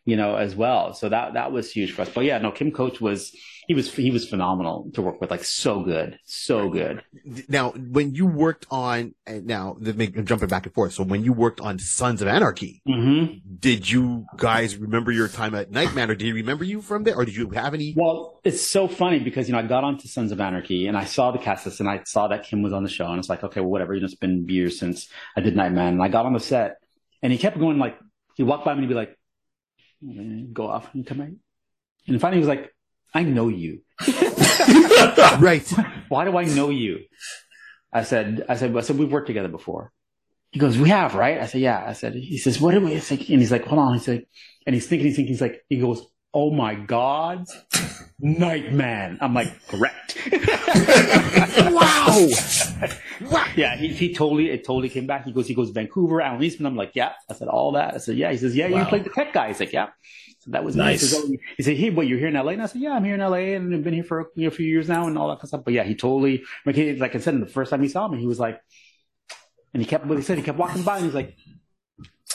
you 0.05 0.15
know, 0.15 0.35
as 0.35 0.55
well. 0.55 0.93
So 0.93 1.09
that 1.09 1.33
that 1.33 1.51
was 1.51 1.71
huge 1.71 1.93
for 1.93 2.01
us. 2.03 2.09
But 2.09 2.25
yeah, 2.25 2.37
no, 2.39 2.51
Kim 2.51 2.71
Coates 2.71 2.99
was 2.99 3.35
he 3.67 3.75
was 3.75 3.93
he 3.93 4.09
was 4.11 4.27
phenomenal 4.27 4.89
to 4.95 5.01
work 5.01 5.21
with, 5.21 5.29
like 5.29 5.43
so 5.43 5.81
good, 5.81 6.17
so 6.25 6.69
good. 6.69 7.03
Now, 7.47 7.69
when 7.71 8.15
you 8.15 8.25
worked 8.25 8.65
on, 8.71 9.13
now 9.27 9.77
I'm 9.79 10.25
jumping 10.25 10.47
back 10.49 10.65
and 10.65 10.73
forth. 10.73 10.93
So 10.93 11.03
when 11.03 11.23
you 11.23 11.31
worked 11.31 11.61
on 11.61 11.77
Sons 11.79 12.21
of 12.21 12.27
Anarchy, 12.27 12.81
Mm-hmm. 12.87 13.37
did 13.59 13.89
you 13.89 14.25
guys 14.37 14.75
remember 14.75 15.11
your 15.11 15.27
time 15.27 15.53
at 15.53 15.69
Nightman, 15.71 16.09
or 16.09 16.15
did 16.15 16.25
he 16.25 16.33
remember 16.33 16.63
you 16.63 16.81
from 16.81 17.03
there, 17.03 17.15
or 17.15 17.23
did 17.23 17.35
you 17.35 17.51
have 17.51 17.73
any? 17.75 17.93
Well, 17.95 18.39
it's 18.43 18.65
so 18.67 18.87
funny 18.87 19.19
because 19.19 19.47
you 19.47 19.53
know 19.53 19.59
I 19.59 19.63
got 19.63 19.83
onto 19.83 20.07
Sons 20.07 20.31
of 20.31 20.41
Anarchy 20.41 20.87
and 20.87 20.97
I 20.97 21.05
saw 21.05 21.29
the 21.31 21.37
cast 21.39 21.65
list 21.67 21.79
and 21.79 21.87
I 21.87 22.01
saw 22.05 22.27
that 22.29 22.43
Kim 22.43 22.63
was 22.63 22.73
on 22.73 22.83
the 22.83 22.89
show 22.89 23.05
and 23.05 23.19
it's 23.19 23.29
like 23.29 23.43
okay, 23.43 23.61
well 23.61 23.69
whatever. 23.69 23.93
You 23.93 24.01
know, 24.01 24.05
it's 24.05 24.15
been 24.15 24.47
years 24.49 24.79
since 24.79 25.07
I 25.37 25.41
did 25.41 25.55
Nightman 25.55 25.87
and 25.93 26.03
I 26.03 26.07
got 26.07 26.25
on 26.25 26.33
the 26.33 26.39
set 26.39 26.77
and 27.21 27.31
he 27.31 27.37
kept 27.37 27.59
going 27.59 27.77
like 27.77 27.97
he 28.35 28.43
walked 28.43 28.65
by 28.65 28.71
me 28.73 28.79
and 28.79 28.83
he'd 28.85 28.89
be 28.89 28.95
like, 28.95 29.15
"Mm, 30.03 30.53
go 30.53 30.67
off 30.67 30.93
and 30.93 31.05
come 31.05 31.21
out, 31.21 31.29
and 32.07 32.21
finally 32.21 32.41
he 32.41 32.47
was 32.47 32.55
like, 32.57 32.71
I 33.13 33.23
know 33.23 33.49
you. 33.49 33.81
right. 35.39 35.67
Why 36.09 36.25
do 36.25 36.37
I 36.37 36.45
know 36.45 36.69
you? 36.69 36.99
I 37.91 38.03
said, 38.03 38.45
I 38.47 38.55
said, 38.55 38.75
I 38.75 38.81
said 38.81 38.97
we've 38.97 39.11
worked 39.11 39.27
together 39.27 39.49
before. 39.49 39.91
He 40.51 40.59
goes, 40.59 40.77
we 40.77 40.89
have, 40.89 41.15
right? 41.15 41.39
I 41.39 41.45
said, 41.45 41.61
yeah. 41.61 41.83
I 41.85 41.93
said, 41.93 42.13
he 42.13 42.37
says, 42.37 42.59
what 42.59 42.71
do 42.71 42.81
we? 42.81 42.93
It's 42.93 43.11
like, 43.11 43.29
and 43.29 43.39
he's 43.39 43.51
like, 43.51 43.65
hold 43.65 43.79
on. 43.79 43.93
He's 43.93 44.07
like, 44.07 44.27
and 44.65 44.73
he's 44.73 44.87
thinking, 44.87 45.07
he's 45.07 45.15
thinking, 45.15 45.33
he's 45.33 45.41
like, 45.41 45.61
he 45.67 45.79
goes, 45.79 46.05
oh 46.33 46.51
my 46.51 46.75
god, 46.75 47.45
Nightman. 48.19 49.17
I'm 49.21 49.33
like, 49.33 49.67
correct. 49.67 50.17
Wow. 51.71 52.27
Wow. 53.29 53.47
Yeah, 53.55 53.75
he, 53.75 53.89
he 53.89 54.13
totally 54.13 54.49
it 54.49 54.63
totally 54.63 54.89
came 54.89 55.05
back. 55.05 55.25
He 55.25 55.31
goes, 55.31 55.47
he 55.47 55.53
goes 55.53 55.69
Vancouver, 55.69 56.21
Alan 56.21 56.41
Eastman. 56.43 56.65
I'm 56.67 56.75
like, 56.75 56.91
yeah. 56.95 57.13
I 57.29 57.33
said 57.33 57.47
all 57.47 57.73
that. 57.73 57.93
I 57.93 57.97
said, 57.97 58.17
yeah. 58.17 58.31
He 58.31 58.37
says, 58.37 58.55
yeah. 58.55 58.67
You 58.67 58.83
played 58.85 59.03
the 59.03 59.09
tech 59.09 59.33
guy. 59.33 59.49
He's 59.49 59.59
like, 59.59 59.73
yeah. 59.73 59.89
So 60.39 60.51
that 60.51 60.63
was 60.63 60.75
me. 60.75 60.83
Nice. 60.83 61.11
He, 61.11 61.17
oh, 61.17 61.37
he 61.57 61.63
said, 61.63 61.77
hey, 61.77 61.89
what? 61.91 62.07
You're 62.07 62.17
here 62.17 62.29
in 62.29 62.33
LA? 62.33 62.53
And 62.53 62.63
I 62.63 62.65
said, 62.65 62.81
yeah, 62.81 62.93
I'm 62.93 63.03
here 63.03 63.15
in 63.15 63.19
LA, 63.21 63.55
and 63.55 63.73
I've 63.75 63.83
been 63.83 63.93
here 63.93 64.03
for 64.03 64.31
you 64.35 64.43
know, 64.43 64.47
a 64.47 64.51
few 64.51 64.65
years 64.65 64.87
now, 64.89 65.07
and 65.07 65.17
all 65.17 65.27
that 65.27 65.35
kind 65.35 65.43
of 65.43 65.49
stuff. 65.49 65.61
But 65.63 65.73
yeah, 65.73 65.83
he 65.83 65.93
totally 65.93 66.43
like 66.65 66.75
he, 66.75 66.95
like 66.95 67.15
I 67.15 67.19
said, 67.19 67.39
the 67.39 67.45
first 67.45 67.69
time 67.69 67.83
he 67.83 67.89
saw 67.89 68.07
me, 68.07 68.19
he 68.19 68.25
was 68.27 68.39
like, 68.39 68.59
and 69.73 69.83
he 69.83 69.87
kept 69.87 70.05
what 70.05 70.17
he 70.17 70.23
said. 70.23 70.37
He 70.37 70.43
kept 70.43 70.57
walking 70.57 70.83
by, 70.83 70.97
and 70.97 71.05
he's 71.05 71.13
like. 71.13 71.35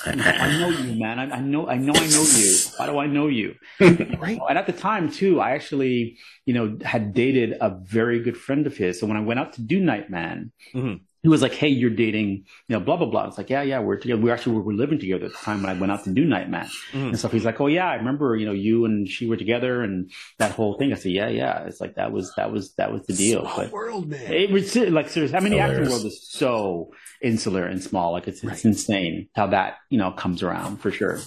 I 0.05 0.59
know 0.59 0.69
you, 0.69 0.95
man. 1.01 1.19
I, 1.19 1.37
I 1.37 1.41
know, 1.41 1.69
I 1.69 1.77
know, 1.77 1.93
I 1.95 2.07
know 2.07 2.23
you. 2.23 2.57
Why 2.77 2.87
do 2.87 2.99
I 2.99 3.07
know 3.07 3.29
you? 3.29 3.55
Right. 3.81 4.39
And 4.49 4.59
at 4.59 4.67
the 4.67 4.73
time 4.73 5.11
too, 5.11 5.41
I 5.41 5.51
actually, 5.53 6.19
you 6.45 6.55
know, 6.55 6.79
had 6.85 7.15
dated 7.15 7.57
a 7.61 7.79
very 7.83 8.21
good 8.23 8.37
friend 8.37 8.67
of 8.67 8.77
his. 8.77 8.99
So 9.01 9.07
when 9.07 9.17
I 9.17 9.21
went 9.21 9.41
out 9.41 9.53
to 9.55 9.63
do 9.63 9.81
Nightman, 9.81 10.53
Mhm. 10.75 11.01
He 11.27 11.29
was 11.29 11.43
like, 11.43 11.55
"Hey, 11.55 11.67
you're 11.71 11.91
dating, 11.91 12.45
you 12.69 12.79
know, 12.79 12.79
blah 12.79 12.97
blah 12.97 13.09
blah." 13.11 13.27
It's 13.27 13.37
like, 13.37 13.51
"Yeah, 13.51 13.63
yeah, 13.63 13.81
we're 13.81 13.97
together. 13.97 14.21
We 14.23 14.31
actually 14.31 14.55
were, 14.55 14.63
were 14.63 14.75
living 14.75 15.01
together 15.01 15.25
at 15.27 15.33
the 15.33 15.39
time 15.39 15.61
when 15.61 15.71
I 15.75 15.77
went 15.81 15.91
out 15.91 16.05
to 16.05 16.11
do 16.13 16.25
Nightman 16.25 16.69
Mhm. 16.93 17.09
and 17.09 17.19
stuff." 17.19 17.33
He's 17.33 17.45
like, 17.45 17.61
"Oh 17.61 17.67
yeah, 17.67 17.89
I 17.91 17.97
remember, 17.97 18.37
you 18.37 18.47
know, 18.47 18.53
you 18.53 18.85
and 18.85 19.09
she 19.09 19.27
were 19.27 19.37
together 19.37 19.83
and 19.83 20.09
that 20.39 20.53
whole 20.53 20.79
thing." 20.79 20.93
I 20.93 20.95
said, 20.95 21.11
"Yeah, 21.11 21.29
yeah." 21.29 21.65
It's 21.67 21.81
like 21.81 21.97
that 21.97 22.13
was 22.13 22.33
that 22.37 22.53
was 22.53 22.75
that 22.75 22.93
was 22.93 23.03
the 23.09 23.15
deal. 23.15 23.41
Small 23.43 23.57
But 23.57 23.73
world, 23.73 24.09
man. 24.09 24.33
it 24.33 24.53
was 24.53 24.77
like 24.77 25.09
seriously, 25.09 25.37
I 25.37 25.41
mean, 25.41 25.51
the 25.53 25.59
acting 25.59 25.79
Hilarious. 25.79 25.93
world 25.95 26.07
is 26.07 26.29
so 26.31 26.93
insular 27.21 27.67
and 27.67 27.83
small. 27.83 28.13
Like 28.13 28.29
it's 28.29 28.45
it's 28.45 28.65
insane 28.65 29.29
how 29.35 29.49
that 29.49 29.79
you 29.91 29.99
know 29.99 30.13
comes 30.13 30.45
around 30.45 30.77
for 30.77 30.93
sure. 30.93 31.19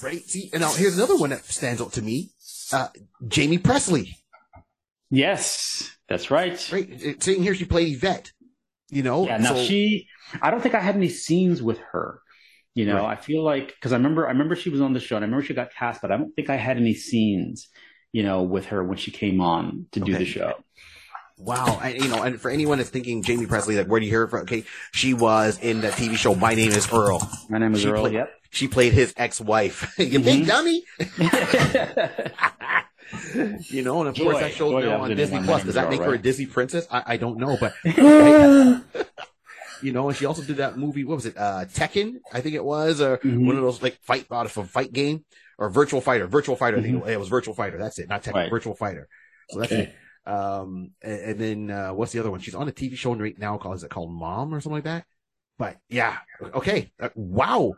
Right. 0.00 0.22
See, 0.22 0.48
and 0.52 0.60
now 0.62 0.72
here's 0.72 0.96
another 0.96 1.16
one 1.16 1.30
that 1.30 1.44
stands 1.44 1.80
out 1.82 1.92
to 1.94 2.02
me. 2.02 2.30
Uh, 2.72 2.86
Jaime 3.34 3.58
Pressly. 3.58 4.14
Yes, 5.10 5.90
that's 6.08 6.30
right. 6.30 6.52
Right. 6.72 7.22
Sitting 7.22 7.42
here, 7.42 7.54
she 7.54 7.64
played 7.64 7.94
Yvette. 7.96 8.32
You 8.90 9.02
know. 9.02 9.26
Yeah. 9.26 9.38
Now 9.38 9.54
so- 9.54 9.64
she, 9.64 10.08
I 10.42 10.50
don't 10.50 10.60
think 10.60 10.74
I 10.74 10.80
had 10.80 10.96
any 10.96 11.08
scenes 11.08 11.62
with 11.62 11.78
her. 11.92 12.20
You 12.74 12.86
know, 12.86 12.96
Right. 13.02 13.18
I 13.18 13.20
feel 13.20 13.42
like 13.42 13.68
because 13.74 13.92
I 13.92 13.96
remember, 13.96 14.26
I 14.26 14.30
remember 14.30 14.54
she 14.54 14.70
was 14.70 14.80
on 14.80 14.92
the 14.92 15.00
show, 15.00 15.16
and 15.16 15.24
I 15.24 15.26
remember 15.26 15.44
she 15.44 15.54
got 15.54 15.72
cast, 15.74 16.00
but 16.00 16.12
I 16.12 16.16
don't 16.16 16.32
think 16.36 16.50
I 16.50 16.56
had 16.56 16.76
any 16.76 16.94
scenes, 16.94 17.68
you 18.12 18.22
know, 18.22 18.42
with 18.42 18.66
her 18.66 18.84
when 18.84 18.96
she 18.96 19.10
came 19.10 19.40
on 19.40 19.86
to 19.92 20.00
do 20.00 20.16
the 20.16 20.24
show. 20.24 20.54
Wow, 21.36 21.80
and 21.82 21.94
you 21.94 22.06
know, 22.08 22.22
and 22.22 22.40
for 22.40 22.48
anyone 22.50 22.78
that's 22.78 22.90
thinking 22.90 23.22
Jaime 23.24 23.46
Pressly, 23.46 23.76
like 23.76 23.86
where 23.88 23.98
do 23.98 24.06
you 24.06 24.12
hear 24.12 24.28
from? 24.28 24.42
Okay, 24.42 24.64
she 24.92 25.14
was 25.14 25.58
in 25.58 25.80
that 25.80 25.94
TV 25.94 26.14
show 26.16 26.34
My 26.34 26.54
Name 26.54 26.70
Is 26.70 26.92
Earl. 26.92 27.28
My 27.48 27.58
name 27.58 27.74
is 27.74 27.80
She 27.80 27.88
Earl. 27.88 28.02
played- 28.02 28.12
Yep. 28.14 28.30
She 28.52 28.66
played 28.68 28.92
his 28.92 29.14
ex-wife. 29.16 29.94
you 29.98 30.18
big 30.20 30.44
Mhm. 30.44 30.46
dummy. 30.46 30.84
you 33.68 33.82
know, 33.82 34.00
and 34.00 34.08
of 34.08 34.14
course 34.16 34.36
Joy. 34.36 34.40
that 34.40 34.52
show's 34.52 34.84
now 34.84 35.02
on 35.02 35.14
Disney 35.16 35.40
Plus. 35.40 35.64
Does 35.64 35.74
that 35.74 35.84
Earl, 35.84 35.90
make 35.90 36.00
her 36.00 36.14
a? 36.14 36.18
Disney 36.18 36.46
princess? 36.46 36.86
I, 36.90 37.02
I 37.06 37.16
don't 37.16 37.38
know, 37.38 37.56
but 37.58 37.74
you 39.82 39.92
know, 39.92 40.08
and 40.08 40.16
she 40.16 40.26
also 40.26 40.42
did 40.42 40.58
that 40.58 40.76
movie. 40.78 41.04
What 41.04 41.16
was 41.16 41.26
it? 41.26 41.36
Uh, 41.36 41.64
Tekken, 41.66 42.16
I 42.32 42.40
think 42.40 42.54
it 42.54 42.64
was, 42.64 43.00
or 43.00 43.18
Mhm. 43.18 43.46
one 43.46 43.56
of 43.56 43.62
those 43.62 43.82
like 43.82 43.98
fight 44.02 44.26
out 44.30 44.46
of 44.46 44.56
a 44.56 44.64
fight 44.64 44.92
game 44.92 45.24
or 45.58 45.70
Virtual 45.70 46.00
Fighter. 46.00 46.26
Virtual 46.26 46.56
Fighter. 46.56 46.78
I 46.78 46.82
think 46.82 46.96
Mm-hmm. 47.02 47.08
it 47.10 47.18
was 47.18 47.28
Virtual 47.28 47.54
Fighter. 47.54 47.78
That's 47.78 47.98
it, 47.98 48.08
not 48.08 48.22
Tekken. 48.22 48.34
Right. 48.34 48.50
Virtual 48.50 48.74
Fighter. 48.74 49.08
So 49.50 49.60
that's 49.60 49.72
Okay. 49.72 49.82
it. 49.84 49.94
Um, 50.30 50.90
and, 51.02 51.20
and 51.20 51.38
then 51.40 51.70
uh, 51.70 51.94
what's 51.94 52.12
the 52.12 52.18
other 52.20 52.30
one? 52.30 52.40
She's 52.40 52.54
on 52.54 52.68
a 52.68 52.72
TV 52.72 52.94
show 52.96 53.14
right 53.14 53.38
now 53.38 53.56
called 53.56 53.76
is 53.76 53.82
it 53.84 53.90
called 53.90 54.12
Mom 54.12 54.54
or 54.54 54.60
something 54.60 54.76
like 54.76 54.84
that? 54.84 55.04
But 55.58 55.76
yeah, 55.88 56.18
okay, 56.54 56.90
uh, 57.00 57.08
wow. 57.14 57.72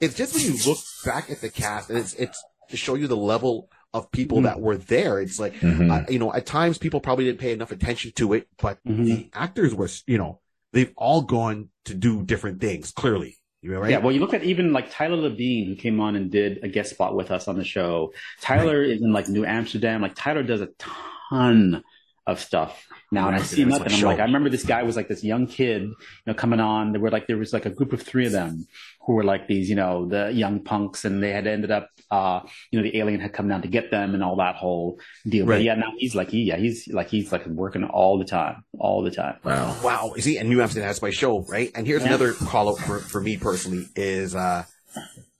It's 0.00 0.14
just 0.14 0.34
when 0.34 0.44
you 0.44 0.56
look 0.66 0.78
back 1.04 1.30
at 1.30 1.40
the 1.40 1.48
cast, 1.50 1.90
and 1.90 1.98
it's 1.98 2.14
it's 2.14 2.40
to 2.70 2.76
show 2.76 2.94
you 2.94 3.08
the 3.08 3.16
level 3.16 3.68
of 3.94 4.10
people 4.10 4.40
Mhm. 4.40 4.42
that 4.42 4.60
were 4.60 4.76
there. 4.76 5.20
It's 5.20 5.38
like 5.38 5.54
Mhm. 5.60 5.90
uh, 5.90 6.04
you 6.10 6.18
know, 6.18 6.34
at 6.34 6.44
times 6.44 6.76
people 6.76 7.00
probably 7.00 7.24
didn't 7.24 7.38
pay 7.38 7.52
enough 7.52 7.70
attention 7.70 8.10
to 8.16 8.34
it, 8.34 8.48
but 8.60 8.78
Mhm. 8.84 9.04
the 9.06 9.30
actors 9.32 9.74
were, 9.74 9.88
you 10.06 10.18
know, 10.18 10.40
they've 10.72 10.92
all 10.96 11.22
gone 11.22 11.68
to 11.84 11.94
do 11.94 12.22
different 12.24 12.60
things. 12.60 12.90
Clearly, 12.90 13.36
you 13.62 13.70
know, 13.70 13.78
right? 13.78 13.92
Yeah, 13.92 13.98
well, 13.98 14.12
you 14.12 14.20
look 14.20 14.34
at 14.34 14.42
even 14.42 14.72
like 14.72 14.90
Tyler 14.90 15.16
Labine, 15.30 15.68
who 15.68 15.76
came 15.76 16.00
on 16.00 16.16
and 16.16 16.30
did 16.30 16.58
a 16.64 16.68
guest 16.68 16.90
spot 16.90 17.14
with 17.14 17.30
us 17.30 17.46
on 17.46 17.56
the 17.56 17.64
show. 17.64 18.12
Tyler 18.40 18.82
is 18.82 19.00
in 19.00 19.12
like 19.12 19.28
New 19.28 19.44
Amsterdam. 19.44 20.02
Like 20.02 20.16
Tyler 20.16 20.42
does 20.42 20.60
a 20.60 20.70
ton 20.78 21.82
of 22.26 22.40
stuff 22.40 22.84
now, 23.14 23.28
and 23.28 23.36
I 23.36 23.42
see 23.42 23.64
that's 23.64 23.78
nothing. 23.78 23.90
my 23.92 23.94
I'm 23.94 24.00
show. 24.00 24.06
like, 24.08 24.18
I 24.20 24.24
remember 24.24 24.50
this 24.50 24.64
guy 24.64 24.82
was 24.82 24.96
like 24.96 25.08
this 25.08 25.24
young 25.24 25.46
kid, 25.46 25.82
you 25.82 25.94
know, 26.26 26.34
coming 26.34 26.60
on. 26.60 26.92
There 26.92 27.00
were 27.00 27.10
like 27.10 27.26
there 27.26 27.38
was 27.38 27.52
like 27.52 27.64
a 27.66 27.70
group 27.70 27.92
of 27.94 28.02
three 28.02 28.26
of 28.26 28.32
them 28.32 28.66
who 29.06 29.14
were 29.14 29.24
like 29.24 29.46
these, 29.48 29.70
you 29.70 29.76
know, 29.76 30.06
the 30.06 30.30
young 30.32 30.62
punks, 30.62 31.04
and 31.04 31.22
they 31.22 31.30
had 31.32 31.46
ended 31.46 31.70
up, 31.70 31.88
uh, 32.10 32.40
you 32.70 32.78
know, 32.78 32.82
the 32.82 32.96
alien 32.98 33.20
had 33.20 33.32
come 33.32 33.48
down 33.48 33.62
to 33.62 33.68
get 33.68 33.90
them 33.90 34.14
and 34.14 34.22
all 34.22 34.36
that 34.36 34.56
whole 34.56 34.98
deal. 35.26 35.46
Right. 35.46 35.56
But 35.56 35.62
yeah, 35.64 35.74
now 35.74 35.92
he's 35.96 36.14
like, 36.14 36.30
he, 36.30 36.42
yeah, 36.42 36.56
he's 36.56 36.88
like 36.88 37.08
he's 37.08 37.32
like 37.32 37.46
working 37.46 37.84
all 37.84 38.18
the 38.18 38.24
time, 38.24 38.64
all 38.78 39.02
the 39.02 39.10
time. 39.10 39.36
Wow. 39.44 39.76
Wow. 39.82 40.12
Is 40.16 40.24
he? 40.24 40.36
and 40.38 40.48
New 40.50 40.60
Amsterdam, 40.60 40.88
that's 40.88 41.00
my 41.02 41.10
show, 41.10 41.40
right? 41.44 41.70
And 41.74 41.86
here's 41.86 42.02
Yeah. 42.02 42.08
another 42.08 42.32
call 42.34 42.68
out 42.70 42.78
for, 42.78 42.98
for 42.98 43.20
me 43.20 43.36
personally 43.36 43.86
is, 43.96 44.34
uh, 44.34 44.64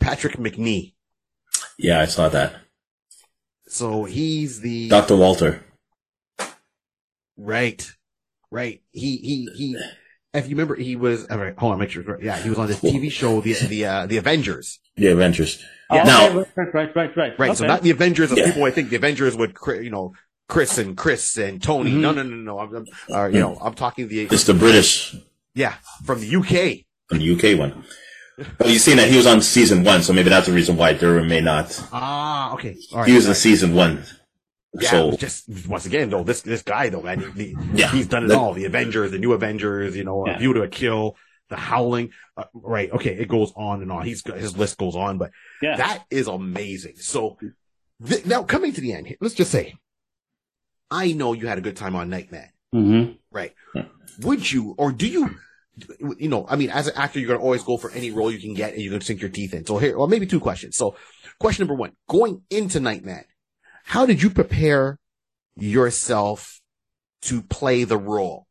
Patrick 0.00 0.36
Macnee. 0.36 0.94
Yeah, 1.78 2.00
I 2.00 2.06
saw 2.06 2.28
that. 2.28 2.54
So 3.66 4.04
he's 4.04 4.60
the, 4.60 4.88
Dr. 4.88 5.16
Walter. 5.16 5.64
Right, 7.36 7.90
right. 8.50 8.82
He, 8.92 9.16
he, 9.16 9.48
he, 9.56 9.76
if 10.32 10.44
you 10.48 10.50
remember, 10.56 10.74
he 10.76 10.96
was, 10.96 11.26
all 11.28 11.38
right, 11.38 11.54
hold 11.58 11.72
on, 11.72 11.78
make 11.78 11.90
sure, 11.90 12.20
yeah, 12.22 12.36
he 12.38 12.48
was 12.48 12.58
on 12.58 12.66
this 12.66 12.80
TV 12.80 13.10
show, 13.10 13.40
the, 13.40 13.52
the, 13.54 13.84
uh, 13.86 14.06
the 14.06 14.16
Avengers. 14.18 14.80
The 14.96 15.08
Avengers. 15.08 15.62
Oh, 15.90 15.96
Now- 15.96 16.28
okay, 16.38 16.50
right, 16.56 16.74
right, 16.74 16.96
right, 16.96 17.16
right, 17.16 17.38
Right. 17.38 17.56
So 17.56 17.66
not 17.66 17.82
the 17.82 17.90
Avengers 17.90 18.32
of 18.32 18.38
Yeah. 18.38 18.46
people 18.46 18.64
I 18.64 18.70
think 18.70 18.90
the 18.90 18.96
Avengers 18.96 19.36
would, 19.36 19.56
you 19.82 19.90
know, 19.90 20.12
Chris 20.48 20.78
and 20.78 20.96
Chris 20.96 21.36
and 21.38 21.62
Tony. 21.62 21.90
Mhm. 21.90 22.00
No, 22.00 22.12
no, 22.12 22.22
no, 22.22 22.36
no. 22.36 22.58
I'm, 22.58 22.74
I'm 22.76 22.86
uh, 23.14 23.26
you 23.28 23.40
know, 23.40 23.56
I'm 23.60 23.74
talking 23.74 24.08
the, 24.08 24.22
It's 24.22 24.44
the 24.44 24.54
British 24.54 25.16
yeah, 25.54 25.74
from 26.04 26.20
the 26.20 26.36
UK. 26.36 26.84
and 27.10 27.20
the 27.20 27.32
UK 27.54 27.58
one. 27.58 27.84
Well, 28.58 28.68
you've 28.68 28.82
seen 28.82 28.96
that 28.96 29.08
he 29.08 29.16
was 29.16 29.26
on 29.26 29.40
season 29.40 29.84
one, 29.84 30.02
so 30.02 30.12
maybe 30.12 30.28
that's 30.28 30.46
the 30.46 30.52
reason 30.52 30.76
why 30.76 30.92
Derwin 30.94 31.28
may 31.28 31.40
not. 31.40 31.80
Ah, 31.92 32.52
okay. 32.54 32.76
All 32.92 32.98
right. 33.00 33.08
He 33.08 33.14
was 33.14 33.26
all 33.26 33.30
in 33.30 33.36
season 33.36 33.74
one. 33.74 34.02
Yeah, 34.80 34.90
so 34.90 35.12
just 35.16 35.48
once 35.68 35.86
again 35.86 36.10
though, 36.10 36.24
this 36.24 36.40
this 36.42 36.62
guy 36.62 36.88
though, 36.88 37.02
man, 37.02 37.20
he, 37.36 37.54
Yeah. 37.74 37.90
he's 37.92 38.08
done 38.08 38.24
it 38.24 38.28
That- 38.28 38.38
all. 38.38 38.54
The 38.54 38.64
Avengers, 38.64 39.10
the 39.12 39.18
new 39.18 39.32
Avengers, 39.32 39.96
you 39.96 40.04
know, 40.04 40.26
Yeah. 40.26 40.36
A 40.36 40.38
View 40.38 40.52
to 40.54 40.62
a 40.62 40.68
Kill, 40.68 41.16
The 41.48 41.56
Howling. 41.56 42.10
Uh, 42.36 42.44
right? 42.54 42.90
Okay, 42.90 43.14
it 43.14 43.28
goes 43.28 43.52
on 43.56 43.82
and 43.82 43.92
on. 43.92 44.04
He's 44.04 44.22
his 44.26 44.56
list 44.56 44.76
goes 44.78 44.96
on, 44.96 45.18
but 45.18 45.30
Yeah. 45.62 45.76
that 45.76 46.04
is 46.10 46.26
amazing. 46.26 46.94
So 46.96 47.38
th- 48.04 48.26
now 48.26 48.42
coming 48.42 48.72
to 48.72 48.80
the 48.80 48.92
end, 48.92 49.14
let's 49.20 49.34
just 49.34 49.52
say, 49.52 49.74
I 50.90 51.12
know 51.12 51.32
you 51.32 51.46
had 51.46 51.58
a 51.58 51.60
good 51.62 51.76
time 51.76 51.94
on 51.96 52.10
Nightman, 52.10 52.48
hmm 52.72 53.04
right? 53.30 53.52
Yeah. 53.74 53.84
Would 54.22 54.50
you, 54.50 54.74
or 54.78 54.92
do 54.92 55.06
you? 55.06 55.36
You 56.18 56.28
know, 56.28 56.46
I 56.48 56.54
mean, 56.54 56.70
as 56.70 56.86
an 56.86 56.94
actor, 56.96 57.18
you're 57.18 57.26
going 57.26 57.40
to 57.40 57.44
always 57.44 57.64
go 57.64 57.76
for 57.76 57.90
any 57.90 58.12
role 58.12 58.30
you 58.30 58.38
can 58.38 58.54
get 58.54 58.74
and 58.74 58.82
you're 58.82 58.90
going 58.90 59.00
to 59.00 59.06
sink 59.06 59.20
your 59.20 59.30
teeth 59.30 59.54
in. 59.54 59.66
So 59.66 59.78
here, 59.78 59.98
well, 59.98 60.06
maybe 60.06 60.24
two 60.24 60.38
questions. 60.38 60.76
So 60.76 60.94
question 61.40 61.62
number 61.66 61.74
one, 61.74 61.92
going 62.08 62.42
into 62.48 62.78
Nightman, 62.78 63.24
how 63.84 64.06
did 64.06 64.22
you 64.22 64.30
prepare 64.30 64.98
yourself 65.56 66.60
to 67.22 67.42
play 67.42 67.84
the 67.84 67.96
role? 67.98 68.46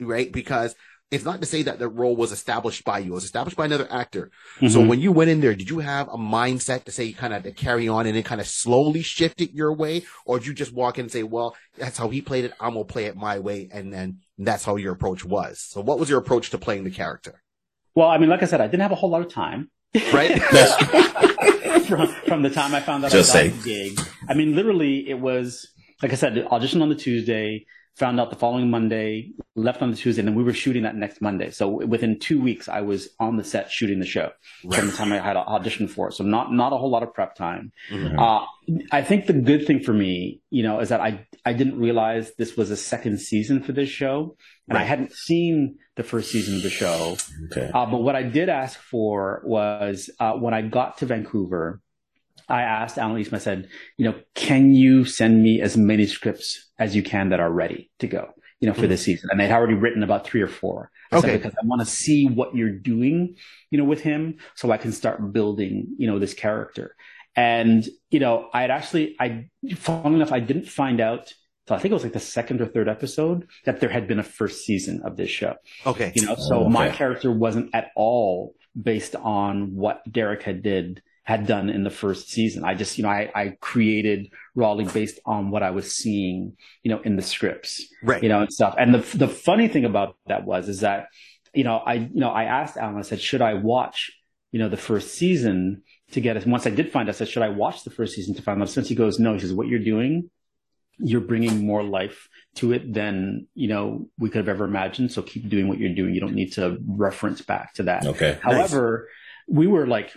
Right? 0.00 0.32
Because 0.32 0.74
it's 1.10 1.24
not 1.24 1.40
to 1.40 1.46
say 1.46 1.62
that 1.62 1.80
the 1.80 1.88
role 1.88 2.14
was 2.14 2.30
established 2.30 2.84
by 2.84 3.00
you. 3.00 3.10
It 3.10 3.14
was 3.14 3.24
established 3.24 3.56
by 3.56 3.64
another 3.64 3.88
actor. 3.90 4.30
So 4.60 4.80
Mhm. 4.80 4.86
when 4.88 5.00
you 5.00 5.10
went 5.10 5.28
in 5.28 5.40
there, 5.40 5.56
did 5.56 5.68
you 5.68 5.80
have 5.80 6.06
a 6.08 6.16
mindset 6.16 6.84
to 6.84 6.92
say 6.92 7.02
you 7.04 7.14
kind 7.14 7.34
of 7.34 7.42
to 7.42 7.50
carry 7.50 7.88
on 7.88 8.06
and 8.06 8.14
then 8.14 8.22
kind 8.22 8.40
of 8.40 8.46
slowly 8.46 9.02
shift 9.02 9.40
it 9.40 9.50
your 9.52 9.72
way? 9.72 10.04
Or 10.24 10.38
did 10.38 10.46
you 10.46 10.54
just 10.54 10.72
walk 10.72 10.98
in 10.98 11.06
and 11.06 11.12
say, 11.12 11.24
well, 11.24 11.56
that's 11.76 11.98
how 11.98 12.08
he 12.10 12.22
played 12.22 12.44
it. 12.44 12.52
I'm 12.60 12.74
going 12.74 12.86
to 12.86 12.92
play 12.92 13.06
it 13.06 13.16
my 13.16 13.40
way. 13.40 13.68
And 13.72 13.92
then 13.92 14.18
that's 14.38 14.64
how 14.64 14.76
your 14.76 14.92
approach 14.92 15.24
was. 15.24 15.60
So 15.60 15.80
what 15.80 15.98
was 15.98 16.08
your 16.08 16.20
approach 16.20 16.50
to 16.50 16.58
playing 16.58 16.84
the 16.84 16.90
character? 16.92 17.42
Well, 17.96 18.08
I 18.08 18.16
mean, 18.18 18.30
like 18.30 18.44
I 18.44 18.46
said, 18.46 18.60
I 18.60 18.68
didn't 18.68 18.82
have 18.82 18.92
a 18.92 18.94
whole 18.94 19.10
lot 19.10 19.22
of 19.22 19.32
time. 19.32 19.68
Right? 20.12 20.30
from, 21.88 22.08
from 22.26 22.42
the 22.42 22.50
time 22.50 22.74
I 22.74 22.80
found 22.80 23.04
out 23.04 23.10
Just 23.10 23.34
I 23.34 23.48
got 23.48 23.54
say. 23.54 23.58
the 23.58 23.64
gig. 23.94 24.00
I 24.28 24.34
mean, 24.34 24.54
literally, 24.54 25.08
it 25.08 25.18
was 25.18 25.68
like 26.02 26.12
I 26.12 26.16
said, 26.16 26.34
the 26.34 26.46
audition 26.48 26.82
on 26.82 26.88
the 26.88 26.94
Tuesday, 26.94 27.66
found 28.00 28.18
out 28.18 28.30
the 28.30 28.36
following 28.36 28.70
Monday, 28.70 29.32
left 29.54 29.82
on 29.82 29.90
the 29.90 29.96
Tuesday, 29.96 30.20
and 30.22 30.28
then 30.28 30.34
we 30.34 30.42
were 30.42 30.54
shooting 30.54 30.84
that 30.84 30.96
next 30.96 31.20
Monday. 31.20 31.50
So 31.50 31.68
within 31.68 32.18
two 32.18 32.40
weeks, 32.40 32.66
I 32.66 32.80
was 32.80 33.10
on 33.20 33.36
the 33.36 33.44
set 33.44 33.70
shooting 33.70 34.00
the 34.00 34.06
show 34.06 34.30
from 34.74 34.86
the 34.86 34.92
time 34.92 35.12
I 35.12 35.18
had 35.18 35.36
auditioned 35.36 35.90
for 35.90 36.08
it. 36.08 36.14
So 36.14 36.24
not 36.24 36.50
not 36.52 36.72
a 36.72 36.78
whole 36.78 36.90
lot 36.90 37.02
of 37.02 37.12
prep 37.12 37.34
time. 37.34 37.72
Mhm. 37.92 38.18
Uh, 38.18 38.46
I 38.90 39.02
think 39.02 39.26
the 39.26 39.34
good 39.34 39.66
thing 39.66 39.80
for 39.80 39.92
me, 39.92 40.40
you 40.50 40.62
know, 40.62 40.80
is 40.80 40.88
that 40.88 41.00
I 41.02 41.26
I 41.44 41.52
didn't 41.52 41.78
realize 41.78 42.32
this 42.36 42.56
was 42.56 42.70
a 42.70 42.76
second 42.76 43.20
season 43.20 43.62
for 43.62 43.72
this 43.72 43.90
show, 43.90 44.36
and 44.68 44.78
I 44.78 44.84
hadn't 44.84 45.12
seen 45.12 45.76
the 45.96 46.02
first 46.02 46.30
season 46.30 46.56
of 46.56 46.62
the 46.62 46.70
show. 46.70 47.16
Okay. 47.52 47.70
Uh, 47.74 47.86
but 47.92 47.98
what 48.06 48.16
I 48.16 48.22
did 48.22 48.48
ask 48.48 48.78
for 48.80 49.42
was 49.44 50.08
uh, 50.18 50.32
when 50.32 50.54
I 50.54 50.62
got 50.62 50.98
to 50.98 51.06
Vancouver, 51.06 51.82
I 52.50 52.62
asked 52.62 52.98
Alan 52.98 53.18
Eastman, 53.18 53.40
I 53.40 53.44
said, 53.44 53.68
you 53.96 54.04
know, 54.04 54.20
can 54.34 54.74
you 54.74 55.04
send 55.04 55.42
me 55.42 55.60
as 55.60 55.76
many 55.76 56.06
scripts 56.06 56.70
as 56.78 56.94
you 56.96 57.02
can 57.02 57.30
that 57.30 57.40
are 57.40 57.50
ready 57.50 57.90
to 58.00 58.06
go, 58.06 58.30
you 58.60 58.68
know, 58.68 58.74
for 58.74 58.86
this 58.86 59.02
mm. 59.02 59.04
season? 59.04 59.30
And 59.30 59.40
they'd 59.40 59.52
already 59.52 59.74
written 59.74 60.02
about 60.02 60.24
three 60.26 60.42
or 60.42 60.48
four. 60.48 60.90
I 61.12 61.20
said, 61.20 61.30
Okay. 61.30 61.36
because 61.36 61.54
I 61.62 61.66
want 61.66 61.80
to 61.80 61.86
see 61.86 62.26
what 62.26 62.54
you're 62.54 62.76
doing, 62.76 63.36
you 63.70 63.78
know, 63.78 63.84
with 63.84 64.00
him 64.00 64.38
so 64.54 64.70
I 64.70 64.76
can 64.76 64.92
start 64.92 65.32
building, 65.32 65.94
you 65.98 66.06
know, 66.06 66.18
this 66.18 66.34
character. 66.34 66.96
And, 67.36 67.86
you 68.10 68.18
know, 68.18 68.48
I'd 68.52 68.70
actually, 68.70 69.16
I, 69.20 69.48
funnily 69.76 70.16
enough, 70.16 70.32
I 70.32 70.40
didn't 70.40 70.68
find 70.68 71.00
out 71.00 71.32
so 71.68 71.76
I 71.76 71.78
think 71.78 71.92
it 71.92 71.94
was 71.94 72.02
like 72.02 72.14
the 72.14 72.18
second 72.18 72.60
or 72.60 72.66
third 72.66 72.88
episode 72.88 73.46
that 73.64 73.78
there 73.78 73.90
had 73.90 74.08
been 74.08 74.18
a 74.18 74.24
first 74.24 74.64
season 74.64 75.02
of 75.04 75.16
this 75.16 75.30
show. 75.30 75.54
Okay. 75.86 76.10
You 76.16 76.26
know, 76.26 76.34
so 76.34 76.64
Oh, 76.64 76.68
my 76.68 76.88
character 76.88 77.30
wasn't 77.30 77.70
at 77.72 77.92
all 77.94 78.56
based 78.80 79.14
on 79.14 79.76
what 79.76 80.02
Derek 80.10 80.42
had 80.42 80.64
did 80.64 81.00
had 81.24 81.46
done 81.46 81.70
in 81.70 81.84
the 81.84 81.90
first 81.90 82.30
season. 82.30 82.64
I 82.64 82.74
just, 82.74 82.98
you 82.98 83.04
know, 83.04 83.10
I, 83.10 83.30
I 83.34 83.56
created 83.60 84.32
Raleigh 84.54 84.86
based 84.86 85.20
on 85.26 85.50
what 85.50 85.62
I 85.62 85.70
was 85.70 85.94
seeing, 85.94 86.56
you 86.82 86.90
know, 86.90 87.00
in 87.00 87.16
the 87.16 87.22
scripts, 87.22 87.84
Right. 88.02 88.22
you 88.22 88.28
know, 88.28 88.40
and 88.40 88.52
stuff. 88.52 88.74
And 88.78 88.94
the 88.94 89.16
the 89.16 89.28
funny 89.28 89.68
thing 89.68 89.84
about 89.84 90.16
that 90.26 90.44
was 90.44 90.68
is 90.68 90.80
that, 90.80 91.06
you 91.54 91.64
know, 91.64 91.76
I 91.76 91.94
you 91.94 92.20
know, 92.20 92.30
I 92.30 92.44
asked 92.44 92.76
Alan, 92.76 92.98
I 92.98 93.02
said, 93.02 93.20
should 93.20 93.42
I 93.42 93.54
watch, 93.54 94.10
you 94.50 94.58
know, 94.58 94.68
the 94.68 94.76
first 94.76 95.14
season 95.14 95.82
to 96.12 96.20
get 96.20 96.36
us? 96.36 96.46
Once 96.46 96.66
I 96.66 96.70
did 96.70 96.90
find 96.90 97.08
I 97.08 97.12
said, 97.12 97.28
should 97.28 97.42
I 97.42 97.50
watch 97.50 97.84
the 97.84 97.90
first 97.90 98.14
season 98.14 98.34
to 98.34 98.42
find 98.42 98.60
out? 98.60 98.68
Since 98.68 98.88
he 98.88 98.94
goes, 98.94 99.18
no, 99.18 99.34
he 99.34 99.40
says, 99.40 99.52
what 99.52 99.68
you're 99.68 99.78
doing 99.78 100.30
you're 101.02 101.20
bringing 101.20 101.64
more 101.64 101.82
life 101.82 102.28
to 102.56 102.72
it 102.72 102.92
than 102.92 103.46
you 103.54 103.68
know 103.68 104.08
we 104.18 104.28
could 104.28 104.38
have 104.38 104.48
ever 104.48 104.64
imagined. 104.64 105.10
So 105.10 105.22
keep 105.22 105.48
doing 105.48 105.66
what 105.68 105.78
you're 105.78 105.94
doing. 105.94 106.14
You 106.14 106.20
don't 106.20 106.34
need 106.34 106.52
to 106.54 106.78
reference 106.86 107.40
back 107.40 107.74
to 107.74 107.84
that. 107.84 108.06
Okay. 108.06 108.38
However, 108.42 109.08
nice. 109.48 109.56
we 109.56 109.66
were 109.66 109.86
like 109.86 110.12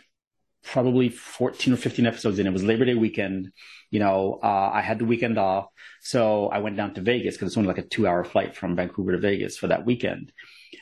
probably 0.64 1.09
14 1.09 1.74
or 1.74 1.78
15 1.78 2.05
episodes 2.05 2.39
in. 2.39 2.47
It 2.47 2.53
was 2.53 2.64
Labor 2.64 2.86
Day 2.86 2.95
weekend. 2.95 3.51
You 3.91 3.99
know, 3.99 4.39
uh, 4.41 4.72
I 4.74 4.82
had 4.82 4.99
the 4.99 5.05
weekend 5.05 5.38
off, 5.38 5.68
so 6.01 6.47
I 6.47 6.59
went 6.59 6.78
down 6.78 6.95
to 6.95 7.01
Vegas 7.01 7.36
because 7.36 7.49
it's 7.49 7.57
only 7.57 7.68
like 7.68 7.78
a 7.78 7.88
two-hour 7.88 8.24
flight 8.24 8.55
from 8.55 8.76
Vancouver 8.76 9.11
to 9.11 9.20
Vegas 9.20 9.57
for 9.57 9.68
that 9.68 9.86
weekend. 9.86 10.32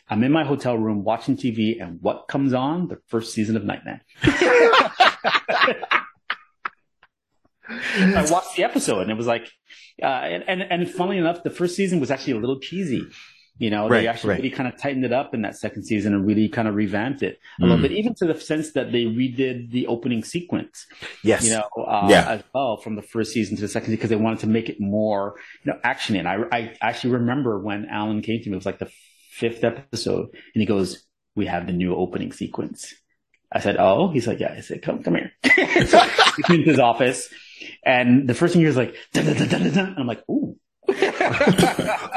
I'm 0.08 0.24
in 0.24 0.32
my 0.32 0.46
hotel 0.46 0.78
room 0.78 1.04
watching 1.04 1.36
TV, 1.36 1.82
and 1.82 2.00
what 2.02 2.28
comes 2.30 2.54
on? 2.54 2.88
The 2.88 3.00
first 3.08 3.34
season 3.34 3.58
of 3.58 3.66
Nightman. 3.66 4.00
I 4.24 5.18
watched 8.30 8.56
the 8.56 8.64
episode, 8.64 9.02
and 9.02 9.12
it 9.12 9.18
was 9.18 9.28
like, 9.28 9.52
uh, 10.02 10.06
and, 10.06 10.44
and 10.48 10.62
and 10.62 10.90
funnily 10.90 11.18
enough, 11.18 11.44
the 11.44 11.50
first 11.50 11.76
season 11.76 12.00
was 12.00 12.12
actually 12.12 12.34
a 12.34 12.40
little 12.40 12.60
cheesy. 12.60 13.04
You 13.58 13.70
know, 13.70 13.88
right, 13.88 14.02
they 14.02 14.08
actually 14.08 14.30
right. 14.30 14.38
really 14.38 14.50
kind 14.50 14.68
of 14.68 14.80
tightened 14.80 15.06
it 15.06 15.14
up 15.14 15.36
in 15.36 15.44
that 15.44 15.56
second 15.56 15.84
season 15.84 16.16
and 16.16 16.26
really 16.26 16.50
kind 16.50 16.68
of 16.68 16.74
revamped 16.74 17.22
it 17.22 17.40
a 17.60 17.62
mm. 17.62 17.70
little 17.70 17.82
bit, 17.82 17.92
even 17.92 18.16
to 18.16 18.26
the 18.26 18.40
sense 18.40 18.72
that 18.72 18.92
they 18.92 19.04
redid 19.04 19.72
the 19.72 19.86
opening 19.86 20.24
sequence. 20.24 20.88
Yes. 21.24 21.46
You 21.46 21.52
know, 21.52 21.84
uh, 21.84 22.08
yeah. 22.10 22.28
as 22.28 22.44
well 22.56 22.78
from 22.78 22.96
the 22.96 23.04
first 23.04 23.34
season 23.34 23.56
to 23.58 23.62
the 23.62 23.68
second 23.68 23.88
season 23.88 23.98
because 23.98 24.10
they 24.10 24.16
wanted 24.16 24.40
to 24.40 24.48
make 24.48 24.70
it 24.70 24.80
more, 24.80 25.36
you 25.64 25.72
know, 25.72 25.80
action 25.84 26.16
in. 26.16 26.26
I, 26.26 26.38
I 26.52 26.74
actually 26.82 27.12
remember 27.12 27.60
when 27.60 27.86
Alan 27.86 28.22
came 28.24 28.42
to 28.42 28.50
me, 28.50 28.54
it 28.54 28.56
was 28.56 28.66
like 28.66 28.80
the 28.80 28.92
fifth 29.32 29.64
episode 29.64 30.30
and 30.32 30.62
he 30.62 30.66
goes, 30.66 31.06
we 31.36 31.46
have 31.46 31.68
the 31.68 31.74
new 31.74 31.96
opening 31.96 32.32
sequence. 32.32 32.96
I 33.52 33.60
said, 33.60 33.78
oh, 33.78 34.10
he's 34.10 34.26
like, 34.26 34.40
yeah. 34.40 34.54
I 34.58 34.62
said, 34.62 34.82
come, 34.82 35.04
come 35.04 35.16
here. 35.16 35.34
so 35.86 36.00
he 36.36 36.44
came 36.44 36.64
to 36.64 36.70
his 36.72 36.80
office 36.80 37.30
and 37.86 38.28
the 38.28 38.34
first 38.34 38.54
thing 38.54 38.62
he 38.62 38.68
was 38.68 38.78
like, 38.78 38.96
dun, 39.14 39.26
dun, 39.26 39.72
dun, 39.72 39.96
I'm 39.98 40.08
like, 40.08 40.24
ooh, 40.30 40.58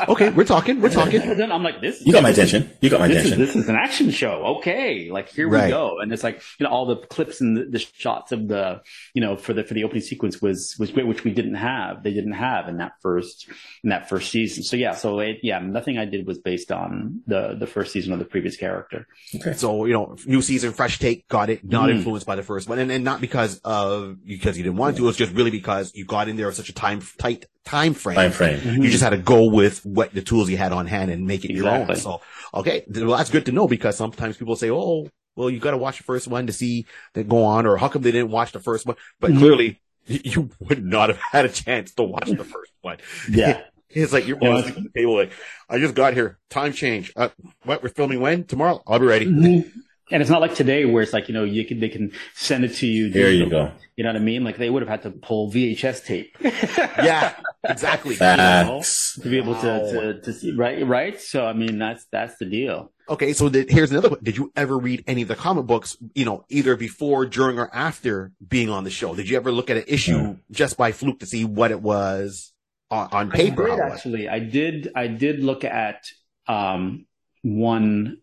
okay, 0.09 0.30
we're 0.30 0.44
talking. 0.44 0.80
We're 0.80 0.90
talking. 0.90 1.22
And 1.22 1.32
then 1.40 1.52
I'm 1.52 1.62
like, 1.62 1.80
this. 1.80 2.05
You 2.05 2.12
got 2.12 2.22
my 2.22 2.30
attention. 2.30 2.70
You 2.80 2.90
got 2.90 3.00
my 3.00 3.09
this 3.09 3.18
attention. 3.18 3.42
Is, 3.42 3.55
this 3.55 3.62
is 3.62 3.68
an 3.68 3.76
action 3.76 4.11
show. 4.11 4.57
Okay, 4.59 5.11
like 5.11 5.28
here 5.28 5.48
right. 5.48 5.64
we 5.64 5.70
go. 5.70 5.98
And 6.00 6.12
it's 6.12 6.22
like 6.22 6.42
you 6.59 6.64
know 6.64 6.70
all 6.70 6.86
the 6.86 6.96
clips 6.96 7.40
and 7.40 7.57
the, 7.57 7.64
the, 7.64 7.78
shots 7.78 8.32
of 8.32 8.48
the 8.48 8.82
you 9.14 9.20
know 9.20 9.36
for 9.36 9.52
the 9.52 9.64
for 9.64 9.74
the 9.74 9.84
opening 9.84 10.02
sequence 10.02 10.40
was 10.40 10.76
was 10.78 10.90
great, 10.90 11.07
which 11.07 11.24
we 11.24 11.32
didn't 11.32 11.55
have. 11.55 12.02
They 12.02 12.12
didn't 12.12 12.32
have 12.32 12.68
in 12.68 12.78
that 12.78 12.92
first 13.00 13.48
in 13.82 13.90
that 13.90 14.09
first 14.09 14.30
season. 14.30 14.62
So 14.62 14.76
yeah, 14.76 14.94
so 14.94 15.20
it, 15.20 15.38
yeah, 15.42 15.59
nothing 15.59 15.98
I 15.98 16.05
did 16.05 16.26
was 16.26 16.38
based 16.38 16.72
on 16.72 17.20
the 17.26 17.57
the 17.59 17.66
first 17.66 17.92
season 17.92 18.12
of 18.12 18.18
the 18.18 18.24
previous 18.24 18.57
character. 18.57 19.07
Okay. 19.34 19.52
So 19.55 19.84
you 19.84 19.92
know, 19.92 20.16
new 20.26 20.42
season, 20.42 20.72
fresh 20.72 20.98
take, 20.98 21.28
got 21.28 21.50
it. 21.50 21.64
Not 21.64 21.88
mm. 21.88 21.96
influenced 21.96 22.26
by 22.26 22.36
the 22.36 22.42
first 22.42 22.68
one, 22.68 22.78
and 22.78 22.90
and 22.90 23.05
not 23.05 23.20
because 23.20 23.59
of 23.64 24.16
because 24.24 24.57
you 24.57 24.64
didn't 24.64 24.76
want 24.76 24.96
to. 24.96 25.05
It 25.05 25.07
was 25.07 25.16
just 25.16 25.32
really 25.32 25.50
because 25.50 25.92
you 25.94 26.05
got 26.05 26.28
in 26.28 26.36
there 26.36 26.48
at 26.48 26.55
such 26.55 26.68
a 26.68 26.74
time 26.74 27.02
tight 27.18 27.46
time 27.64 27.94
frame. 27.94 28.16
Time 28.16 28.32
frame. 28.32 28.60
Mm-hmm. 28.60 28.82
You 28.82 28.90
just 28.90 29.02
had 29.02 29.10
to 29.10 29.18
go 29.18 29.50
with 29.50 29.84
what 29.84 30.12
the 30.12 30.22
tools 30.22 30.50
you 30.50 30.56
had 30.56 30.72
on 30.72 30.86
hand 30.86 31.10
and 31.10 31.26
make 31.26 31.44
it 31.44 31.50
exactly. 31.50 31.80
your 31.80 31.90
own. 31.90 31.96
So, 31.96 32.20
okay. 32.52 32.84
Well, 32.88 33.16
that's 33.16 33.30
good 33.30 33.46
to 33.46 33.52
know 33.52 33.66
because 33.66 33.96
sometimes 33.96 34.36
people 34.36 34.56
say, 34.56 34.70
Oh, 34.70 35.08
well, 35.36 35.50
you 35.50 35.58
got 35.58 35.72
to 35.72 35.78
watch 35.78 35.98
the 35.98 36.04
first 36.04 36.28
one 36.28 36.46
to 36.46 36.52
see 36.52 36.86
that 37.14 37.28
go 37.28 37.44
on, 37.44 37.66
or 37.66 37.76
how 37.76 37.88
come 37.88 38.02
they 38.02 38.12
didn't 38.12 38.30
watch 38.30 38.52
the 38.52 38.60
first 38.60 38.86
one? 38.86 38.96
But 39.20 39.30
mm-hmm. 39.30 39.40
clearly 39.40 39.80
you 40.06 40.50
would 40.60 40.84
not 40.84 41.08
have 41.08 41.18
had 41.18 41.44
a 41.44 41.48
chance 41.48 41.92
to 41.94 42.02
watch 42.02 42.28
the 42.28 42.44
first 42.44 42.72
one. 42.82 42.98
Yeah. 43.28 43.62
It's 43.96 44.12
like 44.12 44.26
you're 44.26 44.38
yeah. 44.42 44.60
the 44.60 44.90
table. 44.96 45.14
Like, 45.14 45.30
I 45.68 45.78
just 45.78 45.94
got 45.94 46.14
here. 46.14 46.40
Time 46.50 46.72
change. 46.72 47.12
Uh, 47.14 47.28
what? 47.62 47.80
We're 47.80 47.90
filming 47.90 48.18
when? 48.18 48.42
Tomorrow? 48.42 48.82
I'll 48.88 48.98
be 48.98 49.06
ready. 49.06 49.26
Mm-hmm. 49.26 49.68
And 50.11 50.20
it's 50.20 50.30
not 50.30 50.42
like 50.42 50.55
today 50.55 50.84
where 50.84 51.02
it's 51.02 51.14
like, 51.14 51.28
you 51.28 51.34
know, 51.34 51.44
you 51.44 51.64
can, 51.64 51.80
they 51.80 51.88
can 51.88 52.12
send 52.34 52.64
it 52.64 52.74
to 52.74 52.86
you. 52.86 53.09
There 53.09 53.30
you 53.30 53.48
go. 53.48 53.72
You 53.96 54.05
know 54.05 54.11
what 54.11 54.16
I 54.16 54.24
mean? 54.24 54.44
Like 54.44 54.59
they 54.59 54.68
would 54.68 54.82
have 54.82 54.88
had 54.88 55.02
to 55.02 55.11
pull 55.11 55.50
VHS 55.50 56.05
tape. 56.05 56.36
yeah, 56.42 57.34
exactly. 57.64 58.14
Facts. 58.16 59.18
to 59.22 59.28
be 59.28 59.38
able 59.38 59.55
to, 59.55 59.92
to, 59.92 60.20
to 60.20 60.32
see, 60.32 60.55
right? 60.55 60.86
Right. 60.86 61.18
So, 61.18 61.46
I 61.46 61.55
mean, 61.55 61.78
that's, 61.78 62.05
that's 62.12 62.36
the 62.36 62.44
deal. 62.44 62.92
Okay. 63.09 63.32
So 63.32 63.48
the, 63.48 63.64
here's 63.66 63.92
another 63.92 64.11
one. 64.11 64.18
Did 64.22 64.36
you 64.36 64.52
ever 64.55 64.76
read 64.76 65.05
any 65.07 65.22
of 65.22 65.28
the 65.28 65.36
comic 65.36 65.64
books, 65.64 65.96
you 66.14 66.26
know, 66.26 66.44
either 66.50 66.76
before, 66.76 67.24
during 67.24 67.59
or 67.59 67.74
after 67.74 68.32
being 68.46 68.68
on 68.68 68.84
the 68.84 68.90
show? 68.90 69.14
Did 69.14 69.30
you 69.30 69.36
ever 69.36 69.50
look 69.52 69.70
at 69.70 69.78
an 69.78 69.84
issue 69.86 70.18
mm. 70.18 70.38
just 70.50 70.76
by 70.76 70.92
fluke 70.92 71.20
to 71.20 71.26
see 71.26 71.46
what 71.46 71.70
it 71.70 71.80
was 71.80 72.52
on, 72.90 73.09
on 73.11 73.30
paper? 73.30 73.70
I 73.70 73.76
did, 73.76 73.80
actually. 73.80 74.28
I 74.28 74.38
did, 74.38 74.92
I 74.94 75.07
did 75.07 75.40
look 75.40 75.64
at, 75.64 76.05
um, 76.46 77.07
one 77.42 78.18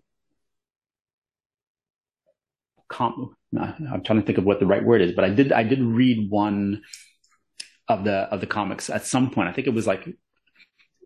com- 2.92 3.36
I'm 3.58 4.04
trying 4.04 4.20
to 4.20 4.26
think 4.26 4.38
of 4.38 4.46
what 4.46 4.60
the 4.60 4.66
right 4.66 4.84
word 4.84 5.02
is, 5.02 5.14
but 5.14 5.26
I 5.26 5.30
did 5.30 5.52
I 5.52 5.64
did 5.64 5.82
read 5.82 6.30
one 6.30 6.84
of 7.88 8.04
the 8.04 8.14
of 8.14 8.40
the 8.40 8.48
comics 8.48 8.90
at 8.90 9.06
some 9.06 9.32
point. 9.32 9.50
I 9.50 9.54
think 9.54 9.68
it 9.68 9.74
was 9.74 9.88
like 9.88 10.08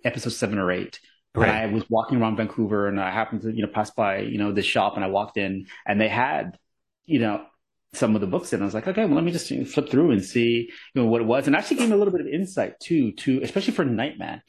episode 0.03 0.31
seven 0.31 0.59
or 0.59 0.71
eight. 0.71 0.99
Right. 1.33 1.49
And 1.49 1.57
I 1.57 1.73
was 1.73 1.89
walking 1.89 2.21
around 2.21 2.37
Vancouver 2.37 2.87
and 2.87 2.99
I 2.99 3.11
happened 3.11 3.41
to, 3.41 3.51
you 3.51 3.61
know, 3.61 3.67
pass 3.67 3.91
by, 3.91 4.19
you 4.19 4.37
know, 4.37 4.53
this 4.53 4.65
shop 4.65 4.95
and 4.95 5.03
I 5.03 5.07
walked 5.07 5.37
in 5.37 5.67
and 5.85 5.99
they 5.99 6.07
had, 6.07 6.57
you 7.05 7.19
know, 7.19 7.45
some 7.93 8.15
of 8.15 8.21
the 8.21 8.27
books 8.27 8.53
and 8.53 8.61
I 8.61 8.65
was 8.65 8.73
like, 8.73 8.87
okay, 8.87 9.03
well, 9.05 9.15
let 9.15 9.23
me 9.23 9.31
just 9.31 9.51
flip 9.73 9.89
through 9.89 10.11
and 10.11 10.23
see, 10.23 10.69
you 10.93 11.01
know, 11.01 11.07
what 11.07 11.21
it 11.21 11.25
was. 11.25 11.47
And 11.47 11.55
actually 11.55 11.77
gave 11.77 11.89
me 11.89 11.95
a 11.95 11.97
little 11.97 12.13
bit 12.13 12.21
of 12.21 12.27
insight 12.27 12.79
too, 12.79 13.11
to, 13.13 13.41
especially 13.41 13.73
for 13.73 13.83
Nightman, 13.83 14.41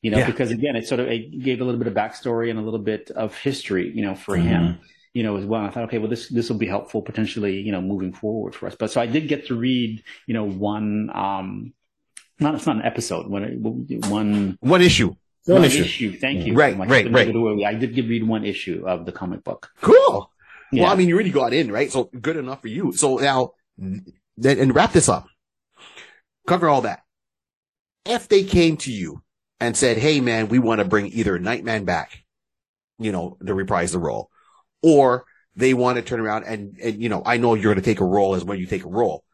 you 0.00 0.12
know, 0.12 0.18
yeah. 0.18 0.26
because 0.26 0.52
again, 0.52 0.76
it 0.76 0.86
sort 0.86 1.00
of, 1.00 1.08
it 1.08 1.42
gave 1.42 1.60
a 1.60 1.64
little 1.64 1.78
bit 1.78 1.88
of 1.88 1.94
backstory 1.94 2.50
and 2.50 2.58
a 2.58 2.62
little 2.62 2.78
bit 2.78 3.10
of 3.10 3.36
history, 3.36 3.90
you 3.92 4.02
know, 4.02 4.14
for 4.14 4.36
mm-hmm. 4.36 4.46
him 4.46 4.80
you 5.18 5.24
know, 5.24 5.36
as 5.36 5.44
well. 5.44 5.62
And 5.62 5.68
I 5.68 5.72
thought, 5.72 5.82
okay, 5.86 5.98
well, 5.98 6.08
this 6.08 6.28
this 6.28 6.48
will 6.48 6.58
be 6.58 6.68
helpful 6.68 7.02
potentially, 7.02 7.60
you 7.60 7.72
know, 7.72 7.80
moving 7.80 8.12
forward 8.12 8.54
for 8.54 8.68
us. 8.68 8.76
But 8.78 8.92
so 8.92 9.00
I 9.00 9.06
did 9.06 9.26
get 9.26 9.48
to 9.48 9.56
read, 9.56 10.04
you 10.28 10.34
know, 10.34 10.44
one, 10.44 11.10
um, 11.12 11.72
not 12.38 12.54
it's 12.54 12.68
not 12.68 12.76
an 12.76 12.82
episode, 12.82 13.26
one 13.26 13.42
one 14.08 14.58
one 14.60 14.80
issue. 14.80 15.08
One, 15.46 15.56
one 15.56 15.64
issue. 15.64 15.82
Issue. 15.82 16.16
Thank 16.20 16.46
you. 16.46 16.54
Right, 16.54 16.78
right, 16.78 17.10
right. 17.10 17.64
I 17.66 17.74
did 17.74 17.96
get 17.96 18.06
read 18.06 18.22
one 18.22 18.44
issue 18.44 18.84
of 18.86 19.06
the 19.06 19.10
comic 19.10 19.42
book. 19.42 19.72
Cool. 19.80 20.30
Yeah. 20.70 20.84
Well, 20.84 20.92
I 20.92 20.94
mean, 20.94 21.08
you 21.08 21.16
really 21.18 21.30
got 21.30 21.52
in, 21.52 21.72
right? 21.72 21.90
So 21.90 22.04
good 22.04 22.36
enough 22.36 22.62
for 22.62 22.68
you. 22.68 22.92
So 22.92 23.16
now, 23.16 23.54
then, 23.76 24.60
and 24.60 24.72
wrap 24.72 24.92
this 24.92 25.08
up. 25.08 25.26
Cover 26.46 26.68
all 26.68 26.82
that. 26.82 27.02
If 28.04 28.28
they 28.28 28.44
came 28.44 28.76
to 28.78 28.92
you 28.92 29.22
and 29.58 29.76
said, 29.76 29.96
"Hey, 29.98 30.20
man, 30.20 30.46
we 30.46 30.60
want 30.60 30.78
to 30.78 30.84
bring 30.84 31.06
either 31.06 31.40
Nightman 31.40 31.86
back," 31.86 32.22
you 33.00 33.10
know, 33.10 33.36
to 33.44 33.52
reprise 33.52 33.90
the 33.90 33.98
role, 33.98 34.30
or 34.82 35.24
they 35.56 35.74
want 35.74 35.96
to 35.96 36.02
turn 36.02 36.20
around 36.20 36.44
and, 36.44 36.78
and, 36.82 37.02
you 37.02 37.08
know, 37.08 37.22
I 37.24 37.36
know 37.36 37.54
you're 37.54 37.74
going 37.74 37.82
to 37.82 37.90
take 37.90 38.00
a 38.00 38.04
role 38.04 38.34
as 38.34 38.44
when 38.44 38.58
you 38.58 38.66
take 38.66 38.84
a 38.84 38.88
role, 38.88 39.24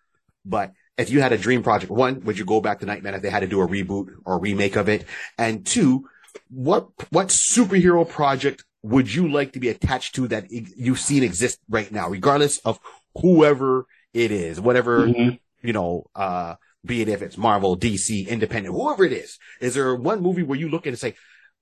but 0.44 0.72
if 0.96 1.10
you 1.10 1.20
had 1.20 1.32
a 1.32 1.38
dream 1.38 1.62
project, 1.62 1.90
one, 1.90 2.22
would 2.24 2.38
you 2.38 2.44
go 2.44 2.60
back 2.60 2.80
to 2.80 2.86
Nightman 2.86 3.14
if 3.14 3.22
they 3.22 3.30
had 3.30 3.40
to 3.40 3.46
do 3.46 3.60
a 3.60 3.68
reboot 3.68 4.08
or 4.24 4.36
a 4.36 4.38
remake 4.38 4.76
of 4.76 4.88
it? 4.88 5.04
And 5.36 5.66
two, 5.66 6.08
what, 6.48 6.88
what 7.10 7.28
superhero 7.28 8.08
project 8.08 8.64
would 8.82 9.12
you 9.12 9.30
like 9.30 9.52
to 9.52 9.60
be 9.60 9.68
attached 9.68 10.14
to 10.14 10.28
that 10.28 10.46
you've 10.50 11.00
seen 11.00 11.22
exist 11.22 11.58
right 11.68 11.90
now, 11.90 12.08
regardless 12.08 12.58
of 12.58 12.78
whoever 13.20 13.86
it 14.12 14.30
is, 14.30 14.60
whatever, 14.60 15.08
mm-hmm. 15.08 15.36
you 15.66 15.72
know, 15.72 16.04
uh, 16.14 16.54
be 16.84 17.00
it 17.00 17.08
if 17.08 17.22
it's 17.22 17.38
Marvel, 17.38 17.76
DC, 17.76 18.28
independent, 18.28 18.74
whoever 18.74 19.04
it 19.04 19.12
is. 19.12 19.38
Is 19.60 19.74
there 19.74 19.94
one 19.96 20.20
movie 20.22 20.42
where 20.42 20.58
you 20.58 20.68
look 20.68 20.86
at 20.86 20.90
and 20.90 20.98
say, 20.98 21.14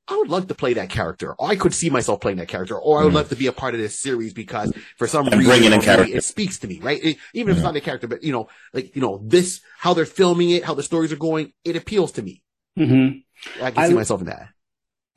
I 0.09 0.17
would 0.17 0.29
love 0.29 0.49
to 0.49 0.55
play 0.55 0.75
that 0.75 0.91
character, 0.91 1.35
or 1.39 1.49
I 1.49 1.55
could 1.55 1.73
see 1.73 1.89
myself 1.89 2.21
playing 2.21 2.39
that 2.39 2.49
character, 2.49 2.77
or 2.77 3.01
I 3.01 3.05
would 3.05 3.13
mm. 3.13 3.17
love 3.17 3.29
to 3.29 3.37
be 3.37 3.47
a 3.47 3.53
part 3.53 3.75
of 3.75 3.81
this 3.81 3.99
series 3.99 4.35
because 4.35 4.73
for 4.97 5.07
some 5.07 5.29
and 5.29 5.37
reason 5.37 5.73
it, 5.73 5.87
it 6.11 6.25
speaks 6.25 6.59
to 6.59 6.67
me, 6.67 6.81
right? 6.81 7.03
It, 7.03 7.19
even 7.35 7.53
if 7.53 7.59
it's 7.59 7.65
not 7.65 7.77
a 7.77 7.81
character, 7.81 8.09
but 8.09 8.25
you 8.25 8.33
know, 8.33 8.49
like 8.73 8.97
you 8.97 9.03
know, 9.03 9.21
this 9.25 9.61
how 9.79 9.95
they're 9.95 10.05
filming 10.05 10.51
it, 10.51 10.65
how 10.65 10.75
the 10.75 10.83
stories 10.83 11.13
are 11.13 11.17
going, 11.17 11.53
it 11.65 11.77
appeals 11.77 12.13
to 12.13 12.23
me. 12.23 12.43
Mm-hmm. 12.77 13.65
I 13.65 13.71
can 13.71 13.87
see 13.87 13.93
I, 13.93 13.95
myself 13.95 14.21
in 14.23 14.27
that. 14.27 14.49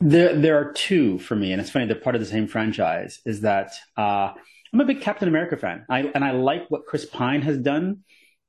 There, 0.01 0.35
there 0.35 0.57
are 0.59 0.71
two 0.73 1.17
for 1.17 1.35
me, 1.35 1.51
and 1.51 1.59
it's 1.59 1.71
funny 1.71 1.87
they're 1.87 1.95
part 1.95 2.15
of 2.15 2.21
the 2.21 2.27
same 2.27 2.47
franchise. 2.47 3.21
Is 3.25 3.41
that 3.41 3.71
uh, 3.97 4.33
I'm 4.71 4.81
a 4.81 4.85
big 4.85 5.01
Captain 5.01 5.27
America 5.27 5.57
fan, 5.57 5.85
I, 5.89 6.11
and 6.13 6.23
I 6.23 6.31
like 6.31 6.69
what 6.69 6.85
Chris 6.85 7.05
Pine 7.05 7.41
has 7.41 7.57
done 7.57 8.03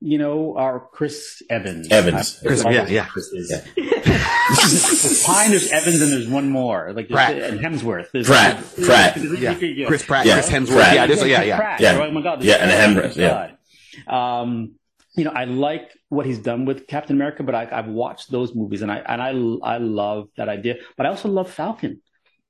you 0.06 0.18
know, 0.18 0.56
our 0.56 0.78
Chris 0.92 1.42
Evans. 1.50 1.88
Evans. 1.90 2.38
Chris, 2.38 2.62
yeah, 2.64 2.86
yeah. 2.86 3.06
Chris 3.06 3.28
yeah. 3.32 3.60
there's 3.76 5.24
Pine, 5.24 5.50
there's 5.50 5.72
Evans, 5.72 6.00
and 6.00 6.12
there's 6.12 6.28
one 6.28 6.48
more. 6.48 6.92
Like 6.92 7.08
Pratt. 7.08 7.36
and 7.36 7.58
Hemsworth. 7.58 8.12
There's, 8.12 8.28
Pratt. 8.28 8.62
There's, 8.76 8.86
Pratt. 8.86 9.16
yeah. 9.16 9.86
Chris 9.86 10.04
Pratt. 10.04 10.24
Yeah. 10.24 10.34
Chris 10.34 10.48
Hemsworth. 10.48 10.76
Pratt. 10.76 10.94
Yeah, 10.94 11.06
this, 11.06 11.24
yeah, 11.24 11.42
yeah. 11.42 11.56
Pratt. 11.56 11.80
Yeah. 11.80 11.98
Oh 12.00 12.10
my 12.12 12.22
God. 12.22 12.44
Yeah, 12.44 12.54
and 12.56 12.96
Hemsworth. 12.96 13.16
Yeah. 13.16 13.50
Um, 14.06 14.76
you 15.16 15.24
know, 15.24 15.32
I 15.32 15.44
like 15.44 15.90
what 16.08 16.24
he's 16.24 16.38
done 16.38 16.66
with 16.66 16.86
Captain 16.86 17.16
America, 17.16 17.42
but 17.42 17.54
I, 17.56 17.64
have 17.64 17.88
watched 17.88 18.30
those 18.30 18.54
movies 18.54 18.82
and 18.82 18.92
I 18.92 18.98
and 18.98 19.20
I 19.20 19.30
I 19.68 19.78
love 19.78 20.28
that 20.36 20.48
idea. 20.48 20.76
But 20.96 21.06
I 21.06 21.08
also 21.08 21.28
love 21.28 21.50
Falcon. 21.50 22.00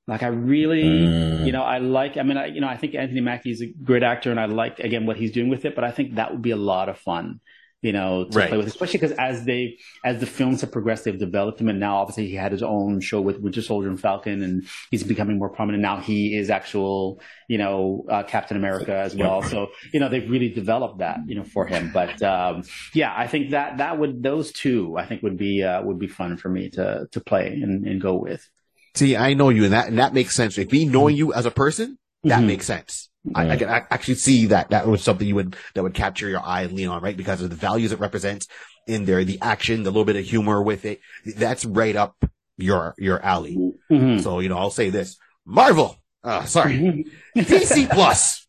Like 0.07 0.23
I 0.23 0.27
really, 0.27 0.83
mm. 0.83 1.45
you 1.45 1.51
know, 1.51 1.63
I 1.63 1.79
like. 1.79 2.17
I 2.17 2.23
mean, 2.23 2.37
I 2.37 2.47
you 2.47 2.61
know, 2.61 2.67
I 2.67 2.77
think 2.77 2.95
Anthony 2.95 3.21
Mackie 3.21 3.51
is 3.51 3.61
a 3.61 3.67
great 3.67 4.03
actor, 4.03 4.31
and 4.31 4.39
I 4.39 4.45
like 4.45 4.79
again 4.79 5.05
what 5.05 5.17
he's 5.17 5.31
doing 5.31 5.49
with 5.49 5.65
it. 5.65 5.75
But 5.75 5.83
I 5.83 5.91
think 5.91 6.15
that 6.15 6.31
would 6.31 6.41
be 6.41 6.51
a 6.51 6.57
lot 6.57 6.89
of 6.89 6.97
fun 6.97 7.41
you 7.81 7.93
know, 7.93 8.25
to 8.25 8.37
Right. 8.37 8.49
play 8.49 8.57
with, 8.57 8.67
especially 8.67 8.99
because 8.99 9.15
as 9.17 9.45
they, 9.45 9.77
as 10.03 10.19
the 10.19 10.25
films 10.25 10.61
have 10.61 10.71
progressed, 10.71 11.05
they've 11.05 11.17
developed 11.17 11.61
him. 11.61 11.69
And 11.69 11.79
now 11.79 11.97
obviously 11.97 12.27
he 12.27 12.33
had 12.35 12.51
his 12.51 12.63
own 12.63 13.01
show 13.01 13.21
with 13.21 13.39
Winter 13.39 13.61
Soldier 13.61 13.87
and 13.87 13.99
Falcon 13.99 14.41
and 14.41 14.67
he's 14.89 15.03
becoming 15.03 15.37
more 15.37 15.49
prominent. 15.49 15.83
Now 15.83 15.97
he 15.97 16.35
is 16.35 16.49
actual, 16.49 17.21
you 17.47 17.59
know, 17.59 18.05
uh, 18.09 18.23
Captain 18.23 18.57
America 18.57 18.95
as 18.95 19.15
well. 19.15 19.43
So, 19.43 19.67
you 19.93 19.99
know, 19.99 20.09
they've 20.09 20.29
really 20.29 20.49
developed 20.49 20.99
that, 20.99 21.19
you 21.27 21.35
know, 21.35 21.43
for 21.43 21.67
him. 21.67 21.91
But, 21.93 22.21
um, 22.23 22.63
yeah, 22.93 23.13
I 23.15 23.27
think 23.27 23.51
that, 23.51 23.77
that 23.77 23.99
would, 23.99 24.23
those 24.23 24.51
two, 24.51 24.97
I 24.97 25.05
think 25.05 25.21
would 25.21 25.37
be, 25.37 25.63
uh, 25.63 25.83
would 25.83 25.99
be 25.99 26.07
fun 26.07 26.37
for 26.37 26.49
me 26.49 26.71
to, 26.71 27.07
to 27.11 27.21
play 27.21 27.59
and, 27.61 27.85
and 27.85 28.01
go 28.01 28.15
with. 28.15 28.49
See, 28.97 29.15
I 29.15 29.33
know 29.35 29.49
you 29.49 29.63
and 29.63 29.73
that, 29.73 29.87
and 29.87 29.99
that 29.99 30.13
makes 30.13 30.33
sense. 30.35 30.57
If 30.57 30.71
me 30.71 30.85
knowing 30.85 31.15
you 31.15 31.31
as 31.33 31.45
a 31.45 31.51
person, 31.51 31.99
that 32.23 32.41
Mhm. 32.41 32.47
makes 32.47 32.65
sense. 32.65 33.09
I, 33.35 33.51
I 33.51 33.57
can 33.57 33.69
actually 33.69 34.15
see 34.15 34.47
that 34.47 34.69
that 34.69 34.87
was 34.87 35.03
something 35.03 35.27
you 35.27 35.35
would, 35.35 35.55
that 35.75 35.83
would 35.83 35.93
capture 35.93 36.29
your 36.29 36.41
eye 36.43 36.61
and 36.63 36.73
lean 36.73 36.87
on, 36.87 37.01
right? 37.03 37.15
Because 37.15 37.41
of 37.41 37.49
the 37.49 37.55
values 37.57 37.91
it 37.91 37.99
represents 37.99 38.47
in 38.87 39.05
there, 39.05 39.23
the 39.25 39.37
action, 39.41 39.83
the 39.83 39.91
little 39.91 40.05
bit 40.05 40.15
of 40.15 40.23
humor 40.25 40.63
with 40.63 40.85
it. 40.85 41.01
That's 41.35 41.63
right 41.65 41.95
up 41.95 42.15
your, 42.57 42.95
your 42.97 43.21
alley. 43.23 43.57
Mhm. 43.91 44.23
So, 44.23 44.39
you 44.39 44.49
know, 44.49 44.57
I'll 44.57 44.71
say 44.71 44.89
this. 44.89 45.17
Marvel, 45.45 45.97
uh, 46.23 46.45
sorry, 46.45 46.77
Mm-hmm. 46.79 47.39
DC 47.41 47.87
Plus. 47.91 48.46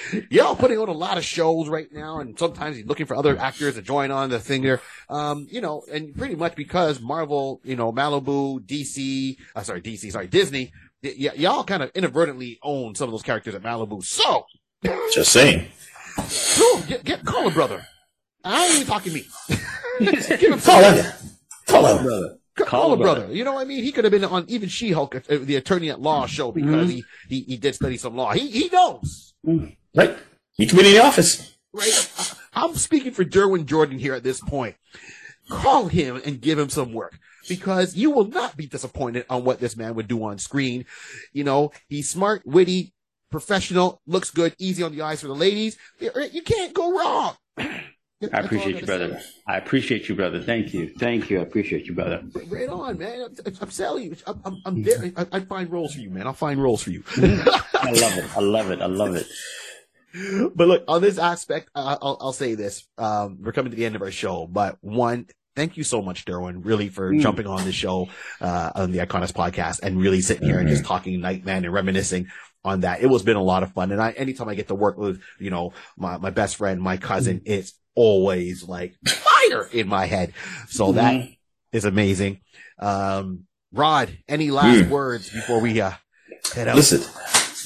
Y'all 0.30 0.56
putting 0.56 0.78
on 0.78 0.88
a 0.88 0.92
lot 0.92 1.18
of 1.18 1.24
shows 1.24 1.68
right 1.68 1.88
now, 1.92 2.20
and 2.20 2.38
sometimes 2.38 2.76
you're 2.78 2.86
looking 2.86 3.06
for 3.06 3.16
other 3.16 3.36
actors 3.38 3.74
to 3.76 3.82
join 3.82 4.10
on 4.10 4.30
the 4.30 4.38
thing 4.38 4.62
there. 4.62 4.80
Um, 5.08 5.46
you 5.50 5.60
know, 5.60 5.82
and 5.92 6.14
pretty 6.16 6.34
much 6.34 6.54
because 6.56 7.00
Marvel, 7.00 7.60
you 7.64 7.76
know, 7.76 7.92
Malibu, 7.92 8.60
DC, 8.60 9.36
uh, 9.54 9.62
sorry, 9.62 9.80
DC, 9.82 10.10
sorry, 10.12 10.26
Disney, 10.26 10.72
y- 11.02 11.14
y- 11.18 11.32
y'all 11.36 11.64
kind 11.64 11.82
of 11.82 11.90
inadvertently 11.94 12.58
own 12.62 12.94
some 12.94 13.08
of 13.08 13.12
those 13.12 13.22
characters 13.22 13.54
at 13.54 13.62
Malibu. 13.62 14.04
So, 14.04 14.46
Just 15.12 15.32
saying. 15.32 15.68
so 16.28 16.80
get, 16.88 17.04
get 17.04 17.24
call 17.24 17.46
a 17.48 17.50
brother. 17.50 17.86
I 18.44 18.66
ain't 18.66 18.74
even 18.76 18.86
talking 18.86 19.12
me. 19.12 19.24
Give 19.98 20.14
him 20.52 20.60
Call 20.60 20.82
some. 20.82 20.94
him. 20.96 21.12
Call 21.66 21.86
him. 21.96 22.04
Brother. 22.04 22.38
Call, 22.56 22.66
Call 22.66 22.90
a 22.90 22.94
a 22.94 22.96
brother. 22.96 23.20
brother. 23.22 23.34
You 23.34 23.44
know 23.44 23.54
what 23.54 23.62
I 23.62 23.64
mean? 23.64 23.82
He 23.82 23.92
could 23.92 24.04
have 24.04 24.10
been 24.12 24.24
on 24.24 24.44
even 24.48 24.68
She-Hulk, 24.68 25.14
uh, 25.16 25.20
the 25.28 25.56
attorney 25.56 25.90
at 25.90 26.00
law 26.00 26.26
show 26.26 26.52
because 26.52 26.88
he, 26.88 27.04
he, 27.28 27.40
he 27.42 27.56
did 27.58 27.74
study 27.74 27.96
some 27.98 28.16
law. 28.16 28.32
He, 28.32 28.48
he 28.50 28.68
knows. 28.72 29.34
Right. 29.96 30.16
You 30.58 30.66
can 30.66 30.78
be 30.78 30.86
in 30.86 30.94
the 30.94 31.02
office. 31.02 31.56
right? 31.72 32.34
I'm 32.54 32.74
speaking 32.74 33.12
for 33.12 33.24
Derwin 33.24 33.66
Jordan 33.66 33.98
here 33.98 34.14
at 34.14 34.22
this 34.22 34.40
point. 34.40 34.76
Call 35.48 35.88
him 35.88 36.20
and 36.24 36.40
give 36.40 36.58
him 36.58 36.68
some 36.68 36.92
work 36.92 37.18
because 37.48 37.96
you 37.96 38.10
will 38.10 38.26
not 38.26 38.56
be 38.56 38.66
disappointed 38.66 39.26
on 39.30 39.44
what 39.44 39.60
this 39.60 39.76
man 39.76 39.94
would 39.94 40.08
do 40.08 40.22
on 40.24 40.38
screen. 40.38 40.84
You 41.32 41.44
know, 41.44 41.72
he's 41.88 42.08
smart, 42.08 42.42
witty, 42.44 42.92
professional, 43.30 44.00
looks 44.06 44.30
good, 44.30 44.54
easy 44.58 44.82
on 44.82 44.92
the 44.92 45.02
eyes 45.02 45.20
for 45.20 45.28
the 45.28 45.34
ladies. 45.34 45.76
You 46.00 46.10
er, 46.14 46.26
you 46.26 46.42
can't 46.42 46.74
go 46.74 46.98
wrong. 46.98 47.36
I 47.58 48.40
appreciate 48.40 48.80
you, 48.80 48.86
brother. 48.86 49.20
I 49.46 49.58
appreciate 49.58 50.08
you, 50.08 50.14
brother. 50.14 50.42
Thank 50.42 50.72
you. 50.72 50.88
Thank 50.98 51.28
you. 51.28 51.38
I 51.38 51.42
appreciate 51.42 51.86
you, 51.86 51.94
brother. 51.94 52.22
Right 52.48 52.68
on, 52.68 52.96
man. 52.96 53.28
I'm, 53.44 53.54
I'm 53.60 53.68
telling 53.68 54.04
you, 54.04 54.16
I'm, 54.26 54.40
I'm, 54.44 54.62
I'm 54.64 54.82
there. 54.82 55.12
I, 55.18 55.26
I 55.32 55.40
find 55.40 55.70
roles 55.70 55.94
for 55.94 56.00
you, 56.00 56.08
man. 56.08 56.26
I'll 56.26 56.32
find 56.32 56.60
roles 56.60 56.82
for 56.82 56.90
you. 56.90 57.04
I 57.18 57.90
love 57.90 58.16
it. 58.16 58.36
I 58.36 58.40
love 58.40 58.70
it. 58.70 58.80
I 58.80 58.86
love 58.86 59.16
it. 59.16 59.26
but 60.54 60.68
look, 60.68 60.84
on 60.88 61.02
this 61.02 61.18
aspect, 61.18 61.70
I- 61.74 61.96
I'll, 62.00 62.18
I'll 62.20 62.32
say 62.32 62.54
this. 62.54 62.86
Um, 62.98 63.38
we're 63.40 63.52
coming 63.52 63.70
to 63.70 63.76
the 63.76 63.84
end 63.86 63.96
of 63.96 64.02
our 64.02 64.10
show, 64.10 64.46
but 64.46 64.78
one, 64.80 65.26
thank 65.54 65.76
you 65.76 65.84
so 65.84 66.02
much, 66.02 66.24
Derwin, 66.24 66.64
really 66.64 66.88
for 66.88 67.12
Mm. 67.12 67.20
jumping 67.20 67.46
on 67.46 67.64
the 67.64 67.72
show, 67.72 68.08
uh, 68.40 68.70
on 68.74 68.92
the 68.92 68.98
iConis 68.98 69.32
podcast 69.32 69.80
and 69.82 70.00
really 70.00 70.20
sitting 70.20 70.46
here 70.46 70.58
and 70.58 70.68
just 70.68 70.84
talking 70.84 71.20
Nightman 71.20 71.64
and 71.64 71.72
reminiscing 71.72 72.28
on 72.64 72.80
that. 72.80 73.00
It 73.00 73.06
was 73.06 73.22
been 73.22 73.36
a 73.36 73.42
lot 73.42 73.62
of 73.62 73.72
fun. 73.72 73.92
And 73.92 74.00
I, 74.02 74.10
anytime 74.12 74.48
I 74.48 74.54
get 74.54 74.68
to 74.68 74.74
work 74.74 74.98
with, 74.98 75.20
you 75.38 75.50
know, 75.50 75.72
my, 75.96 76.18
my 76.18 76.30
best 76.30 76.56
friend, 76.56 76.80
my 76.80 76.96
cousin, 76.96 77.42
it's 77.46 77.72
always 77.94 78.64
like 78.68 78.94
fire 79.06 79.68
in 79.72 79.88
my 79.88 80.06
head. 80.06 80.32
So 80.68 80.92
that 80.92 81.28
is 81.72 81.84
amazing. 81.84 82.40
Um, 82.78 83.44
Rod, 83.72 84.16
any 84.28 84.50
last 84.50 84.84
Mm. 84.86 84.90
words 84.90 85.30
before 85.30 85.60
we, 85.60 85.80
uh, 85.80 85.92
head 86.54 86.68
out? 86.68 86.76
Listen, 86.76 87.00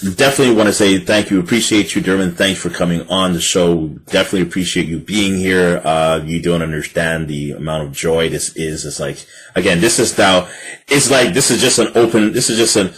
definitely 0.01 0.55
want 0.55 0.69
to 0.69 0.73
say 0.73 0.99
thank 0.99 1.31
you. 1.31 1.41
Appreciate 1.41 1.95
you, 1.95 2.03
Derwin. 2.03 2.35
Thanks 2.35 2.61
for 2.61 2.71
coming 2.71 3.09
on 3.09 3.33
the 3.33 3.41
show. 3.41 3.89
Definitely 3.89 4.43
appreciate 4.43 4.87
you 4.87 4.99
being 4.99 5.39
here. 5.39 5.81
Uh, 5.85 6.21
you 6.25 6.41
don't 6.41 6.63
understand 6.63 7.29
the 7.29 7.53
amount 7.53 7.87
of 7.87 7.93
joy 7.93 8.29
this 8.29 8.57
is. 8.57 8.85
It's 8.85 9.01
like, 9.01 9.27
again, 9.55 9.81
this 9.81 9.99
is 9.99 10.17
now, 10.17 10.49
it's 10.89 11.11
like, 11.11 11.35
this 11.35 11.51
is 11.51 11.61
just 11.61 11.79
an 11.79 11.89
open, 11.95 12.33
this 12.33 12.51
is 12.51 12.59
just 12.59 12.77
an, 12.77 12.93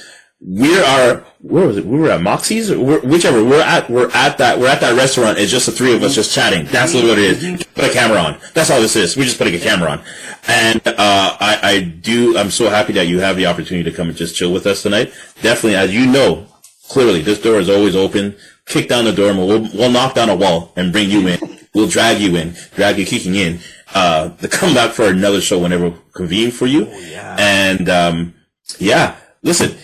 we 0.45 0.77
are, 0.81 1.25
where 1.41 1.67
was 1.67 1.77
it? 1.77 1.87
We 1.87 1.99
were 1.99 2.11
at 2.11 2.21
Moxie's 2.21 2.71
or 2.71 3.01
whichever. 3.01 3.45
We're 3.45 3.63
at, 3.63 3.89
we're 3.89 4.11
at 4.13 4.39
that, 4.39 4.59
we're 4.59 4.67
at 4.67 4.81
that 4.81 4.97
restaurant. 4.97 5.39
It's 5.39 5.53
just 5.53 5.67
the 5.67 5.73
three 5.73 5.95
of 5.95 6.03
us 6.03 6.17
just 6.17 6.35
chatting. 6.35 6.67
That's 6.67 6.95
what 6.95 7.05
it 7.05 7.19
is. 7.19 7.65
Put 7.65 7.85
a 7.85 7.93
camera 7.93 8.19
on. 8.19 8.41
That's 8.53 8.71
all 8.71 8.81
this 8.81 8.97
is. 8.97 9.17
We're 9.17 9.25
just 9.25 9.39
putting 9.39 9.55
a 9.55 9.61
camera 9.61 9.91
on. 9.91 10.03
And, 10.49 10.83
uh, 10.87 11.37
I, 11.39 11.61
I 11.63 11.81
do, 11.81 12.37
I'm 12.37 12.51
so 12.51 12.69
happy 12.69 12.93
that 12.95 13.07
you 13.07 13.21
have 13.21 13.37
the 13.37 13.47
opportunity 13.47 13.89
to 13.89 13.97
come 13.97 14.09
and 14.09 14.17
just 14.17 14.35
chill 14.35 14.53
with 14.53 14.67
us 14.67 14.83
tonight. 14.83 15.13
Definitely, 15.43 15.77
as 15.77 15.95
you 15.95 16.07
know, 16.07 16.49
clearly 16.89 17.23
this 17.23 17.41
door 17.41 17.59
is 17.59 17.69
always 17.69 17.97
open. 17.97 18.37
Kick 18.67 18.89
down 18.89 19.05
the 19.05 19.13
door 19.13 19.31
and 19.31 19.39
we'll, 19.39 19.63
we'll 19.75 19.91
knock 19.91 20.15
down 20.15 20.29
a 20.29 20.37
wall 20.37 20.73
and 20.77 20.93
bring 20.93 21.11
you 21.11 21.27
in. 21.27 21.59
We'll 21.75 21.89
drag 21.89 22.21
you 22.21 22.37
in, 22.37 22.55
drag 22.75 22.99
you 22.99 23.07
kicking 23.07 23.35
in, 23.35 23.61
uh, 23.95 24.29
to 24.29 24.49
come 24.49 24.75
back 24.75 24.93
for 24.93 25.07
another 25.07 25.41
show 25.41 25.59
whenever 25.59 25.91
convenient 26.13 26.55
for 26.55 26.67
you. 26.67 26.87
Oh, 26.87 26.99
yeah. 26.99 27.37
And, 27.39 27.89
um, 27.89 28.35
yeah, 28.79 29.17
listen, 29.43 29.77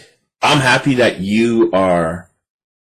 I'm 0.42 0.58
happy 0.58 0.94
that 0.96 1.20
you 1.20 1.70
are 1.72 2.30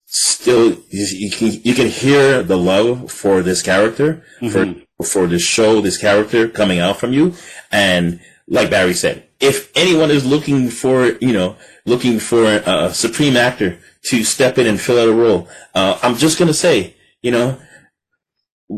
still, 0.07 0.77
you, 0.91 1.31
can, 1.31 1.61
you 1.63 1.75
can 1.75 1.87
hear 1.87 2.43
the 2.43 2.59
love 2.59 3.11
for 3.13 3.43
this 3.43 3.63
character, 3.63 4.25
for, 4.51 4.75
for 5.05 5.27
this 5.29 5.43
show, 5.43 5.81
this 5.81 5.97
character 5.97 6.49
coming 6.49 6.81
out 6.81 6.97
from 6.97 7.13
you. 7.13 7.35
And 7.71 8.21
like 8.49 8.71
Barry 8.71 8.95
said, 8.95 9.29
if 9.39 9.71
anyone 9.77 10.11
is 10.11 10.27
looking 10.27 10.69
for, 10.69 11.13
you 11.21 11.33
know, 11.33 11.57
looking 11.87 12.19
for 12.19 12.45
a, 12.45 12.87
a 12.87 12.93
supreme 12.93 13.37
actor 13.37 13.79
to 14.05 14.25
step 14.25 14.59
in 14.59 14.67
and 14.67 14.81
fill 14.81 14.99
out 14.99 15.09
a 15.09 15.13
role, 15.13 15.49
uh, 15.75 15.99
I'm 16.03 16.17
just 16.17 16.39
going 16.39 16.49
to 16.49 16.55
say, 16.55 16.95
you 17.23 17.31
know, 17.31 17.59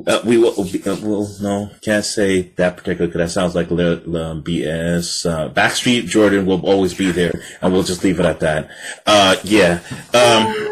uh, 0.07 0.21
we 0.25 0.39
will, 0.39 0.53
uh, 0.59 0.97
well, 1.03 1.37
no, 1.43 1.71
can't 1.83 2.05
say 2.05 2.43
that 2.57 2.77
particular 2.79 3.07
because 3.09 3.21
that 3.21 3.31
sounds 3.31 3.55
like 3.55 3.71
li- 3.71 4.03
um, 4.19 4.43
BS. 4.43 5.27
Uh, 5.31 5.51
Backstreet 5.53 6.07
Jordan 6.07 6.47
will 6.47 6.65
always 6.65 6.95
be 6.95 7.13
there, 7.13 7.33
and 7.61 7.73
we'll 7.73 7.83
just 7.83 8.03
leave 8.03 8.19
it 8.19 8.25
at 8.27 8.41
that. 8.41 8.71
Uh, 9.07 9.37
yeah. 9.45 9.81
Um, 10.15 10.69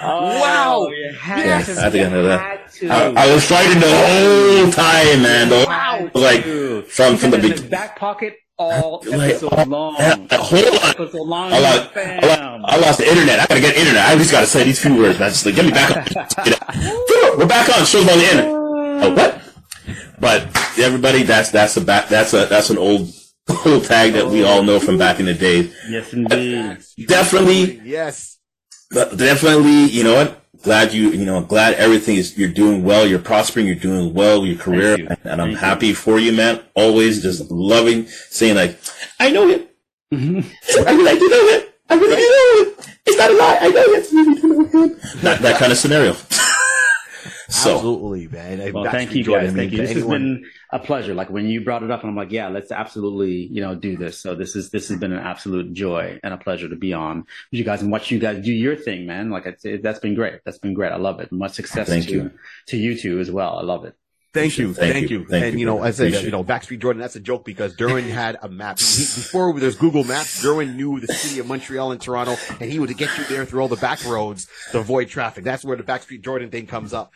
Wow. 0.00 0.86
you 0.88 1.12
had 1.18 1.38
Yeah, 1.44 1.62
to. 1.62 1.86
I 1.86 1.90
think 1.90 2.06
I 2.06 2.10
know 2.10 2.22
that. 2.24 2.60
I, 2.82 3.04
I 3.16 3.34
was 3.34 3.44
fighting 3.44 3.80
the 3.80 3.90
whole 3.90 4.70
time, 4.70 5.22
man. 5.22 5.48
The 5.48 5.64
Wow, 5.66 6.10
like 6.14 6.44
from 6.88 7.16
from 7.16 7.30
the 7.32 7.36
had 7.36 7.44
it 7.44 7.48
beginning. 7.50 7.70
back 7.70 7.98
pocket 7.98 8.34
all 8.58 9.02
Like, 9.06 9.30
episode 9.30 9.68
long. 9.68 9.94
hold 9.94 10.64
on. 10.66 10.90
Episode 10.90 11.26
long. 11.26 11.52
I 11.52 11.58
lost, 11.60 11.96
I, 11.96 12.18
lost, 12.26 12.64
I 12.64 12.76
lost 12.78 12.98
the 12.98 13.08
internet. 13.08 13.40
I 13.40 13.46
gotta 13.46 13.60
get 13.60 13.76
internet. 13.76 14.04
I 14.06 14.16
just 14.16 14.32
gotta 14.32 14.46
say 14.46 14.64
these 14.64 14.80
few 14.82 14.96
words, 14.96 15.18
man. 15.18 15.30
Just 15.30 15.46
like, 15.46 15.54
get 15.54 15.64
me 15.64 15.70
back 15.70 15.96
on. 15.96 16.04
We're 17.38 17.46
back 17.46 17.68
on. 17.78 17.84
Show's 17.86 18.08
on 18.08 18.18
the 18.18 18.24
internet. 18.24 18.44
Oh, 18.50 19.14
what? 19.14 19.40
But 20.20 20.78
everybody, 20.78 21.22
that's 21.22 21.50
that's 21.50 21.76
a 21.76 21.80
back. 21.80 22.08
That's 22.08 22.34
a 22.34 22.46
that's 22.46 22.70
an 22.70 22.78
old 22.78 23.08
old 23.64 23.84
tag 23.84 24.14
that 24.14 24.26
we 24.26 24.42
all 24.42 24.62
know 24.64 24.80
from 24.80 24.98
back 24.98 25.20
in 25.20 25.26
the 25.26 25.34
day. 25.34 25.70
Yes, 25.88 26.12
indeed. 26.12 26.78
Definitely, 27.06 27.80
Yes. 27.84 28.38
Definitely, 28.92 29.84
you 29.84 30.02
know 30.02 30.14
what? 30.14 30.42
Glad 30.62 30.92
you, 30.92 31.10
you 31.10 31.24
know, 31.24 31.40
glad 31.40 31.74
everything 31.74 32.16
is, 32.16 32.36
you're 32.36 32.48
doing 32.48 32.82
well, 32.82 33.06
you're 33.06 33.18
prospering, 33.20 33.66
you're 33.66 33.76
doing 33.76 34.12
well, 34.12 34.44
your 34.44 34.58
career, 34.58 34.98
you. 34.98 35.06
and 35.24 35.40
I'm 35.40 35.48
Thank 35.48 35.50
you. 35.50 35.56
happy 35.56 35.92
for 35.94 36.18
you, 36.18 36.32
man. 36.32 36.60
Always 36.74 37.22
just 37.22 37.50
loving 37.50 38.06
saying 38.08 38.56
like, 38.56 38.78
I 39.20 39.30
know 39.30 39.46
him. 39.48 39.68
Mm-hmm. 40.12 40.86
I 40.88 40.92
really 40.92 41.18
do 41.18 41.28
know 41.28 41.48
him. 41.58 41.62
I 41.90 41.94
really 41.94 42.16
do 42.16 42.28
know 42.28 42.64
him. 42.64 42.94
It's 43.06 43.18
not 43.18 43.30
a 43.30 43.34
lie. 43.34 43.58
I 43.60 43.68
know 43.68 43.94
him. 43.94 44.02
I 44.02 44.22
really 44.22 44.40
do 44.40 44.48
know 44.48 44.84
him. 44.84 45.00
That, 45.22 45.40
that 45.42 45.58
kind 45.58 45.72
of 45.72 45.78
scenario. 45.78 46.14
so, 47.48 47.76
Absolutely, 47.76 48.28
man. 48.28 48.60
And 48.60 48.74
Well, 48.74 48.84
that's 48.84 48.94
thank 48.94 49.14
you 49.14 49.24
guys. 49.24 49.54
Thank 49.54 49.72
you. 49.72 49.78
to 49.78 49.82
This 49.82 49.94
has 49.94 50.04
been 50.04 50.44
a 50.70 50.78
pleasure. 50.78 51.14
Like 51.14 51.30
when 51.30 51.46
you 51.46 51.62
brought 51.62 51.82
it 51.82 51.90
up, 51.90 52.02
and 52.02 52.10
I'm 52.10 52.16
like, 52.16 52.30
yeah, 52.30 52.48
let's 52.48 52.70
absolutely, 52.70 53.46
you 53.46 53.62
know, 53.62 53.74
do 53.74 53.96
this. 53.96 54.18
So 54.18 54.34
this 54.34 54.54
is 54.54 54.68
this 54.70 54.88
has 54.88 54.98
been 54.98 55.12
an 55.12 55.18
absolute 55.18 55.72
joy 55.72 56.20
and 56.22 56.34
a 56.34 56.36
pleasure 56.36 56.68
to 56.68 56.76
be 56.76 56.92
on 56.92 57.20
with 57.20 57.26
you 57.58 57.64
guys 57.64 57.80
and 57.80 57.90
watch 57.90 58.10
you 58.10 58.18
guys 58.18 58.44
do 58.44 58.52
your 58.52 58.76
thing, 58.76 59.06
man. 59.06 59.30
Like 59.30 59.46
I 59.46 59.54
said, 59.56 59.82
that's 59.82 59.98
been 59.98 60.14
great. 60.14 60.40
That's 60.44 60.58
been 60.58 60.74
great. 60.74 60.92
I 60.92 60.96
love 60.96 61.20
it. 61.20 61.32
Much 61.32 61.52
success 61.52 61.88
Thank 61.88 62.04
to 62.06 62.12
you. 62.12 62.30
to 62.66 62.76
you 62.76 62.98
two 62.98 63.18
as 63.18 63.30
well. 63.30 63.58
I 63.58 63.62
love 63.62 63.86
it. 63.86 63.94
Thank 64.34 64.58
you, 64.58 64.74
Thank 64.74 64.92
thank 64.92 65.10
you. 65.10 65.20
you, 65.20 65.26
and 65.34 65.54
you, 65.54 65.60
you 65.60 65.66
know, 65.66 65.76
brother. 65.76 65.88
I 65.88 66.10
said, 66.10 66.22
you 66.22 66.30
know, 66.30 66.44
Backstreet 66.44 66.80
Jordan. 66.80 67.00
That's 67.00 67.16
a 67.16 67.20
joke 67.20 67.46
because 67.46 67.74
Derwin 67.74 68.02
had 68.10 68.36
a 68.42 68.48
map. 68.48 68.78
He, 68.78 68.84
before 69.04 69.58
there's 69.58 69.76
Google 69.76 70.04
Maps, 70.04 70.44
Derwin 70.44 70.76
knew 70.76 71.00
the 71.00 71.06
city 71.08 71.40
of 71.40 71.46
Montreal 71.46 71.92
and 71.92 72.00
Toronto, 72.00 72.36
and 72.60 72.70
he 72.70 72.78
would 72.78 72.94
get 72.96 73.16
you 73.16 73.24
there 73.24 73.46
through 73.46 73.62
all 73.62 73.68
the 73.68 73.76
back 73.76 74.04
roads 74.04 74.46
to 74.72 74.80
avoid 74.80 75.08
traffic. 75.08 75.44
That's 75.44 75.64
where 75.64 75.78
the 75.78 75.82
Backstreet 75.82 76.22
Jordan 76.22 76.50
thing 76.50 76.66
comes 76.66 76.92
up. 76.92 77.10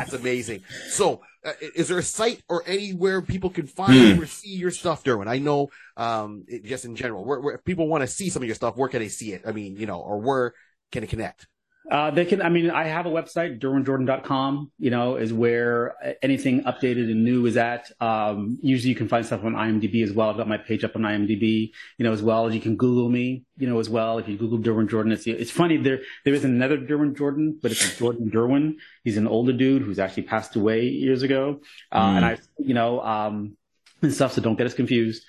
That's 0.00 0.14
amazing. 0.14 0.62
So, 0.88 1.20
uh, 1.44 1.52
is 1.74 1.88
there 1.88 1.98
a 1.98 2.02
site 2.02 2.42
or 2.48 2.62
anywhere 2.66 3.20
people 3.20 3.50
can 3.50 3.66
find 3.66 4.14
Hmm. 4.14 4.20
or 4.22 4.26
see 4.26 4.54
your 4.54 4.70
stuff, 4.70 5.04
Derwin? 5.04 5.28
I 5.28 5.38
know, 5.38 5.68
um, 5.96 6.44
it, 6.48 6.64
just 6.64 6.86
in 6.86 6.96
general, 6.96 7.24
where, 7.24 7.40
where 7.40 7.54
if 7.54 7.64
people 7.64 7.86
want 7.86 8.00
to 8.02 8.06
see 8.06 8.30
some 8.30 8.42
of 8.42 8.46
your 8.46 8.54
stuff, 8.54 8.76
where 8.76 8.88
can 8.88 9.00
they 9.00 9.08
see 9.08 9.32
it? 9.32 9.42
I 9.46 9.52
mean, 9.52 9.76
you 9.76 9.86
know, 9.86 10.00
or 10.00 10.18
where 10.18 10.54
can 10.90 11.04
it 11.04 11.10
connect? 11.10 11.46
Uh, 11.90 12.10
they 12.10 12.24
can, 12.24 12.40
I 12.40 12.48
mean, 12.50 12.70
I 12.70 12.84
have 12.84 13.06
a 13.06 13.10
website, 13.10 13.58
derwinjordan.com, 13.58 14.70
you 14.78 14.90
know, 14.90 15.16
is 15.16 15.32
where 15.32 15.96
anything 16.22 16.62
updated 16.62 17.10
and 17.10 17.24
new 17.24 17.46
is 17.46 17.56
at. 17.56 17.90
Um, 18.00 18.58
usually 18.62 18.90
you 18.90 18.94
can 18.94 19.08
find 19.08 19.26
stuff 19.26 19.42
on 19.44 19.54
IMDb 19.54 20.04
as 20.04 20.12
well. 20.12 20.30
I've 20.30 20.36
got 20.36 20.46
my 20.46 20.58
page 20.58 20.84
up 20.84 20.94
on 20.94 21.02
IMDb, 21.02 21.72
you 21.98 22.04
know, 22.04 22.12
as 22.12 22.22
well 22.22 22.46
as 22.46 22.54
you 22.54 22.60
can 22.60 22.76
Google 22.76 23.08
me, 23.08 23.44
you 23.56 23.66
know, 23.66 23.80
as 23.80 23.88
well. 23.88 24.18
If 24.18 24.28
you 24.28 24.36
Google 24.36 24.58
Derwin 24.58 24.88
Jordan, 24.88 25.10
it's, 25.10 25.26
it's 25.26 25.50
funny. 25.50 25.78
There, 25.78 26.00
there 26.24 26.34
is 26.34 26.44
another 26.44 26.78
Derwin 26.78 27.16
Jordan, 27.16 27.58
but 27.60 27.72
it's 27.72 27.96
Jordan 27.98 28.30
Derwin. 28.30 28.74
He's 29.02 29.16
an 29.16 29.26
older 29.26 29.52
dude 29.52 29.82
who's 29.82 29.98
actually 29.98 30.24
passed 30.24 30.54
away 30.54 30.84
years 30.84 31.22
ago. 31.22 31.60
Uh, 31.90 32.00
mm. 32.00 32.16
and 32.16 32.24
I, 32.24 32.38
you 32.58 32.74
know, 32.74 33.00
um, 33.00 33.56
and 34.02 34.14
stuff. 34.14 34.34
So 34.34 34.42
don't 34.42 34.56
get 34.56 34.66
us 34.66 34.74
confused. 34.74 35.24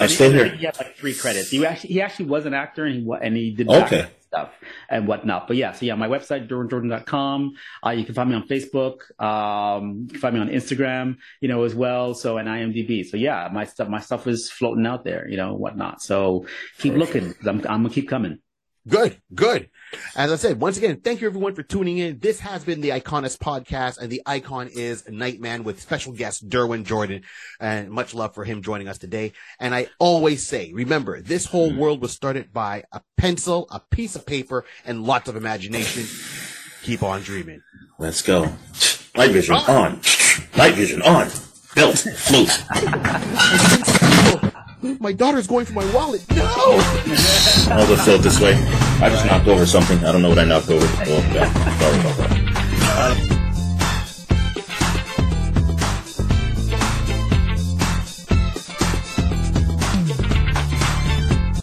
I'm 0.00 0.08
still 0.08 0.32
here. 0.32 0.48
He 0.48 0.64
had 0.64 0.76
like 0.78 0.96
three 0.96 1.14
credits. 1.14 1.50
He 1.50 1.64
actually, 1.64 1.90
he 1.90 2.02
actually 2.02 2.26
was 2.26 2.44
an 2.46 2.54
actor 2.54 2.84
and 2.86 2.94
he, 2.96 3.08
and 3.20 3.36
he 3.36 3.50
did 3.52 3.68
okay 3.68 4.08
stuff 4.28 4.52
and 4.88 5.06
whatnot. 5.06 5.48
But 5.48 5.56
yeah, 5.56 5.72
so 5.72 5.86
yeah, 5.86 5.94
my 5.94 6.08
website, 6.08 6.48
derwinjordan.com. 6.48 7.54
Uh, 7.84 7.90
you 7.90 8.04
can 8.04 8.14
find 8.14 8.30
me 8.30 8.36
on 8.36 8.46
Facebook. 8.46 9.00
Um, 9.20 10.02
you 10.06 10.12
can 10.12 10.20
find 10.20 10.34
me 10.34 10.40
on 10.40 10.48
Instagram, 10.48 11.16
you 11.40 11.48
know, 11.48 11.64
as 11.64 11.74
well. 11.74 12.14
So, 12.14 12.38
and 12.38 12.48
IMDb. 12.48 13.04
So 13.04 13.16
yeah, 13.16 13.48
my 13.52 13.64
stuff, 13.64 13.88
my 13.88 14.00
stuff 14.00 14.26
is 14.26 14.50
floating 14.50 14.86
out 14.86 15.04
there, 15.04 15.28
you 15.28 15.36
know, 15.36 15.54
whatnot. 15.54 16.02
So 16.02 16.46
keep 16.78 16.94
looking. 16.94 17.34
I'm, 17.42 17.58
I'm 17.66 17.82
going 17.82 17.84
to 17.84 17.90
keep 17.90 18.08
coming. 18.08 18.38
Good, 18.86 19.20
good. 19.34 19.68
As 20.16 20.32
I 20.32 20.36
said, 20.36 20.60
once 20.60 20.76
again, 20.76 21.00
thank 21.00 21.20
you 21.20 21.28
everyone 21.28 21.54
for 21.54 21.62
tuning 21.62 21.98
in. 21.98 22.18
This 22.18 22.40
has 22.40 22.64
been 22.64 22.80
the 22.80 22.90
iConis 22.90 23.38
podcast, 23.38 23.98
and 23.98 24.10
the 24.10 24.22
icon 24.26 24.68
is 24.68 25.08
Nightman 25.08 25.64
with 25.64 25.80
special 25.80 26.12
guest 26.12 26.48
Derwin 26.48 26.84
Jordan, 26.84 27.22
and 27.60 27.90
much 27.90 28.14
love 28.14 28.34
for 28.34 28.44
him 28.44 28.62
joining 28.62 28.88
us 28.88 28.98
today. 28.98 29.32
And 29.58 29.74
I 29.74 29.88
always 29.98 30.46
say, 30.46 30.72
remember, 30.72 31.20
this 31.20 31.46
whole 31.46 31.70
mm-hmm. 31.70 31.78
world 31.78 32.02
was 32.02 32.12
started 32.12 32.52
by 32.52 32.84
a 32.92 33.00
pencil, 33.16 33.66
a 33.70 33.80
piece 33.80 34.16
of 34.16 34.26
paper, 34.26 34.64
and 34.84 35.04
lots 35.04 35.28
of 35.28 35.36
imagination. 35.36 36.04
Keep 36.82 37.02
on 37.02 37.22
dreaming. 37.22 37.62
Let's 37.98 38.22
go. 38.22 38.44
Night 39.16 39.32
vision 39.32 39.56
on. 39.56 40.00
Night 40.56 40.74
vision 40.74 41.02
on. 41.02 41.28
Built. 41.74 41.98
Float. 41.98 42.48
My 44.82 45.12
daughter's 45.12 45.46
going 45.48 45.66
for 45.66 45.72
my 45.72 45.92
wallet. 45.92 46.24
No! 46.30 46.44
I'll 47.70 47.86
just 47.86 48.04
float 48.04 48.22
this 48.22 48.40
way. 48.40 48.54
I 49.00 49.08
just 49.10 49.26
knocked 49.26 49.48
over 49.48 49.66
something. 49.66 49.98
I 50.04 50.12
don't 50.12 50.22
know 50.22 50.28
what 50.28 50.38
I 50.38 50.44
knocked 50.44 50.70
over. 50.70 50.86
Oh, 50.86 51.30
yeah. 51.34 51.52
Sorry 51.78 52.00
about 52.00 52.16
that. 52.16 52.38
Uh, 52.90 53.27